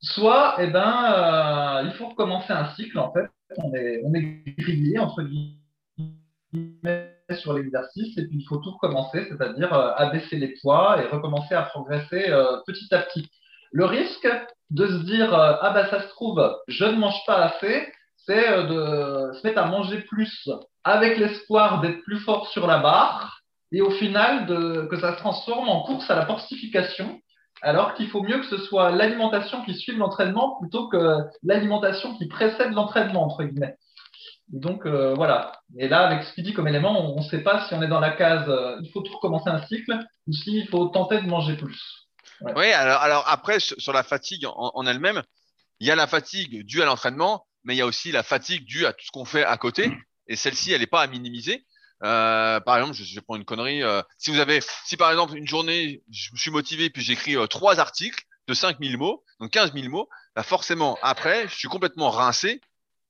soit 0.00 0.56
eh 0.58 0.68
ben 0.68 1.82
il 1.84 1.92
faut 1.92 2.08
recommencer 2.08 2.52
un 2.52 2.70
cycle 2.74 2.98
en 2.98 3.12
fait. 3.12 3.28
On 3.58 3.74
est 3.74 4.00
on 4.04 4.14
est 4.14 4.22
grillé 4.58 4.98
entre 4.98 5.22
guillemets 5.22 7.17
sur 7.36 7.52
l'exercice 7.52 8.16
et 8.16 8.26
puis 8.26 8.38
il 8.38 8.44
faut 8.44 8.58
tout 8.58 8.70
recommencer, 8.70 9.26
c'est-à-dire 9.28 9.72
euh, 9.72 9.92
abaisser 9.96 10.36
les 10.36 10.54
poids 10.60 11.02
et 11.02 11.06
recommencer 11.06 11.54
à 11.54 11.62
progresser 11.62 12.30
euh, 12.30 12.56
petit 12.66 12.92
à 12.94 13.00
petit. 13.00 13.28
Le 13.72 13.84
risque 13.84 14.28
de 14.70 14.86
se 14.86 15.04
dire 15.04 15.34
euh, 15.34 15.54
ah 15.60 15.70
bah 15.70 15.88
ça 15.90 16.02
se 16.02 16.08
trouve 16.08 16.56
je 16.68 16.84
ne 16.84 16.96
mange 16.96 17.20
pas 17.26 17.36
assez, 17.36 17.92
c'est 18.26 18.62
de 18.64 19.32
se 19.32 19.46
mettre 19.46 19.58
à 19.58 19.66
manger 19.66 20.00
plus 20.02 20.48
avec 20.84 21.18
l'espoir 21.18 21.80
d'être 21.80 22.02
plus 22.02 22.18
fort 22.20 22.48
sur 22.48 22.66
la 22.66 22.78
barre 22.78 23.40
et 23.72 23.80
au 23.82 23.90
final 23.90 24.46
que 24.88 24.98
ça 24.98 25.12
se 25.12 25.18
transforme 25.18 25.68
en 25.68 25.82
course 25.82 26.10
à 26.10 26.14
la 26.14 26.26
portification 26.26 27.20
alors 27.62 27.94
qu'il 27.94 28.08
faut 28.08 28.22
mieux 28.22 28.38
que 28.38 28.46
ce 28.46 28.58
soit 28.58 28.90
l'alimentation 28.90 29.64
qui 29.64 29.74
suive 29.74 29.98
l'entraînement 29.98 30.58
plutôt 30.60 30.88
que 30.88 31.18
l'alimentation 31.42 32.16
qui 32.16 32.26
précède 32.26 32.72
l'entraînement 32.72 33.24
entre 33.24 33.44
guillemets. 33.44 33.76
Donc 34.50 34.86
euh, 34.86 35.14
voilà. 35.14 35.60
Et 35.78 35.88
là, 35.88 36.06
avec 36.06 36.24
dit 36.38 36.54
comme 36.54 36.68
élément, 36.68 37.14
on 37.14 37.20
ne 37.20 37.28
sait 37.28 37.42
pas 37.42 37.66
si 37.68 37.74
on 37.74 37.82
est 37.82 37.88
dans 37.88 38.00
la 38.00 38.12
case 38.12 38.48
euh, 38.48 38.78
il 38.82 38.90
faut 38.90 39.02
tout 39.02 39.12
recommencer 39.12 39.50
un 39.50 39.64
cycle 39.66 39.98
ou 40.26 40.32
s'il 40.32 40.66
faut 40.68 40.86
tenter 40.86 41.20
de 41.20 41.26
manger 41.26 41.56
plus. 41.56 41.80
Oui, 42.40 42.70
alors, 42.72 43.24
après, 43.26 43.58
sur 43.58 43.92
la 43.92 44.04
fatigue 44.04 44.46
en, 44.46 44.86
elle-même, 44.86 45.24
il 45.80 45.88
y 45.88 45.90
a 45.90 45.96
la 45.96 46.06
fatigue 46.06 46.64
due 46.64 46.82
à 46.82 46.84
l'entraînement, 46.84 47.46
mais 47.64 47.74
il 47.74 47.78
y 47.78 47.80
a 47.80 47.86
aussi 47.86 48.12
la 48.12 48.22
fatigue 48.22 48.64
due 48.64 48.86
à 48.86 48.92
tout 48.92 49.04
ce 49.04 49.10
qu'on 49.10 49.24
fait 49.24 49.44
à 49.44 49.56
côté. 49.56 49.90
Et 50.28 50.36
celle-ci, 50.36 50.72
elle 50.72 50.80
n'est 50.80 50.86
pas 50.86 51.02
à 51.02 51.08
minimiser. 51.08 51.66
Euh, 52.04 52.60
par 52.60 52.76
exemple, 52.76 52.94
je, 52.94 53.02
je 53.02 53.18
prends 53.18 53.34
une 53.34 53.44
connerie. 53.44 53.82
si 54.18 54.30
vous 54.30 54.38
avez, 54.38 54.60
si 54.84 54.96
par 54.96 55.10
exemple 55.10 55.36
une 55.36 55.48
journée, 55.48 56.04
je 56.12 56.30
suis 56.36 56.52
motivé 56.52 56.90
puis 56.90 57.02
j'écris 57.02 57.34
trois 57.50 57.80
articles 57.80 58.22
de 58.46 58.54
5000 58.54 58.96
mots, 58.96 59.24
donc 59.40 59.50
15 59.50 59.72
000 59.74 59.88
mots, 59.88 60.08
bah 60.36 60.42
forcément 60.44 60.96
après, 61.02 61.48
je 61.48 61.54
suis 61.56 61.68
complètement 61.68 62.10
rincé 62.10 62.60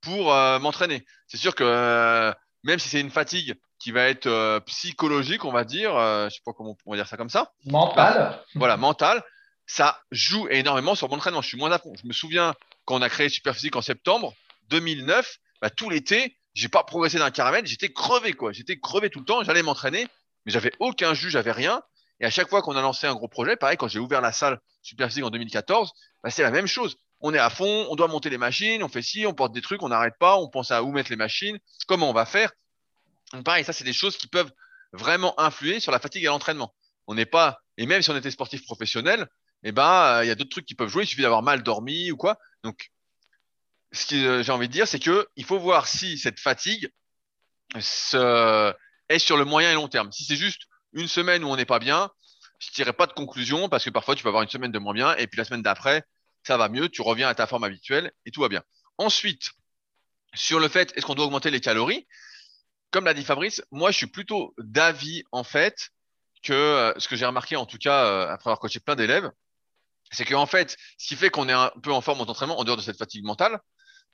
pour 0.01 0.33
euh, 0.33 0.59
m'entraîner. 0.59 1.05
C'est 1.27 1.37
sûr 1.37 1.55
que 1.55 1.65
euh, 1.65 2.33
même 2.63 2.79
si 2.79 2.89
c'est 2.89 3.01
une 3.01 3.11
fatigue 3.11 3.55
qui 3.79 3.93
va 3.93 4.09
être 4.09 4.27
euh, 4.27 4.61
psychologique, 4.61 5.45
on 5.45 5.53
va 5.53 5.65
dire, 5.65 5.93
je 5.93 6.35
sais 6.35 6.43
pas 6.45 6.53
comment 6.53 6.77
on 6.87 6.91
va 6.91 6.97
dire 6.97 7.07
ça 7.07 7.17
comme 7.17 7.31
ça. 7.31 7.53
Mental. 7.67 8.15
Bah, 8.15 8.45
voilà, 8.55 8.77
mental. 8.77 9.23
Ça 9.67 10.01
joue 10.11 10.49
énormément 10.49 10.95
sur 10.95 11.09
mon 11.09 11.17
entraînement. 11.17 11.43
Je 11.43 11.49
suis 11.49 11.59
moins 11.59 11.71
à 11.73 11.79
fond. 11.79 11.93
Je 12.03 12.07
me 12.07 12.13
souviens 12.13 12.55
quand 12.85 12.97
on 12.97 13.03
a 13.03 13.09
créé 13.09 13.29
Superphysique 13.29 13.77
en 13.77 13.83
septembre 13.83 14.35
2009, 14.71 15.39
bah, 15.61 15.71
tout 15.71 15.91
l'été, 15.91 16.37
j'ai 16.55 16.69
pas 16.69 16.83
progressé 16.85 17.19
d'un 17.19 17.31
caramel. 17.31 17.67
J'étais 17.67 17.93
crevé, 17.93 18.33
quoi. 18.33 18.53
J'étais 18.53 18.79
crevé 18.79 19.11
tout 19.11 19.21
le 19.21 19.25
temps. 19.27 19.45
J'allais 19.45 19.63
m'entraîner, 19.63 20.09
mais 20.47 20.53
j'avais 20.53 20.73
aucun 20.81 21.15
jus, 21.15 21.31
j'avais 21.31 21.53
rien. 21.53 21.83
Et 22.21 22.25
à 22.25 22.31
chaque 22.31 22.49
fois 22.49 22.63
qu'on 22.63 22.77
a 22.77 22.83
lancé 22.83 23.07
un 23.07 23.15
gros 23.15 23.29
projet, 23.29 23.57
pareil, 23.57 23.77
quand 23.77 23.89
j'ai 23.89 24.01
ouvert 24.01 24.21
la 24.21 24.33
salle 24.33 24.59
Superphysique 24.83 25.25
en 25.25 25.31
2014, 25.31 25.93
bah, 26.23 26.31
c'est 26.31 26.43
la 26.43 26.51
même 26.51 26.67
chose 26.67 26.97
on 27.21 27.35
est 27.35 27.39
à 27.39 27.51
fond, 27.51 27.87
on 27.91 27.97
doit 27.97 28.09
monter 28.09 28.31
les 28.31 28.39
machines, 28.39 28.83
on 28.83 28.89
fait 28.89 29.03
ci, 29.03 29.27
on 29.27 29.35
porte 29.35 29.53
des 29.53 29.62
trucs, 29.62 29.83
on 29.83 29.89
n'arrête 29.89 30.14
pas, 30.19 30.37
on 30.37 30.49
pense 30.49 30.71
à 30.71 30.83
où 30.83 30.93
mettre 30.93 31.11
les 31.11 31.16
machines, 31.16 31.59
comment 31.87 32.11
on 32.11 32.12
va 32.12 32.27
faire. 32.27 32.53
Donc 33.33 33.45
pareil, 33.45 33.64
ça 33.64 33.73
c'est 33.73 33.85
des 33.85 33.93
choses 33.93 34.16
qui 34.16 34.29
peuvent 34.29 34.53
vraiment 34.93 35.39
influer 35.41 35.81
sur 35.81 35.93
la 35.93 35.99
fatigue 35.99 36.25
et 36.25 36.29
l'entraînement. 36.29 36.75
On 37.07 37.14
n'est 37.14 37.27
pas, 37.27 37.61
et 37.77 37.87
même 37.87 38.03
si 38.03 38.11
on 38.11 38.16
était 38.16 38.31
sportif 38.31 38.64
professionnel, 38.64 39.27
eh 39.64 39.73
ben 39.73 40.23
il 40.23 40.29
y 40.29 40.31
a 40.31 40.35
d'autres 40.35 40.51
trucs 40.51 40.66
qui 40.66 40.75
peuvent 40.75 40.89
jouer. 40.89 41.05
Il 41.05 41.07
suffit 41.07 41.23
d'avoir 41.23 41.43
mal 41.43 41.62
dormi 41.62 42.11
ou 42.11 42.16
quoi. 42.16 42.39
Donc 42.62 42.91
ce 43.93 44.07
que 44.07 44.43
j'ai 44.43 44.53
envie 44.53 44.69
de 44.69 44.73
dire, 44.73 44.87
c'est 44.87 44.99
que 44.99 45.27
il 45.37 45.45
faut 45.45 45.59
voir 45.59 45.89
si 45.89 46.19
cette 46.19 46.39
fatigue 46.39 46.91
est 47.75 49.19
sur 49.19 49.37
le 49.37 49.45
moyen 49.45 49.73
et 49.73 49.75
long 49.75 49.89
terme. 49.89 50.12
Si 50.12 50.25
c'est 50.25 50.37
juste 50.37 50.62
une 50.93 51.09
semaine 51.09 51.45
où 51.45 51.49
on 51.49 51.57
n'est 51.57 51.64
pas 51.64 51.79
bien, 51.79 52.11
je 52.59 52.71
tirerai 52.71 52.93
pas 52.93 53.07
de 53.07 53.12
conclusion 53.12 53.69
parce 53.69 53.85
que 53.85 53.91
parfois 53.91 54.14
tu 54.14 54.23
peux 54.23 54.29
avoir 54.29 54.43
une 54.43 54.49
semaine 54.49 54.73
de 54.73 54.79
moins 54.79 54.95
bien 54.95 55.14
et 55.16 55.27
puis 55.27 55.39
la 55.39 55.45
semaine 55.45 55.62
d'après 55.62 56.05
ça 56.43 56.57
va 56.57 56.68
mieux, 56.68 56.89
tu 56.89 57.03
reviens 57.03 57.28
à 57.28 57.34
ta 57.34 57.47
forme 57.47 57.64
habituelle 57.64 58.12
et 58.24 58.30
tout 58.30 58.41
va 58.41 58.49
bien. 58.49 58.62
Ensuite, 58.97 59.51
sur 60.34 60.61
le 60.61 60.68
fait, 60.68 60.97
est-ce 60.97 61.07
qu'on 61.07 61.14
doit 61.14 61.26
augmenter 61.26 61.51
les 61.51 61.61
calories? 61.61 62.07
Comme 62.91 63.05
l'a 63.05 63.14
dit 63.14 63.24
Fabrice, 63.24 63.62
moi, 63.70 63.91
je 63.91 63.97
suis 63.97 64.07
plutôt 64.07 64.55
d'avis, 64.59 65.24
en 65.30 65.45
fait, 65.45 65.91
que 66.43 66.53
euh, 66.53 66.93
ce 66.99 67.09
que 67.09 67.16
j'ai 67.16 67.26
remarqué, 67.26 67.57
en 67.57 67.66
tout 67.66 67.78
cas, 67.78 68.05
euh, 68.05 68.28
après 68.28 68.51
avoir 68.51 68.61
coaché 68.61 68.80
plein 68.80 68.97
d'élèves, 68.97 69.30
c'est 70.11 70.24
qu'en 70.24 70.47
fait, 70.47 70.76
ce 70.97 71.09
qui 71.09 71.16
fait 71.16 71.30
qu'on 71.30 71.49
est 71.49 71.53
un 71.53 71.70
peu 71.82 71.93
en 71.93 72.01
forme 72.01 72.20
en 72.20 72.24
entraînement, 72.24 72.59
en 72.59 72.64
dehors 72.64 72.76
de 72.76 72.82
cette 72.82 72.97
fatigue 72.97 73.24
mentale 73.24 73.61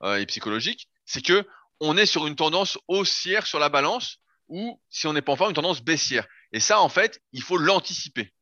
euh, 0.02 0.16
et 0.16 0.26
psychologique, 0.26 0.88
c'est 1.04 1.22
que 1.22 1.46
on 1.80 1.96
est 1.96 2.06
sur 2.06 2.26
une 2.26 2.36
tendance 2.36 2.78
haussière 2.88 3.46
sur 3.46 3.58
la 3.58 3.68
balance 3.68 4.18
ou, 4.48 4.80
si 4.90 5.06
on 5.06 5.12
n'est 5.12 5.22
pas 5.22 5.32
en 5.32 5.36
forme, 5.36 5.50
une 5.50 5.56
tendance 5.56 5.82
baissière. 5.82 6.26
Et 6.52 6.60
ça, 6.60 6.80
en 6.80 6.88
fait, 6.88 7.20
il 7.32 7.42
faut 7.42 7.56
l'anticiper. 7.56 8.32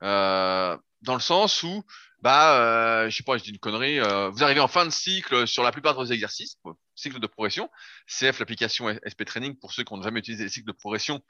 dans 0.00 1.14
le 1.14 1.20
sens 1.20 1.62
où 1.62 1.84
bah, 2.20 2.58
euh, 2.58 3.10
je 3.10 3.16
sais 3.16 3.22
pas, 3.22 3.38
je 3.38 3.44
dis 3.44 3.50
une 3.50 3.58
connerie. 3.58 4.00
Euh, 4.00 4.28
vous 4.28 4.42
arrivez 4.42 4.60
en 4.60 4.68
fin 4.68 4.84
de 4.84 4.90
cycle 4.90 5.46
sur 5.46 5.62
la 5.62 5.70
plupart 5.70 5.94
de 5.94 5.98
vos 5.98 6.12
exercices, 6.12 6.58
cycle 6.94 7.20
de 7.20 7.26
progression. 7.26 7.70
CF, 8.06 8.40
l'application 8.40 8.88
SP 9.06 9.24
Training, 9.24 9.56
pour 9.56 9.72
ceux 9.72 9.84
qui 9.84 9.94
n'ont 9.94 10.02
jamais 10.02 10.20
utilisé 10.20 10.44
les 10.44 10.50
cycles 10.50 10.66
de 10.66 10.72
progression, 10.72 11.22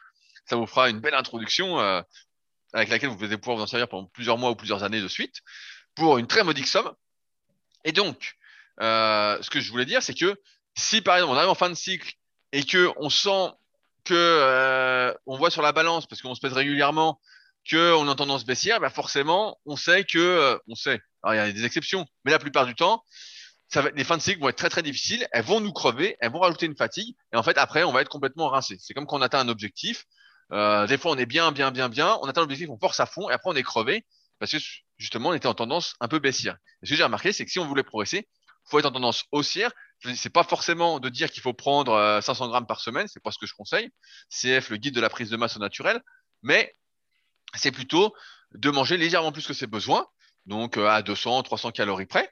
ça 0.47 0.57
vous 0.57 0.66
fera 0.66 0.89
une 0.89 1.01
belle 1.01 1.14
introduction 1.14 1.78
euh, 1.80 2.01
avec 2.72 2.89
laquelle 2.89 3.11
vous 3.11 3.22
allez 3.22 3.36
pouvoir 3.36 3.59
vous 3.59 3.62
en 3.62 3.66
servir 3.66 3.89
pendant 3.89 4.07
plusieurs 4.07 4.39
mois 4.39 4.51
ou 4.51 4.55
plusieurs 4.55 4.82
années 4.82 5.01
de 5.01 5.09
suite 5.09 5.36
pour 5.95 6.18
une 6.18 6.26
très 6.26 6.43
modique 6.43 6.66
somme. 6.66 6.91
Et 7.84 7.93
donc, 7.93 8.36
euh, 8.80 9.39
ce 9.43 9.51
que 9.51 9.61
je 9.61 9.70
voulais 9.70 9.84
dire, 9.84 10.03
c'est 10.03 10.14
que 10.14 10.36
si 10.74 11.01
par 11.03 11.16
exemple 11.16 11.34
on 11.34 11.36
arrive 11.36 11.51
en 11.51 11.55
fin 11.55 11.68
de 11.68 11.74
cycle 11.74 12.14
et 12.53 12.64
que 12.64 12.91
on 12.97 13.11
sent 13.11 13.51
que 14.05 14.14
euh, 14.14 15.12
on 15.26 15.36
voit 15.36 15.51
sur 15.51 15.62
la 15.62 15.72
balance 15.72 16.07
parce 16.07 16.22
qu'on 16.22 16.34
se 16.34 16.41
pèse 16.41 16.53
régulièrement 16.53 17.20
qu'on 17.71 18.09
a 18.09 18.14
tendance 18.14 18.45
baissière, 18.45 18.81
bah 18.81 18.91
forcément, 18.91 19.59
on 19.66 19.77
sait 19.77 20.05
que, 20.05 20.19
euh, 20.19 20.59
on 20.69 20.75
sait, 20.75 21.01
alors 21.23 21.35
il 21.35 21.37
y 21.37 21.51
a 21.51 21.53
des 21.53 21.64
exceptions, 21.64 22.07
mais 22.25 22.31
la 22.31 22.39
plupart 22.39 22.66
du 22.66 22.75
temps, 22.75 23.03
ça 23.69 23.83
va, 23.83 23.91
les 23.91 24.05
fins 24.05 24.16
de 24.16 24.23
cycle 24.23 24.41
vont 24.41 24.49
être 24.49 24.57
très 24.57 24.71
très 24.71 24.83
difficiles, 24.83 25.27
elles 25.33 25.45
vont 25.45 25.61
nous 25.61 25.73
crever, 25.73 26.16
elles 26.21 26.33
vont 26.33 26.41
rajouter 26.41 26.66
une 26.66 26.77
fatigue, 26.77 27.14
et 27.33 27.37
en 27.37 27.43
fait 27.43 27.59
après 27.59 27.85
on 27.85 27.93
va 27.93 28.01
être 28.01 28.09
complètement 28.09 28.49
rincé. 28.49 28.77
C'est 28.81 28.95
comme 28.95 29.07
quand 29.07 29.19
on 29.19 29.23
atteint 29.23 29.41
un 29.41 29.49
objectif. 29.49 30.05
Euh, 30.53 30.87
des 30.87 30.97
fois 30.97 31.12
on 31.12 31.19
est 31.19 31.27
bien, 31.27 31.53
bien, 31.53 31.71
bien, 31.71 31.91
bien, 31.91 32.19
on 32.23 32.29
atteint 32.29 32.41
l'objectif, 32.41 32.71
on 32.71 32.79
force 32.79 33.01
à 33.01 33.07
fond, 33.07 33.29
et 33.29 33.33
après 33.33 33.51
on 33.51 33.57
est 33.57 33.62
crevé 33.62 34.07
parce 34.39 34.53
que 34.53 34.59
justement 34.97 35.31
on 35.31 35.35
était 35.35 35.49
en 35.49 35.55
tendance 35.55 35.95
un 36.01 36.09
peu 36.09 36.19
baissière. 36.19 36.57
Ce 36.83 36.91
que 36.91 36.97
j'ai 36.97 37.05
remarqué, 37.05 37.33
c'est 37.33 37.45
que 37.45 37.51
si 37.51 37.59
on 37.59 37.66
voulait 37.66 37.83
progresser, 37.83 38.29
faut 38.64 38.79
être 38.79 38.87
en 38.87 38.93
tendance 38.93 39.25
haussière. 39.33 39.73
C'est 40.14 40.33
pas 40.33 40.45
forcément 40.45 41.01
de 41.01 41.09
dire 41.09 41.31
qu'il 41.31 41.43
faut 41.43 41.55
prendre 41.55 42.21
500 42.23 42.45
euh, 42.45 42.49
grammes 42.49 42.66
par 42.66 42.81
semaine, 42.81 43.09
c'est 43.09 43.23
pas 43.23 43.33
ce 43.33 43.39
que 43.39 43.47
je 43.47 43.55
conseille. 43.55 43.91
CF, 44.31 44.71
le 44.71 44.77
guide 44.77 44.95
de 44.95 45.01
la 45.01 45.09
prise 45.11 45.31
de 45.31 45.37
masse 45.37 45.57
au 45.57 45.61
naturel, 45.61 46.01
mais 46.43 46.77
c'est 47.55 47.72
plutôt 47.72 48.14
de 48.55 48.70
manger 48.70 48.96
légèrement 48.96 49.32
plus 49.32 49.46
que 49.46 49.55
ses 49.55 49.66
besoins, 49.66 50.07
donc 50.46 50.76
euh, 50.76 50.88
à 50.88 51.03
200, 51.03 51.42
300 51.42 51.72
calories 51.72 52.07
près, 52.07 52.30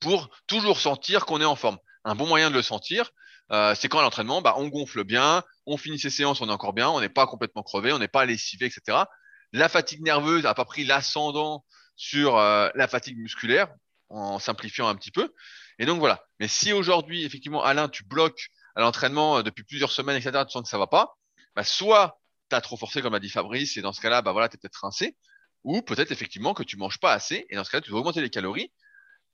pour 0.00 0.30
toujours 0.46 0.80
sentir 0.80 1.26
qu'on 1.26 1.40
est 1.40 1.46
en 1.46 1.56
forme. 1.56 1.78
Un 2.04 2.14
bon 2.14 2.26
moyen 2.26 2.50
de 2.50 2.56
le 2.56 2.62
sentir, 2.62 3.10
euh, 3.52 3.74
c'est 3.74 3.88
quand 3.88 4.00
à 4.00 4.02
l'entraînement, 4.02 4.42
bah, 4.42 4.54
on 4.56 4.68
gonfle 4.68 5.04
bien, 5.04 5.44
on 5.66 5.76
finit 5.76 5.98
ses 5.98 6.10
séances, 6.10 6.40
on 6.40 6.48
est 6.48 6.52
encore 6.52 6.72
bien, 6.72 6.88
on 6.88 7.00
n'est 7.00 7.08
pas 7.08 7.26
complètement 7.26 7.62
crevé, 7.62 7.92
on 7.92 7.98
n'est 7.98 8.08
pas 8.08 8.24
lessivé, 8.24 8.66
etc. 8.66 9.04
La 9.52 9.68
fatigue 9.68 10.02
nerveuse 10.02 10.42
n'a 10.44 10.54
pas 10.54 10.64
pris 10.64 10.84
l'ascendant 10.84 11.64
sur 11.94 12.38
euh, 12.38 12.68
la 12.74 12.88
fatigue 12.88 13.18
musculaire, 13.18 13.68
en 14.08 14.38
simplifiant 14.38 14.88
un 14.88 14.96
petit 14.96 15.10
peu. 15.10 15.32
Et 15.78 15.86
donc 15.86 15.98
voilà. 15.98 16.24
Mais 16.40 16.48
si 16.48 16.72
aujourd'hui, 16.72 17.24
effectivement, 17.24 17.62
Alain, 17.62 17.88
tu 17.88 18.04
bloques 18.04 18.48
à 18.74 18.80
l'entraînement 18.80 19.42
depuis 19.42 19.64
plusieurs 19.64 19.92
semaines, 19.92 20.16
etc., 20.16 20.44
tu 20.46 20.52
sens 20.52 20.62
que 20.62 20.68
ça 20.68 20.78
va 20.78 20.86
pas, 20.86 21.16
bah, 21.54 21.64
soit 21.64 22.18
trop 22.60 22.76
forcé, 22.76 23.02
comme 23.02 23.14
a 23.14 23.20
dit 23.20 23.28
Fabrice, 23.28 23.76
et 23.76 23.82
dans 23.82 23.92
ce 23.92 24.00
cas-là, 24.00 24.22
bah 24.22 24.32
voilà, 24.32 24.48
tu 24.48 24.56
es 24.56 24.58
peut-être 24.58 24.80
rincé, 24.82 25.16
ou 25.64 25.82
peut-être 25.82 26.12
effectivement 26.12 26.54
que 26.54 26.62
tu 26.62 26.76
manges 26.76 26.98
pas 26.98 27.12
assez, 27.12 27.46
et 27.50 27.56
dans 27.56 27.64
ce 27.64 27.70
cas-là, 27.70 27.82
tu 27.82 27.90
dois 27.90 28.00
augmenter 28.00 28.20
les 28.20 28.30
calories. 28.30 28.72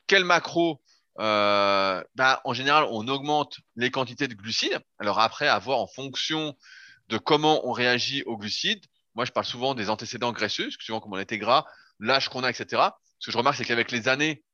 Quel 0.07 0.25
macro 0.25 0.81
euh, 1.21 2.03
bah, 2.15 2.41
En 2.45 2.53
général, 2.53 2.87
on 2.91 3.09
augmente 3.09 3.59
les 3.77 3.91
quantités 3.91 4.29
de 4.29 4.35
glucides. 4.35 4.79
Alors 4.99 5.21
après, 5.21 5.49
à 5.49 5.59
voir 5.59 5.79
en 5.79 5.87
fonction 5.87 6.57
de 7.09 7.19
comment 7.19 7.67
on 7.67 7.73
réagit 7.73 8.23
aux 8.25 8.37
glucides. 8.37 8.85
Moi, 9.15 9.25
je 9.25 9.33
parle 9.33 9.47
souvent 9.47 9.75
des 9.75 9.91
antécédents 9.91 10.33
graisseux, 10.33 10.71
suivant 10.71 11.01
comment 11.01 11.17
on 11.17 11.21
était 11.21 11.39
gras, 11.39 11.65
l'âge 11.99 12.29
qu'on 12.29 12.45
a, 12.45 12.51
etc. 12.51 12.83
Ce 13.19 13.27
que 13.27 13.33
je 13.33 13.39
remarque, 13.39 13.57
c'est 13.57 13.65
qu'avec 13.65 13.91
les 13.91 14.09
années, 14.09 14.45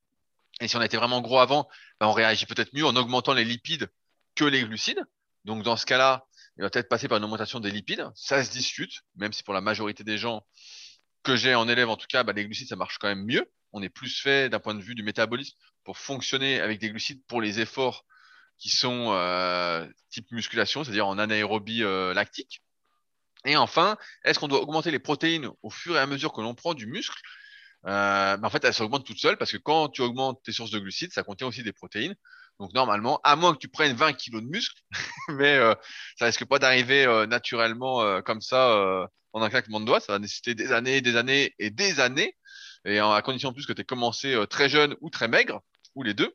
et 0.60 0.68
si 0.68 0.76
on 0.76 0.82
était 0.82 0.96
vraiment 0.96 1.20
gros 1.20 1.38
avant, 1.38 1.68
bah, 2.00 2.08
on 2.08 2.12
réagit 2.12 2.46
peut-être 2.46 2.72
mieux 2.72 2.86
en 2.86 2.96
augmentant 2.96 3.34
les 3.34 3.44
lipides 3.44 3.90
que 4.34 4.44
les 4.44 4.64
glucides. 4.64 5.04
Donc 5.44 5.62
dans 5.62 5.76
ce 5.76 5.86
cas-là, 5.86 6.26
il 6.56 6.62
va 6.62 6.70
peut-être 6.70 6.88
passer 6.88 7.08
par 7.08 7.18
une 7.18 7.24
augmentation 7.24 7.60
des 7.60 7.70
lipides. 7.70 8.08
Ça 8.14 8.44
se 8.44 8.50
discute, 8.50 9.02
même 9.16 9.32
si 9.32 9.42
pour 9.42 9.54
la 9.54 9.60
majorité 9.60 10.04
des 10.04 10.18
gens 10.18 10.46
que 11.22 11.36
j'ai 11.36 11.54
en 11.54 11.68
élève, 11.68 11.88
en 11.88 11.96
tout 11.96 12.06
cas, 12.08 12.22
bah, 12.22 12.32
les 12.32 12.44
glucides, 12.44 12.68
ça 12.68 12.76
marche 12.76 12.98
quand 12.98 13.08
même 13.08 13.24
mieux. 13.24 13.50
On 13.72 13.82
est 13.82 13.88
plus 13.88 14.20
fait 14.20 14.48
d'un 14.48 14.60
point 14.60 14.74
de 14.74 14.82
vue 14.82 14.94
du 14.94 15.02
métabolisme 15.02 15.56
pour 15.82 15.98
fonctionner 15.98 16.60
avec 16.60 16.78
des 16.78 16.90
glucides 16.90 17.24
pour 17.26 17.40
les 17.40 17.60
efforts 17.60 18.04
qui 18.58 18.68
sont 18.68 19.12
euh, 19.12 19.86
type 20.10 20.30
musculation, 20.30 20.84
c'est-à-dire 20.84 21.08
en 21.08 21.18
anaérobie 21.18 21.82
euh, 21.82 22.14
lactique. 22.14 22.62
Et 23.44 23.56
enfin, 23.56 23.96
est-ce 24.24 24.38
qu'on 24.38 24.48
doit 24.48 24.60
augmenter 24.60 24.90
les 24.90 24.98
protéines 24.98 25.50
au 25.62 25.70
fur 25.70 25.96
et 25.96 25.98
à 25.98 26.06
mesure 26.06 26.32
que 26.32 26.40
l'on 26.40 26.54
prend 26.54 26.74
du 26.74 26.86
muscle? 26.86 27.20
Euh, 27.86 28.38
En 28.40 28.50
fait, 28.50 28.64
elles 28.64 28.72
s'augmentent 28.74 29.04
toutes 29.04 29.18
seules 29.18 29.36
parce 29.36 29.52
que 29.52 29.58
quand 29.58 29.88
tu 29.88 30.02
augmentes 30.02 30.42
tes 30.42 30.52
sources 30.52 30.70
de 30.70 30.78
glucides, 30.78 31.12
ça 31.12 31.22
contient 31.24 31.46
aussi 31.46 31.62
des 31.62 31.72
protéines. 31.72 32.14
Donc 32.60 32.72
normalement, 32.72 33.20
à 33.24 33.36
moins 33.36 33.52
que 33.52 33.58
tu 33.58 33.68
prennes 33.68 33.96
20 33.96 34.12
kilos 34.14 34.42
de 34.42 34.48
muscle, 34.48 34.80
mais 35.28 35.56
euh, 35.56 35.74
ça 36.18 36.26
risque 36.26 36.44
pas 36.44 36.58
d'arriver 36.58 37.04
euh, 37.04 37.26
naturellement 37.26 38.02
euh, 38.02 38.20
comme 38.20 38.40
ça 38.40 38.72
euh, 38.72 39.06
en 39.32 39.42
un 39.42 39.50
claquement 39.50 39.80
de 39.80 39.86
doigts. 39.86 40.00
Ça 40.00 40.12
va 40.12 40.18
nécessiter 40.18 40.54
des 40.54 40.72
années, 40.72 41.00
des 41.00 41.16
années 41.16 41.54
et 41.58 41.70
des 41.70 42.00
années. 42.00 42.36
Et 42.86 42.98
à 42.98 43.22
condition 43.22 43.48
en 43.48 43.52
plus 43.52 43.66
que 43.66 43.72
tu 43.72 43.80
aies 43.80 43.84
commencé 43.84 44.36
très 44.50 44.68
jeune 44.68 44.94
ou 45.00 45.08
très 45.08 45.26
maigre, 45.26 45.62
ou 45.94 46.02
les 46.02 46.12
deux, 46.12 46.34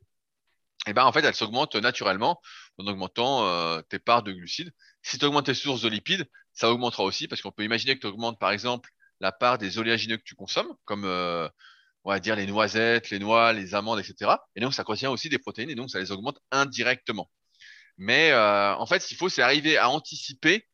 et 0.87 0.93
ben 0.93 1.05
en 1.05 1.11
fait, 1.11 1.23
elle 1.23 1.35
s'augmente 1.35 1.75
naturellement 1.75 2.41
en 2.79 2.87
augmentant 2.87 3.83
tes 3.83 3.99
parts 3.99 4.23
de 4.23 4.31
glucides. 4.31 4.71
Si 5.03 5.19
tu 5.19 5.25
augmentes 5.25 5.45
tes 5.45 5.53
sources 5.53 5.83
de 5.83 5.89
lipides, 5.89 6.27
ça 6.53 6.71
augmentera 6.71 7.03
aussi 7.03 7.27
parce 7.27 7.43
qu'on 7.43 7.51
peut 7.51 7.63
imaginer 7.63 7.93
que 7.95 7.99
tu 8.01 8.07
augmentes 8.07 8.39
par 8.39 8.49
exemple 8.49 8.89
la 9.19 9.31
part 9.31 9.59
des 9.59 9.77
oléagineux 9.77 10.17
que 10.17 10.23
tu 10.23 10.33
consommes, 10.33 10.73
comme 10.85 11.05
on 12.09 12.11
va 12.11 12.19
dire 12.19 12.35
les 12.35 12.47
noisettes, 12.47 13.11
les 13.11 13.19
noix, 13.19 13.53
les 13.53 13.75
amandes, 13.75 13.99
etc. 13.99 14.31
Et 14.55 14.61
donc 14.61 14.73
ça 14.73 14.83
contient 14.83 15.11
aussi 15.11 15.29
des 15.29 15.37
protéines 15.37 15.69
et 15.69 15.75
donc 15.75 15.91
ça 15.91 15.99
les 15.99 16.11
augmente 16.11 16.39
indirectement. 16.49 17.29
Mais 17.97 18.31
euh, 18.31 18.73
en 18.75 18.87
fait, 18.87 18.99
ce 18.99 19.07
qu'il 19.07 19.17
faut, 19.17 19.29
c'est 19.29 19.43
arriver 19.43 19.77
à 19.77 19.91
anticiper. 19.91 20.67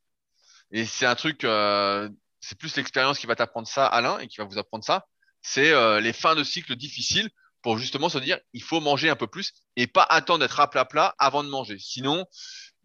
Et 0.72 0.86
c'est 0.86 1.06
un 1.06 1.16
truc, 1.16 1.44
euh, 1.44 2.10
c'est 2.40 2.58
plus 2.58 2.74
l'expérience 2.78 3.20
qui 3.20 3.28
va 3.28 3.36
t'apprendre 3.36 3.68
ça, 3.68 3.86
Alain, 3.86 4.18
et 4.20 4.30
qui 4.30 4.38
va 4.38 4.46
vous 4.46 4.58
apprendre 4.58 4.86
ça. 4.86 5.08
C'est 5.42 5.72
euh, 5.72 6.00
les 6.00 6.14
fins 6.14 6.36
de 6.36 6.44
cycle 6.46 6.74
difficiles 6.78 7.30
pour 7.62 7.78
justement 7.80 8.08
se 8.08 8.18
dire, 8.20 8.40
il 8.54 8.64
faut 8.64 8.80
manger 8.80 9.10
un 9.10 9.18
peu 9.18 9.28
plus 9.28 9.52
et 9.76 9.88
pas 9.88 10.04
attendre 10.04 10.40
d'être 10.40 10.62
à 10.62 10.70
plat 10.70 10.86
plat 10.86 11.16
avant 11.20 11.44
de 11.44 11.50
manger. 11.50 11.78
Sinon, 11.80 12.26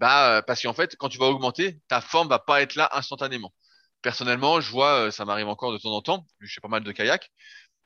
bah, 0.00 0.42
parce 0.44 0.60
qu'en 0.60 0.74
fait, 0.74 0.96
quand 0.96 1.08
tu 1.08 1.18
vas 1.18 1.26
augmenter, 1.26 1.78
ta 1.86 2.00
forme 2.00 2.28
va 2.28 2.40
pas 2.40 2.62
être 2.62 2.74
là 2.74 2.88
instantanément. 2.94 3.54
Personnellement, 4.02 4.60
je 4.60 4.70
vois, 4.72 5.12
ça 5.12 5.24
m'arrive 5.24 5.46
encore 5.46 5.72
de 5.72 5.78
temps 5.78 5.92
en 5.92 6.02
temps, 6.02 6.26
je 6.40 6.52
fais 6.52 6.60
pas 6.60 6.68
mal 6.68 6.82
de 6.82 6.90
kayak. 6.90 7.30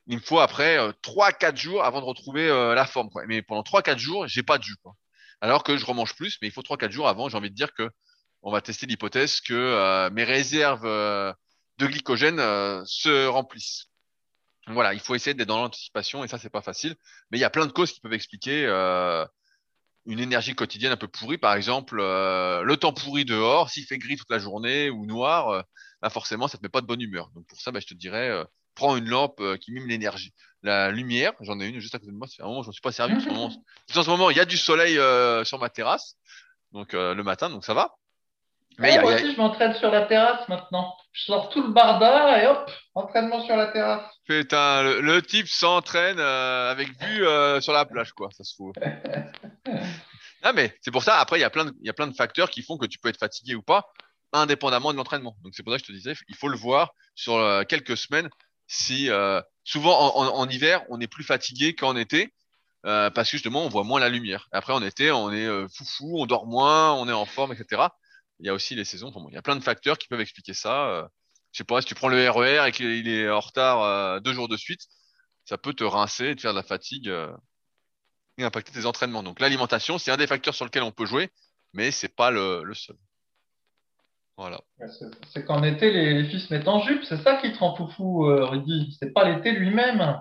Il 0.07 0.19
me 0.19 0.23
faut 0.23 0.39
après 0.39 0.79
euh, 0.79 0.93
trois, 1.03 1.33
quatre 1.33 1.57
jours 1.57 1.83
avant 1.85 2.01
de 2.01 2.07
retrouver 2.07 2.49
euh, 2.49 2.75
la 2.75 2.87
forme. 2.87 3.09
Quoi. 3.11 3.25
Mais 3.27 3.43
pendant 3.43 3.63
trois, 3.63 3.83
quatre 3.83 3.99
jours, 3.99 4.27
j'ai 4.29 4.43
pas 4.43 4.59
de 4.59 4.63
jus. 4.63 4.77
Quoi. 4.83 4.95
Alors 5.41 5.65
que 5.65 5.77
je 5.77 5.87
remange 5.87 6.15
plus, 6.15 6.39
mais 6.43 6.49
il 6.49 6.51
faut 6.51 6.63
trois, 6.63 6.77
quatre 6.77 6.93
jours 6.93 7.09
avant. 7.09 7.29
J'ai 7.29 7.37
envie 7.37 7.51
de 7.51 7.55
dire 7.55 7.73
que 7.73 7.91
on 8.43 8.53
va 8.53 8.61
tester 8.61 8.87
l'hypothèse 8.87 9.41
que 9.41 9.55
euh, 9.55 10.11
mes 10.11 10.25
réserves 10.25 10.85
euh, 10.85 11.33
de 11.79 11.87
glycogène 11.87 12.39
se 12.85 13.27
remplissent. 13.27 13.87
Voilà, 14.67 14.95
il 14.95 15.01
faut 15.01 15.15
essayer 15.15 15.35
d'être 15.35 15.49
dans 15.49 15.61
l'anticipation 15.61 16.25
et 16.25 16.29
ça, 16.29 16.39
c'est 16.39 16.51
pas 16.51 16.63
facile. 16.63 16.95
Mais 17.31 17.39
il 17.39 17.41
y 17.41 17.45
a 17.45 17.51
plein 17.51 17.67
de 17.67 17.73
causes 17.73 17.93
qui 17.93 18.01
peuvent 18.01 18.13
expliquer 18.13 18.67
une 20.07 20.21
énergie 20.21 20.55
quotidienne 20.55 20.93
un 20.93 20.97
peu 20.97 21.09
pourrie. 21.09 21.39
Par 21.39 21.55
exemple, 21.55 21.97
le 21.97 22.75
temps 22.77 22.93
pourri 22.93 23.25
dehors, 23.25 23.71
s'il 23.71 23.85
fait 23.85 23.99
gris 23.99 24.17
toute 24.17 24.31
la 24.31 24.39
journée 24.39 24.89
ou 24.89 25.05
noir, 25.05 25.65
bah 26.01 26.11
forcément, 26.11 26.49
ça 26.49 26.59
te 26.59 26.63
met 26.63 26.69
pas 26.69 26.81
de 26.81 26.87
bonne 26.87 27.01
humeur. 27.01 27.31
Donc 27.35 27.47
pour 27.47 27.61
ça, 27.61 27.73
bah, 27.73 27.81
je 27.81 27.87
te 27.87 27.95
dirais, 27.95 28.31
prends 28.75 28.97
une 28.97 29.09
lampe 29.09 29.41
euh, 29.41 29.57
qui 29.57 29.73
mime 29.73 29.87
l'énergie. 29.89 30.33
La 30.63 30.91
lumière, 30.91 31.33
j'en 31.41 31.61
ai 31.61 31.67
une 31.67 31.79
juste 31.81 31.95
à 31.95 31.99
côté 31.99 32.11
de 32.13 32.17
moi. 32.17 32.27
Fait 32.27 32.43
un 32.43 32.47
moment, 32.47 32.63
je 32.63 32.69
m'en 32.69 32.73
suis 32.73 32.81
pas 32.81 32.93
servi. 32.93 33.15
En 33.15 33.21
ce 33.21 33.29
moment, 33.29 33.51
en 33.95 34.03
ce 34.03 34.11
moment, 34.11 34.31
il 34.31 34.37
y 34.37 34.41
a 34.41 34.45
du 34.45 34.57
soleil 34.57 34.99
euh, 34.99 35.45
sur 35.45 35.59
ma 35.59 35.69
terrasse, 35.69 36.17
donc 36.73 36.95
euh, 36.95 37.15
le 37.15 37.23
matin, 37.23 37.51
donc 37.51 37.65
ça 37.65 37.75
va. 37.75 37.95
Mais 38.79 38.91
Eh, 38.95 38.99
a- 38.99 39.03
moi 39.03 39.13
a- 39.13 39.15
aussi, 39.17 39.33
je 39.33 39.37
m'entraîne 39.37 39.75
sur 39.75 39.91
la 39.91 40.03
terrasse 40.07 40.49
maintenant. 40.49 40.93
Je 41.13 41.23
sors 41.27 41.49
tout 41.51 41.63
le 41.63 41.69
barda 41.73 42.43
et 42.43 42.47
hop, 42.49 42.69
entraînement 42.95 43.45
sur 43.45 43.57
la 43.57 43.69
terrasse. 43.69 44.11
Putain, 44.27 44.83
le, 44.83 45.01
le 45.01 45.23
type 45.23 45.47
s'entraîne 45.47 46.19
euh, 46.19 46.71
avec 46.73 46.89
vue 47.01 47.25
euh, 47.27 47.61
sur 47.61 47.73
la 47.73 47.85
plage, 47.85 48.13
quoi. 48.15 48.31
Ça 48.33 48.43
se 48.43 48.55
fout. 48.57 48.75
Ah, 50.47 50.53
mais 50.53 50.77
c'est 50.83 50.91
pour 50.91 51.03
ça, 51.03 51.17
après, 51.19 51.39
il 51.39 51.41
y 51.41 51.45
a 51.45 51.51
plein 51.51 51.65
de, 51.65 51.73
il 51.81 51.87
y 51.87 51.91
a 51.91 51.95
plein 51.95 52.07
de 52.07 52.15
facteurs 52.15 52.51
qui 52.51 52.63
font 52.63 52.77
que 52.77 52.85
tu 52.85 52.99
peux 52.99 53.09
être 53.09 53.19
fatigué 53.19 53.55
ou 53.55 53.63
pas, 53.63 53.87
indépendamment 54.33 54.93
de 54.93 54.99
l'entraînement. 54.99 55.37
Donc, 55.43 55.55
c'est 55.57 55.63
pour 55.63 55.73
ça 55.73 55.79
que 55.79 55.85
je 55.85 55.89
te 55.89 55.97
disais, 55.97 56.13
il 56.29 56.37
faut 56.37 56.49
le 56.49 56.57
voir 56.59 56.91
sur 57.15 57.37
euh, 57.37 57.63
quelques 57.65 57.97
semaines. 57.97 58.29
Si 58.67 59.11
euh, 59.11 59.41
souvent 59.65 60.17
en, 60.17 60.49
hiver, 60.49 60.85
on 60.89 61.01
est 61.01 61.07
plus 61.07 61.25
fatigué 61.25 61.75
qu'en 61.75 61.97
été, 61.97 62.33
euh, 62.87 63.11
parce 63.11 63.31
que 63.31 63.37
justement, 63.37 63.65
on 63.65 63.69
voit 63.69 63.85
moins 63.85 64.01
la 64.01 64.11
lumière. 64.11 64.49
Après, 64.53 64.73
en 64.73 64.83
été, 64.83 65.11
on 65.11 65.33
est 65.33 65.47
euh, 65.47 65.67
foufou, 65.69 66.21
on 66.21 66.27
dort 66.27 66.47
moins, 66.47 66.93
on 66.95 67.09
est 67.09 67.13
en 67.13 67.25
forme, 67.25 67.53
etc. 67.53 67.83
Il 68.41 68.47
y 68.47 68.51
a 68.51 68.55
aussi 68.55 68.75
les 68.75 68.85
saisons. 68.85 69.13
Il 69.31 69.35
y 69.35 69.39
a 69.39 69.43
plein 69.43 69.57
de 69.57 69.63
facteurs 69.63 69.99
qui 69.99 70.09
peuvent 70.09 70.21
expliquer 70.21 70.55
ça. 70.55 70.89
Euh, 70.89 71.09
je 71.53 71.59
sais 71.59 71.65
pas, 71.65 71.81
si 71.81 71.87
tu 71.87 71.95
prends 71.95 72.09
le 72.09 72.31
RER 72.31 72.69
et 72.69 72.73
qu'il 72.73 73.09
est 73.09 73.31
en 73.31 73.41
retard 73.41 74.21
deux 74.21 74.33
jours 74.35 74.49
de 74.49 74.57
suite, 74.57 74.83
ça 75.45 75.57
peut 75.57 75.73
te 75.73 75.85
rincer 75.85 76.31
et 76.31 76.37
te 76.37 76.41
faire 76.41 76.53
de 76.53 76.59
la 76.59 76.65
fatigue 76.65 77.09
et 78.39 78.45
impacter 78.45 78.73
tes 78.73 78.87
entraînements. 78.87 79.23
Donc 79.23 79.39
l'alimentation, 79.39 79.99
c'est 79.99 80.11
un 80.11 80.17
des 80.17 80.27
facteurs 80.27 80.55
sur 80.55 80.65
lequel 80.65 80.83
on 80.83 80.91
peut 80.91 81.07
jouer, 81.07 81.31
mais 81.73 81.93
c'est 81.93 82.09
pas 82.09 82.33
le 82.33 82.75
seul. 82.75 82.97
Voilà. 84.37 84.61
C'est 85.33 85.45
qu'en 85.45 85.63
été, 85.63 85.91
les, 85.91 86.25
filles 86.25 86.41
se 86.41 86.53
mettent 86.53 86.69
en 86.69 86.81
jupe. 86.81 87.05
C'est 87.05 87.23
ça 87.23 87.37
qui 87.37 87.53
te 87.53 87.59
rend 87.59 87.77
foufou, 87.77 88.27
euh, 88.27 88.45
Rudy. 88.47 88.97
C'est 88.99 89.13
pas 89.13 89.29
l'été 89.29 89.53
lui-même. 89.53 90.19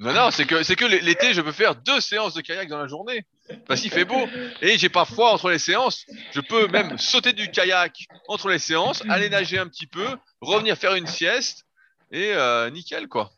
Non, 0.00 0.12
non, 0.12 0.30
c'est 0.30 0.46
que 0.46 0.62
c'est 0.62 0.76
que 0.76 0.84
l'été, 0.84 1.34
je 1.34 1.40
peux 1.40 1.52
faire 1.52 1.74
deux 1.74 2.00
séances 2.00 2.32
de 2.34 2.40
kayak 2.40 2.68
dans 2.68 2.78
la 2.78 2.86
journée 2.86 3.24
parce 3.66 3.80
qu'il 3.80 3.90
fait 3.90 4.04
beau 4.04 4.28
et 4.62 4.78
j'ai 4.78 4.88
pas 4.88 5.04
froid 5.04 5.32
entre 5.32 5.50
les 5.50 5.58
séances. 5.58 6.06
Je 6.32 6.40
peux 6.40 6.68
même 6.68 6.96
sauter 6.98 7.32
du 7.32 7.50
kayak 7.50 8.06
entre 8.28 8.48
les 8.48 8.60
séances, 8.60 9.02
aller 9.08 9.28
nager 9.28 9.58
un 9.58 9.66
petit 9.66 9.88
peu, 9.88 10.06
revenir 10.40 10.76
faire 10.76 10.94
une 10.94 11.08
sieste 11.08 11.64
et 12.12 12.32
euh, 12.32 12.70
nickel 12.70 13.08
quoi. 13.08 13.30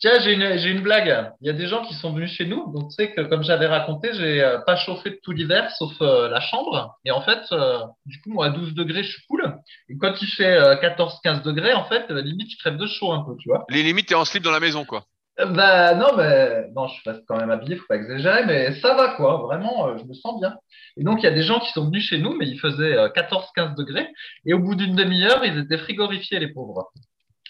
Tiens, 0.00 0.18
j'ai 0.20 0.32
une, 0.32 0.58
j'ai 0.58 0.70
une 0.70 0.82
blague. 0.82 1.32
Il 1.40 1.46
y 1.46 1.50
a 1.50 1.52
des 1.52 1.66
gens 1.66 1.82
qui 1.84 1.94
sont 1.94 2.12
venus 2.12 2.32
chez 2.32 2.46
nous. 2.46 2.72
Donc, 2.72 2.90
tu 2.90 2.96
sais 2.96 3.12
que, 3.12 3.20
comme 3.22 3.42
j'avais 3.42 3.66
raconté, 3.66 4.10
j'ai 4.14 4.42
euh, 4.42 4.58
pas 4.58 4.76
chauffé 4.76 5.10
de 5.10 5.20
tout 5.22 5.32
l'hiver, 5.32 5.70
sauf 5.78 5.92
euh, 6.00 6.28
la 6.28 6.40
chambre. 6.40 6.98
Et 7.04 7.10
en 7.10 7.22
fait, 7.22 7.40
euh, 7.52 7.78
du 8.06 8.20
coup, 8.20 8.30
moi, 8.30 8.46
à 8.46 8.50
12 8.50 8.74
degrés, 8.74 9.04
je 9.04 9.12
suis 9.12 9.22
cool. 9.28 9.56
Et 9.88 9.96
quand 9.96 10.14
il 10.20 10.28
fait 10.28 10.56
euh, 10.56 10.76
14-15 10.76 11.42
degrés, 11.42 11.74
en 11.74 11.84
fait, 11.84 12.10
limite, 12.10 12.50
je 12.50 12.58
crève 12.58 12.76
de 12.76 12.86
chaud 12.86 13.12
un 13.12 13.24
peu, 13.24 13.36
tu 13.38 13.48
vois. 13.48 13.64
Les 13.68 13.82
limites, 13.82 14.08
t'es 14.08 14.14
en 14.14 14.24
slip 14.24 14.42
dans 14.42 14.50
la 14.50 14.60
maison 14.60 14.84
quoi. 14.84 15.04
Bah, 15.38 15.94
non, 15.94 16.14
mais, 16.16 16.68
non, 16.76 16.88
je 16.88 17.10
reste 17.10 17.24
quand 17.26 17.36
même 17.36 17.50
habillé, 17.50 17.76
faut 17.76 17.86
pas 17.88 17.96
exagérer, 17.96 18.44
mais 18.44 18.78
ça 18.80 18.94
va, 18.94 19.14
quoi. 19.14 19.38
Vraiment, 19.38 19.96
je 19.96 20.04
me 20.04 20.12
sens 20.12 20.38
bien. 20.38 20.54
Et 20.96 21.04
donc, 21.04 21.20
il 21.20 21.24
y 21.24 21.28
a 21.28 21.32
des 21.32 21.42
gens 21.42 21.58
qui 21.58 21.72
sont 21.72 21.86
venus 21.86 22.06
chez 22.06 22.18
nous, 22.18 22.36
mais 22.36 22.46
il 22.46 22.58
faisait 22.60 22.96
euh, 22.96 23.08
14-15 23.08 23.74
degrés. 23.74 24.08
Et 24.44 24.52
au 24.52 24.58
bout 24.58 24.74
d'une 24.74 24.94
demi-heure, 24.94 25.42
ils 25.44 25.58
étaient 25.58 25.78
frigorifiés, 25.78 26.38
les 26.38 26.52
pauvres. 26.52 26.92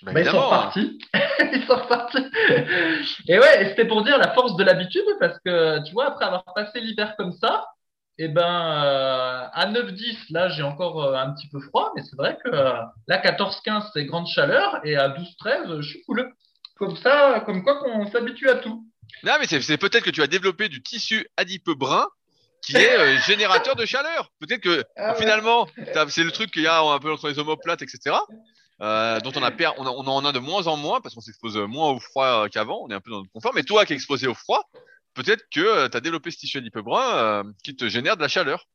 Bah, 0.03 0.13
Bah, 0.13 0.21
ils 0.21 0.27
sont 0.27 0.41
repartis. 0.41 0.99
ils 1.53 1.65
sont 1.67 1.77
repartis. 1.77 2.25
Et 3.29 3.39
ouais, 3.39 3.69
c'était 3.69 3.87
pour 3.87 4.03
dire 4.05 4.19
la 4.19 4.33
force 4.35 4.57
de 4.57 4.65
l'habitude, 4.65 5.05
parce 5.21 5.39
que 5.45 5.85
tu 5.87 5.93
vois, 5.93 6.07
après 6.07 6.25
avoir 6.25 6.45
passé 6.55 6.81
l'hiver 6.81 7.15
comme 7.17 7.33
ça, 7.33 7.67
et 8.19 8.29
ben 8.29 8.43
euh, 8.85 9.47
à 9.53 9.67
9-10, 9.71 10.17
là 10.31 10.49
j'ai 10.51 10.63
encore 10.63 11.03
euh, 11.03 11.15
un 11.15 11.33
petit 11.33 11.49
peu 11.49 11.61
froid, 11.61 11.93
mais 11.97 12.03
c'est 12.03 12.17
vrai 12.17 12.37
que 12.45 12.51
euh, 12.51 12.75
là 13.09 13.23
14-15 13.23 13.91
c'est 13.93 14.05
grande 14.05 14.27
chaleur, 14.27 14.81
et 14.85 14.97
à 14.97 15.09
12-13 15.09 15.81
je 15.81 15.89
suis 15.89 16.03
cool. 16.05 16.33
Comme 16.77 16.97
ça, 16.97 17.43
comme 17.47 17.63
quoi 17.63 17.79
qu'on 17.79 18.11
s'habitue 18.11 18.49
à 18.49 18.57
tout. 18.57 18.87
Non, 19.23 19.35
mais 19.39 19.47
c'est 19.47 19.79
peut-être 19.79 20.05
que 20.05 20.11
tu 20.11 20.23
as 20.23 20.27
développé 20.27 20.69
du 20.69 20.83
tissu 20.83 21.27
adipeux 21.37 21.75
brun 21.75 22.07
qui 22.63 22.77
est 22.77 22.99
euh, 22.99 23.19
générateur 23.27 23.77
de 23.77 23.85
chaleur. 23.85 24.31
Peut-être 24.41 24.61
que 24.61 24.85
Ah 24.97 25.13
ouais. 25.13 25.19
finalement, 25.19 25.69
c'est 26.09 26.25
le 26.25 26.31
truc 26.31 26.51
qu'il 26.51 26.63
y 26.63 26.67
a 26.67 26.81
un 26.81 26.99
peu 26.99 27.13
entre 27.13 27.29
les 27.29 27.39
omoplates, 27.39 27.83
etc. 27.83 28.17
dont 28.83 29.33
on, 29.37 29.43
a 29.43 29.51
per... 29.51 29.71
on, 29.79 29.87
en 29.87 30.25
a 30.25 30.33
de 30.33 30.39
moins 30.41 30.67
en 30.67 30.77
moins 30.77 31.01
parce 31.01 31.15
qu'on 31.15 31.21
s'expose 31.21 31.57
moins 31.57 31.91
au 31.91 32.01
froid 32.01 32.49
qu'avant. 32.49 32.81
On 32.83 32.91
est 32.91 32.95
un 32.95 33.01
peu 33.01 33.11
dans 33.11 33.21
le 33.21 33.29
confort. 33.33 33.53
Mais 33.55 33.63
toi 33.63 33.85
qui 33.85 33.93
es 33.93 33.97
exposé 33.97 34.27
au 34.27 34.35
froid, 34.35 34.69
peut-être 35.15 35.45
que 35.51 35.89
tu 35.89 35.97
as 35.97 36.01
développé 36.01 36.31
ce 36.31 36.39
tissu 36.39 36.59
adipeux 36.59 36.83
qui 37.63 37.77
te 37.77 37.89
génère 37.89 38.17
de 38.17 38.23
la 38.23 38.29
chaleur. 38.29 38.67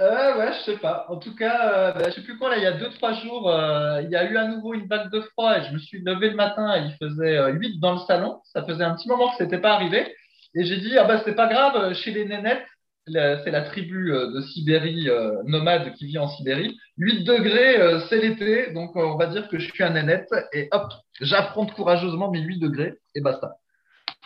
Euh, 0.00 0.36
ouais, 0.36 0.52
je 0.52 0.72
sais 0.72 0.78
pas. 0.78 1.06
En 1.08 1.16
tout 1.16 1.34
cas, 1.36 1.72
euh, 1.72 1.92
bah, 1.92 2.10
je 2.10 2.16
sais 2.16 2.22
plus 2.22 2.36
quoi, 2.36 2.50
là, 2.50 2.56
il 2.56 2.62
y 2.62 2.66
a 2.66 2.72
deux, 2.72 2.90
trois 2.90 3.12
jours, 3.14 3.48
euh, 3.48 4.02
il 4.02 4.10
y 4.10 4.16
a 4.16 4.28
eu 4.28 4.36
à 4.36 4.48
nouveau 4.48 4.74
une 4.74 4.88
vague 4.88 5.10
de 5.10 5.20
froid 5.20 5.56
et 5.56 5.64
je 5.64 5.72
me 5.72 5.78
suis 5.78 6.00
levé 6.02 6.30
le 6.30 6.36
matin 6.36 6.74
et 6.76 6.86
il 6.86 6.96
faisait 7.00 7.52
8 7.52 7.78
dans 7.78 7.92
le 7.92 8.00
salon. 8.00 8.40
Ça 8.44 8.64
faisait 8.64 8.82
un 8.82 8.96
petit 8.96 9.08
moment 9.08 9.30
que 9.30 9.36
c'était 9.38 9.60
pas 9.60 9.74
arrivé. 9.74 10.12
Et 10.56 10.64
j'ai 10.64 10.78
dit, 10.78 10.98
ah 10.98 11.04
bah, 11.04 11.22
c'est 11.24 11.34
pas 11.34 11.46
grave, 11.46 11.94
chez 11.94 12.10
les 12.10 12.24
nénettes, 12.24 12.66
c'est 13.06 13.50
la 13.50 13.62
tribu 13.62 14.10
de 14.10 14.40
Sibérie 14.40 15.08
nomade 15.44 15.94
qui 15.94 16.06
vit 16.06 16.18
en 16.18 16.28
Sibérie. 16.28 16.78
8 16.96 17.24
degrés, 17.24 18.00
c'est 18.08 18.18
l'été, 18.18 18.72
donc 18.72 18.96
on 18.96 19.16
va 19.16 19.26
dire 19.26 19.48
que 19.48 19.58
je 19.58 19.70
suis 19.70 19.84
un 19.84 19.90
nénette 19.90 20.32
et 20.52 20.68
hop, 20.72 20.90
j'affronte 21.20 21.74
courageusement 21.74 22.30
mes 22.30 22.40
8 22.40 22.58
degrés 22.58 22.94
et 23.14 23.20
basta. 23.20 23.58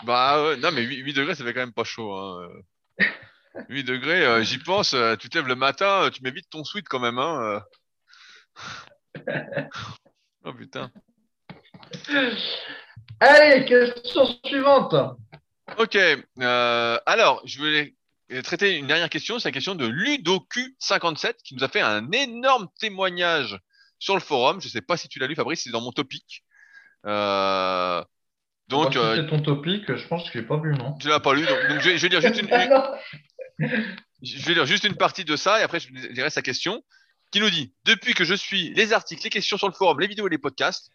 Bah 0.05 0.43
ouais, 0.43 0.57
non, 0.57 0.71
mais 0.73 0.83
8, 0.83 1.13
degrés, 1.13 1.35
ça 1.35 1.45
fait 1.45 1.53
quand 1.53 1.61
même 1.61 1.73
pas 1.73 1.85
chaud. 1.85 2.13
Hein. 2.13 2.49
8 3.69 3.85
degrés, 3.85 4.25
euh, 4.25 4.43
j'y 4.43 4.59
pense, 4.59 4.95
euh, 4.95 5.17
tu 5.17 5.29
te 5.29 5.37
lèves 5.37 5.49
le 5.49 5.57
matin, 5.57 6.05
euh, 6.05 6.11
tu 6.11 6.23
mets 6.23 6.31
vite 6.31 6.49
ton 6.51 6.63
sweat 6.65 6.87
quand 6.89 7.01
même. 7.01 7.19
Hein, 7.19 7.63
oh 10.45 10.53
putain. 10.53 10.91
Allez, 13.21 13.65
question 13.65 14.27
suivante. 14.45 14.95
Ok, 15.77 15.99
alors 16.37 17.43
je 17.45 17.59
voulais 17.59 17.95
traiter 18.43 18.77
une 18.77 18.87
dernière 18.87 19.09
question, 19.09 19.39
c'est 19.39 19.49
la 19.49 19.53
question 19.53 19.75
de 19.75 19.87
LudoQ57 19.87 21.35
qui 21.45 21.55
nous 21.55 21.65
a 21.65 21.69
fait 21.69 21.81
un 21.81 22.11
énorme 22.13 22.69
témoignage 22.79 23.59
sur 23.99 24.15
le 24.15 24.21
forum. 24.21 24.61
Je 24.61 24.67
ne 24.67 24.71
sais 24.71 24.83
pas 24.83 24.97
si 24.97 25.09
tu 25.09 25.19
l'as 25.19 25.27
lu, 25.27 25.35
Fabrice, 25.35 25.63
c'est 25.65 25.71
dans 25.71 25.81
mon 25.81 25.93
topic. 25.93 26.45
donc, 27.05 28.93
c'est 28.93 29.27
ton 29.27 29.41
topic, 29.41 29.95
je 29.95 30.07
pense 30.07 30.25
que 30.25 30.31
je 30.33 30.39
l'ai 30.39 30.47
pas 30.47 30.59
vu, 30.59 30.75
non 30.75 30.95
Tu 30.99 31.09
l'as 31.09 31.21
pas 31.21 31.35
lu, 31.35 31.47
donc, 31.47 31.81
je, 31.81 31.91
vais, 31.91 32.09
dire 32.09 32.21
juste 32.21 32.41
une, 32.41 32.49
je 34.23 34.47
vais 34.47 34.55
lire 34.55 34.67
juste 34.67 34.85
une 34.85 34.97
partie 34.97 35.25
de 35.25 35.37
ça 35.37 35.61
et 35.61 35.63
après 35.63 35.81
je 35.81 35.89
dirai 36.13 36.31
sa 36.31 36.43
question 36.43 36.83
qui 37.31 37.41
nous 37.41 37.51
dit 37.51 37.75
Depuis 37.85 38.15
que 38.15 38.25
je 38.25 38.35
suis 38.35 38.73
les 38.75 38.93
articles, 38.93 39.23
les 39.25 39.31
questions 39.31 39.59
sur 39.59 39.69
le 39.69 39.75
forum, 39.75 40.01
les 40.01 40.07
vidéos 40.07 40.27
et 40.27 40.31
les 40.31 40.39
podcasts, 40.39 40.91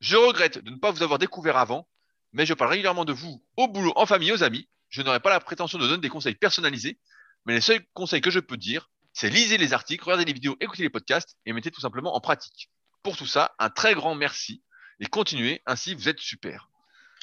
je 0.00 0.16
regrette 0.16 0.58
de 0.58 0.70
ne 0.70 0.76
pas 0.76 0.90
vous 0.90 1.02
avoir 1.02 1.18
découvert 1.18 1.56
avant, 1.56 1.88
mais 2.32 2.46
je 2.46 2.54
parle 2.54 2.70
régulièrement 2.70 3.04
de 3.04 3.12
vous 3.12 3.42
au 3.56 3.68
boulot, 3.68 3.92
en 3.96 4.06
famille, 4.06 4.32
aux 4.32 4.42
amis. 4.42 4.68
Je 4.88 5.02
n'aurai 5.02 5.20
pas 5.20 5.30
la 5.30 5.40
prétention 5.40 5.78
de 5.78 5.86
donner 5.86 6.00
des 6.00 6.08
conseils 6.08 6.34
personnalisés, 6.34 6.98
mais 7.46 7.54
les 7.54 7.60
seuls 7.60 7.84
conseils 7.94 8.20
que 8.20 8.30
je 8.30 8.40
peux 8.40 8.56
dire, 8.56 8.90
c'est 9.12 9.30
lisez 9.30 9.58
les 9.58 9.72
articles, 9.72 10.04
regardez 10.04 10.24
les 10.24 10.32
vidéos, 10.32 10.56
écoutez 10.60 10.82
les 10.82 10.90
podcasts 10.90 11.36
et 11.44 11.52
mettez 11.52 11.70
tout 11.70 11.80
simplement 11.80 12.14
en 12.14 12.20
pratique. 12.20 12.70
Pour 13.02 13.16
tout 13.16 13.26
ça, 13.26 13.54
un 13.58 13.70
très 13.70 13.94
grand 13.94 14.14
merci 14.14 14.62
et 15.00 15.06
continuez, 15.06 15.62
ainsi 15.66 15.94
vous 15.94 16.08
êtes 16.08 16.20
super. 16.20 16.68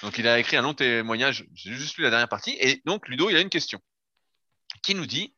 Donc 0.01 0.17
il 0.17 0.27
a 0.27 0.39
écrit 0.39 0.57
un 0.57 0.61
long 0.61 0.73
témoignage, 0.73 1.45
j'ai 1.53 1.73
juste 1.73 1.97
lu 1.97 2.03
la 2.03 2.09
dernière 2.09 2.29
partie, 2.29 2.55
et 2.59 2.81
donc 2.85 3.07
Ludo, 3.07 3.29
il 3.29 3.35
a 3.35 3.41
une 3.41 3.49
question 3.49 3.81
qui 4.83 4.95
nous 4.95 5.05
dit 5.05 5.33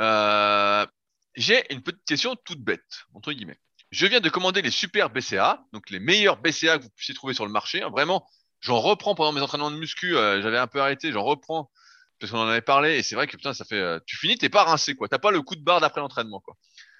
euh, 0.00 0.86
J'ai 1.34 1.72
une 1.72 1.82
petite 1.82 2.04
question 2.04 2.36
toute 2.36 2.60
bête, 2.60 3.04
entre 3.14 3.32
guillemets. 3.32 3.58
Je 3.90 4.06
viens 4.06 4.20
de 4.20 4.28
commander 4.28 4.62
les 4.62 4.70
super 4.70 5.10
BCA, 5.10 5.64
donc 5.72 5.90
les 5.90 5.98
meilleurs 5.98 6.36
BCA 6.36 6.78
que 6.78 6.84
vous 6.84 6.90
puissiez 6.90 7.14
trouver 7.14 7.34
sur 7.34 7.46
le 7.46 7.52
marché. 7.52 7.80
Vraiment, 7.80 8.28
j'en 8.60 8.80
reprends 8.80 9.14
pendant 9.14 9.32
mes 9.32 9.40
entraînements 9.40 9.70
de 9.70 9.76
muscu. 9.76 10.16
Euh, 10.16 10.42
j'avais 10.42 10.58
un 10.58 10.66
peu 10.66 10.80
arrêté, 10.80 11.12
j'en 11.12 11.24
reprends 11.24 11.70
parce 12.18 12.32
qu'on 12.32 12.38
en 12.38 12.48
avait 12.48 12.60
parlé. 12.60 12.98
Et 12.98 13.02
c'est 13.02 13.14
vrai 13.14 13.26
que 13.26 13.36
putain, 13.36 13.54
ça 13.54 13.64
fait. 13.64 13.78
Euh, 13.78 14.00
tu 14.06 14.16
finis, 14.16 14.36
t'es 14.36 14.48
pas 14.48 14.64
rincé, 14.64 14.94
quoi. 14.94 15.08
T'as 15.08 15.18
pas 15.18 15.30
le 15.30 15.42
coup 15.42 15.56
de 15.56 15.62
barre 15.62 15.80
d'après 15.80 16.00
l'entraînement, 16.00 16.40
quoi. 16.40 16.56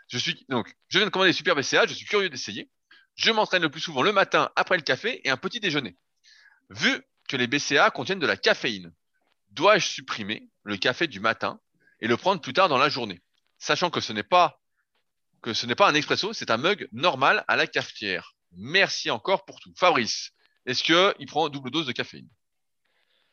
Je 0.09 0.19
suis 0.19 0.47
donc, 0.49 0.75
je 0.89 0.99
viens 0.99 1.07
de 1.07 1.11
commander 1.11 1.31
les 1.31 1.35
super 1.35 1.55
BCA. 1.55 1.87
Je 1.87 1.95
suis 1.95 2.07
curieux 2.07 2.31
d'essayer. 2.31 2.71
Je 3.17 3.31
m'entraîne 3.31 3.63
le 3.63 3.71
plus 3.71 3.81
souvent 3.81 4.03
le 4.03 4.13
matin 4.13 4.51
après 4.57 4.77
le 4.77 4.83
café 4.83 5.21
et 5.25 5.31
un 5.31 5.37
petit 5.37 5.61
déjeuner. 5.61 5.97
Vu 6.71 7.03
que 7.29 7.37
les 7.37 7.47
BCA 7.47 7.91
contiennent 7.91 8.21
de 8.21 8.27
la 8.27 8.37
caféine, 8.37 8.93
dois-je 9.51 9.87
supprimer 9.87 10.49
le 10.63 10.77
café 10.77 11.07
du 11.09 11.21
matin 11.21 11.61
et 12.01 12.07
le 12.07 12.17
prendre 12.17 12.41
plus 12.41 12.53
tard 12.53 12.69
dans 12.69 12.79
la 12.79 12.89
journée, 12.89 13.21
sachant 13.59 13.91
que 13.91 14.01
ce 14.01 14.13
n'est 14.13 14.23
pas 14.23 14.61
que 15.43 15.53
ce 15.53 15.67
n'est 15.67 15.75
pas 15.75 15.89
un 15.89 15.95
expresso, 15.95 16.33
c'est 16.33 16.51
un 16.51 16.57
mug 16.57 16.89
normal 16.93 17.45
à 17.49 17.57
la 17.57 17.67
cafetière. 17.67 18.35
Merci 18.53 19.11
encore 19.11 19.45
pour 19.45 19.61
tout. 19.61 19.73
Fabrice, 19.77 20.33
est-ce 20.69 20.85
qu'il 20.85 21.27
prend 21.27 21.49
double 21.49 21.71
dose 21.71 21.87
de 21.87 21.93
caféine? 21.93 22.29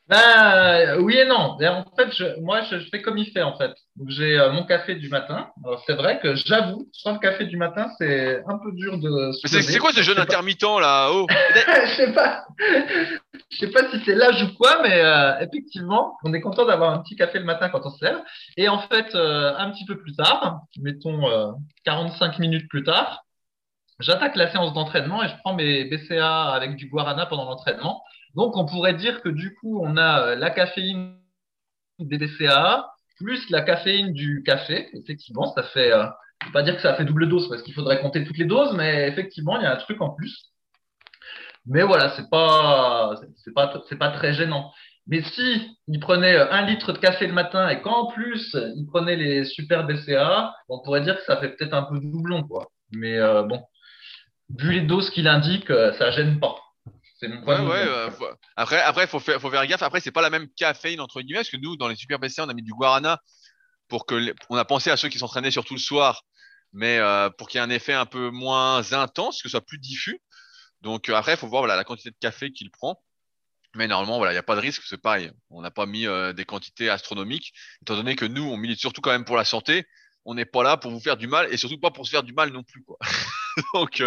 Bah, 0.08 1.00
oui 1.00 1.18
et 1.18 1.26
non. 1.26 1.58
En 1.60 1.96
fait, 1.98 2.12
je, 2.16 2.40
moi, 2.40 2.62
je, 2.70 2.78
fais 2.92 3.02
comme 3.02 3.18
il 3.18 3.32
fait, 3.32 3.42
en 3.42 3.58
fait. 3.58 3.74
Donc, 3.96 4.10
j'ai 4.10 4.38
euh, 4.38 4.52
mon 4.52 4.64
café 4.64 4.94
du 4.94 5.10
matin. 5.10 5.50
Alors, 5.66 5.84
c'est 5.88 5.96
vrai 5.96 6.20
que 6.20 6.36
j'avoue, 6.36 6.88
sans 6.94 7.14
le 7.14 7.20
café 7.20 7.46
du 7.46 7.58
matin, 7.58 7.90
c'est 7.98 8.44
un 8.48 8.60
peu 8.60 8.72
dur 8.74 9.00
de. 9.00 9.32
C'est 9.46 9.80
quoi 9.80 9.92
ce 9.94 10.04
jeûne 10.04 10.20
intermittent, 10.20 10.62
là 10.62 11.10
oh? 11.12 11.26
Je 11.56 11.96
sais 11.96 12.14
pas. 12.14 12.46
Je 13.50 13.58
sais 13.58 13.72
pas 13.72 13.90
si 13.90 14.00
c'est 14.06 14.14
l'âge 14.14 14.44
ou 14.44 14.56
quoi, 14.56 14.80
mais 14.84 15.02
euh, 15.02 15.40
effectivement, 15.40 16.18
on 16.24 16.34
est 16.34 16.42
content 16.42 16.66
d'avoir 16.66 16.92
un 16.92 17.00
petit 17.00 17.16
café 17.16 17.40
le 17.40 17.46
matin 17.46 17.70
quand 17.70 17.82
on 17.84 17.90
se 17.90 18.06
lève. 18.06 18.20
Et 18.58 18.70
en 18.70 18.80
fait, 18.80 19.16
euh, 19.16 19.56
un 19.58 19.72
petit 19.72 19.86
peu 19.86 19.98
plus 19.98 20.16
tard, 20.16 20.60
mettons 20.80 21.56
45 21.84 22.38
minutes 22.38 22.70
plus 22.70 22.84
tard, 22.84 23.25
j'attaque 24.00 24.36
la 24.36 24.52
séance 24.52 24.74
d'entraînement 24.74 25.24
et 25.24 25.30
je 25.30 25.36
prends 25.44 25.54
mes 25.54 25.86
BCA 25.86 26.52
avec 26.52 26.76
du 26.76 26.88
guarana 26.88 27.26
pendant 27.26 27.46
l'entraînement. 27.46 28.04
Donc, 28.36 28.58
on 28.58 28.66
pourrait 28.66 28.94
dire 28.94 29.22
que 29.22 29.30
du 29.30 29.56
coup, 29.56 29.80
on 29.82 29.98
a 29.98 30.22
euh, 30.22 30.36
la 30.36 30.50
caféine 30.50 31.18
des 32.00 32.18
BCAA 32.18 32.92
plus 33.18 33.50
la 33.50 33.62
caféine 33.62 34.12
du 34.12 34.44
café. 34.46 34.90
Effectivement, 34.94 35.54
ça 35.54 35.64
fait, 35.64 35.94
euh, 35.94 36.06
je 36.44 36.50
ne 36.50 36.54
pas 36.54 36.64
dire 36.64 36.76
que 36.76 36.82
ça 36.82 36.96
fait 36.96 37.06
double 37.06 37.30
dose 37.30 37.48
parce 37.48 37.62
qu'il 37.64 37.74
faudrait 37.74 38.02
compter 38.02 38.26
toutes 38.26 38.38
les 38.38 38.46
doses, 38.46 38.74
mais 38.76 39.08
effectivement, 39.08 39.58
il 39.58 39.64
y 39.64 39.66
a 39.66 39.74
un 39.74 39.78
truc 39.78 40.02
en 40.02 40.10
plus. 40.10 40.52
Mais 41.66 41.84
voilà, 41.84 42.10
c'est 42.16 42.30
pas, 42.30 43.16
c'est 43.44 43.54
pas, 43.54 43.82
c'est 43.90 43.98
pas 43.98 44.12
très 44.12 44.34
gênant. 44.34 44.72
Mais 45.08 45.22
si 45.22 45.78
il 45.88 46.00
prenait 46.00 46.36
euh, 46.36 46.52
un 46.52 46.66
litre 46.66 46.92
de 46.92 46.98
café 46.98 47.28
le 47.28 47.34
matin 47.34 47.70
et 47.70 47.82
qu'en 47.82 48.08
plus 48.08 48.56
il 48.76 48.86
prenait 48.88 49.16
les 49.16 49.46
super 49.46 49.86
BCA, 49.88 50.54
on 50.68 50.82
pourrait 50.82 51.02
dire 51.02 51.16
que 51.18 51.24
ça 51.24 51.38
fait 51.38 51.50
peut-être 51.56 51.74
un 51.74 51.84
peu 51.84 52.00
doublon, 52.00 52.44
quoi. 52.44 52.68
Mais 52.92 53.18
bon, 53.44 53.62
vu 54.50 54.74
les 54.74 54.82
doses 54.82 55.10
qu'il 55.10 55.28
indique, 55.28 55.68
ça 55.68 56.12
gêne 56.12 56.40
pas. 56.40 56.56
Ouais, 57.22 57.60
ouais, 57.60 57.86
euh, 57.88 58.10
après, 58.56 58.82
après, 58.82 59.08
faut 59.08 59.20
faire, 59.20 59.40
faut 59.40 59.50
faire 59.50 59.66
gaffe. 59.68 59.82
Après, 59.84 60.00
c'est 60.00 60.12
pas 60.12 60.22
la 60.22 60.30
même 60.30 60.48
caféine 60.50 61.00
entre 61.00 61.22
guillemets, 61.22 61.40
parce 61.40 61.50
que 61.50 61.58
nous, 61.58 61.78
dans 61.78 61.88
les 61.88 61.96
super 61.96 62.20
BC, 62.20 62.42
on 62.42 62.50
a 62.50 62.54
mis 62.54 62.62
du 62.62 62.74
guarana 62.74 63.22
pour 63.88 64.06
que, 64.06 64.34
on 64.50 64.58
a 64.58 64.66
pensé 64.66 64.92
à 64.92 64.98
ceux 64.98 65.10
qui 65.10 65.20
s'entraînaient 65.20 65.52
surtout 65.52 65.76
le 65.76 65.80
soir, 65.80 66.24
mais 66.74 66.98
euh, 66.98 67.30
pour 67.30 67.48
qu'il 67.48 67.60
y 67.60 67.62
ait 67.62 67.66
un 67.66 67.70
effet 67.70 67.94
un 67.94 68.06
peu 68.06 68.32
moins 68.32 68.92
intense, 68.94 69.42
que 69.42 69.48
ce 69.48 69.52
soit 69.52 69.66
plus 69.66 69.78
diffus. 69.78 70.20
Donc 70.82 71.10
euh, 71.10 71.16
après, 71.16 71.34
il 71.34 71.38
faut 71.38 71.48
voir 71.48 71.62
voilà 71.62 71.76
la 71.76 71.84
quantité 71.84 72.12
de 72.12 72.18
café 72.20 72.52
qu'il 72.52 72.70
prend. 72.70 73.02
Mais 73.76 73.88
normalement, 73.88 74.18
voilà, 74.18 74.32
il 74.32 74.36
n'y 74.36 74.40
a 74.40 74.44
pas 74.44 74.56
de 74.56 74.62
risque, 74.62 74.84
c'est 74.86 75.02
pareil. 75.02 75.32
On 75.50 75.62
n'a 75.62 75.72
pas 75.72 75.86
mis 75.86 76.06
des 76.34 76.46
quantités 76.46 76.90
astronomiques, 76.90 77.52
étant 77.82 77.98
donné 77.98 78.16
que 78.16 78.24
nous, 78.24 78.44
on 78.44 78.56
milite 78.56 78.80
surtout 78.80 79.02
quand 79.02 79.12
même 79.12 79.26
pour 79.26 79.36
la 79.36 79.44
santé. 79.44 79.86
On 80.24 80.34
n'est 80.34 80.46
pas 80.46 80.64
là 80.64 80.78
pour 80.78 80.92
vous 80.92 81.02
faire 81.02 81.18
du 81.18 81.28
mal 81.28 81.54
et 81.54 81.58
surtout 81.58 81.78
pas 81.78 81.92
pour 81.92 82.06
se 82.06 82.12
faire 82.12 82.24
du 82.24 82.32
mal 82.32 82.52
non 82.52 82.64
plus, 82.64 82.84
quoi. 82.84 82.98
Donc, 83.74 84.02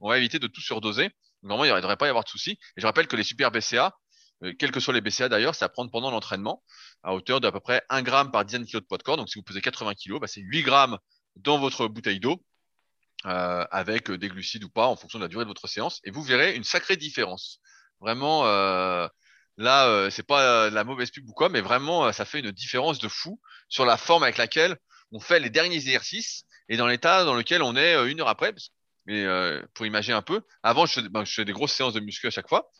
on 0.00 0.08
va 0.08 0.18
éviter 0.18 0.38
de 0.38 0.46
tout 0.46 0.60
surdoser. 0.60 1.10
Normalement, 1.42 1.72
il 1.72 1.76
ne 1.76 1.80
devrait 1.80 1.96
pas 1.96 2.06
y 2.06 2.10
avoir 2.10 2.24
de 2.24 2.28
souci. 2.28 2.52
Et 2.76 2.80
je 2.80 2.86
rappelle 2.86 3.06
que 3.06 3.16
les 3.16 3.22
super 3.22 3.50
BCA, 3.50 3.96
euh, 4.44 4.52
quels 4.58 4.72
que 4.72 4.80
soient 4.80 4.94
les 4.94 5.00
BCA 5.00 5.28
d'ailleurs, 5.28 5.54
c'est 5.54 5.64
à 5.64 5.68
prendre 5.68 5.90
pendant 5.90 6.10
l'entraînement 6.10 6.62
à 7.02 7.14
hauteur 7.14 7.40
d'à 7.40 7.52
peu 7.52 7.60
près 7.60 7.82
1 7.90 8.02
gramme 8.02 8.30
par 8.30 8.44
dizaine 8.44 8.62
de 8.62 8.66
kilos 8.66 8.82
de 8.82 8.86
poids 8.86 8.98
de 8.98 9.02
corps. 9.02 9.16
Donc, 9.16 9.28
si 9.28 9.38
vous 9.38 9.44
pesez 9.44 9.60
80 9.60 9.94
kilos, 9.94 10.20
bah, 10.20 10.26
c'est 10.26 10.40
8 10.40 10.62
grammes 10.62 10.98
dans 11.36 11.58
votre 11.58 11.86
bouteille 11.88 12.20
d'eau 12.20 12.42
euh, 13.26 13.64
avec 13.70 14.10
des 14.10 14.28
glucides 14.28 14.64
ou 14.64 14.68
pas 14.68 14.86
en 14.86 14.96
fonction 14.96 15.18
de 15.18 15.24
la 15.24 15.28
durée 15.28 15.44
de 15.44 15.48
votre 15.48 15.68
séance. 15.68 16.00
Et 16.04 16.10
vous 16.10 16.22
verrez 16.22 16.54
une 16.54 16.64
sacrée 16.64 16.96
différence. 16.96 17.60
Vraiment, 18.00 18.46
euh, 18.46 19.08
là, 19.56 19.88
euh, 19.88 20.10
c'est 20.10 20.26
pas 20.26 20.70
la 20.70 20.84
mauvaise 20.84 21.10
pub 21.10 21.28
ou 21.28 21.32
quoi, 21.32 21.48
mais 21.48 21.60
vraiment, 21.60 22.12
ça 22.12 22.24
fait 22.24 22.40
une 22.40 22.52
différence 22.52 22.98
de 22.98 23.08
fou 23.08 23.40
sur 23.68 23.84
la 23.84 23.96
forme 23.96 24.22
avec 24.22 24.36
laquelle 24.38 24.76
on 25.10 25.20
fait 25.20 25.40
les 25.40 25.50
derniers 25.50 25.76
exercices 25.76 26.44
et 26.68 26.76
dans 26.76 26.86
l'état 26.86 27.24
dans 27.24 27.34
lequel 27.34 27.62
on 27.62 27.76
est 27.76 28.10
une 28.10 28.20
heure 28.20 28.28
après. 28.28 28.54
Mais 29.08 29.24
euh, 29.24 29.62
pour 29.72 29.86
imaginer 29.86 30.14
un 30.14 30.22
peu, 30.22 30.42
avant, 30.62 30.84
je 30.84 30.92
faisais, 30.92 31.08
ben, 31.08 31.24
je 31.24 31.40
des 31.40 31.52
grosses 31.52 31.72
séances 31.72 31.94
de 31.94 32.00
muscu 32.00 32.26
à 32.26 32.30
chaque 32.30 32.46
fois. 32.46 32.70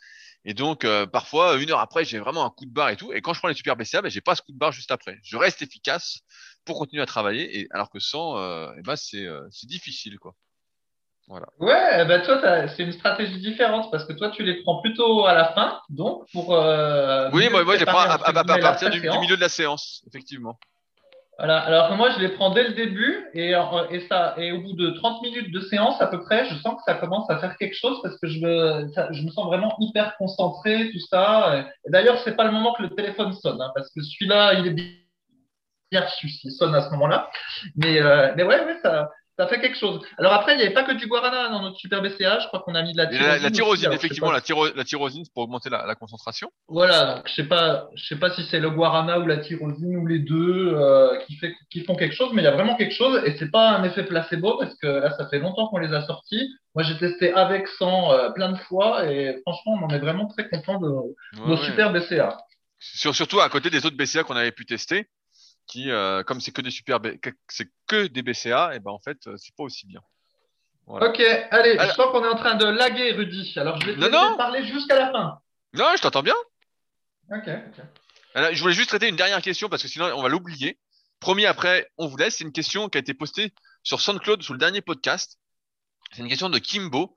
Et 0.45 0.53
donc, 0.53 0.85
euh, 0.85 1.07
parfois, 1.07 1.57
une 1.57 1.71
heure 1.71 1.81
après, 1.81 2.05
j'ai 2.05 2.19
vraiment 2.19 2.45
un 2.45 2.51
coup 2.51 2.67
de 2.67 2.71
barre 2.71 2.91
et 2.91 2.97
tout. 2.97 3.15
Et 3.15 3.23
quand 3.23 3.33
je 3.33 3.39
prends 3.39 3.49
les 3.49 3.55
super 3.55 3.77
BCA, 3.77 4.03
ben, 4.03 4.11
j'ai 4.11 4.21
pas 4.21 4.35
ce 4.35 4.43
coup 4.43 4.53
de 4.53 4.59
barre 4.59 4.73
juste 4.73 4.91
après. 4.91 5.19
Je 5.25 5.39
reste 5.39 5.63
efficace 5.63 6.19
pour 6.67 6.79
continuer 6.79 7.03
à 7.03 7.07
travailler. 7.07 7.59
Et 7.59 7.67
alors 7.71 7.89
que 7.89 7.99
sans, 7.99 8.37
euh, 8.37 8.69
eh 8.77 8.83
ben, 8.83 8.95
c'est 8.95 9.27
difficile, 9.65 10.19
quoi. 10.19 10.35
Voilà. 11.29 11.47
Ouais, 11.59 12.07
ben 12.07 12.23
toi, 12.23 12.41
c'est 12.69 12.83
une 12.83 12.93
stratégie 12.93 13.39
différente 13.39 13.91
parce 13.91 14.07
que 14.07 14.15
toi, 14.15 14.31
tu 14.31 14.43
les 14.45 14.63
prends 14.63 14.81
plutôt 14.81 15.27
à 15.27 15.35
la 15.35 15.53
fin, 15.53 15.79
donc 15.91 16.27
pour. 16.33 16.51
oui, 16.51 17.49
moi, 17.51 17.65
moi 17.65 17.75
je 17.75 17.81
les 17.81 17.85
prends 17.87 17.99
à, 17.99 18.19
partir 18.19 18.89
du, 18.89 19.01
milieu 19.01 19.37
de 19.37 19.41
la 19.41 19.51
séance, 19.51 20.03
effectivement. 20.07 20.59
Voilà. 21.39 21.59
Alors 21.61 21.89
que 21.89 21.95
moi, 21.95 22.11
je 22.11 22.19
les 22.19 22.31
prends 22.31 22.51
dès 22.51 22.67
le 22.67 22.75
début 22.75 23.29
et, 23.33 23.53
et, 23.91 24.01
ça, 24.09 24.35
et 24.39 24.51
au 24.51 24.61
bout 24.61 24.73
de 24.73 24.91
30 24.91 25.23
minutes 25.23 25.53
de 25.53 25.61
séance 25.61 26.01
à 26.03 26.09
peu 26.09 26.21
près, 26.21 26.47
je 26.47 26.55
sens 26.57 26.75
que 26.75 26.83
ça 26.85 26.95
commence 26.95 27.31
à 27.31 27.39
faire 27.39 27.57
quelque 27.57 27.77
chose 27.77 28.01
parce 28.03 28.19
que 28.19 28.27
je 28.27 28.41
me, 28.41 28.89
je 29.13 29.23
me 29.23 29.31
sens 29.31 29.47
vraiment 29.47 29.77
hyper 29.79 30.17
concentré, 30.17 30.91
tout 30.91 30.99
ça. 30.99 31.65
Et 31.87 31.91
d'ailleurs, 31.91 32.19
c'est 32.25 32.35
pas 32.35 32.45
le 32.45 32.51
moment 32.51 32.75
que 32.75 32.83
le 32.83 32.91
téléphone 32.91 33.33
sonne, 33.33 33.61
hein, 33.61 33.71
parce 33.75 33.89
que 33.91 34.03
celui-là, 34.03 34.55
il 34.55 34.67
est 34.67 34.71
bien 35.93 36.01
reçu 36.01 36.29
s'il 36.29 36.51
sonne 36.51 36.75
à 36.75 36.83
ce 36.83 36.91
moment-là. 36.91 37.31
Mais, 37.77 38.01
euh, 38.03 38.33
mais 38.37 38.43
ouais, 38.43 38.65
ouais, 38.65 38.77
ça, 38.83 39.09
ça 39.39 39.47
fait 39.47 39.61
quelque 39.61 39.79
chose. 39.79 40.01
Alors 40.19 40.33
après, 40.33 40.55
il 40.55 40.57
n'y 40.57 40.65
avait 40.65 40.75
pas 40.75 40.83
que 40.83 40.93
du 40.93 41.07
guarana 41.07 41.49
dans 41.49 41.63
notre 41.63 41.77
super 41.77 42.03
BCA. 42.03 42.41
Je 42.41 42.49
crois 42.49 42.61
qu'on 42.61 42.75
a 42.75 42.83
mis 42.83 42.93
de 42.93 42.99
la 42.99 43.07
tyrosine. 43.07 43.43
La, 43.43 43.51
tyrosine, 43.51 43.93
effectivement, 43.93 44.33
la, 44.33 44.41
tyrosine, 44.41 45.25
c'est 45.25 45.33
pour 45.33 45.45
augmenter 45.45 45.71
la, 45.71 45.95
concentration. 45.95 46.51
Voilà, 46.67 47.15
donc 47.15 47.29
je 47.29 47.35
sais 47.35 47.45
pas, 47.47 47.89
je 47.95 48.05
sais 48.05 48.17
pas 48.17 48.31
si 48.31 48.43
c'est 48.51 48.59
le 48.59 48.71
guarana 48.71 49.21
ou 49.21 49.27
la 49.27 49.37
tyrosine 49.37 49.97
ou 49.97 50.07
les 50.07 50.19
deux 50.19 50.75
euh, 50.75 51.17
qui, 51.27 51.37
fait, 51.37 51.55
qui 51.71 51.85
font 51.85 51.95
quelque 51.95 52.17
chose, 52.17 52.31
mais 52.33 52.43
il 52.43 52.47
y 52.47 52.49
a 52.49 52.53
vraiment 52.53 52.75
quelque 52.75 52.95
chose 52.95 53.23
et 53.25 53.37
c'est 53.39 53.51
pas 53.51 53.71
un 53.71 53.85
effet 53.85 54.05
placebo 54.05 54.59
parce 54.59 54.75
que 54.75 54.89
là, 54.89 55.17
ça 55.17 55.29
fait 55.29 55.39
longtemps 55.39 55.69
qu'on 55.69 55.79
les 55.79 55.95
a 55.95 56.05
sortis. 56.05 56.49
Moi, 56.75 56.83
j'ai 56.83 56.99
testé 56.99 57.33
avec, 57.33 57.69
sans, 57.69 58.13
euh, 58.13 58.31
plein 58.31 58.51
de 58.51 58.59
fois 58.59 59.09
et 59.09 59.41
franchement, 59.43 59.79
on 59.81 59.85
en 59.85 59.91
est 59.91 60.01
vraiment 60.01 60.27
très 60.27 60.49
content 60.49 60.81
de 60.81 60.89
nos 61.47 61.57
super 61.59 61.93
BCA. 61.93 62.39
surtout 62.81 63.41
à 63.41 63.49
côté 63.49 63.71
des 63.71 63.87
autres 63.87 63.97
BCA 63.97 64.25
qu'on 64.25 64.37
avait 64.37 64.53
pu 64.53 64.67
tester 64.67 65.09
qui, 65.69 65.91
euh, 65.91 66.25
comme 66.25 66.41
c'est 66.41 66.51
que 66.51 66.63
des 66.63 66.71
super, 66.71 66.99
c'est 67.49 67.71
que 67.87 68.07
des 68.07 68.23
BCA, 68.23 68.75
et 68.75 68.81
ben 68.81 68.91
en 68.91 68.99
fait, 68.99 69.19
euh, 69.27 69.37
c'est 69.37 69.55
pas 69.55 69.63
aussi 69.63 69.87
bien. 69.87 70.01
Ok, 70.87 71.21
allez, 71.51 71.79
je 71.79 71.93
sens 71.93 72.11
qu'on 72.11 72.25
est 72.25 72.29
en 72.29 72.37
train 72.37 72.55
de 72.55 72.65
laguer, 72.65 73.13
Rudy. 73.13 73.53
Alors 73.57 73.79
je 73.79 73.91
vais 73.91 73.95
te 73.95 74.37
parler 74.37 74.67
jusqu'à 74.67 74.99
la 74.99 75.13
fin. 75.13 75.39
Non, 75.75 75.85
je 75.95 76.01
t'entends 76.01 76.23
bien. 76.23 76.35
Ok. 77.31 77.47
ok. 77.47 78.53
je 78.53 78.61
voulais 78.63 78.73
juste 78.73 78.89
traiter 78.89 79.07
une 79.07 79.17
dernière 79.17 79.43
question 79.43 79.69
parce 79.69 79.83
que 79.83 79.89
sinon 79.89 80.07
on 80.17 80.23
va 80.23 80.31
l'oublier. 80.31 80.79
Premier 81.21 81.45
après, 81.45 81.91
on 81.99 82.07
vous 82.07 82.17
laisse. 82.17 82.37
C'est 82.37 82.45
une 82.45 82.53
question 82.53 82.89
qui 82.89 82.97
a 82.97 83.01
été 83.01 83.13
postée 83.13 83.53
sur 83.83 84.01
SoundCloud 84.01 84.43
sous 84.43 84.55
le 84.55 84.59
dernier 84.59 84.81
podcast. 84.81 85.39
C'est 86.13 86.23
une 86.23 86.29
question 86.29 86.49
de 86.49 86.59
Kimbo. 86.59 87.15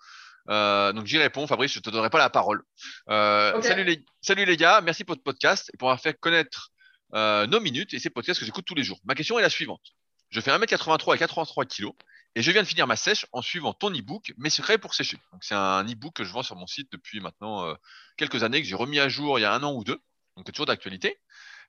Euh, 0.50 0.92
donc 0.92 1.06
j'y 1.06 1.18
réponds, 1.18 1.48
Fabrice, 1.48 1.72
je 1.72 1.80
te 1.80 1.90
donnerai 1.90 2.10
pas 2.10 2.18
la 2.18 2.30
parole. 2.30 2.64
salut, 3.08 3.86
les, 3.86 4.04
salut 4.20 4.44
les 4.44 4.58
gars, 4.58 4.82
merci 4.82 5.06
pour 5.06 5.14
votre 5.14 5.24
podcast 5.24 5.72
et 5.74 5.78
pour 5.78 5.88
avoir 5.88 6.02
fait 6.02 6.20
connaître 6.20 6.72
euh, 7.14 7.48
nos 7.48 7.60
minutes 7.60 7.94
et 7.94 8.00
ces 8.00 8.10
podcasts 8.10 8.40
que 8.40 8.46
j'écoute 8.46 8.66
tous 8.66 8.76
les 8.76 8.84
jours. 8.84 9.00
Ma 9.04 9.16
question 9.16 9.38
est 9.40 9.42
la 9.42 9.50
suivante. 9.50 9.94
Je 10.30 10.40
fais 10.40 10.52
1m83 10.52 11.16
et 11.16 11.18
83 11.20 11.66
kg 11.66 11.90
et 12.36 12.42
je 12.42 12.52
viens 12.52 12.64
de 12.64 12.68
finir 12.68 12.88
ma 12.88 12.96
sèche 12.96 13.26
en 13.34 13.42
suivant 13.42 13.74
ton 13.74 13.90
e-book 13.90 14.34
Mes 14.38 14.50
secrets 14.50 14.78
pour 14.78 14.94
sécher. 14.94 15.18
C'est 15.42 15.56
un 15.56 15.84
e-book 15.84 16.14
que 16.14 16.24
je 16.24 16.32
vends 16.32 16.44
sur 16.44 16.56
mon 16.56 16.68
site 16.68 16.90
depuis 16.92 17.20
maintenant 17.20 17.66
euh, 17.66 17.74
quelques 18.18 18.44
années 18.44 18.62
que 18.62 18.68
j'ai 18.68 18.76
remis 18.76 19.00
à 19.00 19.10
jour 19.10 19.38
il 19.38 19.42
y 19.42 19.46
a 19.46 19.54
un 19.54 19.64
an 19.64 19.74
ou 19.74 19.84
deux. 19.84 20.00
Donc 20.38 20.50
toujours 20.52 20.66
d'actualité. 20.66 21.20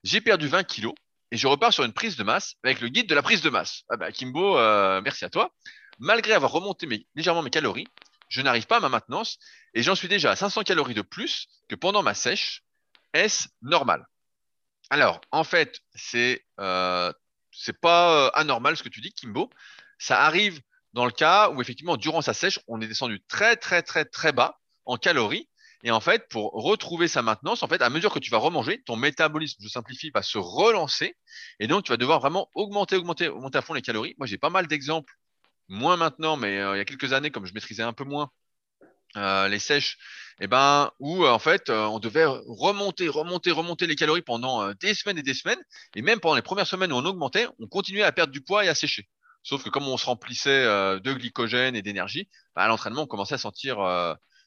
J'ai 0.04 0.20
perdu 0.20 0.46
20 0.46 0.64
kg 0.64 0.90
et 1.32 1.36
je 1.36 1.46
repars 1.46 1.72
sur 1.72 1.82
une 1.84 1.92
prise 1.92 2.16
de 2.16 2.22
masse 2.22 2.54
avec 2.62 2.80
le 2.80 2.88
guide 2.88 3.08
de 3.08 3.14
la 3.14 3.22
prise 3.22 3.42
de 3.42 3.50
masse. 3.50 3.82
Ah 3.88 3.96
bah 3.96 4.12
Kimbo, 4.12 4.58
euh, 4.58 5.00
merci 5.02 5.24
à 5.24 5.30
toi. 5.30 5.52
Malgré 5.98 6.32
avoir 6.32 6.52
remonté 6.52 6.86
légèrement 7.14 7.42
mes 7.42 7.50
calories, 7.50 7.88
je 8.28 8.40
n'arrive 8.42 8.66
pas 8.66 8.76
à 8.76 8.80
ma 8.80 8.88
maintenance 8.88 9.38
et 9.74 9.82
j'en 9.82 9.94
suis 9.94 10.08
déjà 10.08 10.30
à 10.30 10.36
500 10.36 10.62
calories 10.62 10.94
de 10.94 11.02
plus 11.02 11.48
que 11.68 11.74
pendant 11.74 12.02
ma 12.02 12.14
sèche. 12.14 12.62
Est-ce 13.12 13.48
normal? 13.60 14.06
Alors, 14.92 15.22
en 15.30 15.42
fait, 15.42 15.80
c'est 15.94 16.44
euh, 16.60 17.10
pas 17.80 18.26
euh, 18.26 18.30
anormal 18.34 18.76
ce 18.76 18.82
que 18.82 18.90
tu 18.90 19.00
dis, 19.00 19.10
Kimbo. 19.14 19.48
Ça 19.98 20.20
arrive 20.20 20.60
dans 20.92 21.06
le 21.06 21.10
cas 21.10 21.48
où 21.48 21.62
effectivement, 21.62 21.96
durant 21.96 22.20
sa 22.20 22.34
sèche, 22.34 22.60
on 22.68 22.78
est 22.82 22.86
descendu 22.86 23.24
très 23.26 23.56
très 23.56 23.80
très 23.80 24.04
très 24.04 24.32
bas 24.32 24.60
en 24.84 24.98
calories. 24.98 25.48
Et 25.82 25.90
en 25.90 26.00
fait, 26.00 26.28
pour 26.28 26.52
retrouver 26.52 27.08
sa 27.08 27.22
maintenance, 27.22 27.62
en 27.62 27.68
fait, 27.68 27.80
à 27.80 27.88
mesure 27.88 28.12
que 28.12 28.18
tu 28.18 28.30
vas 28.30 28.36
remanger, 28.36 28.82
ton 28.82 28.96
métabolisme, 28.96 29.62
je 29.62 29.68
simplifie, 29.68 30.10
va 30.10 30.20
se 30.22 30.36
relancer. 30.36 31.16
Et 31.58 31.68
donc, 31.68 31.84
tu 31.84 31.90
vas 31.90 31.96
devoir 31.96 32.20
vraiment 32.20 32.50
augmenter, 32.54 32.96
augmenter, 32.96 33.28
augmenter 33.28 33.56
à 33.56 33.62
fond 33.62 33.72
les 33.72 33.80
calories. 33.80 34.14
Moi, 34.18 34.26
j'ai 34.26 34.36
pas 34.36 34.50
mal 34.50 34.66
d'exemples, 34.66 35.14
moins 35.68 35.96
maintenant, 35.96 36.36
mais 36.36 36.58
euh, 36.58 36.76
il 36.76 36.78
y 36.78 36.82
a 36.82 36.84
quelques 36.84 37.14
années, 37.14 37.30
comme 37.30 37.46
je 37.46 37.54
maîtrisais 37.54 37.82
un 37.82 37.94
peu 37.94 38.04
moins 38.04 38.30
euh, 39.16 39.48
les 39.48 39.58
sèches, 39.58 39.98
et 40.40 40.44
eh 40.44 40.46
ben 40.46 40.90
où 40.98 41.24
euh, 41.24 41.30
en 41.30 41.38
fait 41.38 41.68
euh, 41.68 41.84
on 41.84 41.98
devait 41.98 42.24
remonter, 42.24 43.08
remonter, 43.08 43.50
remonter 43.50 43.86
les 43.86 43.96
calories 43.96 44.22
pendant 44.22 44.72
des 44.74 44.94
semaines 44.94 45.18
et 45.18 45.22
des 45.22 45.34
semaines, 45.34 45.60
et 45.94 46.02
même 46.02 46.20
pendant 46.20 46.36
les 46.36 46.42
premières 46.42 46.66
semaines 46.66 46.92
où 46.92 46.96
on 46.96 47.04
augmentait, 47.04 47.46
on 47.58 47.66
continuait 47.66 48.02
à 48.02 48.12
perdre 48.12 48.32
du 48.32 48.40
poids 48.40 48.64
et 48.64 48.68
à 48.68 48.74
sécher. 48.74 49.08
Sauf 49.42 49.62
que 49.64 49.68
comme 49.68 49.88
on 49.88 49.96
se 49.96 50.06
remplissait 50.06 50.64
de 50.64 51.12
glycogène 51.12 51.76
et 51.76 51.82
d'énergie, 51.82 52.28
bah, 52.54 52.62
à 52.62 52.68
l'entraînement 52.68 53.02
on 53.02 53.06
commençait 53.06 53.34
à 53.34 53.38
sentir 53.38 53.78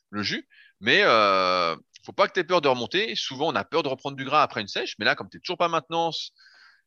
le 0.09 0.23
jus. 0.23 0.47
Mais 0.79 1.01
euh, 1.03 1.75
faut 2.05 2.13
pas 2.13 2.27
que 2.27 2.33
tu 2.33 2.39
aies 2.39 2.43
peur 2.43 2.61
de 2.61 2.67
remonter. 2.67 3.15
Souvent 3.15 3.51
on 3.51 3.55
a 3.55 3.63
peur 3.63 3.83
de 3.83 3.89
reprendre 3.89 4.17
du 4.17 4.25
gras 4.25 4.41
après 4.41 4.61
une 4.61 4.67
sèche, 4.67 4.95
mais 4.99 5.05
là 5.05 5.15
comme 5.15 5.29
tu 5.29 5.37
n'es 5.37 5.41
toujours 5.41 5.57
pas 5.57 5.67
maintenance 5.67 6.31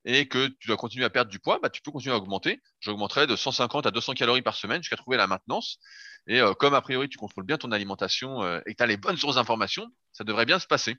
et 0.04 0.28
que 0.28 0.48
tu 0.60 0.68
dois 0.68 0.76
continuer 0.76 1.04
à 1.04 1.10
perdre 1.10 1.30
du 1.30 1.38
poids, 1.38 1.58
bah, 1.62 1.70
tu 1.70 1.82
peux 1.82 1.90
continuer 1.90 2.14
à 2.14 2.18
augmenter. 2.18 2.62
J'augmenterai 2.80 3.26
de 3.26 3.36
150 3.36 3.86
à 3.86 3.90
200 3.90 4.14
calories 4.14 4.42
par 4.42 4.54
semaine 4.54 4.82
jusqu'à 4.82 4.96
trouver 4.96 5.16
la 5.16 5.26
maintenance. 5.26 5.78
Et 6.26 6.40
euh, 6.40 6.54
comme 6.54 6.74
a 6.74 6.80
priori 6.80 7.08
tu 7.08 7.18
contrôles 7.18 7.44
bien 7.44 7.58
ton 7.58 7.72
alimentation 7.72 8.42
euh, 8.42 8.60
et 8.66 8.72
que 8.72 8.76
tu 8.76 8.82
as 8.82 8.86
les 8.86 8.96
bonnes 8.96 9.16
sources 9.16 9.36
d'informations, 9.36 9.88
ça 10.12 10.24
devrait 10.24 10.46
bien 10.46 10.58
se 10.58 10.66
passer. 10.66 10.96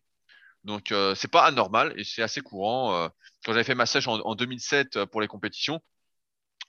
Donc 0.64 0.92
euh, 0.92 1.16
c'est 1.16 1.30
pas 1.30 1.46
anormal 1.46 1.94
et 1.98 2.04
c'est 2.04 2.22
assez 2.22 2.42
courant. 2.42 2.94
Euh, 2.96 3.10
quand 3.46 3.54
j'avais 3.54 3.64
fait 3.64 3.76
ma 3.76 3.86
sèche 3.86 4.08
en, 4.08 4.36
2007 4.36 5.06
pour 5.06 5.22
les 5.22 5.28
compétitions, 5.28 5.82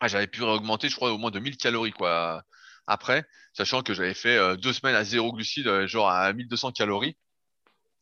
ah, 0.00 0.08
j'avais 0.08 0.26
pu 0.26 0.42
augmenter, 0.42 0.88
je 0.88 0.96
crois, 0.96 1.12
au 1.12 1.18
moins 1.18 1.30
de 1.30 1.38
1000 1.40 1.56
calories 1.56 1.92
quoi. 1.92 2.42
Après, 2.86 3.24
sachant 3.52 3.82
que 3.82 3.94
j'avais 3.94 4.14
fait 4.14 4.56
deux 4.56 4.72
semaines 4.72 4.94
à 4.96 5.04
zéro 5.04 5.32
glucides, 5.32 5.86
genre 5.86 6.10
à 6.10 6.32
1200 6.32 6.72
calories. 6.72 7.16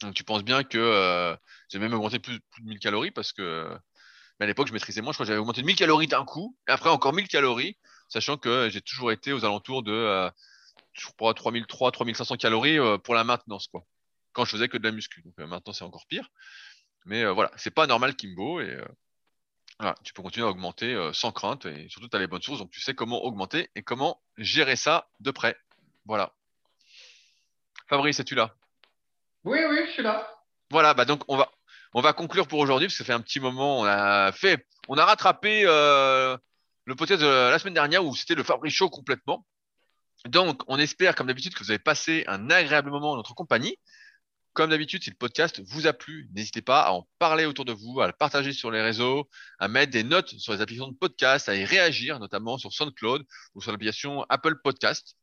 Donc 0.02 0.14
tu 0.14 0.24
penses 0.24 0.44
bien 0.44 0.64
que 0.64 1.36
j'ai 1.70 1.78
même 1.78 1.92
augmenté 1.94 2.18
plus, 2.18 2.40
plus, 2.50 2.62
de 2.62 2.68
1000 2.68 2.78
calories 2.78 3.10
parce 3.10 3.32
que 3.32 3.68
mais 4.38 4.44
à 4.44 4.46
l'époque 4.46 4.68
je 4.68 4.72
maîtrisais 4.72 5.00
moins. 5.00 5.12
Je 5.12 5.16
crois 5.16 5.24
que 5.24 5.28
j'avais 5.28 5.40
augmenté 5.40 5.62
de 5.62 5.66
1000 5.66 5.76
calories 5.76 6.06
d'un 6.06 6.24
coup 6.24 6.56
et 6.68 6.72
après 6.72 6.90
encore 6.90 7.12
1000 7.12 7.28
calories 7.28 7.76
sachant 8.08 8.36
que 8.36 8.68
j'ai 8.70 8.80
toujours 8.80 9.12
été 9.12 9.32
aux 9.32 9.44
alentours 9.44 9.82
de, 9.82 9.92
euh, 9.92 10.30
je 10.94 11.06
crois, 11.16 11.34
3003, 11.34 11.92
3500 11.92 12.36
calories 12.36 12.78
euh, 12.78 12.98
pour 12.98 13.14
la 13.14 13.24
maintenance, 13.24 13.68
quoi. 13.68 13.84
Quand 14.32 14.44
je 14.44 14.50
faisais 14.50 14.68
que 14.68 14.76
de 14.76 14.84
la 14.84 14.92
muscu. 14.92 15.22
Donc 15.22 15.34
euh, 15.38 15.46
maintenant, 15.46 15.72
c'est 15.72 15.84
encore 15.84 16.06
pire. 16.06 16.30
Mais 17.04 17.24
voilà, 17.24 17.50
c'est 17.56 17.70
pas 17.70 17.86
normal, 17.86 18.14
Kimbo. 18.16 18.60
Et 18.60 18.76
voilà, 19.78 19.94
tu 20.04 20.12
peux 20.12 20.22
continuer 20.22 20.46
à 20.46 20.50
augmenter 20.50 21.10
sans 21.14 21.32
crainte. 21.32 21.64
Et 21.64 21.88
surtout, 21.88 22.08
tu 22.08 22.16
as 22.16 22.20
les 22.20 22.26
bonnes 22.26 22.42
sources. 22.42 22.58
Donc 22.58 22.70
tu 22.70 22.80
sais 22.80 22.94
comment 22.94 23.24
augmenter 23.24 23.70
et 23.74 23.82
comment 23.82 24.20
gérer 24.36 24.76
ça 24.76 25.08
de 25.20 25.30
près. 25.30 25.56
Voilà. 26.04 26.34
Fabrice, 27.88 28.20
es-tu 28.20 28.34
là? 28.34 28.54
Oui, 29.44 29.58
oui, 29.70 29.78
je 29.86 29.92
suis 29.92 30.02
là. 30.02 30.28
Voilà, 30.70 30.92
bah 30.92 31.06
donc 31.06 31.22
on 31.28 31.38
va, 31.38 31.50
on 31.94 32.00
va 32.00 32.12
conclure 32.12 32.46
pour 32.46 32.58
aujourd'hui 32.58 32.86
parce 32.88 32.94
que 32.94 32.98
ça 32.98 33.04
fait 33.04 33.12
un 33.12 33.20
petit 33.20 33.40
moment. 33.40 33.80
On 33.80 33.84
a 33.84 34.32
fait, 34.32 34.66
rattrapé 34.88 35.62
euh, 35.64 36.36
le 36.84 36.94
podcast 36.94 37.22
de 37.22 37.26
la 37.26 37.58
semaine 37.58 37.74
dernière 37.74 38.04
où 38.04 38.14
c'était 38.14 38.34
le 38.34 38.42
Fabrice 38.42 38.74
Show 38.74 38.90
complètement. 38.90 39.44
Donc, 40.26 40.62
on 40.66 40.78
espère, 40.78 41.14
comme 41.14 41.28
d'habitude, 41.28 41.54
que 41.54 41.62
vous 41.62 41.70
avez 41.70 41.78
passé 41.78 42.24
un 42.26 42.50
agréable 42.50 42.90
moment 42.90 43.12
en 43.12 43.16
notre 43.16 43.34
compagnie. 43.34 43.76
Comme 44.52 44.70
d'habitude, 44.70 45.04
si 45.04 45.10
le 45.10 45.16
podcast 45.16 45.62
vous 45.64 45.86
a 45.86 45.92
plu, 45.92 46.28
n'hésitez 46.34 46.62
pas 46.62 46.82
à 46.82 46.90
en 46.90 47.06
parler 47.20 47.44
autour 47.44 47.64
de 47.64 47.72
vous, 47.72 48.00
à 48.00 48.08
le 48.08 48.12
partager 48.12 48.52
sur 48.52 48.72
les 48.72 48.82
réseaux, 48.82 49.28
à 49.60 49.68
mettre 49.68 49.92
des 49.92 50.02
notes 50.02 50.30
sur 50.38 50.52
les 50.52 50.60
applications 50.60 50.90
de 50.90 50.96
podcast, 50.96 51.48
à 51.48 51.54
y 51.54 51.64
réagir, 51.64 52.18
notamment 52.18 52.58
sur 52.58 52.72
SoundCloud 52.72 53.24
ou 53.54 53.60
sur 53.60 53.70
l'application 53.70 54.26
Apple 54.28 54.56
Podcast. 54.64 55.14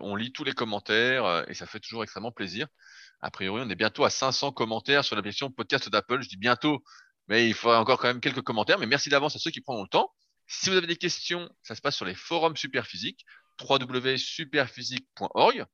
On 0.00 0.14
lit 0.14 0.32
tous 0.32 0.44
les 0.44 0.52
commentaires 0.52 1.24
euh, 1.24 1.44
et 1.48 1.54
ça 1.54 1.66
fait 1.66 1.80
toujours 1.80 2.04
extrêmement 2.04 2.32
plaisir. 2.32 2.68
A 3.20 3.30
priori, 3.30 3.62
on 3.64 3.70
est 3.70 3.76
bientôt 3.76 4.04
à 4.04 4.10
500 4.10 4.52
commentaires 4.52 5.04
sur 5.04 5.16
l'application 5.16 5.50
podcast 5.50 5.88
d'Apple. 5.88 6.22
Je 6.22 6.28
dis 6.28 6.36
bientôt, 6.36 6.82
mais 7.28 7.48
il 7.48 7.54
faudra 7.54 7.80
encore 7.80 7.98
quand 7.98 8.08
même 8.08 8.20
quelques 8.20 8.42
commentaires. 8.42 8.78
Mais 8.78 8.86
merci 8.86 9.08
d'avance 9.08 9.36
à 9.36 9.38
ceux 9.38 9.50
qui 9.50 9.60
prendront 9.60 9.84
le 9.84 9.88
temps. 9.88 10.12
Si 10.46 10.70
vous 10.70 10.76
avez 10.76 10.86
des 10.86 10.96
questions, 10.96 11.48
ça 11.62 11.74
se 11.74 11.80
passe 11.80 11.96
sur 11.96 12.04
les 12.04 12.14
forums 12.14 12.56
Superphysique, 12.56 13.24
www.superphysique.org. 13.60 15.64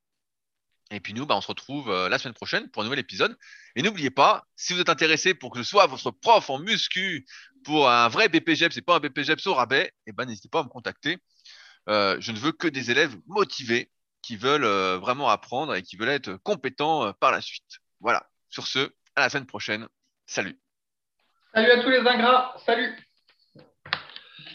Et 0.91 0.99
puis 0.99 1.13
nous, 1.13 1.25
bah, 1.25 1.35
on 1.35 1.41
se 1.41 1.47
retrouve 1.47 1.89
euh, 1.89 2.09
la 2.09 2.19
semaine 2.19 2.33
prochaine 2.33 2.69
pour 2.69 2.81
un 2.81 2.85
nouvel 2.85 2.99
épisode. 2.99 3.37
Et 3.75 3.81
n'oubliez 3.81 4.11
pas, 4.11 4.45
si 4.55 4.73
vous 4.73 4.79
êtes 4.79 4.89
intéressé 4.89 5.33
pour 5.33 5.51
que 5.51 5.59
je 5.59 5.63
sois 5.63 5.87
votre 5.87 6.11
prof 6.11 6.49
en 6.49 6.59
muscu 6.59 7.25
pour 7.63 7.89
un 7.89 8.09
vrai 8.09 8.29
BPGEP, 8.29 8.73
c'est 8.73 8.81
pas 8.81 8.95
un 8.95 8.99
BPGEP 8.99 9.39
au 9.45 9.53
rabais, 9.53 9.91
eh 10.05 10.11
ben, 10.11 10.25
n'hésitez 10.25 10.49
pas 10.49 10.59
à 10.59 10.63
me 10.63 10.69
contacter. 10.69 11.17
Euh, 11.89 12.17
je 12.19 12.31
ne 12.31 12.37
veux 12.37 12.51
que 12.51 12.67
des 12.67 12.91
élèves 12.91 13.15
motivés 13.27 13.91
qui 14.23 14.37
veulent 14.37 14.65
euh, 14.65 14.97
vraiment 14.97 15.29
apprendre 15.29 15.75
et 15.75 15.83
qui 15.83 15.97
veulent 15.97 16.09
être 16.09 16.33
compétents 16.37 17.13
par 17.13 17.31
la 17.31 17.41
suite. 17.41 17.79
Voilà. 17.99 18.25
Sur 18.49 18.65
ce, 18.65 18.91
à 19.15 19.21
la 19.21 19.29
semaine 19.29 19.45
prochaine. 19.45 19.87
Salut. 20.25 20.59
Salut 21.53 21.69
à 21.69 21.83
tous 21.83 21.89
les 21.89 21.99
ingrats. 21.99 22.55
Salut. 22.65 22.97